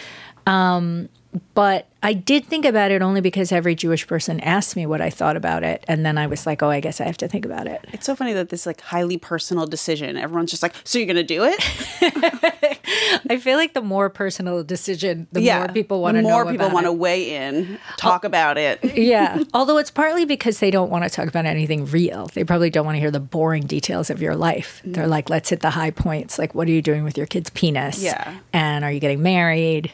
Um, 0.48 1.10
but 1.54 1.88
I 2.02 2.14
did 2.14 2.46
think 2.46 2.66
about 2.66 2.92
it 2.92 3.02
only 3.02 3.22
because 3.22 3.52
every 3.52 3.76
Jewish 3.76 4.06
person 4.06 4.40
asked 4.42 4.76
me 4.76 4.86
what 4.86 5.02
I 5.02 5.10
thought 5.10 5.38
about 5.38 5.64
it, 5.64 5.84
and 5.88 6.06
then 6.06 6.18
I 6.18 6.28
was 6.28 6.46
like, 6.46 6.62
"Oh, 6.62 6.70
I 6.70 6.80
guess 6.80 7.00
I 7.00 7.06
have 7.06 7.18
to 7.18 7.28
think 7.28 7.46
about 7.46 7.66
it." 7.66 7.86
It's 7.94 8.06
so 8.06 8.16
funny 8.16 8.34
that 8.34 8.50
this 8.50 8.66
like 8.66 8.82
highly 8.82 9.18
personal 9.18 9.66
decision, 9.66 10.18
everyone's 10.18 10.52
just 10.52 10.62
like, 10.62 10.76
"So 10.84 11.00
you're 11.00 11.08
gonna 11.08 11.24
do 11.24 11.44
it?" 11.46 11.56
I 13.30 13.38
feel 13.38 13.58
like 13.58 13.74
the 13.74 13.82
more 13.82 14.10
personal 14.10 14.64
decision, 14.64 15.28
the 15.32 15.42
yeah, 15.42 15.60
more 15.60 15.70
people 15.70 16.02
want 16.02 16.16
to 16.16 16.22
know. 16.22 16.30
more 16.30 16.46
people 16.46 16.70
want 16.70 16.86
to 16.86 16.92
weigh 16.92 17.36
in, 17.36 17.80
talk 17.98 18.24
about 18.24 18.58
it. 18.58 18.84
yeah. 18.98 19.44
Although 19.54 19.78
it's 19.78 19.92
partly 19.92 20.26
because 20.26 20.60
they 20.60 20.72
don't 20.72 20.90
want 20.90 21.04
to 21.04 21.10
talk 21.10 21.28
about 21.28 21.46
anything 21.46 21.86
real. 21.86 22.28
They 22.34 22.44
probably 22.44 22.70
don't 22.70 22.86
want 22.86 22.96
to 22.96 23.00
hear 23.00 23.12
the 23.12 23.20
boring 23.20 23.66
details 23.66 24.10
of 24.10 24.22
your 24.22 24.36
life. 24.36 24.82
Mm. 24.86 24.96
They're 24.96 25.08
like, 25.08 25.30
let's 25.30 25.50
hit 25.50 25.62
the 25.62 25.72
high 25.72 25.92
points. 25.92 26.38
Like, 26.38 26.54
what 26.54 26.68
are 26.68 26.72
you 26.72 26.82
doing 26.82 27.04
with 27.04 27.18
your 27.18 27.28
kid's 27.28 27.50
penis? 27.50 28.04
Yeah. 28.04 28.40
And 28.52 28.84
are 28.84 28.92
you 28.92 29.00
getting 29.00 29.22
married? 29.22 29.92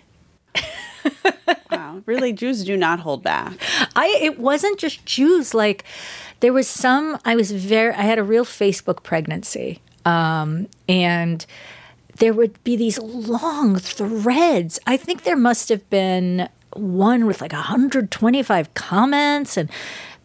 wow, 1.72 2.02
really, 2.06 2.34
Jews 2.34 2.64
do 2.64 2.76
not 2.78 3.00
hold 3.00 3.24
back. 3.24 3.54
I 3.96 4.18
it 4.22 4.40
wasn't 4.40 4.80
just 4.80 5.06
Jews. 5.06 5.54
Like 5.54 5.84
there 6.40 6.54
was 6.54 6.68
some. 6.68 7.18
I 7.26 7.36
was 7.36 7.52
very. 7.52 7.94
I 7.94 8.04
had 8.04 8.20
a 8.20 8.24
real 8.24 8.46
Facebook 8.46 9.04
pregnancy, 9.04 9.82
um, 10.06 10.68
and 10.88 11.46
there 12.18 12.34
would 12.34 12.62
be 12.64 12.76
these 12.76 13.00
long 13.00 13.78
threads. 13.78 14.80
I 14.86 14.98
think 14.98 15.24
there 15.24 15.38
must 15.38 15.70
have 15.70 15.90
been 15.90 16.50
one 16.74 17.26
with 17.26 17.42
like 17.42 17.54
125 17.54 18.74
comments 18.74 19.58
and 19.58 19.70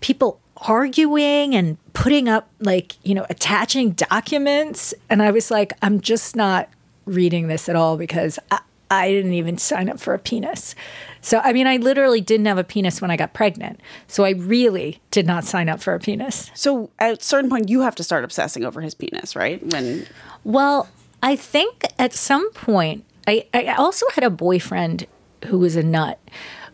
people 0.00 0.40
arguing 0.58 1.54
and 1.54 1.76
putting 1.94 2.28
up 2.28 2.48
like 2.60 2.94
you 3.02 3.14
know 3.14 3.26
attaching 3.28 3.90
documents 3.90 4.94
and 5.10 5.22
i 5.22 5.30
was 5.30 5.50
like 5.50 5.72
i'm 5.82 6.00
just 6.00 6.36
not 6.36 6.68
reading 7.06 7.48
this 7.48 7.68
at 7.68 7.76
all 7.76 7.96
because 7.96 8.38
I, 8.50 8.60
I 8.90 9.10
didn't 9.10 9.32
even 9.32 9.58
sign 9.58 9.88
up 9.88 9.98
for 9.98 10.14
a 10.14 10.18
penis. 10.18 10.74
So 11.20 11.40
i 11.40 11.52
mean 11.52 11.66
i 11.66 11.76
literally 11.76 12.20
didn't 12.20 12.46
have 12.46 12.58
a 12.58 12.64
penis 12.64 13.00
when 13.00 13.10
i 13.10 13.16
got 13.16 13.32
pregnant. 13.32 13.80
So 14.06 14.24
i 14.24 14.30
really 14.30 15.00
did 15.10 15.26
not 15.26 15.44
sign 15.44 15.68
up 15.68 15.80
for 15.80 15.94
a 15.94 16.00
penis. 16.00 16.50
So 16.54 16.90
at 16.98 17.18
a 17.18 17.22
certain 17.22 17.50
point, 17.50 17.68
you 17.68 17.80
have 17.82 17.94
to 17.96 18.04
start 18.04 18.24
obsessing 18.24 18.64
over 18.64 18.80
his 18.80 18.94
penis, 18.94 19.34
right? 19.36 19.64
When 19.72 20.06
well 20.44 20.88
i 21.22 21.34
think 21.36 21.84
at 21.98 22.12
some 22.12 22.50
point 22.52 23.04
i, 23.26 23.46
I 23.54 23.74
also 23.74 24.06
had 24.14 24.24
a 24.24 24.30
boyfriend 24.30 25.06
who 25.46 25.58
was 25.58 25.76
a 25.76 25.82
nut 25.82 26.18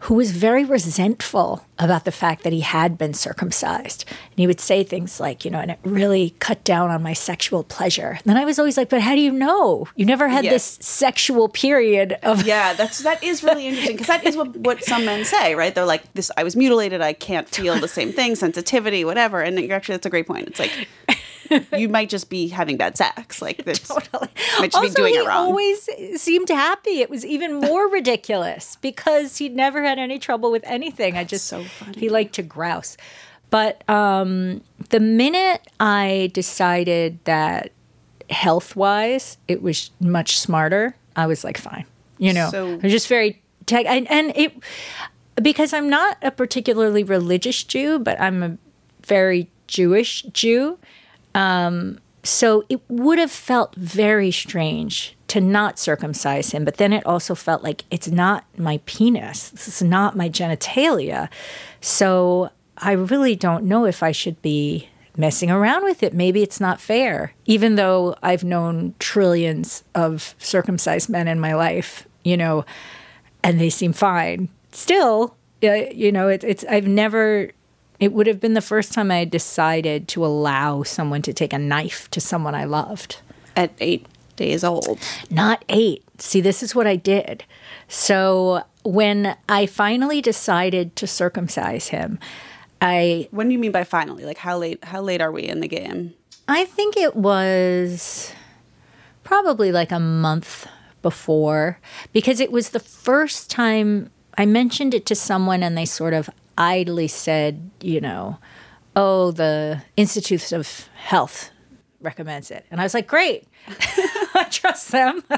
who 0.05 0.15
was 0.15 0.31
very 0.33 0.65
resentful 0.65 1.65
about 1.79 2.05
the 2.05 2.13
fact 2.13 2.43
that 2.43 2.53
he 2.53 2.61
had 2.61 2.97
been 2.99 3.15
circumcised. 3.15 4.05
And 4.09 4.39
he 4.39 4.47
would 4.47 4.61
say 4.61 4.83
things 4.83 5.21
like, 5.21 5.45
you 5.45 5.51
know, 5.51 5.59
and 5.61 5.71
it 5.71 5.79
really 5.85 6.35
cut 6.39 6.63
down 6.65 6.91
on 6.91 7.03
my 7.03 7.13
sexual 7.13 7.63
pleasure. 7.65 8.11
And 8.11 8.23
then 8.25 8.37
I 8.37 8.45
was 8.45 8.59
always 8.59 8.77
like, 8.77 8.89
but 8.89 9.01
how 9.03 9.15
do 9.15 9.21
you 9.21 9.33
know? 9.33 9.87
You 9.97 10.05
never 10.07 10.29
had 10.29 10.45
Yeah. 10.45 10.51
this 10.53 10.79
sexual 10.81 11.49
period 11.49 12.19
of 12.23 12.47
yeah, 12.47 12.73
that's 12.75 12.99
that 13.01 13.23
is 13.23 13.43
really 13.43 13.67
interesting 13.67 13.95
because 13.97 14.09
that 14.09 14.25
is 14.27 14.37
what 14.37 14.57
what 14.59 14.83
some 14.85 15.05
men 15.05 15.25
say, 15.25 15.55
right? 15.55 15.75
They're 15.75 15.85
like, 15.85 16.03
"This, 16.15 16.31
I 16.37 16.43
was 16.45 16.57
mutilated. 16.57 17.01
I 17.01 17.13
can't 17.13 17.49
feel 17.49 17.77
the 17.79 17.89
same 17.89 18.13
thing, 18.13 18.37
sensitivity, 18.37 19.05
whatever." 19.05 19.41
And 19.43 19.59
you're 19.59 19.77
actually, 19.77 19.95
that's 19.97 20.07
a 20.07 20.11
great 20.11 20.27
point. 20.27 20.49
It's 20.49 20.59
like 20.59 20.73
you 21.77 21.89
might 21.89 22.09
just 22.09 22.31
be 22.31 22.49
having 22.49 22.77
bad 22.77 22.97
sex, 22.97 23.41
like 23.43 23.65
this, 23.65 23.81
totally. 23.81 24.29
might 24.59 24.71
just 24.73 24.83
be 24.83 24.89
also, 24.89 24.95
doing 24.95 25.15
he 25.15 25.19
it 25.21 25.27
wrong. 25.27 25.47
always 25.49 25.89
seemed 26.21 26.49
happy. 26.49 27.01
It 27.01 27.11
was 27.11 27.25
even 27.27 27.55
more 27.61 27.89
ridiculous 27.89 28.77
because 28.81 29.37
he 29.39 29.49
never 29.49 29.83
had 29.83 29.99
any 29.99 30.19
trouble 30.19 30.51
with 30.51 30.63
anything. 30.67 31.17
I 31.17 31.25
just 31.25 31.47
so 31.47 31.63
funny. 31.65 31.99
he 31.99 32.09
liked 32.09 32.35
to 32.37 32.43
grouse. 32.43 32.97
But 33.51 33.89
um, 33.89 34.63
the 34.91 35.01
minute 35.01 35.61
I 35.81 36.31
decided 36.33 37.19
that 37.25 37.73
health 38.31 38.77
wise 38.77 39.39
it 39.49 39.61
was 39.61 39.91
much 40.01 40.39
smarter, 40.39 40.95
I 41.17 41.27
was 41.27 41.43
like, 41.43 41.59
fine. 41.59 41.85
You 42.19 42.33
know, 42.33 42.51
So- 42.51 42.75
I 42.75 42.77
was 42.77 42.93
just 42.93 43.09
very 43.09 43.43
tech 43.67 43.87
and, 43.87 44.09
and 44.11 44.33
it 44.37 44.53
because 45.43 45.73
I'm 45.73 45.89
not 45.89 46.17
a 46.23 46.31
particularly 46.31 47.03
religious 47.03 47.65
Jew, 47.65 47.99
but 47.99 48.21
I'm 48.21 48.43
a 48.43 48.59
very 49.07 49.49
Jewish 49.67 50.23
Jew. 50.33 50.79
Um, 51.35 51.99
so 52.23 52.65
it 52.69 52.81
would 52.89 53.19
have 53.19 53.31
felt 53.31 53.75
very 53.75 54.31
strange 54.31 55.17
to 55.29 55.41
not 55.41 55.79
circumcise 55.79 56.51
him, 56.51 56.65
but 56.65 56.77
then 56.77 56.93
it 56.93 57.07
also 57.07 57.35
felt 57.35 57.63
like 57.63 57.85
it's 57.91 58.09
not 58.09 58.45
my 58.59 58.81
penis. 58.85 59.51
This 59.51 59.69
is 59.69 59.83
not 59.83 60.17
my 60.17 60.29
genitalia. 60.29 61.31
So 61.81 62.51
I 62.77 62.93
really 62.93 63.37
don't 63.37 63.65
know 63.65 63.87
if 63.87 64.03
I 64.03 64.13
should 64.13 64.43
be 64.43 64.89
messing 65.17 65.51
around 65.51 65.85
with 65.85 66.03
it. 66.03 66.15
Maybe 66.15 66.43
it's 66.43 66.61
not 66.61 66.81
fair, 66.81 67.33
even 67.47 67.77
though 67.77 68.17
I've 68.23 68.45
known 68.45 68.95
trillions 68.99 69.85
of 69.95 70.35
circumcised 70.39 71.09
men 71.09 71.29
in 71.29 71.41
my 71.41 71.55
life, 71.55 72.07
you 72.25 72.37
know, 72.37 72.65
and 73.43 73.61
they 73.61 73.71
seem 73.71 73.93
fine. 73.93 74.49
Still, 74.73 75.37
uh, 75.63 75.73
you 75.93 76.13
know, 76.13 76.29
it, 76.29 76.45
it's, 76.45 76.65
I've 76.69 76.87
never, 76.87 77.51
it 78.01 78.13
would 78.15 78.27
have 78.27 78.41
been 78.41 78.55
the 78.55 78.63
first 78.63 78.93
time 78.93 79.11
I 79.11 79.19
had 79.19 79.31
decided 79.31 80.09
to 80.09 80.25
allow 80.25 80.83
someone 80.83 81.23
to 81.23 81.33
take 81.35 81.53
a 81.53 81.59
knife 81.59 82.11
to 82.11 82.21
someone 82.21 82.55
I 82.55 82.65
loved. 82.65 83.19
At 83.55 83.73
eight 83.79 84.07
days 84.37 84.65
old. 84.65 84.99
Not 85.31 85.65
eight. 85.69 86.03
See, 86.19 86.41
this 86.41 86.63
is 86.63 86.75
what 86.75 86.87
I 86.87 86.97
did. 86.97 87.45
So 87.89 88.65
when 88.85 89.37
I 89.49 89.67
finally 89.67 90.23
decided 90.23 90.97
to 90.97 91.07
circumcise 91.07 91.89
him, 91.89 92.19
I. 92.81 93.29
What 93.31 93.45
do 93.45 93.51
you 93.51 93.59
mean 93.59 93.73
by 93.73 93.85
finally? 93.85 94.25
Like 94.25 94.39
how 94.39 94.57
late? 94.57 94.83
How 94.85 95.03
late 95.03 95.21
are 95.21 95.31
we 95.31 95.43
in 95.43 95.61
the 95.61 95.69
game? 95.69 96.15
I 96.49 96.65
think 96.65 96.97
it 96.97 97.15
was 97.15 98.33
probably 99.23 99.71
like 99.71 99.93
a 99.93 100.01
month 100.01 100.67
before 101.03 101.79
because 102.13 102.41
it 102.41 102.51
was 102.51 102.71
the 102.71 102.81
first 102.81 103.51
time 103.51 104.11
I 104.37 104.47
mentioned 104.47 104.95
it 104.95 105.07
to 105.07 105.15
someone 105.15 105.63
and 105.63 105.77
they 105.77 105.85
sort 105.85 106.15
of 106.15 106.31
idly 106.61 107.09
said, 107.09 107.71
you 107.81 108.01
know, 108.01 108.39
oh, 108.95 109.31
the 109.33 109.83
Institutes 109.97 110.53
of 110.53 110.89
Health 110.95 111.51
recommends 112.01 112.51
it. 112.51 112.67
And 112.71 112.81
I 112.81 112.85
was 112.85 112.95
like, 112.95 113.09
great. 113.09 113.49
I 113.69 114.47
trust 114.51 114.93
them. 114.93 115.25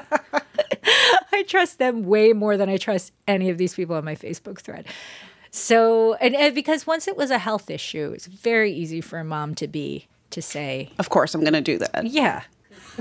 I 1.32 1.44
trust 1.46 1.78
them 1.78 2.04
way 2.04 2.32
more 2.32 2.56
than 2.56 2.68
I 2.68 2.76
trust 2.76 3.12
any 3.26 3.48
of 3.50 3.56
these 3.56 3.74
people 3.74 3.96
on 3.96 4.04
my 4.04 4.16
Facebook 4.16 4.60
thread. 4.60 4.86
So, 5.50 6.14
and, 6.14 6.34
and 6.34 6.54
because 6.54 6.86
once 6.86 7.06
it 7.06 7.16
was 7.16 7.30
a 7.30 7.38
health 7.38 7.70
issue, 7.70 8.12
it's 8.14 8.26
very 8.26 8.72
easy 8.72 9.00
for 9.00 9.18
a 9.18 9.24
mom 9.24 9.54
to 9.56 9.68
be 9.68 10.08
to 10.30 10.42
say, 10.42 10.90
Of 10.98 11.08
course, 11.10 11.34
I'm 11.34 11.42
going 11.42 11.52
to 11.52 11.60
do 11.60 11.78
that. 11.78 12.06
yeah. 12.06 12.42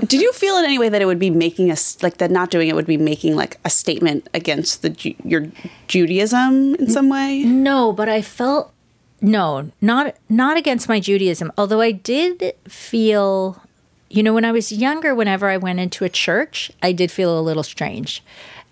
Did 0.00 0.20
you 0.20 0.32
feel 0.32 0.56
in 0.56 0.64
any 0.64 0.78
way 0.78 0.88
that 0.88 1.02
it 1.02 1.06
would 1.06 1.18
be 1.18 1.30
making 1.30 1.70
us 1.70 2.02
like 2.02 2.18
that? 2.18 2.30
Not 2.30 2.50
doing 2.50 2.68
it 2.68 2.74
would 2.74 2.86
be 2.86 2.96
making 2.96 3.36
like 3.36 3.58
a 3.64 3.70
statement 3.70 4.28
against 4.32 4.82
the 4.82 5.16
your 5.24 5.48
Judaism 5.86 6.74
in 6.76 6.90
some 6.90 7.08
way. 7.08 7.44
No, 7.44 7.92
but 7.92 8.08
I 8.08 8.22
felt 8.22 8.72
no, 9.20 9.70
not 9.80 10.16
not 10.28 10.56
against 10.56 10.88
my 10.88 10.98
Judaism. 10.98 11.52
Although 11.56 11.80
I 11.80 11.92
did 11.92 12.54
feel, 12.66 13.62
you 14.10 14.22
know, 14.22 14.34
when 14.34 14.44
I 14.44 14.52
was 14.52 14.72
younger, 14.72 15.14
whenever 15.14 15.48
I 15.48 15.56
went 15.56 15.78
into 15.78 16.04
a 16.04 16.08
church, 16.08 16.72
I 16.82 16.92
did 16.92 17.10
feel 17.10 17.38
a 17.38 17.40
little 17.40 17.62
strange, 17.62 18.22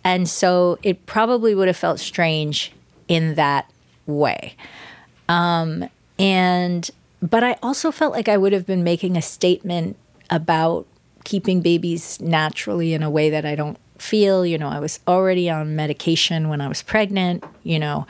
and 0.03 0.29
so 0.29 0.79
it 0.83 1.07
probably 1.07 1.55
would 1.55 1.69
have 1.69 1.77
felt 1.77 2.01
strange 2.01 2.73
in 3.09 3.35
that 3.35 3.71
way. 4.07 4.57
Um, 5.29 5.89
and 6.19 6.91
but 7.23 7.45
I 7.45 7.57
also 7.63 7.93
felt 7.93 8.13
like 8.13 8.29
I 8.29 8.37
would 8.37 8.53
have 8.53 8.67
been 8.67 8.83
making 8.83 9.17
a 9.17 9.23
statement 9.23 9.97
about 10.31 10.87
keeping 11.31 11.61
babies 11.61 12.21
naturally 12.21 12.93
in 12.93 13.05
a 13.05 13.11
way 13.11 13.31
that 13.31 13.47
I 13.47 13.55
don't 13.55 13.79
feel. 13.99 14.45
You 14.45 14.59
know, 14.59 14.69
I 14.69 14.81
was 14.81 14.99
already 15.07 15.49
on 15.49 15.77
medication 15.77 16.49
when 16.49 16.61
I 16.61 16.67
was 16.67 16.83
pregnant. 16.83 17.45
You 17.63 17.79
know, 17.79 18.07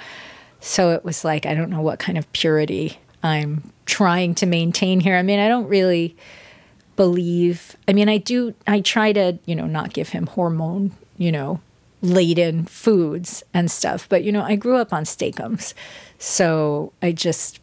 so 0.61 0.93
it 0.93 1.05
was 1.05 1.25
like 1.25 1.45
I 1.45 1.55
don't 1.55 1.71
know 1.71 1.83
what 1.83 1.99
kind 1.99 2.17
of 2.17 2.33
purity 2.33 2.99
I'm 3.23 3.73
trying 3.85 4.35
to 4.37 4.47
maintain 4.47 5.01
here. 5.01 5.17
I 5.17 5.23
mean, 5.23 5.39
I 5.39 5.49
don't 5.49 5.69
really 5.69 6.17
believe. 6.97 7.77
I 7.87 7.93
mean, 7.93 8.09
I 8.09 8.17
do. 8.17 8.55
I 8.67 8.81
try 8.81 9.13
to, 9.13 9.39
you 9.45 9.55
know, 9.55 9.67
not 9.67 9.93
give 9.93 10.11
him 10.11 10.27
hormone, 10.27 10.93
you 11.19 11.31
know, 11.31 11.61
laden 12.01 12.65
foods 12.65 13.43
and 13.53 13.71
stuff. 13.71 14.09
But 14.09 14.25
you 14.25 14.33
know, 14.33 14.43
I 14.43 14.57
grew 14.57 14.77
up 14.77 14.93
on 14.93 15.05
steakums, 15.05 15.75
so 16.19 16.93
I 17.03 17.13
just 17.13 17.61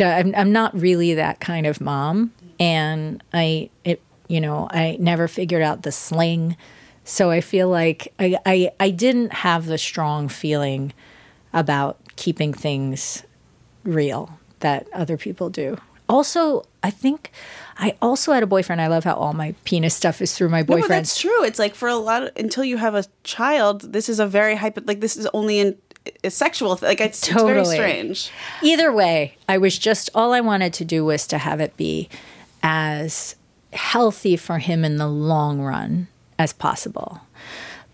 I'm 0.00 0.34
I'm 0.34 0.52
not 0.52 0.78
really 0.78 1.14
that 1.14 1.38
kind 1.38 1.66
of 1.66 1.80
mom, 1.80 2.32
and 2.58 3.22
I 3.32 3.70
it 3.84 4.02
you 4.28 4.40
know 4.40 4.68
I 4.70 4.96
never 5.00 5.26
figured 5.28 5.62
out 5.62 5.82
the 5.82 5.92
sling, 5.92 6.56
so 7.04 7.30
I 7.30 7.40
feel 7.40 7.68
like 7.68 8.12
I 8.18 8.38
I, 8.46 8.70
I 8.78 8.90
didn't 8.90 9.32
have 9.32 9.66
the 9.66 9.78
strong 9.78 10.28
feeling 10.28 10.92
about 11.52 11.98
keeping 12.16 12.52
things 12.52 13.24
real 13.84 14.38
that 14.60 14.86
other 14.92 15.16
people 15.16 15.50
do. 15.50 15.78
Also, 16.08 16.64
I 16.82 16.90
think 16.90 17.30
I 17.78 17.94
also 18.00 18.32
had 18.32 18.42
a 18.42 18.46
boyfriend. 18.46 18.80
I 18.80 18.86
love 18.86 19.04
how 19.04 19.14
all 19.14 19.34
my 19.34 19.54
penis 19.64 19.94
stuff 19.94 20.22
is 20.22 20.34
through 20.34 20.48
my 20.48 20.60
No, 20.60 20.64
boyfriend. 20.66 20.82
but 20.84 20.88
that's 20.88 21.20
true. 21.20 21.44
It's 21.44 21.58
like 21.58 21.74
for 21.74 21.86
a 21.88 21.96
lot 21.96 22.22
of, 22.22 22.30
until 22.36 22.64
you 22.64 22.78
have 22.78 22.94
a 22.94 23.04
child, 23.24 23.92
this 23.92 24.08
is 24.08 24.18
a 24.18 24.26
very 24.26 24.56
hyper. 24.56 24.80
Like 24.80 25.00
this 25.00 25.16
is 25.18 25.26
only 25.34 25.58
in 25.60 25.76
a 26.24 26.30
sexual. 26.30 26.78
Like 26.80 27.00
it's, 27.02 27.18
it's 27.22 27.28
very 27.28 27.56
Totally. 27.58 27.76
strange. 27.76 28.30
Either 28.62 28.90
way, 28.90 29.36
I 29.48 29.58
was 29.58 29.78
just 29.78 30.08
all 30.14 30.32
I 30.32 30.40
wanted 30.40 30.72
to 30.74 30.84
do 30.84 31.04
was 31.04 31.26
to 31.26 31.36
have 31.38 31.60
it 31.60 31.76
be 31.76 32.08
as 32.62 33.36
healthy 33.72 34.36
for 34.36 34.58
him 34.58 34.84
in 34.84 34.96
the 34.96 35.08
long 35.08 35.60
run 35.60 36.08
as 36.38 36.52
possible. 36.52 37.20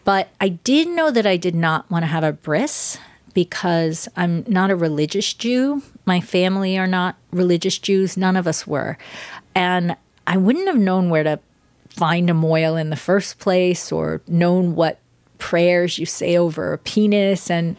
But 0.05 0.29
I 0.41 0.49
did 0.49 0.89
know 0.89 1.11
that 1.11 1.27
I 1.27 1.37
did 1.37 1.55
not 1.55 1.91
want 1.91 2.03
to 2.03 2.09
have 2.09 2.25
a 2.25 2.33
bris 2.33 2.99
because 3.33 4.09
I'm 4.17 4.45
not 4.47 4.71
a 4.71 4.77
religious 4.77 5.33
Jew. 5.33 5.83
My 6.05 6.21
family 6.21 6.79
are 6.79 6.87
not 6.87 7.17
religious 7.33 7.79
Jews. 7.79 8.17
None 8.17 8.37
of 8.37 8.47
us 8.47 8.67
were. 8.67 8.97
And 9.55 9.97
I 10.27 10.37
wouldn't 10.37 10.69
have 10.69 10.79
known 10.79 11.11
where 11.11 11.25
to 11.25 11.41
find 11.89 12.29
a 12.29 12.35
moil 12.35 12.77
in 12.77 12.91
the 12.91 12.97
first 12.97 13.39
place 13.39 13.91
or 13.91 14.21
known 14.27 14.75
what 14.75 15.01
prayers 15.39 15.99
you 15.99 16.07
say 16.07 16.37
over 16.37 16.73
a 16.73 16.79
penis. 16.79 17.51
And 17.51 17.77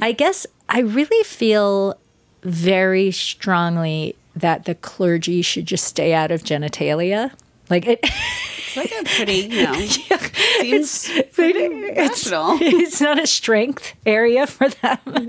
I 0.00 0.12
guess 0.12 0.46
I 0.68 0.80
really 0.80 1.24
feel 1.24 1.98
very 2.42 3.10
strongly 3.10 4.16
that 4.36 4.64
the 4.64 4.74
clergy 4.74 5.42
should 5.42 5.66
just 5.66 5.84
stay 5.84 6.12
out 6.12 6.30
of 6.30 6.42
genitalia. 6.42 7.32
Like 7.70 7.86
it. 7.86 8.00
It's 8.02 8.76
like 8.76 8.92
a 8.92 9.04
pretty, 9.04 9.54
you 9.54 9.64
know, 9.64 9.74
seems 10.60 11.08
pretty 11.32 11.60
it's, 11.60 12.26
it's 12.32 13.00
not 13.00 13.22
a 13.22 13.26
strength 13.26 13.94
area 14.04 14.46
for 14.46 14.68
them. 14.68 15.28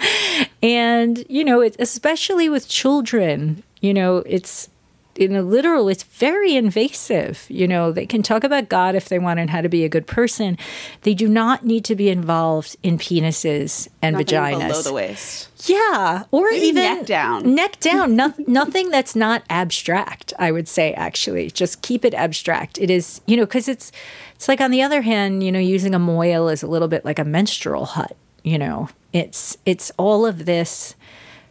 and, 0.63 1.23
you 1.29 1.43
know, 1.43 1.61
it, 1.61 1.75
especially 1.79 2.49
with 2.49 2.67
children, 2.67 3.63
you 3.81 3.93
know, 3.93 4.17
it's 4.25 4.69
in 5.15 5.35
a 5.35 5.41
literal, 5.41 5.87
it's 5.89 6.03
very 6.03 6.55
invasive. 6.55 7.45
You 7.49 7.67
know, 7.67 7.91
they 7.91 8.05
can 8.05 8.21
talk 8.21 8.43
about 8.43 8.69
God 8.69 8.95
if 8.95 9.09
they 9.09 9.17
want 9.19 9.39
and 9.39 9.49
how 9.49 9.61
to 9.61 9.69
be 9.69 9.83
a 9.85 9.89
good 9.89 10.07
person. 10.07 10.57
They 11.01 11.13
do 11.13 11.27
not 11.27 11.65
need 11.65 11.85
to 11.85 11.95
be 11.95 12.09
involved 12.09 12.75
in 12.83 12.97
penises 12.97 13.87
and 14.01 14.13
Nothing 14.13 14.27
vaginas. 14.27 14.67
below 14.67 14.81
the 14.81 14.93
waist. 14.93 15.49
Yeah, 15.69 16.23
or 16.31 16.49
Maybe 16.51 16.65
even 16.67 16.83
neck 16.83 17.05
down. 17.05 17.55
Neck 17.55 17.79
down. 17.79 18.15
no, 18.15 18.33
nothing 18.45 18.89
that's 18.89 19.15
not 19.15 19.43
abstract. 19.49 20.33
I 20.37 20.51
would 20.51 20.67
say 20.67 20.93
actually, 20.93 21.49
just 21.49 21.81
keep 21.81 22.05
it 22.05 22.13
abstract. 22.13 22.77
It 22.77 22.91
is, 22.91 23.21
you 23.25 23.35
know, 23.37 23.45
because 23.45 23.67
it's 23.67 23.91
it's 24.35 24.47
like 24.47 24.61
on 24.61 24.69
the 24.69 24.81
other 24.81 25.01
hand, 25.01 25.43
you 25.43 25.51
know, 25.51 25.59
using 25.59 25.95
a 25.95 25.99
moil 25.99 26.49
is 26.49 26.61
a 26.61 26.67
little 26.67 26.87
bit 26.89 27.05
like 27.05 27.17
a 27.19 27.23
menstrual 27.23 27.85
hut. 27.85 28.15
You 28.43 28.59
know, 28.59 28.89
it's 29.13 29.57
it's 29.65 29.91
all 29.97 30.25
of 30.25 30.45
this 30.45 30.93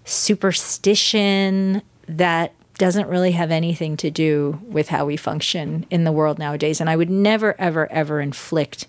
superstition 0.04 1.82
that 2.06 2.52
doesn't 2.78 3.08
really 3.08 3.32
have 3.32 3.50
anything 3.50 3.96
to 3.98 4.10
do 4.10 4.60
with 4.64 4.88
how 4.88 5.04
we 5.04 5.16
function 5.16 5.86
in 5.90 6.04
the 6.04 6.12
world 6.12 6.38
nowadays. 6.38 6.80
And 6.80 6.90
I 6.90 6.96
would 6.96 7.10
never, 7.10 7.54
ever, 7.60 7.90
ever 7.92 8.20
inflict 8.20 8.86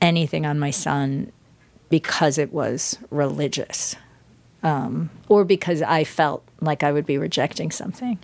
anything 0.00 0.44
on 0.44 0.58
my 0.58 0.70
son 0.70 1.30
because 1.88 2.38
it 2.38 2.52
was 2.52 2.98
religious 3.10 3.96
um, 4.62 5.10
or 5.28 5.44
because 5.44 5.82
I 5.82 6.04
felt 6.04 6.44
like 6.60 6.82
I 6.82 6.92
would 6.92 7.06
be 7.06 7.18
rejecting 7.18 7.70
something. 7.70 8.18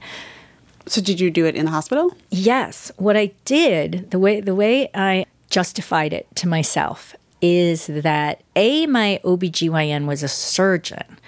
So 0.86 1.00
did 1.00 1.20
you 1.20 1.30
do 1.30 1.44
it 1.44 1.54
in 1.54 1.66
the 1.66 1.70
hospital? 1.70 2.16
Yes. 2.30 2.90
What 2.96 3.16
I 3.16 3.32
did, 3.44 4.10
the 4.10 4.18
way 4.18 4.40
the 4.40 4.54
way 4.54 4.88
I 4.94 5.26
justified 5.50 6.12
it 6.12 6.26
to 6.36 6.48
myself 6.48 7.14
is 7.40 7.86
that 7.88 8.42
A, 8.56 8.86
my 8.86 9.20
OBGYN 9.22 10.06
was 10.06 10.22
a 10.22 10.28
surgeon, 10.28 11.18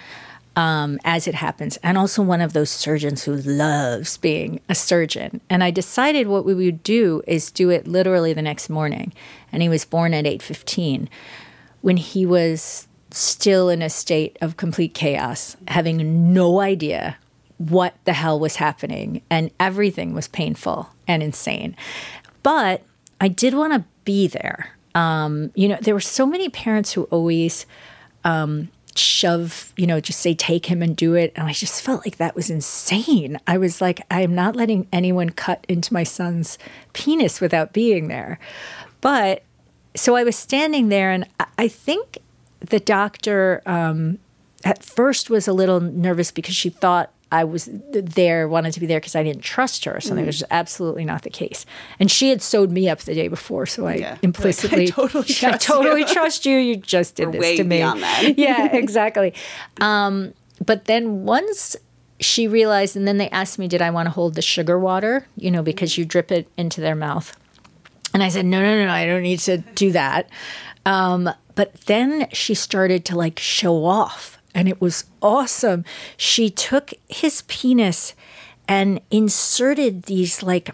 um, 0.55 0.99
as 1.03 1.27
it 1.27 1.35
happens, 1.35 1.77
and 1.77 1.97
also 1.97 2.21
one 2.21 2.41
of 2.41 2.53
those 2.53 2.69
surgeons 2.69 3.23
who 3.23 3.35
loves 3.35 4.17
being 4.17 4.59
a 4.67 4.75
surgeon. 4.75 5.41
And 5.49 5.63
I 5.63 5.71
decided 5.71 6.27
what 6.27 6.45
we 6.45 6.53
would 6.53 6.83
do 6.83 7.21
is 7.25 7.51
do 7.51 7.69
it 7.69 7.87
literally 7.87 8.33
the 8.33 8.41
next 8.41 8.69
morning. 8.69 9.13
And 9.51 9.61
he 9.61 9.69
was 9.69 9.85
born 9.85 10.13
at 10.13 10.25
815 10.25 11.09
when 11.81 11.97
he 11.97 12.25
was 12.25 12.87
still 13.11 13.69
in 13.69 13.81
a 13.81 13.89
state 13.89 14.37
of 14.41 14.57
complete 14.57 14.93
chaos, 14.93 15.55
having 15.67 16.33
no 16.33 16.59
idea 16.59 17.17
what 17.57 17.95
the 18.05 18.13
hell 18.13 18.39
was 18.39 18.55
happening, 18.55 19.21
and 19.29 19.51
everything 19.59 20.13
was 20.13 20.27
painful 20.27 20.89
and 21.07 21.21
insane. 21.21 21.75
But 22.43 22.83
I 23.19 23.27
did 23.27 23.53
want 23.53 23.73
to 23.73 23.85
be 24.03 24.27
there. 24.27 24.75
Um, 24.95 25.51
you 25.55 25.67
know, 25.67 25.77
there 25.79 25.93
were 25.93 25.99
so 25.99 26.25
many 26.25 26.49
parents 26.49 26.91
who 26.91 27.03
always 27.03 27.65
um, 28.23 28.69
shove, 28.95 29.73
you 29.77 29.87
know, 29.87 29.99
just 29.99 30.19
say, 30.19 30.33
take 30.33 30.65
him 30.67 30.81
and 30.81 30.95
do 30.95 31.13
it. 31.13 31.31
And 31.35 31.47
I 31.47 31.53
just 31.53 31.81
felt 31.81 32.05
like 32.05 32.17
that 32.17 32.35
was 32.35 32.49
insane. 32.49 33.39
I 33.47 33.57
was 33.57 33.81
like, 33.81 34.01
I 34.11 34.21
am 34.21 34.35
not 34.35 34.55
letting 34.55 34.87
anyone 34.91 35.29
cut 35.29 35.65
into 35.69 35.93
my 35.93 36.03
son's 36.03 36.57
penis 36.93 37.39
without 37.41 37.73
being 37.73 38.07
there. 38.07 38.39
But 39.01 39.43
so 39.95 40.15
I 40.15 40.23
was 40.23 40.35
standing 40.35 40.89
there, 40.89 41.11
and 41.11 41.25
I- 41.39 41.45
I 41.57 41.67
think 41.67 42.17
the 42.59 42.79
doctor 42.79 43.61
um, 43.65 44.19
at 44.63 44.83
first 44.83 45.29
was 45.29 45.47
a 45.47 45.53
little 45.53 45.79
nervous 45.81 46.31
because 46.31 46.55
she 46.55 46.69
thought 46.69 47.11
I 47.31 47.43
was 47.45 47.69
there, 47.91 48.47
wanted 48.47 48.73
to 48.73 48.79
be 48.79 48.85
there 48.85 48.99
because 48.99 49.15
I 49.15 49.23
didn't 49.23 49.43
trust 49.43 49.85
her 49.85 49.95
or 49.95 50.01
something, 50.01 50.23
Mm. 50.25 50.27
which 50.27 50.35
is 50.37 50.43
absolutely 50.51 51.05
not 51.05 51.21
the 51.23 51.29
case. 51.29 51.65
And 51.99 52.11
she 52.11 52.29
had 52.29 52.41
sewed 52.41 52.71
me 52.71 52.89
up 52.89 52.99
the 52.99 53.13
day 53.15 53.27
before, 53.29 53.65
so 53.65 53.87
I 53.87 53.95
Yeah. 53.95 54.09
Like, 54.11 54.17
I 54.17 54.19
implicitly, 54.23 54.87
totally 54.99 55.23
I 55.29 55.33
trust 55.33 55.61
totally 55.65 56.01
you. 56.01 56.07
trust 56.13 56.45
you. 56.45 56.57
You 56.57 56.75
just 56.75 57.15
did 57.15 57.27
We're 57.33 57.39
this 57.41 57.57
to 57.57 57.63
me. 57.63 57.79
yeah, 57.79 58.75
exactly. 58.75 59.33
Um, 59.79 60.33
but 60.65 60.85
then 60.85 61.23
once 61.23 61.75
she 62.19 62.47
realized, 62.47 62.95
and 62.95 63.07
then 63.07 63.17
they 63.17 63.29
asked 63.29 63.57
me, 63.57 63.67
did 63.67 63.81
I 63.81 63.89
want 63.89 64.05
to 64.07 64.11
hold 64.11 64.35
the 64.35 64.41
sugar 64.43 64.77
water? 64.77 65.25
You 65.37 65.49
know, 65.51 65.63
because 65.63 65.97
you 65.97 66.05
drip 66.05 66.31
it 66.31 66.47
into 66.57 66.81
their 66.81 66.95
mouth. 66.95 67.35
And 68.13 68.21
I 68.21 68.27
said, 68.29 68.45
no, 68.45 68.59
no, 68.61 68.75
no, 68.77 68.85
no, 68.85 68.91
I 68.91 69.05
don't 69.07 69.23
need 69.23 69.39
to 69.39 69.57
do 69.57 69.91
that. 69.93 70.29
Um, 70.85 71.29
but 71.55 71.73
then 71.85 72.27
she 72.33 72.53
started 72.55 73.05
to 73.05 73.15
like 73.15 73.39
show 73.39 73.85
off, 73.85 74.30
and 74.53 74.67
it 74.67 74.81
was 74.81 75.05
awesome. 75.21 75.85
She 76.17 76.49
took 76.49 76.93
his 77.07 77.43
penis 77.43 78.13
and 78.67 79.01
inserted 79.09 80.03
these 80.03 80.43
like 80.43 80.69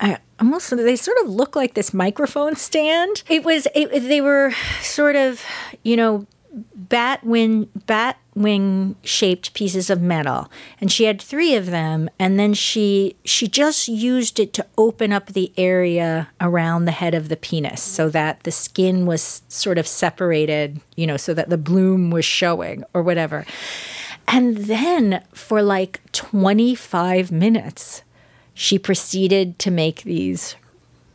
I 0.00 0.18
almost 0.38 0.70
they 0.70 0.96
sort 0.96 1.18
of 1.22 1.28
look 1.28 1.54
like 1.54 1.74
this 1.74 1.92
microphone 1.92 2.56
stand. 2.56 3.22
It 3.28 3.44
was 3.44 3.66
it, 3.74 3.88
they 3.88 4.20
were 4.20 4.52
sort 4.82 5.16
of 5.16 5.42
you 5.82 5.96
know 5.96 6.26
bat 6.74 7.24
wing 7.24 7.68
bat 7.86 8.18
wing 8.34 8.96
shaped 9.02 9.54
pieces 9.54 9.90
of 9.90 10.00
metal. 10.00 10.50
And 10.80 10.90
she 10.90 11.04
had 11.04 11.20
three 11.20 11.54
of 11.54 11.66
them 11.66 12.08
and 12.18 12.38
then 12.38 12.54
she 12.54 13.16
she 13.24 13.48
just 13.48 13.88
used 13.88 14.38
it 14.38 14.52
to 14.54 14.66
open 14.78 15.12
up 15.12 15.26
the 15.26 15.52
area 15.56 16.28
around 16.40 16.84
the 16.84 16.92
head 16.92 17.14
of 17.14 17.28
the 17.28 17.36
penis 17.36 17.82
so 17.82 18.08
that 18.10 18.42
the 18.44 18.52
skin 18.52 19.06
was 19.06 19.42
sort 19.48 19.78
of 19.78 19.86
separated 19.86 20.80
you 20.96 21.06
know 21.06 21.16
so 21.16 21.34
that 21.34 21.50
the 21.50 21.58
bloom 21.58 22.10
was 22.10 22.24
showing 22.24 22.84
or 22.94 23.02
whatever. 23.02 23.44
And 24.28 24.56
then 24.58 25.24
for 25.32 25.60
like 25.60 26.00
25 26.12 27.32
minutes 27.32 28.02
she 28.54 28.78
proceeded 28.78 29.58
to 29.60 29.70
make 29.70 30.02
these. 30.02 30.54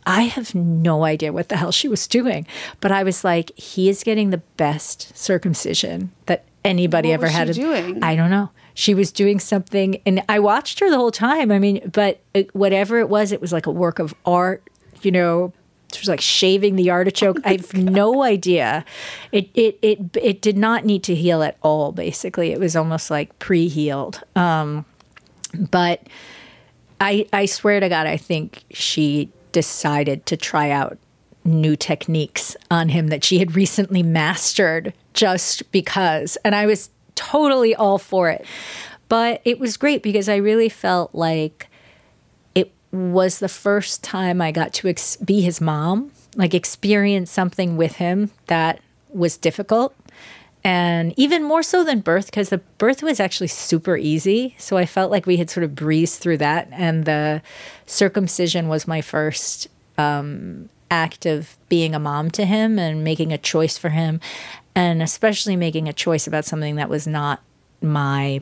I 0.06 0.24
have 0.24 0.54
no 0.54 1.04
idea 1.04 1.34
what 1.34 1.50
the 1.50 1.58
hell 1.58 1.72
she 1.72 1.88
was 1.88 2.08
doing, 2.08 2.46
but 2.80 2.92
I 2.92 3.04
was 3.04 3.24
like, 3.24 3.52
he 3.58 3.90
is 3.90 4.04
getting 4.04 4.30
the 4.30 4.44
best 4.58 5.16
circumcision 5.18 6.12
that 6.28 6.46
anybody 6.66 7.10
What 7.10 7.14
ever 7.16 7.24
was 7.24 7.32
she 7.32 7.38
had. 7.38 7.54
doing? 7.54 8.04
I 8.04 8.16
don't 8.16 8.30
know. 8.30 8.50
She 8.74 8.94
was 8.94 9.12
doing 9.12 9.40
something, 9.40 10.02
and 10.06 10.22
I 10.28 10.40
watched 10.40 10.80
her 10.82 10.90
the 10.90 10.98
whole 10.98 11.12
time. 11.12 11.52
I 11.52 11.60
mean, 11.60 11.90
but 11.94 12.20
it, 12.34 12.54
whatever 12.54 13.00
it 13.00 13.08
was, 13.08 13.32
it 13.32 13.40
was 13.40 13.54
like 13.54 13.66
a 13.66 13.72
work 13.72 14.00
of 14.00 14.14
art. 14.26 14.64
You 15.02 15.12
know, 15.12 15.54
she 15.94 16.00
was 16.02 16.10
like 16.10 16.20
shaving 16.20 16.76
the 16.76 16.90
artichoke. 16.90 17.38
I 17.46 17.54
have 17.54 17.74
no 17.74 18.24
idea. 18.24 18.84
It 19.32 19.50
it 19.54 19.80
it 19.82 20.18
it 20.22 20.42
did 20.42 20.58
not 20.58 20.84
need 20.84 21.04
to 21.04 21.16
heal 21.16 21.42
at 21.42 21.58
all. 21.62 21.92
Basically, 21.94 22.52
it 22.52 22.60
was 22.60 22.76
almost 22.76 23.10
like 23.10 23.38
pre-healed. 23.40 24.22
Um, 24.36 24.84
but 25.72 26.02
I 27.00 27.28
I 27.32 27.46
swear 27.46 27.80
to 27.80 27.88
God, 27.88 28.08
I 28.08 28.18
think 28.18 28.64
she 28.72 29.32
decided 29.54 30.26
to 30.26 30.36
try 30.36 30.70
out 30.70 30.98
new 31.46 31.76
techniques 31.76 32.58
on 32.72 32.90
him 32.90 33.08
that 33.08 33.24
she 33.24 33.40
had 33.40 33.56
recently 33.56 34.04
mastered 34.04 34.94
just 35.14 35.72
because. 35.72 36.38
And 36.44 36.56
I 36.56 36.66
was 36.66 36.90
totally 37.14 37.76
all 37.76 37.98
for 37.98 38.30
it. 38.30 38.46
But 39.08 39.42
it 39.46 39.60
was 39.60 39.78
great 39.78 40.02
because 40.02 40.28
I 40.28 40.38
really 40.38 40.70
felt 40.70 41.14
like 41.14 41.68
it 42.56 42.74
was 42.92 43.40
the 43.40 43.50
first 43.50 44.04
time 44.04 44.42
I 44.42 44.52
got 44.52 44.74
to 44.74 44.88
ex- 44.88 45.18
be 45.18 45.42
his 45.42 45.62
mom, 45.62 46.12
like 46.36 46.54
experience 46.54 47.32
something 47.32 47.78
with 47.78 47.98
him 47.98 48.32
that 48.48 48.82
was 49.10 49.38
difficult. 49.38 49.96
And 50.64 51.14
even 51.16 51.44
more 51.44 51.62
so 51.62 51.84
than 51.84 52.00
birth, 52.00 52.26
because 52.26 52.50
the 52.50 52.58
birth 52.58 53.04
was 53.04 53.20
actually 53.20 53.50
super 53.50 53.96
easy. 53.96 54.56
So 54.58 54.78
I 54.78 54.88
felt 54.88 55.12
like 55.12 55.28
we 55.28 55.38
had 55.38 55.52
sort 55.52 55.64
of 55.64 55.76
breezed 55.76 56.20
through 56.20 56.40
that. 56.40 56.68
And 56.72 57.06
the 57.06 57.44
circumcision 57.86 58.68
was 58.68 58.88
my 58.88 59.02
first 59.02 59.68
um, 60.00 60.70
act 60.92 61.26
of 61.26 61.58
being 61.70 61.96
a 61.96 62.00
mom 62.00 62.32
to 62.32 62.46
him 62.46 62.78
and 62.80 63.04
making 63.04 63.32
a 63.32 63.38
choice 63.38 63.78
for 63.78 63.90
him. 63.90 64.20
And 64.76 65.02
especially 65.02 65.56
making 65.56 65.88
a 65.88 65.94
choice 65.94 66.28
about 66.28 66.46
something 66.46 66.76
that 66.76 66.90
was 66.90 67.08
not 67.08 67.42
my 67.82 68.42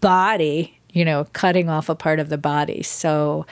body, 0.00 0.78
you 0.90 1.04
know, 1.04 1.26
cutting 1.32 1.68
off 1.68 1.88
a 1.88 1.94
part 1.94 2.20
of 2.20 2.28
the 2.28 2.38
body. 2.38 2.82
So 2.82 3.44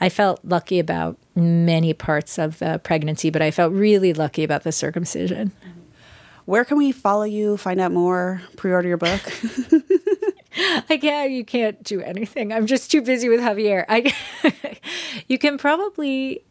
I 0.00 0.08
felt 0.08 0.40
lucky 0.44 0.78
about 0.78 1.18
many 1.36 1.92
parts 1.94 2.38
of 2.38 2.58
the 2.58 2.80
pregnancy, 2.82 3.30
but 3.30 3.42
I 3.42 3.50
felt 3.50 3.72
really 3.72 4.12
lucky 4.12 4.42
about 4.42 4.64
the 4.64 4.72
circumcision. 4.72 5.52
Where 6.46 6.64
can 6.64 6.78
we 6.78 6.92
follow 6.92 7.24
you, 7.24 7.56
find 7.56 7.78
out 7.78 7.92
more, 7.92 8.42
pre 8.56 8.72
order 8.72 8.88
your 8.88 8.96
book? 8.96 9.20
like 10.90 11.02
yeah 11.02 11.24
you 11.24 11.44
can't 11.44 11.82
do 11.84 12.00
anything 12.00 12.52
i'm 12.52 12.66
just 12.66 12.90
too 12.90 13.00
busy 13.00 13.28
with 13.28 13.38
javier 13.38 13.84
i 13.88 14.12
You 15.28 15.38
can 15.38 15.58
probably 15.58 16.42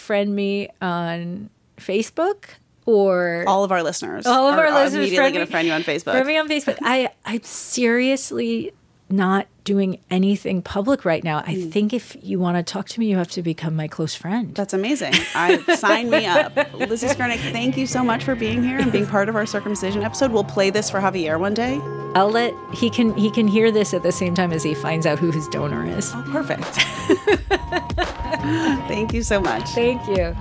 friend 0.00 0.34
me 0.34 0.68
on 0.80 1.50
Facebook 1.76 2.46
or 2.86 3.44
All 3.46 3.62
of 3.64 3.70
our 3.72 3.82
listeners. 3.82 4.26
all 4.26 4.48
of 4.48 4.58
our 4.58 4.66
are 4.66 4.72
listeners 4.84 5.06
immediately 5.06 5.32
going 5.32 5.46
to 5.46 5.50
friend 5.50 5.66
you 5.68 5.72
on 5.74 5.82
Facebook. 5.82 6.12
Friend 6.12 6.26
me 6.26 6.38
on 6.38 6.48
Facebook. 6.48 6.78
I 6.82 7.10
I'm 7.24 7.42
seriously 7.42 8.72
not 9.12 9.46
doing 9.64 10.00
anything 10.10 10.62
public 10.62 11.04
right 11.04 11.22
now. 11.22 11.42
I 11.46 11.54
hmm. 11.54 11.70
think 11.70 11.92
if 11.92 12.16
you 12.22 12.38
want 12.38 12.56
to 12.56 12.62
talk 12.62 12.88
to 12.88 13.00
me, 13.00 13.06
you 13.06 13.16
have 13.16 13.30
to 13.32 13.42
become 13.42 13.76
my 13.76 13.88
close 13.88 14.14
friend. 14.14 14.54
That's 14.54 14.74
amazing. 14.74 15.14
I 15.34 15.58
sign 15.76 16.10
me 16.10 16.26
up. 16.26 16.56
Lizzie 16.74 17.08
Skurnick, 17.08 17.38
thank 17.52 17.76
you 17.76 17.86
so 17.86 18.02
much 18.02 18.24
for 18.24 18.34
being 18.34 18.62
here 18.62 18.78
and 18.78 18.90
being 18.90 19.06
part 19.06 19.28
of 19.28 19.36
our 19.36 19.46
circumcision 19.46 20.02
episode. 20.02 20.32
We'll 20.32 20.44
play 20.44 20.70
this 20.70 20.90
for 20.90 21.00
Javier 21.00 21.38
one 21.38 21.54
day. 21.54 21.80
I'll 22.14 22.30
let 22.30 22.54
he 22.74 22.90
can 22.90 23.16
he 23.16 23.30
can 23.30 23.46
hear 23.46 23.70
this 23.70 23.94
at 23.94 24.02
the 24.02 24.10
same 24.10 24.34
time 24.34 24.52
as 24.52 24.64
he 24.64 24.74
finds 24.74 25.06
out 25.06 25.18
who 25.18 25.30
his 25.30 25.46
donor 25.48 25.86
is. 25.86 26.10
Oh, 26.12 26.24
perfect. 26.32 26.64
Thank 28.88 29.12
you 29.12 29.22
so 29.22 29.40
much. 29.40 29.68
Thank 29.70 30.06
you. 30.08 30.34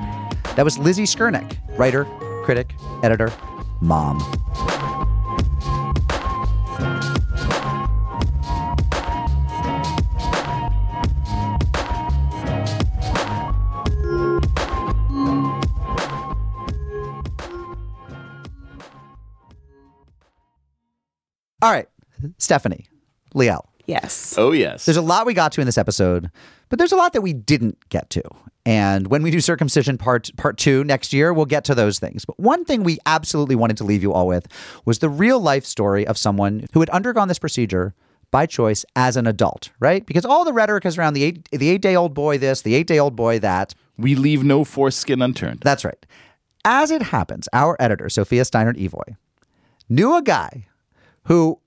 That 0.55 0.63
was 0.63 0.79
Lizzie 0.79 1.03
Skurnick, 1.03 1.57
writer, 1.77 2.05
critic, 2.43 2.73
editor, 3.03 3.31
mom. 3.81 4.19
All 21.61 21.71
right, 21.71 21.87
Stephanie, 22.37 22.87
Liel. 23.35 23.65
Yes. 23.85 24.35
Oh, 24.37 24.51
yes. 24.51 24.85
There's 24.85 24.97
a 24.97 25.01
lot 25.01 25.25
we 25.25 25.33
got 25.33 25.51
to 25.53 25.61
in 25.61 25.65
this 25.65 25.77
episode, 25.77 26.29
but 26.69 26.77
there's 26.77 26.91
a 26.91 26.95
lot 26.95 27.13
that 27.13 27.21
we 27.21 27.33
didn't 27.33 27.77
get 27.89 28.09
to. 28.11 28.21
And 28.65 29.07
when 29.07 29.23
we 29.23 29.31
do 29.31 29.41
circumcision 29.41 29.97
part 29.97 30.29
part 30.37 30.57
2 30.57 30.83
next 30.83 31.11
year, 31.11 31.33
we'll 31.33 31.45
get 31.45 31.63
to 31.65 31.75
those 31.75 31.97
things. 31.97 32.23
But 32.23 32.39
one 32.39 32.65
thing 32.65 32.83
we 32.83 32.99
absolutely 33.05 33.55
wanted 33.55 33.77
to 33.77 33.83
leave 33.83 34.03
you 34.03 34.13
all 34.13 34.27
with 34.27 34.47
was 34.85 34.99
the 34.99 35.09
real 35.09 35.39
life 35.39 35.65
story 35.65 36.05
of 36.05 36.17
someone 36.17 36.67
who 36.73 36.81
had 36.81 36.89
undergone 36.91 37.27
this 37.29 37.39
procedure 37.39 37.95
by 38.31 38.45
choice 38.45 38.85
as 38.95 39.17
an 39.17 39.25
adult, 39.25 39.71
right? 39.79 40.05
Because 40.05 40.23
all 40.23 40.45
the 40.45 40.53
rhetoric 40.53 40.85
is 40.85 40.99
around 40.99 41.15
the 41.15 41.23
8 41.23 41.49
the 41.51 41.77
8-day-old 41.77 42.13
boy 42.13 42.37
this, 42.37 42.61
the 42.61 42.81
8-day-old 42.83 43.15
boy 43.15 43.39
that. 43.39 43.73
We 43.97 44.15
leave 44.15 44.43
no 44.43 44.63
foreskin 44.63 45.21
unturned. 45.21 45.59
That's 45.61 45.83
right. 45.83 46.05
As 46.63 46.91
it 46.91 47.01
happens, 47.01 47.49
our 47.51 47.75
editor, 47.79 48.07
Sophia 48.07 48.43
Steinert 48.43 48.77
Evoy, 48.77 49.15
knew 49.89 50.15
a 50.15 50.21
guy 50.21 50.67
who 51.25 51.59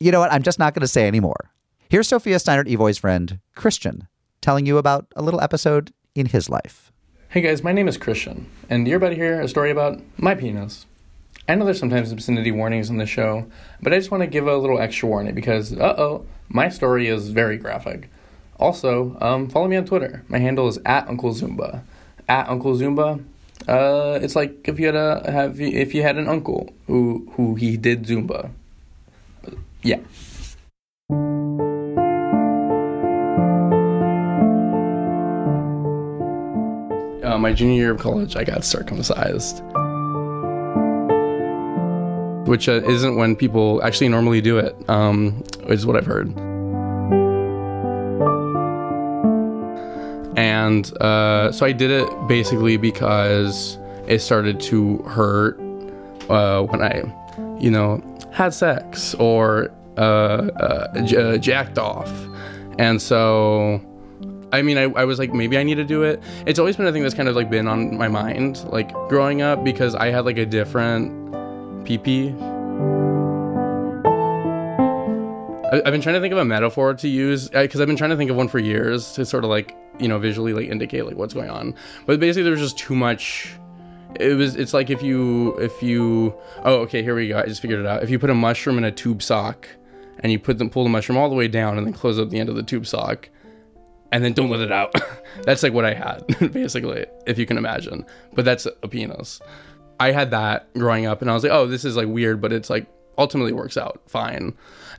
you 0.00 0.10
know 0.10 0.20
what? 0.20 0.32
I'm 0.32 0.42
just 0.42 0.58
not 0.58 0.74
going 0.74 0.80
to 0.82 0.88
say 0.88 1.06
anymore. 1.06 1.50
Here's 1.88 2.08
Sophia 2.08 2.36
Steinert 2.36 2.66
Evoy's 2.68 2.98
friend, 2.98 3.38
Christian, 3.54 4.08
telling 4.40 4.66
you 4.66 4.78
about 4.78 5.06
a 5.16 5.22
little 5.22 5.40
episode 5.40 5.92
in 6.14 6.26
his 6.26 6.48
life. 6.48 6.92
Hey 7.28 7.40
guys, 7.40 7.62
my 7.62 7.72
name 7.72 7.88
is 7.88 7.96
Christian, 7.96 8.50
and 8.68 8.86
you're 8.86 8.96
about 8.96 9.10
to 9.10 9.14
hear 9.14 9.40
a 9.40 9.48
story 9.48 9.70
about 9.70 10.00
my 10.16 10.34
penis. 10.34 10.86
I 11.48 11.54
know 11.54 11.64
there's 11.64 11.78
sometimes 11.78 12.12
obscenity 12.12 12.50
warnings 12.52 12.90
on 12.90 12.96
the 12.96 13.06
show, 13.06 13.46
but 13.82 13.92
I 13.92 13.98
just 13.98 14.10
want 14.10 14.22
to 14.22 14.26
give 14.26 14.46
a 14.46 14.56
little 14.56 14.80
extra 14.80 15.08
warning 15.08 15.34
because, 15.34 15.72
uh 15.72 15.94
oh, 15.98 16.26
my 16.48 16.68
story 16.68 17.08
is 17.08 17.30
very 17.30 17.58
graphic. 17.58 18.08
Also, 18.58 19.16
um, 19.20 19.48
follow 19.48 19.68
me 19.68 19.76
on 19.76 19.84
Twitter. 19.84 20.24
My 20.28 20.38
handle 20.38 20.68
is 20.68 20.78
at 20.86 21.08
Uncle 21.08 21.34
Zumba. 21.34 21.82
At 22.28 22.48
Uncle 22.48 22.74
Zumba. 22.76 23.24
Uh, 23.66 24.18
it's 24.20 24.36
like 24.36 24.68
if 24.68 24.78
you 24.78 24.86
had 24.86 24.96
a 24.96 25.30
have 25.30 25.58
you, 25.58 25.68
if 25.68 25.94
you 25.94 26.02
had 26.02 26.16
an 26.16 26.28
uncle 26.28 26.70
who 26.86 27.26
who 27.32 27.54
he 27.54 27.76
did 27.76 28.04
Zumba. 28.04 28.50
Yeah. 29.82 30.00
Uh, 37.24 37.38
my 37.38 37.52
junior 37.52 37.74
year 37.74 37.92
of 37.92 38.00
college, 38.00 38.36
I 38.36 38.44
got 38.44 38.64
circumcised. 38.64 39.62
Which 42.46 42.68
uh, 42.68 42.82
isn't 42.84 43.16
when 43.16 43.34
people 43.34 43.82
actually 43.82 44.08
normally 44.08 44.42
do 44.42 44.58
it, 44.58 44.76
um, 44.90 45.42
is 45.68 45.86
what 45.86 45.96
I've 45.96 46.06
heard. 46.06 46.53
And 50.36 50.96
uh, 51.00 51.52
so 51.52 51.64
I 51.66 51.72
did 51.72 51.90
it 51.90 52.08
basically 52.26 52.76
because 52.76 53.78
it 54.06 54.20
started 54.20 54.60
to 54.60 54.98
hurt 54.98 55.58
uh, 56.28 56.62
when 56.62 56.82
I, 56.82 57.02
you 57.58 57.70
know, 57.70 58.02
had 58.32 58.52
sex 58.52 59.14
or 59.14 59.70
uh, 59.96 60.00
uh, 60.00 61.00
j- 61.02 61.16
uh, 61.16 61.38
jacked 61.38 61.78
off. 61.78 62.10
And 62.78 63.00
so, 63.00 63.80
I 64.52 64.62
mean, 64.62 64.76
I, 64.76 64.82
I 64.82 65.04
was 65.04 65.18
like, 65.18 65.32
maybe 65.32 65.56
I 65.56 65.62
need 65.62 65.76
to 65.76 65.84
do 65.84 66.02
it. 66.02 66.20
It's 66.46 66.58
always 66.58 66.76
been 66.76 66.86
a 66.86 66.92
thing 66.92 67.02
that's 67.02 67.14
kind 67.14 67.28
of 67.28 67.36
like 67.36 67.48
been 67.48 67.68
on 67.68 67.96
my 67.96 68.08
mind, 68.08 68.64
like 68.70 68.92
growing 69.08 69.42
up, 69.42 69.62
because 69.62 69.94
I 69.94 70.10
had 70.10 70.24
like 70.24 70.38
a 70.38 70.46
different 70.46 71.12
PP. 71.84 72.34
I've 75.72 75.92
been 75.92 76.00
trying 76.00 76.14
to 76.14 76.20
think 76.20 76.32
of 76.32 76.38
a 76.38 76.44
metaphor 76.44 76.94
to 76.94 77.08
use 77.08 77.48
because 77.48 77.80
I've 77.80 77.86
been 77.86 77.96
trying 77.96 78.10
to 78.10 78.16
think 78.16 78.30
of 78.30 78.36
one 78.36 78.48
for 78.48 78.58
years 78.58 79.12
to 79.12 79.24
sort 79.24 79.44
of 79.44 79.50
like 79.50 79.76
you 79.98 80.08
know 80.08 80.18
visually 80.18 80.52
like 80.52 80.68
indicate 80.68 81.06
like 81.06 81.16
what's 81.16 81.34
going 81.34 81.50
on. 81.50 81.74
But 82.06 82.20
basically, 82.20 82.44
there's 82.44 82.60
just 82.60 82.78
too 82.78 82.94
much. 82.94 83.54
It 84.18 84.34
was. 84.34 84.56
It's 84.56 84.74
like 84.74 84.90
if 84.90 85.02
you 85.02 85.56
if 85.58 85.82
you. 85.82 86.34
Oh, 86.64 86.76
okay. 86.80 87.02
Here 87.02 87.14
we 87.14 87.28
go. 87.28 87.38
I 87.38 87.46
just 87.46 87.60
figured 87.60 87.80
it 87.80 87.86
out. 87.86 88.02
If 88.02 88.10
you 88.10 88.18
put 88.18 88.30
a 88.30 88.34
mushroom 88.34 88.78
in 88.78 88.84
a 88.84 88.92
tube 88.92 89.22
sock, 89.22 89.68
and 90.20 90.30
you 90.30 90.38
put 90.38 90.58
them 90.58 90.70
pull 90.70 90.84
the 90.84 90.90
mushroom 90.90 91.18
all 91.18 91.28
the 91.28 91.34
way 91.34 91.48
down, 91.48 91.78
and 91.78 91.86
then 91.86 91.92
close 91.92 92.18
up 92.18 92.30
the 92.30 92.38
end 92.38 92.48
of 92.48 92.56
the 92.56 92.62
tube 92.62 92.86
sock, 92.86 93.28
and 94.12 94.24
then 94.24 94.32
don't 94.32 94.50
let 94.50 94.60
it 94.60 94.72
out. 94.72 94.94
that's 95.42 95.62
like 95.62 95.72
what 95.72 95.84
I 95.84 95.94
had 95.94 96.24
basically, 96.52 97.06
if 97.26 97.38
you 97.38 97.46
can 97.46 97.58
imagine. 97.58 98.04
But 98.34 98.44
that's 98.44 98.66
a 98.66 98.88
penis. 98.88 99.40
I 100.00 100.10
had 100.10 100.30
that 100.32 100.72
growing 100.74 101.06
up, 101.06 101.22
and 101.22 101.30
I 101.30 101.34
was 101.34 101.42
like, 101.42 101.52
oh, 101.52 101.66
this 101.66 101.84
is 101.84 101.96
like 101.96 102.08
weird, 102.08 102.40
but 102.40 102.52
it's 102.52 102.70
like 102.70 102.86
ultimately 103.18 103.52
works 103.52 103.76
out 103.76 104.02
fine. 104.06 104.54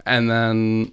And 0.06 0.30
then 0.30 0.92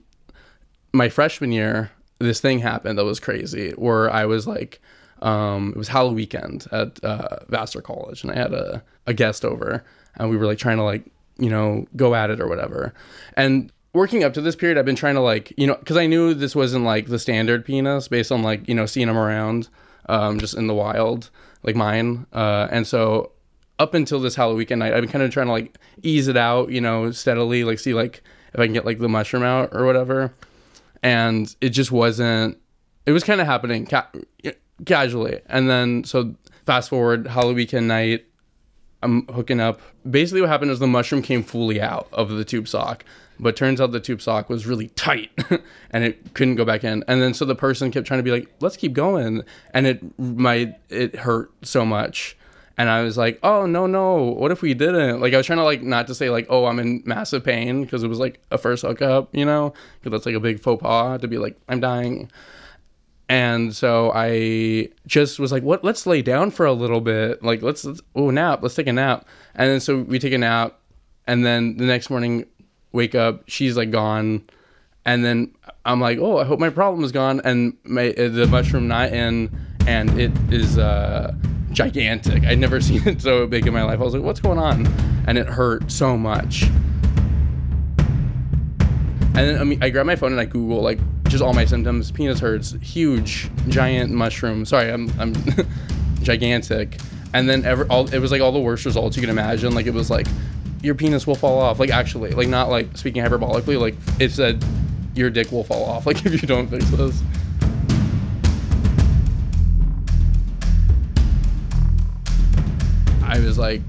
my 0.92 1.08
freshman 1.08 1.52
year, 1.52 1.90
this 2.22 2.40
thing 2.40 2.58
happened 2.58 2.98
that 2.98 3.04
was 3.04 3.20
crazy, 3.20 3.70
where 3.72 4.10
I 4.10 4.26
was 4.26 4.46
like, 4.46 4.80
um, 5.20 5.70
it 5.70 5.76
was 5.76 5.88
Halloween 5.88 6.16
weekend 6.16 6.66
at 6.72 7.02
uh, 7.04 7.38
Vassar 7.48 7.80
College, 7.80 8.22
and 8.22 8.32
I 8.32 8.36
had 8.36 8.52
a, 8.52 8.82
a 9.06 9.14
guest 9.14 9.44
over, 9.44 9.84
and 10.16 10.30
we 10.30 10.36
were 10.36 10.46
like 10.46 10.58
trying 10.58 10.78
to 10.78 10.82
like 10.82 11.04
you 11.38 11.50
know 11.50 11.86
go 11.96 12.14
at 12.14 12.30
it 12.30 12.40
or 12.40 12.48
whatever. 12.48 12.92
And 13.36 13.72
working 13.92 14.24
up 14.24 14.34
to 14.34 14.40
this 14.40 14.56
period, 14.56 14.78
I've 14.78 14.84
been 14.84 14.96
trying 14.96 15.14
to 15.14 15.20
like 15.20 15.52
you 15.56 15.66
know 15.66 15.76
because 15.76 15.96
I 15.96 16.06
knew 16.06 16.34
this 16.34 16.56
wasn't 16.56 16.84
like 16.84 17.06
the 17.06 17.18
standard 17.18 17.64
penis 17.64 18.08
based 18.08 18.32
on 18.32 18.42
like 18.42 18.68
you 18.68 18.74
know 18.74 18.86
seeing 18.86 19.06
them 19.06 19.18
around, 19.18 19.68
um, 20.08 20.38
just 20.38 20.54
in 20.54 20.66
the 20.66 20.74
wild 20.74 21.30
like 21.62 21.76
mine, 21.76 22.26
uh, 22.32 22.66
and 22.70 22.86
so 22.86 23.30
up 23.78 23.94
until 23.94 24.20
this 24.20 24.34
Halloween 24.34 24.58
weekend 24.58 24.78
night, 24.80 24.92
I've 24.92 25.02
been 25.02 25.10
kind 25.10 25.24
of 25.24 25.32
trying 25.32 25.46
to 25.46 25.52
like 25.52 25.76
ease 26.02 26.28
it 26.28 26.36
out, 26.36 26.70
you 26.70 26.80
know, 26.80 27.10
steadily, 27.10 27.64
like 27.64 27.78
see 27.78 27.94
like 27.94 28.22
if 28.54 28.60
I 28.60 28.66
can 28.66 28.72
get 28.72 28.84
like 28.84 28.98
the 28.98 29.08
mushroom 29.08 29.42
out 29.42 29.70
or 29.72 29.84
whatever. 29.84 30.32
And 31.02 31.54
it 31.60 31.70
just 31.70 31.90
wasn't. 31.90 32.58
It 33.06 33.12
was 33.12 33.24
kind 33.24 33.40
of 33.40 33.46
happening 33.46 33.86
ca- 33.86 34.08
casually, 34.86 35.40
and 35.46 35.68
then 35.68 36.04
so 36.04 36.34
fast 36.66 36.90
forward 36.90 37.26
Halloween 37.26 37.88
night, 37.88 38.24
I'm 39.02 39.26
hooking 39.26 39.60
up. 39.60 39.80
Basically, 40.08 40.40
what 40.40 40.50
happened 40.50 40.70
is 40.70 40.78
the 40.78 40.86
mushroom 40.86 41.22
came 41.22 41.42
fully 41.42 41.80
out 41.80 42.08
of 42.12 42.30
the 42.30 42.44
tube 42.44 42.68
sock, 42.68 43.04
but 43.40 43.56
turns 43.56 43.80
out 43.80 43.90
the 43.90 44.00
tube 44.00 44.22
sock 44.22 44.48
was 44.48 44.66
really 44.66 44.88
tight, 44.88 45.30
and 45.90 46.04
it 46.04 46.34
couldn't 46.34 46.54
go 46.54 46.64
back 46.64 46.84
in. 46.84 47.04
And 47.08 47.20
then 47.20 47.34
so 47.34 47.44
the 47.44 47.54
person 47.54 47.90
kept 47.90 48.06
trying 48.06 48.20
to 48.20 48.24
be 48.24 48.30
like, 48.30 48.48
"Let's 48.60 48.76
keep 48.76 48.92
going," 48.92 49.42
and 49.74 49.86
it 49.86 50.18
my 50.18 50.74
it 50.88 51.16
hurt 51.16 51.50
so 51.62 51.84
much. 51.84 52.36
And 52.78 52.88
I 52.88 53.02
was 53.02 53.18
like, 53.18 53.38
"Oh 53.42 53.66
no, 53.66 53.86
no! 53.86 54.16
What 54.22 54.50
if 54.50 54.62
we 54.62 54.74
didn't?" 54.74 55.20
Like 55.20 55.34
I 55.34 55.36
was 55.36 55.46
trying 55.46 55.58
to 55.58 55.64
like 55.64 55.82
not 55.82 56.06
to 56.06 56.14
say 56.14 56.30
like, 56.30 56.46
"Oh, 56.48 56.66
I'm 56.66 56.78
in 56.78 57.02
massive 57.04 57.44
pain" 57.44 57.82
because 57.84 58.02
it 58.02 58.08
was 58.08 58.18
like 58.18 58.40
a 58.50 58.58
first 58.58 58.82
hookup, 58.82 59.34
you 59.34 59.44
know, 59.44 59.74
because 60.00 60.12
that's 60.12 60.26
like 60.26 60.34
a 60.34 60.40
big 60.40 60.60
faux 60.60 60.82
pas 60.82 61.20
to 61.20 61.28
be 61.28 61.38
like, 61.38 61.56
"I'm 61.68 61.80
dying." 61.80 62.30
And 63.28 63.74
so 63.74 64.12
I 64.14 64.88
just 65.06 65.38
was 65.38 65.52
like, 65.52 65.62
"What? 65.62 65.84
Let's 65.84 66.06
lay 66.06 66.22
down 66.22 66.50
for 66.50 66.66
a 66.66 66.72
little 66.72 67.00
bit. 67.00 67.42
Like, 67.42 67.62
let's, 67.62 67.84
let's 67.84 68.00
oh 68.14 68.30
nap. 68.30 68.62
Let's 68.62 68.74
take 68.74 68.86
a 68.86 68.92
nap." 68.92 69.26
And 69.54 69.70
then 69.70 69.80
so 69.80 69.98
we 69.98 70.18
take 70.18 70.32
a 70.32 70.38
nap, 70.38 70.78
and 71.26 71.44
then 71.44 71.76
the 71.76 71.84
next 71.84 72.10
morning, 72.10 72.46
wake 72.92 73.14
up. 73.14 73.44
She's 73.48 73.76
like 73.76 73.90
gone, 73.90 74.44
and 75.04 75.24
then 75.24 75.54
I'm 75.84 76.00
like, 76.00 76.18
"Oh, 76.18 76.38
I 76.38 76.44
hope 76.44 76.58
my 76.58 76.70
problem 76.70 77.04
is 77.04 77.12
gone." 77.12 77.40
And 77.44 77.76
my 77.84 78.12
the 78.12 78.46
mushroom 78.50 78.88
not 78.88 79.12
in, 79.12 79.50
and 79.86 80.18
it 80.18 80.32
is 80.50 80.78
uh, 80.78 81.34
gigantic. 81.72 82.44
I'd 82.44 82.58
never 82.58 82.80
seen 82.88 83.06
it 83.06 83.20
so 83.20 83.46
big 83.46 83.66
in 83.66 83.72
my 83.72 83.82
life. 83.82 84.00
I 84.00 84.02
was 84.02 84.14
like, 84.14 84.22
"What's 84.22 84.40
going 84.40 84.58
on?" 84.58 84.86
And 85.26 85.38
it 85.38 85.46
hurt 85.46 85.90
so 85.90 86.16
much. 86.16 86.64
And 89.34 89.48
then 89.48 89.60
I 89.60 89.64
mean, 89.64 89.82
I 89.82 89.88
grab 89.90 90.04
my 90.04 90.16
phone 90.16 90.32
and 90.32 90.40
I 90.40 90.44
Google 90.44 90.82
like 90.82 90.98
just 91.24 91.42
all 91.42 91.54
my 91.54 91.64
symptoms. 91.64 92.10
Penis 92.10 92.38
hurts, 92.38 92.76
huge, 92.82 93.50
giant 93.68 94.12
mushroom. 94.12 94.64
Sorry, 94.66 94.90
I'm 94.92 95.10
I'm 95.18 95.34
gigantic. 96.22 97.00
And 97.34 97.48
then 97.48 97.64
ever 97.64 97.86
all 97.88 98.12
it 98.12 98.18
was 98.18 98.30
like 98.30 98.42
all 98.42 98.52
the 98.52 98.60
worst 98.60 98.84
results 98.84 99.16
you 99.16 99.22
can 99.22 99.30
imagine. 99.30 99.74
Like 99.74 99.86
it 99.86 99.94
was 99.94 100.10
like 100.10 100.26
your 100.82 100.94
penis 100.94 101.26
will 101.26 101.34
fall 101.34 101.58
off. 101.58 101.80
Like 101.80 101.90
actually, 101.90 102.32
like 102.32 102.48
not 102.48 102.68
like 102.68 102.96
speaking 102.96 103.22
hyperbolically. 103.22 103.80
Like 103.80 103.94
it 104.20 104.32
said 104.32 104.62
your 105.14 105.30
dick 105.30 105.50
will 105.50 105.64
fall 105.64 105.84
off. 105.84 106.06
Like 106.12 106.26
if 106.26 106.42
you 106.42 106.48
don't 106.48 106.68
fix 106.68 106.88
this. 106.90 107.22
I 113.32 113.40
was 113.40 113.58
like, 113.58 113.80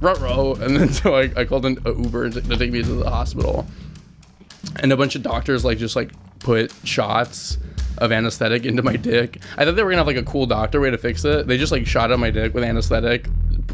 row 0.00 0.54
and 0.60 0.76
then 0.76 0.88
so 0.92 1.16
I, 1.16 1.30
I 1.36 1.44
called 1.44 1.66
an 1.66 1.78
Uber 1.84 2.30
to, 2.30 2.40
take 2.56 2.70
me 2.70 2.82
to 2.82 2.92
the 2.92 3.10
hospital, 3.10 3.66
and 4.80 4.92
a 4.92 4.96
bunch 4.96 5.16
of 5.16 5.22
doctors 5.22 5.64
like 5.64 5.78
just 5.78 5.96
like 5.96 6.12
put 6.38 6.72
shots 6.84 7.58
of 7.98 8.10
anesthetic 8.10 8.64
into 8.64 8.82
my 8.82 8.96
dick. 8.96 9.40
I 9.56 9.64
thought 9.64 9.76
they 9.76 9.82
were 9.82 9.90
gonna 9.90 10.00
have 10.00 10.06
like 10.06 10.16
a 10.16 10.22
cool 10.22 10.46
doctor 10.46 10.80
way 10.80 10.90
to 10.90 10.98
fix 10.98 11.24
it. 11.24 11.46
They 11.46 11.58
just 11.58 11.72
like 11.72 11.86
shot 11.86 12.12
at 12.12 12.18
my 12.18 12.30
dick 12.30 12.54
with 12.54 12.62
anesthetic, 12.62 13.28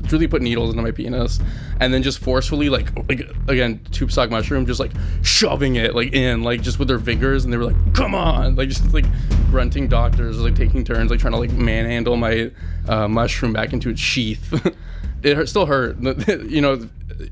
truly 0.08 0.26
put 0.26 0.40
needles 0.40 0.70
into 0.70 0.82
my 0.82 0.92
penis, 0.92 1.40
and 1.80 1.92
then 1.92 2.02
just 2.02 2.18
forcefully 2.20 2.70
like 2.70 2.96
like 3.08 3.20
again 3.48 3.80
tube 3.90 4.10
sock 4.10 4.30
mushroom, 4.30 4.64
just 4.64 4.80
like 4.80 4.92
shoving 5.22 5.76
it 5.76 5.94
like 5.94 6.14
in 6.14 6.42
like 6.42 6.62
just 6.62 6.78
with 6.78 6.88
their 6.88 6.98
fingers, 6.98 7.44
and 7.44 7.52
they 7.52 7.58
were 7.58 7.66
like, 7.66 7.94
"Come 7.94 8.14
on!" 8.14 8.56
Like 8.56 8.70
just 8.70 8.94
like 8.94 9.06
grunting 9.50 9.88
doctors 9.88 10.38
like 10.40 10.54
taking 10.54 10.84
turns 10.84 11.10
like 11.10 11.20
trying 11.20 11.32
to 11.32 11.38
like 11.38 11.52
manhandle 11.52 12.16
my 12.16 12.50
uh, 12.88 13.08
mushroom 13.08 13.52
back 13.52 13.74
into 13.74 13.90
its 13.90 14.00
sheath. 14.00 14.74
it 15.22 15.48
still 15.48 15.66
hurt. 15.66 15.98
you 16.28 16.60
know, 16.60 16.88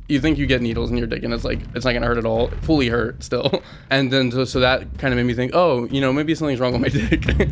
you 0.08 0.20
think 0.20 0.38
you 0.38 0.46
get 0.46 0.62
needles 0.62 0.90
in 0.90 0.96
your 0.96 1.06
dick 1.06 1.22
and 1.22 1.32
it's 1.32 1.44
like 1.44 1.60
it's 1.74 1.84
not 1.84 1.92
gonna 1.92 2.06
hurt 2.06 2.18
at 2.18 2.24
all. 2.24 2.48
Fully 2.62 2.88
hurt 2.88 3.22
still. 3.22 3.62
And 3.88 4.12
then 4.12 4.32
so, 4.32 4.44
so 4.44 4.60
that 4.60 4.98
kind 4.98 5.14
of 5.14 5.16
made 5.16 5.26
me 5.26 5.34
think, 5.34 5.52
oh, 5.54 5.84
you 5.86 6.00
know, 6.00 6.12
maybe 6.12 6.34
something's 6.34 6.58
wrong 6.58 6.72
with 6.72 6.82
my 6.82 6.88
dick. 7.08 7.48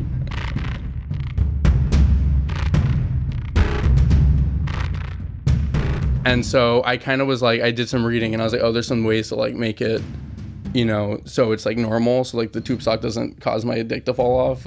and 6.24 6.44
so 6.44 6.82
I 6.84 6.96
kind 6.96 7.20
of 7.20 7.28
was 7.28 7.40
like, 7.40 7.60
I 7.60 7.70
did 7.70 7.88
some 7.88 8.04
reading 8.04 8.34
and 8.34 8.42
I 8.42 8.44
was 8.44 8.52
like, 8.52 8.62
oh, 8.62 8.72
there's 8.72 8.88
some 8.88 9.04
ways 9.04 9.28
to 9.28 9.36
like 9.36 9.54
make 9.54 9.80
it, 9.80 10.02
you 10.72 10.84
know, 10.84 11.20
so 11.24 11.52
it's 11.52 11.64
like 11.64 11.76
normal. 11.76 12.24
So 12.24 12.36
like 12.36 12.50
the 12.52 12.60
tube 12.60 12.82
sock 12.82 13.00
doesn't 13.00 13.40
cause 13.40 13.64
my 13.64 13.82
dick 13.82 14.06
to 14.06 14.14
fall 14.14 14.36
off. 14.36 14.66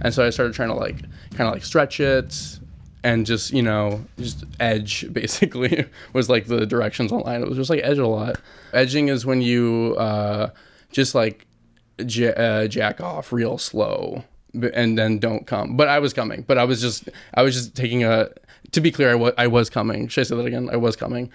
And 0.00 0.12
so 0.12 0.26
I 0.26 0.30
started 0.30 0.54
trying 0.54 0.70
to 0.70 0.74
like 0.74 1.00
kind 1.30 1.46
of 1.46 1.52
like 1.52 1.64
stretch 1.64 2.00
it 2.00 2.58
and 3.04 3.26
just 3.26 3.52
you 3.52 3.62
know 3.62 4.04
just 4.18 4.44
edge 4.58 5.06
basically 5.12 5.84
was 6.14 6.28
like 6.28 6.46
the 6.46 6.66
directions 6.66 7.12
online 7.12 7.42
it 7.42 7.48
was 7.48 7.58
just 7.58 7.70
like 7.70 7.80
edge 7.84 7.98
a 7.98 8.06
lot. 8.06 8.36
Edging 8.72 9.08
is 9.08 9.24
when 9.24 9.40
you 9.42 9.94
uh, 9.98 10.50
just 10.90 11.14
like 11.14 11.46
j- 12.04 12.34
uh, 12.34 12.66
jack 12.66 13.00
off 13.00 13.32
real 13.32 13.58
slow 13.58 14.24
and 14.72 14.96
then 14.98 15.18
don't 15.18 15.46
come. 15.46 15.76
But 15.76 15.88
i 15.88 15.98
was 15.98 16.12
coming. 16.12 16.42
But 16.42 16.58
i 16.58 16.64
was 16.64 16.80
just 16.80 17.08
i 17.34 17.42
was 17.42 17.54
just 17.54 17.76
taking 17.76 18.02
a 18.04 18.30
to 18.72 18.80
be 18.80 18.90
clear 18.90 19.10
I 19.12 19.14
wa- 19.14 19.32
I 19.38 19.46
was 19.46 19.70
coming. 19.70 20.08
Should 20.08 20.22
i 20.22 20.24
say 20.24 20.36
that 20.36 20.46
again? 20.46 20.68
I 20.72 20.76
was 20.76 20.96
coming. 20.96 21.30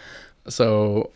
So 0.50 1.12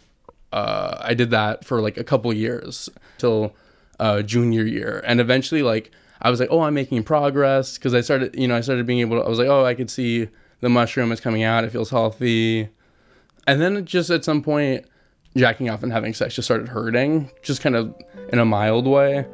uh, 0.53 0.97
i 1.01 1.13
did 1.15 1.31
that 1.31 1.65
for 1.65 1.81
like 1.81 1.97
a 1.97 2.03
couple 2.03 2.31
years 2.31 2.87
till 3.17 3.55
uh, 3.99 4.21
junior 4.21 4.63
year. 4.65 5.03
And 5.05 5.19
eventually 5.19 5.63
like 5.63 5.91
i 6.21 6.29
was 6.29 6.39
like 6.39 6.49
oh 6.51 6.61
i'm 6.61 6.75
making 6.75 7.03
progress. 7.03 7.77
Because 7.77 7.93
i 7.95 8.01
started 8.01 8.35
you 8.35 8.47
know 8.47 8.55
i 8.55 8.61
started 8.61 8.85
being 8.85 8.99
able 8.99 9.17
to 9.19 9.25
i 9.25 9.29
was 9.29 9.39
like 9.39 9.47
oh 9.47 9.65
i 9.65 9.73
could 9.73 9.89
see 9.89 10.27
the 10.63 10.69
mushroom 10.69 11.11
is 11.11 11.19
coming 11.19 11.43
out. 11.43 11.65
It 11.65 11.71
feels 11.71 11.89
healthy. 11.89 12.69
And 13.45 13.61
then 13.61 13.85
just 13.85 14.09
at 14.09 14.23
some 14.23 14.41
point, 14.41 14.85
jacking 15.35 15.69
off 15.69 15.83
and 15.83 15.91
having 15.91 16.13
sex 16.13 16.35
just 16.35 16.45
started 16.45 16.69
hurting, 16.69 17.29
just 17.41 17.61
kind 17.61 17.75
of 17.75 17.93
in 18.31 18.39
a 18.39 18.45
mild 18.45 18.87
way, 18.87 19.25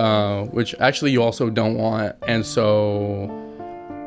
uh, 0.00 0.42
which 0.46 0.74
actually 0.80 1.12
you 1.12 1.22
also 1.22 1.50
don't 1.50 1.76
want. 1.76 2.16
And 2.26 2.44
so 2.44 3.30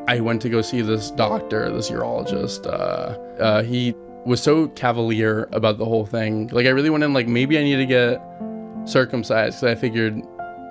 I 0.09 0.19
went 0.19 0.41
to 0.41 0.49
go 0.49 0.61
see 0.61 0.81
this 0.81 1.11
doctor, 1.11 1.71
this 1.71 1.89
urologist. 1.89 2.65
Uh, 2.67 3.17
uh, 3.41 3.63
he 3.63 3.95
was 4.25 4.43
so 4.43 4.67
cavalier 4.69 5.47
about 5.53 5.77
the 5.77 5.85
whole 5.85 6.05
thing. 6.05 6.49
Like 6.49 6.65
I 6.65 6.69
really 6.71 6.89
went 6.89 7.05
in 7.05 7.13
like 7.13 7.27
maybe 7.27 7.57
I 7.57 7.63
need 7.63 7.77
to 7.77 7.85
get 7.85 8.21
circumcised 8.83 9.61
because 9.61 9.77
I 9.77 9.79
figured 9.79 10.21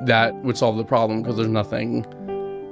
that 0.02 0.34
would 0.44 0.58
solve 0.58 0.76
the 0.76 0.84
problem 0.84 1.22
because 1.22 1.36
there's 1.36 1.48
nothing 1.48 2.02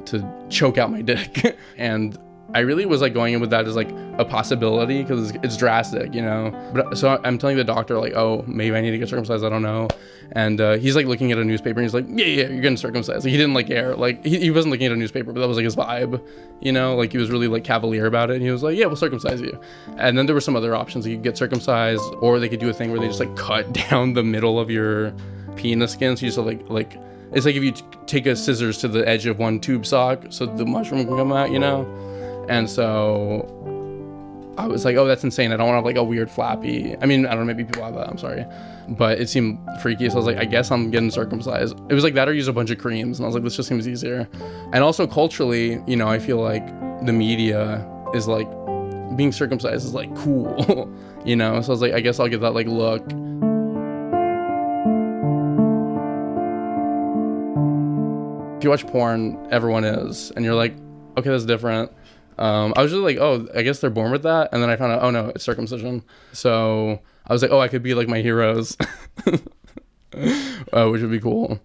to 0.04 0.46
choke 0.50 0.76
out 0.76 0.90
my 0.90 1.00
dick. 1.00 1.56
and 1.78 2.18
I 2.56 2.60
really 2.60 2.86
was 2.86 3.02
like 3.02 3.12
going 3.12 3.34
in 3.34 3.40
with 3.42 3.50
that 3.50 3.66
as 3.66 3.76
like 3.76 3.90
a 4.16 4.24
possibility 4.24 5.02
because 5.02 5.28
it's, 5.28 5.44
it's, 5.44 5.56
drastic, 5.58 6.14
you 6.14 6.22
know. 6.22 6.50
But 6.72 6.96
so 6.96 7.20
I'm 7.22 7.36
telling 7.36 7.58
the 7.58 7.64
doctor 7.64 7.98
like, 7.98 8.14
oh, 8.14 8.44
maybe 8.46 8.74
I 8.74 8.80
need 8.80 8.92
to 8.92 8.98
get 8.98 9.10
circumcised. 9.10 9.44
I 9.44 9.50
don't 9.50 9.60
know. 9.60 9.88
And 10.32 10.58
uh, 10.58 10.78
he's 10.78 10.96
like 10.96 11.04
looking 11.04 11.30
at 11.32 11.36
a 11.36 11.44
newspaper 11.44 11.80
and 11.80 11.84
he's 11.84 11.92
like, 11.92 12.06
yeah, 12.08 12.24
yeah, 12.24 12.48
you're 12.48 12.62
getting 12.62 12.78
circumcised. 12.78 13.24
Like, 13.26 13.30
he 13.30 13.36
didn't 13.36 13.52
like 13.52 13.66
care. 13.66 13.94
Like 13.94 14.24
he, 14.24 14.38
he 14.38 14.50
wasn't 14.50 14.72
looking 14.72 14.86
at 14.86 14.92
a 14.92 14.96
newspaper, 14.96 15.34
but 15.34 15.40
that 15.40 15.48
was 15.48 15.58
like 15.58 15.64
his 15.64 15.76
vibe, 15.76 16.26
you 16.62 16.72
know. 16.72 16.96
Like 16.96 17.12
he 17.12 17.18
was 17.18 17.30
really 17.30 17.46
like 17.46 17.62
cavalier 17.62 18.06
about 18.06 18.30
it. 18.30 18.36
And 18.36 18.42
he 18.42 18.50
was 18.50 18.62
like, 18.62 18.78
yeah, 18.78 18.86
we'll 18.86 18.96
circumcise 18.96 19.42
you. 19.42 19.60
And 19.98 20.16
then 20.16 20.24
there 20.24 20.34
were 20.34 20.40
some 20.40 20.56
other 20.56 20.74
options. 20.74 21.06
You 21.06 21.16
could 21.16 21.24
get 21.24 21.36
circumcised, 21.36 22.10
or 22.20 22.40
they 22.40 22.48
could 22.48 22.60
do 22.60 22.70
a 22.70 22.72
thing 22.72 22.90
where 22.90 23.00
they 23.00 23.08
just 23.08 23.20
like 23.20 23.36
cut 23.50 23.70
down 23.90 24.14
the 24.14 24.24
middle 24.24 24.58
of 24.58 24.70
your 24.70 25.12
penis 25.56 25.92
skin. 25.92 26.16
So 26.16 26.24
you 26.24 26.32
just 26.32 26.38
like 26.38 26.66
like 26.70 26.98
it's 27.34 27.44
like 27.44 27.54
if 27.54 27.62
you 27.62 27.72
t- 27.72 27.84
take 28.06 28.24
a 28.24 28.34
scissors 28.34 28.78
to 28.78 28.88
the 28.88 29.06
edge 29.06 29.26
of 29.26 29.38
one 29.38 29.60
tube 29.60 29.84
sock, 29.84 30.24
so 30.30 30.46
the 30.46 30.64
mushroom 30.64 31.04
can 31.04 31.18
come 31.18 31.32
out, 31.32 31.50
you 31.50 31.58
know. 31.58 31.84
And 32.48 32.68
so 32.70 33.66
I 34.58 34.66
was 34.66 34.84
like, 34.84 34.96
oh, 34.96 35.06
that's 35.06 35.22
insane. 35.22 35.52
I 35.52 35.56
don't 35.56 35.66
want 35.66 35.74
to 35.74 35.78
have 35.78 35.84
like 35.84 35.96
a 35.96 36.04
weird 36.04 36.30
flappy. 36.30 36.96
I 37.00 37.06
mean, 37.06 37.26
I 37.26 37.30
don't 37.30 37.40
know, 37.40 37.44
maybe 37.44 37.64
people 37.64 37.84
have 37.84 37.94
that. 37.94 38.08
I'm 38.08 38.16
sorry. 38.16 38.46
But 38.88 39.20
it 39.20 39.28
seemed 39.28 39.58
freaky. 39.80 40.08
So 40.08 40.14
I 40.14 40.16
was 40.16 40.26
like, 40.26 40.38
I 40.38 40.44
guess 40.44 40.70
I'm 40.70 40.90
getting 40.90 41.10
circumcised. 41.10 41.78
It 41.90 41.94
was 41.94 42.04
like 42.04 42.14
that 42.14 42.28
or 42.28 42.32
use 42.32 42.48
a 42.48 42.52
bunch 42.52 42.70
of 42.70 42.78
creams. 42.78 43.18
And 43.18 43.24
I 43.24 43.28
was 43.28 43.34
like, 43.34 43.44
this 43.44 43.56
just 43.56 43.68
seems 43.68 43.86
easier. 43.86 44.28
And 44.72 44.82
also 44.82 45.06
culturally, 45.06 45.82
you 45.86 45.96
know, 45.96 46.08
I 46.08 46.18
feel 46.18 46.38
like 46.38 46.66
the 47.04 47.12
media 47.12 47.86
is 48.14 48.28
like 48.28 48.48
being 49.16 49.32
circumcised 49.32 49.84
is 49.84 49.94
like 49.94 50.14
cool, 50.16 50.90
you 51.24 51.36
know? 51.36 51.60
So 51.60 51.68
I 51.68 51.72
was 51.72 51.82
like, 51.82 51.92
I 51.92 52.00
guess 52.00 52.18
I'll 52.18 52.28
get 52.28 52.40
that 52.40 52.54
like 52.54 52.66
look. 52.66 53.02
If 58.56 58.64
you 58.64 58.70
watch 58.70 58.86
porn, 58.86 59.46
everyone 59.50 59.84
is. 59.84 60.30
And 60.30 60.44
you're 60.44 60.54
like, 60.54 60.74
okay, 61.18 61.28
that's 61.28 61.44
different 61.44 61.92
um, 62.38 62.74
I 62.76 62.82
was 62.82 62.92
just 62.92 63.02
like, 63.02 63.18
oh, 63.18 63.48
I 63.54 63.62
guess 63.62 63.80
they're 63.80 63.90
born 63.90 64.12
with 64.12 64.22
that, 64.24 64.50
and 64.52 64.62
then 64.62 64.70
I 64.70 64.76
found 64.76 64.92
out, 64.92 65.02
oh 65.02 65.10
no, 65.10 65.28
it's 65.28 65.44
circumcision. 65.44 66.02
So 66.32 67.00
I 67.26 67.32
was 67.32 67.42
like, 67.42 67.50
oh, 67.50 67.60
I 67.60 67.68
could 67.68 67.82
be 67.82 67.94
like 67.94 68.08
my 68.08 68.20
heroes, 68.20 68.76
uh, 69.26 70.88
which 70.88 71.00
would 71.02 71.10
be 71.10 71.20
cool. 71.20 71.60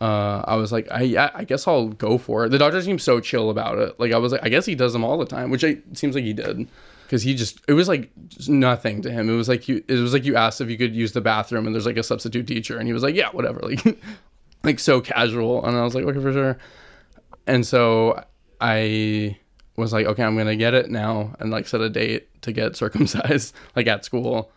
Uh, 0.00 0.42
I 0.46 0.56
was 0.56 0.72
like, 0.72 0.88
I 0.90 1.30
I 1.34 1.44
guess 1.44 1.68
I'll 1.68 1.88
go 1.88 2.18
for 2.18 2.46
it. 2.46 2.48
The 2.48 2.58
doctor 2.58 2.80
seemed 2.82 3.02
so 3.02 3.20
chill 3.20 3.50
about 3.50 3.78
it. 3.78 4.00
Like 4.00 4.12
I 4.12 4.18
was 4.18 4.32
like, 4.32 4.40
I 4.42 4.48
guess 4.48 4.66
he 4.66 4.74
does 4.74 4.92
them 4.92 5.04
all 5.04 5.18
the 5.18 5.26
time, 5.26 5.50
which 5.50 5.62
it 5.62 5.96
seems 5.96 6.14
like 6.14 6.24
he 6.24 6.32
did, 6.32 6.66
because 7.04 7.22
he 7.22 7.34
just 7.34 7.60
it 7.68 7.74
was 7.74 7.86
like 7.86 8.10
nothing 8.48 9.02
to 9.02 9.10
him. 9.10 9.28
It 9.28 9.34
was 9.34 9.48
like 9.48 9.68
you 9.68 9.84
it 9.88 9.94
was 9.94 10.12
like 10.12 10.24
you 10.24 10.36
asked 10.36 10.60
if 10.60 10.70
you 10.70 10.78
could 10.78 10.94
use 10.94 11.12
the 11.12 11.20
bathroom, 11.20 11.66
and 11.66 11.74
there's 11.74 11.86
like 11.86 11.98
a 11.98 12.02
substitute 12.02 12.46
teacher, 12.46 12.78
and 12.78 12.86
he 12.86 12.92
was 12.94 13.02
like, 13.02 13.14
yeah, 13.14 13.28
whatever, 13.28 13.60
like 13.62 13.98
like 14.64 14.78
so 14.78 15.00
casual, 15.00 15.64
and 15.66 15.76
I 15.76 15.82
was 15.82 15.94
like, 15.94 16.04
okay, 16.04 16.20
for 16.20 16.32
sure. 16.32 16.58
And 17.46 17.66
so 17.66 18.24
I 18.60 19.36
was 19.80 19.92
like, 19.92 20.06
okay, 20.06 20.22
I'm 20.22 20.36
gonna 20.36 20.56
get 20.56 20.74
it 20.74 20.90
now, 20.90 21.34
and 21.40 21.50
like 21.50 21.66
set 21.66 21.80
a 21.80 21.90
date 21.90 22.28
to 22.42 22.52
get 22.52 22.76
circumcised, 22.84 23.54
like 23.74 23.86
at 23.86 24.04
school. 24.04 24.52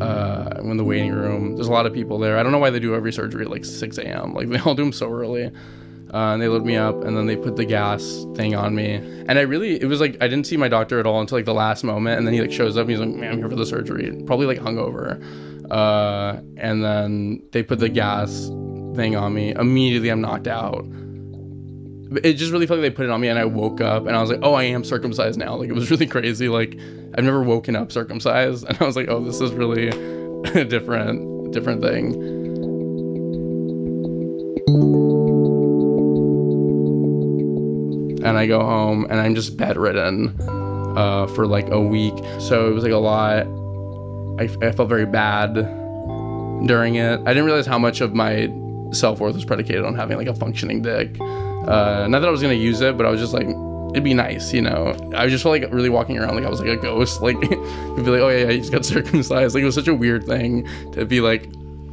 Uh, 0.00 0.60
in 0.62 0.76
the 0.76 0.84
waiting 0.84 1.12
room, 1.12 1.56
there's 1.56 1.66
a 1.66 1.72
lot 1.72 1.86
of 1.86 1.92
people 1.92 2.18
there. 2.18 2.38
I 2.38 2.42
don't 2.42 2.52
know 2.52 2.58
why 2.58 2.70
they 2.70 2.78
do 2.78 2.94
every 2.94 3.12
surgery 3.12 3.44
at 3.44 3.50
like 3.50 3.64
6 3.64 3.98
a.m. 3.98 4.32
Like 4.32 4.48
they 4.50 4.58
all 4.58 4.74
do 4.74 4.84
them 4.84 4.92
so 4.92 5.10
early. 5.10 5.50
Uh, 6.14 6.32
and 6.32 6.40
they 6.40 6.48
load 6.48 6.64
me 6.64 6.74
up, 6.74 7.04
and 7.04 7.14
then 7.14 7.26
they 7.26 7.36
put 7.36 7.56
the 7.56 7.66
gas 7.66 8.24
thing 8.34 8.54
on 8.54 8.74
me. 8.74 8.94
And 8.94 9.32
I 9.32 9.42
really, 9.42 9.78
it 9.78 9.84
was 9.84 10.00
like 10.00 10.16
I 10.22 10.28
didn't 10.28 10.46
see 10.46 10.56
my 10.56 10.68
doctor 10.68 10.98
at 10.98 11.06
all 11.06 11.20
until 11.20 11.36
like 11.36 11.44
the 11.44 11.52
last 11.52 11.84
moment, 11.84 12.16
and 12.16 12.26
then 12.26 12.32
he 12.32 12.40
like 12.40 12.50
shows 12.52 12.78
up, 12.78 12.82
and 12.82 12.90
he's 12.90 13.00
like, 13.00 13.10
"Man, 13.10 13.32
I'm 13.32 13.38
here 13.38 13.48
for 13.50 13.56
the 13.56 13.66
surgery." 13.66 14.22
Probably 14.24 14.46
like 14.46 14.58
hungover. 14.58 15.22
Uh, 15.70 16.40
and 16.56 16.82
then 16.82 17.42
they 17.52 17.62
put 17.62 17.78
the 17.78 17.90
gas 17.90 18.48
thing 18.98 19.16
on 19.16 19.32
me. 19.32 19.52
Immediately, 19.52 20.10
I'm 20.10 20.20
knocked 20.20 20.48
out. 20.48 20.84
It 22.24 22.34
just 22.34 22.52
really 22.52 22.66
felt 22.66 22.80
like 22.80 22.90
they 22.90 22.94
put 22.94 23.04
it 23.06 23.10
on 23.10 23.20
me, 23.20 23.28
and 23.28 23.38
I 23.38 23.44
woke 23.44 23.80
up, 23.80 24.06
and 24.06 24.16
I 24.16 24.20
was 24.20 24.30
like, 24.30 24.40
"Oh, 24.42 24.54
I 24.54 24.64
am 24.64 24.84
circumcised 24.84 25.38
now." 25.38 25.54
Like 25.56 25.70
it 25.70 25.74
was 25.74 25.90
really 25.92 26.06
crazy. 26.06 26.48
Like 26.48 26.78
I've 27.14 27.24
never 27.24 27.42
woken 27.42 27.76
up 27.76 27.92
circumcised, 27.92 28.64
and 28.68 28.76
I 28.80 28.84
was 28.84 28.96
like, 28.96 29.08
"Oh, 29.08 29.22
this 29.24 29.40
is 29.40 29.52
really 29.52 29.88
a 29.88 30.64
different, 30.64 31.52
different 31.52 31.82
thing." 31.82 32.36
And 38.24 38.36
I 38.36 38.46
go 38.46 38.60
home, 38.60 39.06
and 39.08 39.20
I'm 39.20 39.34
just 39.34 39.56
bedridden 39.56 40.34
uh, 40.96 41.26
for 41.28 41.46
like 41.46 41.70
a 41.70 41.80
week. 41.80 42.14
So 42.40 42.68
it 42.68 42.72
was 42.72 42.82
like 42.82 42.92
a 42.92 42.96
lot. 42.96 43.46
I, 44.40 44.66
I 44.66 44.72
felt 44.72 44.88
very 44.88 45.06
bad 45.06 45.54
during 46.66 46.96
it. 46.96 47.20
I 47.20 47.28
didn't 47.28 47.44
realize 47.44 47.66
how 47.66 47.78
much 47.78 48.00
of 48.00 48.14
my 48.14 48.48
self 48.92 49.20
worth 49.20 49.34
was 49.34 49.44
predicated 49.44 49.84
on 49.84 49.94
having 49.94 50.16
like 50.16 50.26
a 50.26 50.34
functioning 50.34 50.82
dick. 50.82 51.20
Uh, 51.20 52.06
not 52.08 52.20
that 52.20 52.28
I 52.28 52.30
was 52.30 52.42
gonna 52.42 52.54
use 52.54 52.80
it, 52.80 52.96
but 52.96 53.06
I 53.06 53.10
was 53.10 53.20
just 53.20 53.32
like, 53.32 53.46
it'd 53.90 54.04
be 54.04 54.14
nice, 54.14 54.52
you 54.52 54.62
know. 54.62 54.96
I 55.14 55.28
just 55.28 55.42
felt 55.42 55.60
like 55.60 55.70
really 55.72 55.88
walking 55.88 56.18
around 56.18 56.34
like 56.34 56.44
I 56.44 56.48
was 56.48 56.60
like 56.60 56.68
a 56.68 56.76
ghost. 56.76 57.20
Like, 57.28 57.36
you'd 57.42 58.04
be 58.04 58.10
like, 58.10 58.20
oh 58.20 58.28
yeah, 58.28 58.44
yeah, 58.44 58.50
you 58.50 58.58
just 58.58 58.72
got 58.72 58.84
circumcised. 58.96 59.54
Like 59.54 59.62
it 59.62 59.66
was 59.66 59.74
such 59.74 59.88
a 59.88 59.94
weird 59.94 60.24
thing 60.24 60.66
to 60.92 61.04
be 61.04 61.20
like, 61.20 61.48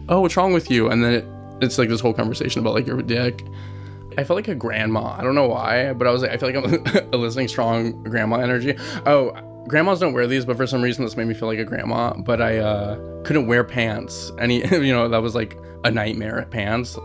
oh, 0.10 0.22
what's 0.22 0.38
wrong 0.38 0.54
with 0.54 0.70
you? 0.70 0.90
And 0.90 1.04
then 1.04 1.14
it, 1.14 1.26
it's 1.62 1.78
like 1.78 1.90
this 1.90 2.02
whole 2.02 2.14
conversation 2.14 2.60
about 2.60 2.74
like 2.74 2.88
your 2.88 3.02
dick. 3.02 3.44
I 4.18 4.24
felt 4.24 4.38
like 4.38 4.48
a 4.48 4.56
grandma. 4.56 5.16
I 5.18 5.24
don't 5.24 5.36
know 5.36 5.48
why, 5.48 5.92
but 5.94 6.08
I 6.08 6.12
was 6.12 6.22
like, 6.22 6.32
I 6.32 6.38
feel 6.38 6.54
like 6.54 6.88
I'm 6.96 7.10
eliciting 7.14 7.48
strong 7.48 8.04
grandma 8.04 8.38
energy. 8.38 8.78
Oh, 9.06 9.34
grandmas 9.68 10.00
don't 10.00 10.14
wear 10.14 10.28
these, 10.28 10.46
but 10.46 10.58
for 10.58 10.68
some 10.68 10.82
reason 10.82 11.04
this 11.04 11.18
made 11.18 11.28
me 11.28 11.34
feel 11.34 11.48
like 11.48 11.60
a 11.60 11.66
grandma. 11.66 12.14
But 12.14 12.42
I 12.42 12.58
uh, 12.60 13.24
couldn't 13.24 13.48
wear 13.48 13.64
pants. 13.64 14.32
Any, 14.40 14.66
you 14.72 14.94
know, 14.94 15.10
that 15.10 15.22
was 15.22 15.36
like 15.36 15.58
a 15.84 15.92
nightmare 15.92 16.48
pants. 16.52 16.98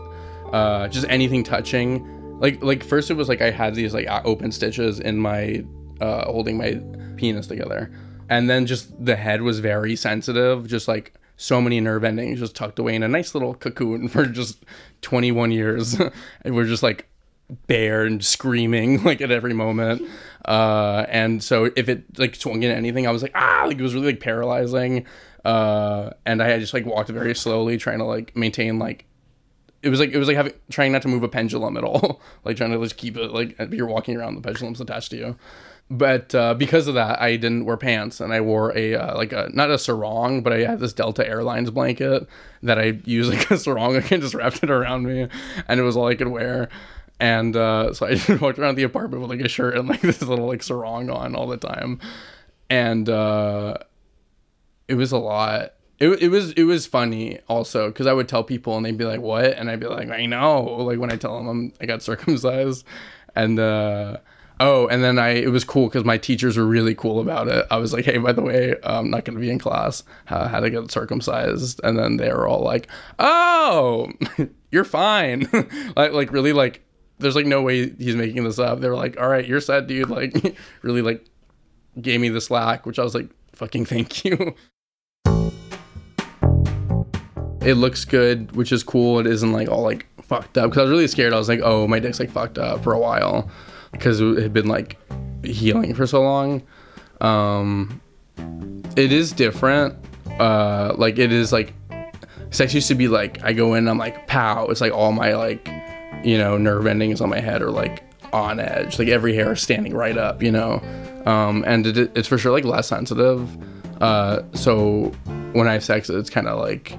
Uh, 0.51 0.87
just 0.87 1.07
anything 1.09 1.43
touching 1.43 2.05
like 2.41 2.61
like 2.63 2.83
first 2.83 3.09
it 3.11 3.13
was 3.13 3.29
like 3.29 3.39
I 3.39 3.51
had 3.51 3.75
these 3.75 3.93
like 3.93 4.07
open 4.25 4.51
stitches 4.51 4.99
in 4.99 5.17
my 5.19 5.63
uh, 6.01 6.25
holding 6.25 6.57
my 6.57 6.81
penis 7.15 7.45
together, 7.45 7.91
and 8.29 8.49
then 8.49 8.65
just 8.65 9.05
the 9.05 9.15
head 9.15 9.43
was 9.43 9.59
very 9.59 9.95
sensitive, 9.95 10.67
just 10.67 10.87
like 10.87 11.13
so 11.37 11.61
many 11.61 11.79
nerve 11.79 12.03
endings 12.03 12.39
just 12.39 12.55
tucked 12.55 12.79
away 12.79 12.95
in 12.95 13.03
a 13.03 13.07
nice 13.07 13.35
little 13.35 13.53
cocoon 13.53 14.07
for 14.07 14.25
just 14.25 14.65
21 15.01 15.51
years, 15.51 15.95
and 16.41 16.55
we're 16.55 16.65
just 16.65 16.81
like 16.81 17.07
bare 17.67 18.05
and 18.05 18.25
screaming 18.25 19.03
like 19.05 19.21
at 19.21 19.29
every 19.29 19.53
moment. 19.53 20.01
Uh, 20.45 21.05
and 21.09 21.43
so 21.43 21.71
if 21.75 21.87
it 21.89 22.17
like 22.17 22.35
swung 22.35 22.63
into 22.63 22.75
anything, 22.75 23.07
I 23.07 23.11
was 23.11 23.21
like 23.21 23.33
ah, 23.35 23.63
like 23.67 23.77
it 23.77 23.83
was 23.83 23.93
really 23.93 24.07
like 24.07 24.19
paralyzing. 24.19 25.05
Uh, 25.43 26.11
and 26.25 26.41
I 26.41 26.59
just 26.59 26.73
like 26.73 26.85
walked 26.85 27.09
very 27.09 27.35
slowly, 27.35 27.77
trying 27.77 27.99
to 27.99 28.05
like 28.05 28.35
maintain 28.35 28.79
like 28.79 29.05
it 29.81 29.89
was 29.89 29.99
like 29.99 30.11
it 30.11 30.17
was 30.17 30.27
like 30.27 30.37
having 30.37 30.53
trying 30.69 30.91
not 30.91 31.01
to 31.03 31.07
move 31.07 31.23
a 31.23 31.27
pendulum 31.27 31.77
at 31.77 31.83
all, 31.83 32.21
like 32.43 32.57
trying 32.57 32.71
to 32.71 32.79
just 32.79 32.97
keep 32.97 33.17
it 33.17 33.31
like 33.31 33.55
you're 33.71 33.87
walking 33.87 34.15
around 34.17 34.35
the 34.35 34.41
pendulum's 34.41 34.81
attached 34.81 35.11
to 35.11 35.17
you. 35.17 35.35
But 35.89 36.33
uh, 36.33 36.53
because 36.53 36.87
of 36.87 36.93
that, 36.93 37.21
I 37.21 37.35
didn't 37.35 37.65
wear 37.65 37.75
pants, 37.75 38.21
and 38.21 38.31
I 38.31 38.39
wore 38.39 38.75
a 38.77 38.95
uh, 38.95 39.17
like 39.17 39.33
a 39.33 39.49
not 39.53 39.69
a 39.69 39.77
sarong, 39.77 40.41
but 40.41 40.53
I 40.53 40.59
had 40.59 40.79
this 40.79 40.93
Delta 40.93 41.27
Airlines 41.27 41.69
blanket 41.69 42.27
that 42.63 42.79
I 42.79 42.99
use 43.03 43.27
like 43.29 43.51
a 43.51 43.57
sarong. 43.57 43.97
I 43.97 44.01
can 44.01 44.21
just 44.21 44.33
wrapped 44.33 44.63
it 44.63 44.69
around 44.69 45.03
me, 45.03 45.27
and 45.67 45.79
it 45.79 45.83
was 45.83 45.97
all 45.97 46.07
I 46.07 46.15
could 46.15 46.29
wear. 46.29 46.69
And 47.21 47.55
uh, 47.55 47.93
so 47.93 48.07
I 48.07 48.15
just 48.15 48.41
walked 48.41 48.57
around 48.57 48.75
the 48.75 48.83
apartment 48.83 49.21
with 49.21 49.29
like 49.29 49.45
a 49.45 49.47
shirt 49.47 49.77
and 49.77 49.87
like 49.87 50.01
this 50.01 50.23
little 50.23 50.47
like 50.47 50.63
sarong 50.63 51.11
on 51.11 51.35
all 51.35 51.47
the 51.47 51.55
time, 51.55 51.99
and 52.69 53.07
uh, 53.07 53.77
it 54.87 54.95
was 54.95 55.11
a 55.11 55.19
lot. 55.19 55.73
It, 55.99 56.09
it 56.19 56.29
was 56.29 56.51
it 56.53 56.63
was 56.63 56.87
funny 56.87 57.39
also 57.47 57.89
because 57.89 58.07
I 58.07 58.13
would 58.13 58.27
tell 58.27 58.43
people 58.43 58.75
and 58.75 58.83
they'd 58.83 58.97
be 58.97 59.05
like 59.05 59.21
what? 59.21 59.45
And 59.45 59.69
I'd 59.69 59.79
be 59.79 59.85
like 59.85 60.09
I 60.09 60.25
know. 60.25 60.63
Like 60.63 60.97
when 60.97 61.11
I 61.11 61.15
tell 61.15 61.37
them 61.37 61.47
I'm, 61.47 61.73
I 61.79 61.85
got 61.85 62.01
circumcised. 62.01 62.85
And 63.35 63.59
uh, 63.59 64.17
oh 64.59 64.87
and 64.87 65.03
then 65.03 65.19
I 65.19 65.29
it 65.29 65.51
was 65.51 65.63
cool 65.63 65.89
because 65.89 66.03
my 66.03 66.17
teachers 66.17 66.57
were 66.57 66.65
really 66.65 66.95
cool 66.95 67.19
about 67.19 67.49
it. 67.49 67.67
I 67.69 67.77
was 67.77 67.93
like 67.93 68.05
hey 68.05 68.17
by 68.17 68.31
the 68.31 68.41
way 68.41 68.75
I'm 68.83 69.11
not 69.11 69.25
going 69.25 69.35
to 69.35 69.39
be 69.39 69.51
in 69.51 69.59
class. 69.59 70.03
Uh, 70.27 70.47
how 70.47 70.59
to 70.59 70.71
get 70.71 70.89
circumcised? 70.89 71.79
And 71.83 71.99
then 71.99 72.17
they 72.17 72.33
were 72.33 72.47
all 72.47 72.63
like 72.63 72.87
oh 73.19 74.11
you're 74.71 74.85
fine. 74.85 75.47
Like 75.95 76.13
like 76.13 76.31
really 76.31 76.53
like 76.53 76.83
there's 77.21 77.35
like 77.35 77.45
no 77.45 77.61
way 77.61 77.89
he's 77.91 78.15
making 78.15 78.43
this 78.43 78.59
up 78.59 78.79
they 78.79 78.89
were 78.89 78.95
like 78.95 79.19
all 79.19 79.29
right 79.29 79.47
you're 79.47 79.61
set 79.61 79.87
dude 79.87 80.09
like 80.09 80.57
really 80.81 81.01
like 81.01 81.25
gave 82.01 82.19
me 82.19 82.29
the 82.29 82.41
slack 82.41 82.85
which 82.85 82.99
I 82.99 83.03
was 83.03 83.15
like 83.15 83.29
fucking 83.53 83.85
thank 83.85 84.25
you 84.25 84.55
it 87.61 87.75
looks 87.75 88.05
good, 88.05 88.55
which 88.55 88.71
is 88.71 88.83
cool. 88.83 89.19
It 89.19 89.27
isn't 89.27 89.51
like 89.51 89.69
all 89.69 89.83
like 89.83 90.07
fucked 90.23 90.57
up 90.57 90.69
because 90.69 90.79
I 90.79 90.81
was 90.83 90.91
really 90.91 91.07
scared. 91.07 91.33
I 91.33 91.37
was 91.37 91.47
like, 91.47 91.61
oh, 91.63 91.87
my 91.87 91.99
dick's 91.99 92.19
like 92.19 92.31
fucked 92.31 92.57
up 92.57 92.83
for 92.83 92.93
a 92.93 92.99
while 92.99 93.49
because 93.91 94.19
it 94.19 94.41
had 94.41 94.53
been 94.53 94.67
like 94.67 94.97
healing 95.43 95.93
for 95.93 96.07
so 96.07 96.21
long. 96.21 96.63
Um, 97.21 98.01
it 98.95 99.11
is 99.11 99.31
different. 99.31 99.95
Uh, 100.39 100.93
like 100.97 101.19
it 101.19 101.31
is 101.31 101.51
like 101.51 101.73
sex 102.49 102.73
used 102.73 102.87
to 102.87 102.95
be 102.95 103.07
like 103.07 103.43
I 103.43 103.53
go 103.53 103.75
in, 103.75 103.87
I'm 103.87 103.99
like 103.99 104.27
pow. 104.27 104.67
It's 104.67 104.81
like 104.81 104.93
all 104.93 105.11
my 105.11 105.35
like 105.35 105.69
you 106.23 106.37
know 106.37 106.57
nerve 106.57 106.85
endings 106.87 107.21
on 107.21 107.29
my 107.29 107.39
head 107.39 107.61
are 107.61 107.71
like 107.71 108.03
on 108.33 108.59
edge, 108.59 108.97
like 108.99 109.07
every 109.07 109.35
hair 109.35 109.53
is 109.53 109.61
standing 109.61 109.93
right 109.93 110.17
up, 110.17 110.41
you 110.41 110.51
know. 110.51 110.81
Um, 111.25 111.63
and 111.67 111.85
it, 111.85 112.11
it's 112.15 112.27
for 112.27 112.37
sure 112.37 112.51
like 112.51 112.65
less 112.65 112.87
sensitive. 112.87 113.49
Uh, 114.01 114.41
so 114.53 115.11
when 115.53 115.67
I 115.67 115.73
have 115.73 115.83
sex, 115.83 116.09
it's 116.09 116.29
kind 116.29 116.47
of 116.47 116.59
like 116.59 116.97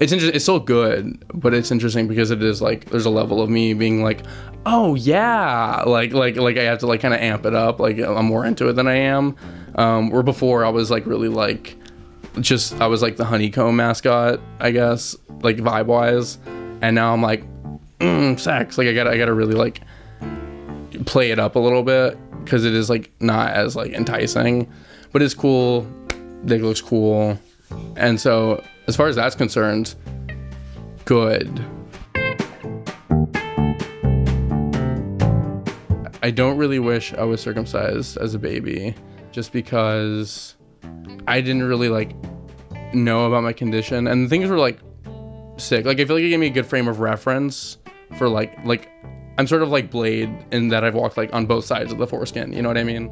it's 0.00 0.12
interesting. 0.12 0.36
It's 0.36 0.44
still 0.44 0.60
good, 0.60 1.24
but 1.34 1.54
it's 1.54 1.70
interesting 1.70 2.06
because 2.06 2.30
it 2.30 2.42
is 2.42 2.60
like 2.60 2.86
there's 2.86 3.06
a 3.06 3.10
level 3.10 3.40
of 3.40 3.48
me 3.48 3.74
being 3.74 4.02
like, 4.02 4.22
oh 4.66 4.94
yeah, 4.94 5.82
like 5.86 6.12
like 6.12 6.36
like 6.36 6.58
I 6.58 6.64
have 6.64 6.78
to 6.80 6.86
like 6.86 7.00
kind 7.00 7.14
of 7.14 7.20
amp 7.20 7.46
it 7.46 7.54
up. 7.54 7.80
Like 7.80 7.98
I'm 7.98 8.26
more 8.26 8.44
into 8.44 8.68
it 8.68 8.74
than 8.74 8.86
I 8.86 8.96
am. 8.96 9.36
Um, 9.76 10.10
where 10.10 10.22
before 10.22 10.64
I 10.64 10.68
was 10.68 10.90
like 10.90 11.06
really 11.06 11.28
like 11.28 11.76
just 12.40 12.80
I 12.80 12.86
was 12.86 13.02
like 13.02 13.16
the 13.16 13.24
honeycomb 13.24 13.76
mascot, 13.76 14.40
I 14.60 14.70
guess, 14.70 15.16
like 15.40 15.56
vibe 15.56 15.86
wise, 15.86 16.38
and 16.82 16.94
now 16.94 17.12
I'm 17.12 17.22
like 17.22 17.44
mm, 18.00 18.38
sex. 18.38 18.78
Like 18.78 18.88
I 18.88 18.92
gotta 18.92 19.10
I 19.10 19.18
gotta 19.18 19.34
really 19.34 19.54
like 19.54 19.80
play 21.04 21.30
it 21.30 21.38
up 21.38 21.56
a 21.56 21.58
little 21.58 21.82
bit 21.82 22.18
because 22.44 22.64
it 22.64 22.74
is 22.74 22.88
like 22.88 23.10
not 23.20 23.52
as 23.52 23.76
like 23.76 23.92
enticing, 23.92 24.70
but 25.12 25.22
it's 25.22 25.34
cool. 25.34 25.86
Dick 26.44 26.62
looks 26.62 26.80
cool, 26.80 27.38
and 27.96 28.20
so 28.20 28.62
as 28.86 28.96
far 28.96 29.08
as 29.08 29.16
that's 29.16 29.34
concerned, 29.34 29.94
good. 31.04 31.64
I 36.22 36.30
don't 36.30 36.56
really 36.56 36.80
wish 36.80 37.14
I 37.14 37.22
was 37.22 37.40
circumcised 37.40 38.16
as 38.16 38.34
a 38.34 38.38
baby 38.38 38.94
just 39.30 39.52
because 39.52 40.56
I 41.28 41.40
didn't 41.40 41.62
really 41.62 41.88
like 41.88 42.12
know 42.92 43.26
about 43.26 43.42
my 43.44 43.52
condition 43.52 44.06
and 44.08 44.28
things 44.28 44.48
were 44.48 44.58
like 44.58 44.80
sick. 45.56 45.84
Like 45.84 46.00
I 46.00 46.04
feel 46.04 46.16
like 46.16 46.24
it 46.24 46.30
gave 46.30 46.40
me 46.40 46.48
a 46.48 46.50
good 46.50 46.66
frame 46.66 46.88
of 46.88 46.98
reference 46.98 47.78
for 48.18 48.28
like 48.28 48.56
like 48.64 48.90
I'm 49.38 49.46
sort 49.46 49.62
of 49.62 49.68
like 49.68 49.90
Blade 49.90 50.30
in 50.50 50.68
that 50.68 50.84
I've 50.84 50.94
walked 50.94 51.16
like 51.16 51.32
on 51.34 51.46
both 51.46 51.64
sides 51.64 51.92
of 51.92 51.98
the 51.98 52.06
foreskin, 52.06 52.52
you 52.52 52.62
know 52.62 52.68
what 52.68 52.78
I 52.78 52.84
mean? 52.84 53.10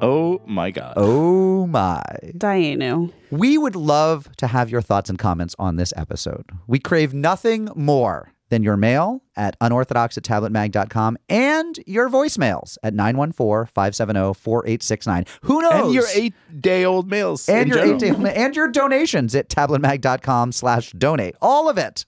Oh 0.00 0.40
my 0.46 0.70
God. 0.70 0.94
Oh 0.96 1.66
my. 1.66 2.02
Dayenu. 2.36 3.12
We 3.30 3.58
would 3.58 3.76
love 3.76 4.28
to 4.36 4.46
have 4.46 4.70
your 4.70 4.82
thoughts 4.82 5.08
and 5.08 5.18
comments 5.18 5.54
on 5.58 5.76
this 5.76 5.92
episode. 5.96 6.50
We 6.66 6.78
crave 6.78 7.14
nothing 7.14 7.68
more 7.74 8.32
than 8.50 8.62
your 8.62 8.76
mail 8.76 9.22
at 9.36 9.56
unorthodox 9.60 10.16
at 10.16 10.24
tabletmag.com 10.24 11.18
and 11.28 11.78
your 11.86 12.08
voicemails 12.08 12.76
at 12.82 12.94
914-570-4869. 12.94 15.28
Who 15.42 15.62
knows? 15.62 15.72
And 15.84 15.94
your 15.94 16.04
eight 16.14 16.34
day 16.60 16.84
old 16.84 17.10
mails. 17.10 17.48
and 17.48 17.68
your 17.68 17.78
eight 17.78 18.00
general. 18.00 18.22
day, 18.24 18.34
and 18.34 18.56
your 18.56 18.68
donations 18.68 19.34
at 19.34 19.48
tabletmag.com 19.48 20.52
slash 20.52 20.92
donate. 20.92 21.36
All 21.40 21.68
of 21.68 21.78
it. 21.78 22.04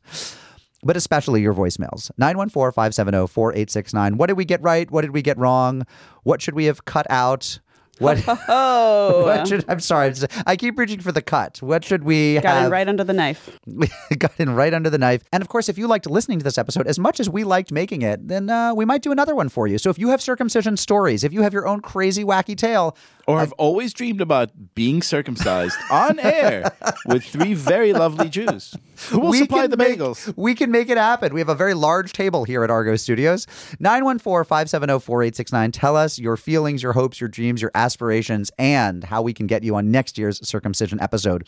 But 0.83 0.97
especially 0.97 1.43
your 1.43 1.53
voicemails. 1.53 2.11
914-570-4869. 2.21 4.17
What 4.17 4.29
did 4.29 4.37
we 4.37 4.45
get 4.47 4.63
right? 4.63 4.91
What 4.91 5.03
did 5.03 5.11
we 5.13 5.21
get 5.23 5.37
wrong? 5.39 5.85
What 6.23 6.41
should 6.41 6.55
we 6.55 6.65
have 6.67 6.85
cut 6.87 7.07
out? 7.11 7.61
What, 8.01 8.25
Oh, 8.49 9.25
what 9.27 9.47
should 9.47 9.65
I'm 9.69 9.81
sorry. 9.81 10.13
I 10.47 10.57
keep 10.57 10.79
reaching 10.79 11.01
for 11.01 11.13
the 11.13 11.23
cut. 11.23 11.59
What 11.63 11.85
should 11.85 12.03
we 12.05 12.35
got 12.41 12.45
have 12.45 12.67
it 12.67 12.71
right 12.71 12.89
under 12.89 13.05
the 13.05 13.13
knife. 13.13 13.59
got 14.19 14.33
in 14.39 14.51
right 14.55 14.73
under 14.73 14.91
the 14.91 14.99
knife. 14.99 15.23
And 15.33 15.43
of 15.43 15.49
course, 15.49 15.69
if 15.69 15.77
you 15.79 15.87
liked 15.87 16.09
listening 16.09 16.39
to 16.39 16.45
this 16.45 16.59
episode 16.59 16.87
as 16.87 16.99
much 16.99 17.21
as 17.21 17.29
we 17.29 17.45
liked 17.45 17.71
making 17.71 18.03
it, 18.03 18.27
then 18.27 18.49
uh, 18.51 18.75
we 18.75 18.85
might 18.85 19.03
do 19.03 19.13
another 19.13 19.35
one 19.35 19.49
for 19.49 19.67
you. 19.67 19.79
So 19.79 19.91
if 19.91 19.99
you 19.99 20.09
have 20.09 20.23
circumcision 20.23 20.77
stories, 20.77 21.23
if 21.25 21.33
you 21.33 21.43
have 21.43 21.53
your 21.53 21.67
own 21.67 21.81
crazy, 21.81 22.25
wacky 22.25 22.57
tale, 22.57 22.97
Or 23.31 23.41
I've 23.41 23.53
always 23.53 23.93
dreamed 23.93 24.21
about 24.21 24.51
being 24.75 25.03
circumcised 25.03 25.77
on 25.91 26.19
air 26.19 26.73
with 27.07 27.25
three 27.25 27.55
very 27.55 27.93
lovely 27.93 28.29
Jews 28.29 28.75
who 29.09 29.21
will 29.21 29.33
supply 29.33 29.67
the 29.67 29.77
make- 29.77 29.99
bagels. 29.99 30.33
we 30.37 30.55
can 30.55 30.71
make 30.71 30.89
it 30.91 30.97
happen. 30.99 31.33
We 31.33 31.41
have 31.41 31.49
a 31.49 31.55
very 31.55 31.75
large 31.75 32.13
table 32.13 32.45
here 32.45 32.65
at 32.65 32.71
Argo 32.71 32.97
Studios. 32.97 33.47
914-570-4869. 33.81 35.71
Tell 35.73 35.97
us 35.97 36.19
your 36.19 36.37
feelings, 36.37 36.83
your 36.83 36.93
hopes, 36.93 37.21
your 37.21 37.29
dreams, 37.29 37.63
your 37.63 37.71
aspirations, 37.75 38.51
and 38.59 39.05
how 39.05 39.23
we 39.23 39.33
can 39.33 39.47
get 39.47 39.63
you 39.63 39.75
on 39.77 39.91
next 39.91 40.19
year's 40.19 40.47
circumcision 40.47 41.01
episode. 41.01 41.47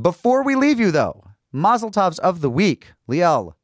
Before 0.00 0.42
we 0.42 0.54
leave 0.54 0.78
you, 0.80 0.90
though, 0.90 1.24
Mazel 1.52 1.90
Tovs 1.90 2.18
of 2.20 2.40
the 2.40 2.50
week. 2.50 2.92
Liel, 3.10 3.54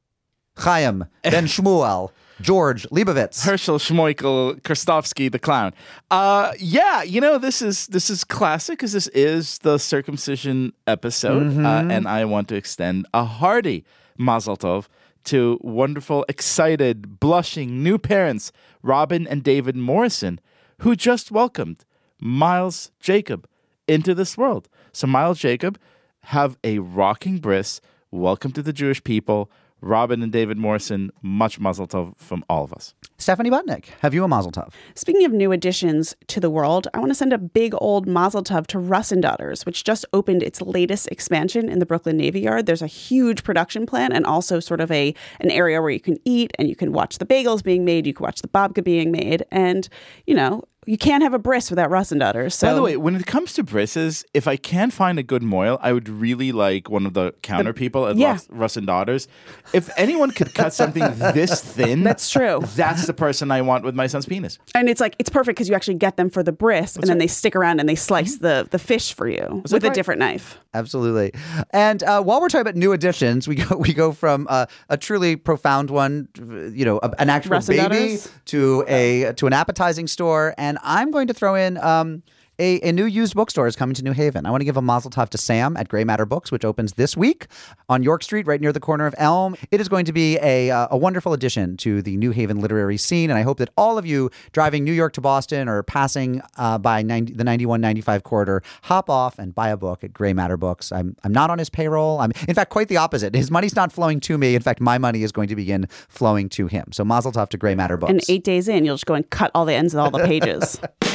Chaim, 0.59 1.07
Ben 1.23 1.47
Shmuel, 1.47 2.11
George 2.41 2.87
Leibovitz. 2.91 3.45
Herschel 3.45 3.79
Schmoikel 3.79 4.61
Krustofsky 4.63 5.31
the 5.31 5.39
clown. 5.39 5.73
Uh, 6.11 6.53
yeah, 6.59 7.03
you 7.03 7.21
know 7.21 7.39
this 7.39 7.61
is 7.63 7.87
this 7.89 8.11
is 8.11 8.25
classic 8.25 8.79
because 8.79 8.93
this 8.93 9.09
is 9.09 9.59
the 9.59 9.79
circumcision 9.79 10.73
episode, 10.87 11.43
Mhm. 11.53 11.65
uh, 11.65 11.93
and 11.93 12.07
I 12.07 12.25
want 12.25 12.49
to 12.49 12.55
extend 12.57 13.07
a 13.13 13.25
hearty 13.25 13.85
Mazel 14.17 14.57
Tov 14.57 14.87
to 15.25 15.59
wonderful, 15.63 16.25
excited, 16.29 17.19
blushing 17.21 17.83
new 17.83 17.99
parents 17.99 18.53
Robin 18.83 19.27
and 19.27 19.43
David 19.43 19.77
Morrison, 19.77 20.41
who 20.79 20.95
just 20.97 21.31
welcomed 21.31 21.85
Miles 22.21 22.91
Jacob 23.01 23.47
into 23.87 24.15
this 24.15 24.37
world. 24.39 24.69
So 24.93 25.07
Miles 25.07 25.39
Jacob 25.39 25.79
have 26.23 26.57
a 26.65 26.79
rocking 26.79 27.39
bris. 27.39 27.81
Welcome 28.11 28.53
to 28.53 28.63
the 28.63 28.73
Jewish 28.73 29.03
people. 29.05 29.51
Robin 29.81 30.23
and 30.23 30.33
David 30.33 30.59
Morrison, 30.59 31.11
much 31.23 31.61
mazel 31.61 31.87
tov 31.87 32.17
from 32.17 32.45
all 32.49 32.65
of 32.65 32.73
us. 32.73 32.95
Stephanie 33.21 33.51
Butnick, 33.51 33.87
have 34.01 34.15
you 34.15 34.23
a 34.23 34.29
Mazel 34.29 34.53
Tov? 34.53 34.73
Speaking 34.95 35.25
of 35.25 35.33
new 35.33 35.51
additions 35.51 36.15
to 36.29 36.39
the 36.39 36.51
world, 36.51 36.87
I 36.95 36.99
want 36.99 37.11
to 37.11 37.17
send 37.17 37.33
a 37.33 37.39
big 37.39 37.75
old 37.79 38.07
mazel 38.07 38.45
tov 38.45 38.69
to 38.69 38.79
Russ 38.79 39.11
and 39.11 39.21
Daughters, 39.21 39.67
which 39.67 39.83
just 39.83 40.05
opened 40.13 40.43
its 40.43 40.63
latest 40.63 41.09
expansion 41.09 41.69
in 41.69 41.81
the 41.81 41.87
Brooklyn 41.87 42.17
Navy 42.17 42.41
Yard. 42.41 42.67
There's 42.67 42.83
a 42.83 42.87
huge 42.87 43.43
production 43.43 43.87
plant 43.87 44.15
and 44.15 44.25
also 44.25 44.61
sort 44.61 44.81
of 44.81 44.91
a 44.93 45.15
an 45.41 45.51
area 45.51 45.83
where 45.83 45.91
you 45.91 46.01
can 46.01 46.19
eat 46.25 46.53
and 46.59 46.69
you 46.69 46.77
can 46.77 46.93
watch 46.93 47.19
the 47.19 47.27
bagels 47.27 47.63
being 47.63 47.85
made, 47.85 48.07
you 48.07 48.15
can 48.15 48.25
watch 48.25 48.41
the 48.41 48.49
babka 48.49 48.85
being 48.85 49.11
made, 49.11 49.45
and 49.51 49.89
you 50.27 50.35
know 50.35 50.63
you 50.89 50.97
can't 50.99 51.23
have 51.23 51.35
a 51.35 51.39
bris 51.39 51.69
without 51.71 51.91
Russ 51.91 52.11
and 52.13 52.21
Daughters. 52.21 52.55
So 52.55 52.67
By 52.69 52.75
the 52.75 52.83
way, 52.83 52.97
when 52.97 53.15
it 53.15 53.27
comes 53.27 53.53
to 53.55 53.63
brisses, 53.63 54.25
if 54.33 54.49
I 54.49 54.57
can 54.57 54.91
find 54.91 55.19
a 55.19 55.23
good 55.23 55.43
mohel, 55.43 55.79
I 55.83 55.93
would 55.93 56.09
really 56.09 56.51
like 56.51 56.89
one 56.89 57.05
of 57.05 57.13
the 57.15 57.33
counter 57.43 57.73
people 57.73 58.07
at 58.07 58.17
yeah. 58.17 58.33
Russ, 58.33 58.47
Russ 58.51 58.77
and 58.79 58.87
Daughters. 58.87 59.29
If 59.75 59.91
anyone 59.99 60.31
could 60.31 60.55
cut 60.55 60.73
something 60.73 61.03
this 61.35 61.61
thin, 61.75 62.03
That's 62.05 62.31
true. 62.31 62.61
That's 62.75 63.07
the 63.07 63.13
person 63.13 63.51
I 63.51 63.61
want 63.61 63.85
with 63.85 63.95
my 63.95 64.07
son's 64.07 64.25
penis. 64.27 64.59
and 64.75 64.89
it's 64.89 65.01
like 65.01 65.15
it's 65.19 65.31
perfect 65.31 65.57
because 65.57 65.69
you 65.69 65.75
actually 65.75 65.95
get 65.95 66.17
them 66.17 66.31
for 66.31 66.43
the 66.43 66.53
bris, 66.53 66.97
and 66.97 67.05
then 67.05 67.19
they 67.19 67.27
stick 67.27 67.55
around 67.55 67.81
and 67.81 67.89
they 67.89 67.95
slice 67.95 68.39
the 68.39 68.67
the 68.71 68.79
fish 68.79 69.13
for 69.13 69.29
you 69.29 69.63
with 69.71 69.85
a 69.85 69.89
right? 69.89 69.95
different 69.95 70.21
knife. 70.21 70.59
Absolutely. 70.75 71.33
And 71.71 72.03
uh, 72.03 72.23
while 72.23 72.41
we're 72.41 72.49
talking 72.49 72.63
about 72.63 72.77
new 72.77 72.93
additions, 72.93 73.47
we 73.47 73.57
go 73.57 73.77
we 73.87 73.93
go 73.93 74.13
from 74.13 74.47
uh, 74.49 74.67
a 74.89 74.97
truly 74.97 75.37
profound 75.37 75.91
one, 75.91 76.29
you 76.75 76.85
know, 76.85 76.99
a- 77.03 77.15
an 77.19 77.29
actual 77.29 77.53
Russ 77.53 77.67
baby 77.67 77.79
Daughters? 77.83 78.31
to 78.47 78.85
a 78.89 79.33
to 79.35 79.47
an 79.47 79.53
appetizing 79.53 80.07
store, 80.07 80.55
and 80.57 80.78
I'm 80.83 81.11
going 81.11 81.27
to 81.29 81.35
throw 81.35 81.55
in. 81.55 81.77
Um, 81.79 82.23
a, 82.59 82.81
a 82.81 82.93
new 82.93 83.05
used 83.05 83.35
bookstore 83.35 83.67
is 83.67 83.77
coming 83.77 83.95
to 83.95 84.03
New 84.03 84.13
Haven. 84.13 84.45
I 84.45 84.51
want 84.51 84.61
to 84.61 84.65
give 84.65 84.77
a 84.77 84.83
mazel 84.83 85.11
tov 85.11 85.29
to 85.31 85.39
Sam 85.39 85.77
at 85.77 85.89
Gray 85.89 86.05
Matter 86.05 86.27
Books, 86.27 86.51
which 86.51 86.65
opens 86.65 86.95
this 86.95 87.17
week 87.17 87.47
on 87.89 88.03
York 88.03 88.23
Street, 88.23 88.47
right 88.47 88.61
near 88.61 88.73
the 88.73 88.81
corner 88.81 89.07
of 89.07 89.15
Elm. 89.19 89.57
It 89.71 89.81
is 89.81 89.89
going 89.89 90.05
to 90.07 90.13
be 90.13 90.39
a, 90.39 90.71
uh, 90.71 90.89
a 90.91 90.97
wonderful 90.97 91.33
addition 91.33 91.77
to 91.79 92.03
the 92.03 92.17
New 92.17 92.33
Haven 92.33 92.61
literary 92.61 92.97
scene, 92.97 93.31
and 93.31 93.39
I 93.39 93.43
hope 93.43 93.59
that 93.59 93.71
all 93.77 93.97
of 93.97 94.07
you 94.07 94.31
driving 94.53 94.85
New 94.85 94.93
York 94.93 95.13
to 95.15 95.21
Boston 95.21 95.69
or 95.69 95.83
passing 95.83 96.43
uh, 96.57 96.79
by 96.79 97.03
90, 97.03 97.35
the 97.35 97.45
9195 97.45 98.25
corridor 98.25 98.63
hop 98.83 99.09
off 99.09 99.39
and 99.39 99.55
buy 99.55 99.69
a 99.69 99.77
book 99.77 100.03
at 100.03 100.13
Gray 100.13 100.33
Matter 100.33 100.57
Books. 100.57 100.91
I'm, 100.91 101.17
I'm 101.23 101.33
not 101.33 101.51
on 101.51 101.59
his 101.59 101.71
payroll. 101.71 102.19
I'm, 102.19 102.33
in 102.49 102.55
fact, 102.55 102.71
quite 102.71 102.89
the 102.89 102.97
opposite. 102.97 103.35
His 103.35 103.51
money's 103.51 103.77
not 103.77 103.93
flowing 103.93 104.19
to 104.21 104.37
me. 104.37 104.55
In 104.55 104.63
fact, 104.63 104.81
my 104.81 104.99
money 104.99 105.23
is 105.23 105.31
going 105.31 105.49
to 105.49 105.57
begin 105.57 105.87
flowing 106.09 106.49
to 106.51 106.67
him. 106.67 106.93
So 106.93 107.05
mazel 107.05 107.31
tov 107.31 107.51
to 107.51 107.57
Gray 107.57 107.75
Matter 107.77 107.97
Books. 107.97 108.11
And 108.11 108.23
eight 108.29 108.43
days 108.45 108.69
in, 108.69 108.85
you'll 108.85 108.97
just 108.97 109.07
go 109.07 109.15
and 109.15 109.29
cut 109.31 109.53
all 109.55 109.65
the 109.65 109.75
ends 109.75 109.95
of 109.95 110.01
all 110.01 110.11
the 110.11 110.25
pages. 110.25 110.81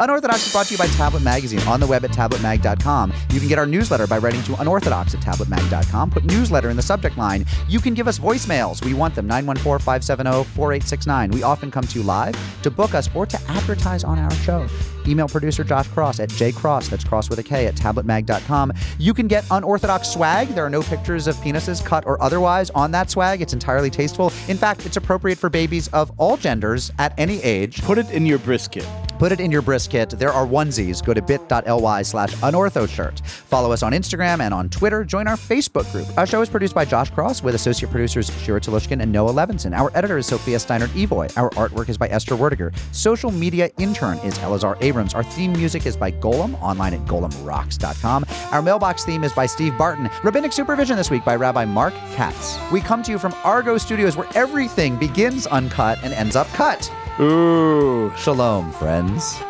Unorthodox 0.00 0.46
is 0.46 0.52
brought 0.52 0.66
to 0.66 0.74
you 0.74 0.78
by 0.78 0.86
Tablet 0.88 1.22
Magazine 1.22 1.60
on 1.60 1.80
the 1.80 1.86
web 1.86 2.04
at 2.04 2.12
tabletmag.com. 2.12 3.12
You 3.30 3.40
can 3.40 3.48
get 3.48 3.58
our 3.58 3.66
newsletter 3.66 4.06
by 4.06 4.18
writing 4.18 4.42
to 4.44 4.60
unorthodox 4.60 5.14
at 5.14 5.20
tabletmag.com. 5.20 6.10
Put 6.10 6.24
newsletter 6.24 6.70
in 6.70 6.76
the 6.76 6.82
subject 6.82 7.18
line. 7.18 7.44
You 7.68 7.80
can 7.80 7.94
give 7.94 8.06
us 8.06 8.18
voicemails. 8.18 8.84
We 8.84 8.94
want 8.94 9.14
them 9.14 9.26
914 9.26 9.84
570 9.84 10.44
4869. 10.54 11.30
We 11.32 11.42
often 11.42 11.70
come 11.70 11.84
to 11.84 11.98
you 11.98 12.04
live 12.04 12.36
to 12.62 12.70
book 12.70 12.94
us 12.94 13.08
or 13.14 13.26
to 13.26 13.40
advertise 13.48 14.04
on 14.04 14.18
our 14.18 14.30
show. 14.30 14.66
Email 15.08 15.28
producer 15.28 15.64
Josh 15.64 15.88
Kross 15.88 16.20
at 16.20 16.28
jkross, 16.30 16.88
that's 16.90 17.04
Kross 17.04 17.30
with 17.30 17.38
a 17.38 17.42
K, 17.42 17.66
at 17.66 17.74
tabletmag.com. 17.74 18.72
You 18.98 19.14
can 19.14 19.28
get 19.28 19.44
unorthodox 19.50 20.08
swag. 20.08 20.48
There 20.48 20.64
are 20.64 20.70
no 20.70 20.82
pictures 20.82 21.26
of 21.26 21.36
penises, 21.36 21.84
cut 21.84 22.06
or 22.06 22.20
otherwise, 22.22 22.70
on 22.70 22.90
that 22.92 23.10
swag. 23.10 23.40
It's 23.40 23.52
entirely 23.52 23.90
tasteful. 23.90 24.32
In 24.48 24.56
fact, 24.56 24.86
it's 24.86 24.96
appropriate 24.96 25.38
for 25.38 25.50
babies 25.50 25.88
of 25.88 26.12
all 26.18 26.36
genders 26.36 26.92
at 26.98 27.14
any 27.18 27.42
age. 27.42 27.82
Put 27.82 27.98
it 27.98 28.10
in 28.10 28.26
your 28.26 28.38
brisket. 28.38 28.86
Put 29.18 29.32
it 29.32 29.40
in 29.40 29.50
your 29.50 29.62
brisket. 29.62 30.10
There 30.10 30.32
are 30.32 30.46
onesies. 30.46 31.04
Go 31.04 31.12
to 31.12 31.20
bit.ly 31.20 32.02
slash 32.02 32.34
unorthoshirt. 32.36 33.20
Follow 33.20 33.72
us 33.72 33.82
on 33.82 33.92
Instagram 33.92 34.40
and 34.40 34.54
on 34.54 34.68
Twitter. 34.68 35.04
Join 35.04 35.26
our 35.26 35.36
Facebook 35.36 35.90
group. 35.90 36.06
Our 36.16 36.26
show 36.26 36.40
is 36.40 36.48
produced 36.48 36.74
by 36.74 36.84
Josh 36.84 37.10
Kross 37.10 37.42
with 37.42 37.56
associate 37.56 37.90
producers 37.90 38.30
Shira 38.42 38.60
Telushkin 38.60 39.02
and 39.02 39.10
Noah 39.10 39.32
Levinson. 39.32 39.76
Our 39.76 39.90
editor 39.96 40.18
is 40.18 40.26
Sophia 40.26 40.58
Steinert 40.58 40.88
Evoy. 40.90 41.36
Our 41.36 41.50
artwork 41.50 41.88
is 41.88 41.98
by 41.98 42.08
Esther 42.08 42.36
Werdiger. 42.36 42.72
Social 42.92 43.32
media 43.32 43.70
intern 43.78 44.18
is 44.18 44.38
Elazar 44.38 44.80
Abrams. 44.98 45.14
Our 45.14 45.22
theme 45.22 45.52
music 45.52 45.86
is 45.86 45.96
by 45.96 46.10
Golem, 46.10 46.60
online 46.60 46.92
at 46.92 47.00
golemrocks.com. 47.06 48.24
Our 48.50 48.62
mailbox 48.62 49.04
theme 49.04 49.22
is 49.22 49.32
by 49.32 49.46
Steve 49.46 49.78
Barton. 49.78 50.10
Rabbinic 50.24 50.52
supervision 50.52 50.96
this 50.96 51.08
week 51.08 51.24
by 51.24 51.36
Rabbi 51.36 51.64
Mark 51.66 51.94
Katz. 52.16 52.58
We 52.72 52.80
come 52.80 53.04
to 53.04 53.12
you 53.12 53.18
from 53.18 53.32
Argo 53.44 53.78
Studios 53.78 54.16
where 54.16 54.28
everything 54.34 54.96
begins 54.96 55.46
uncut 55.46 55.98
and 56.02 56.12
ends 56.12 56.34
up 56.34 56.48
cut. 56.48 56.92
Ooh. 57.20 58.12
Shalom, 58.16 58.72
friends. 58.72 59.40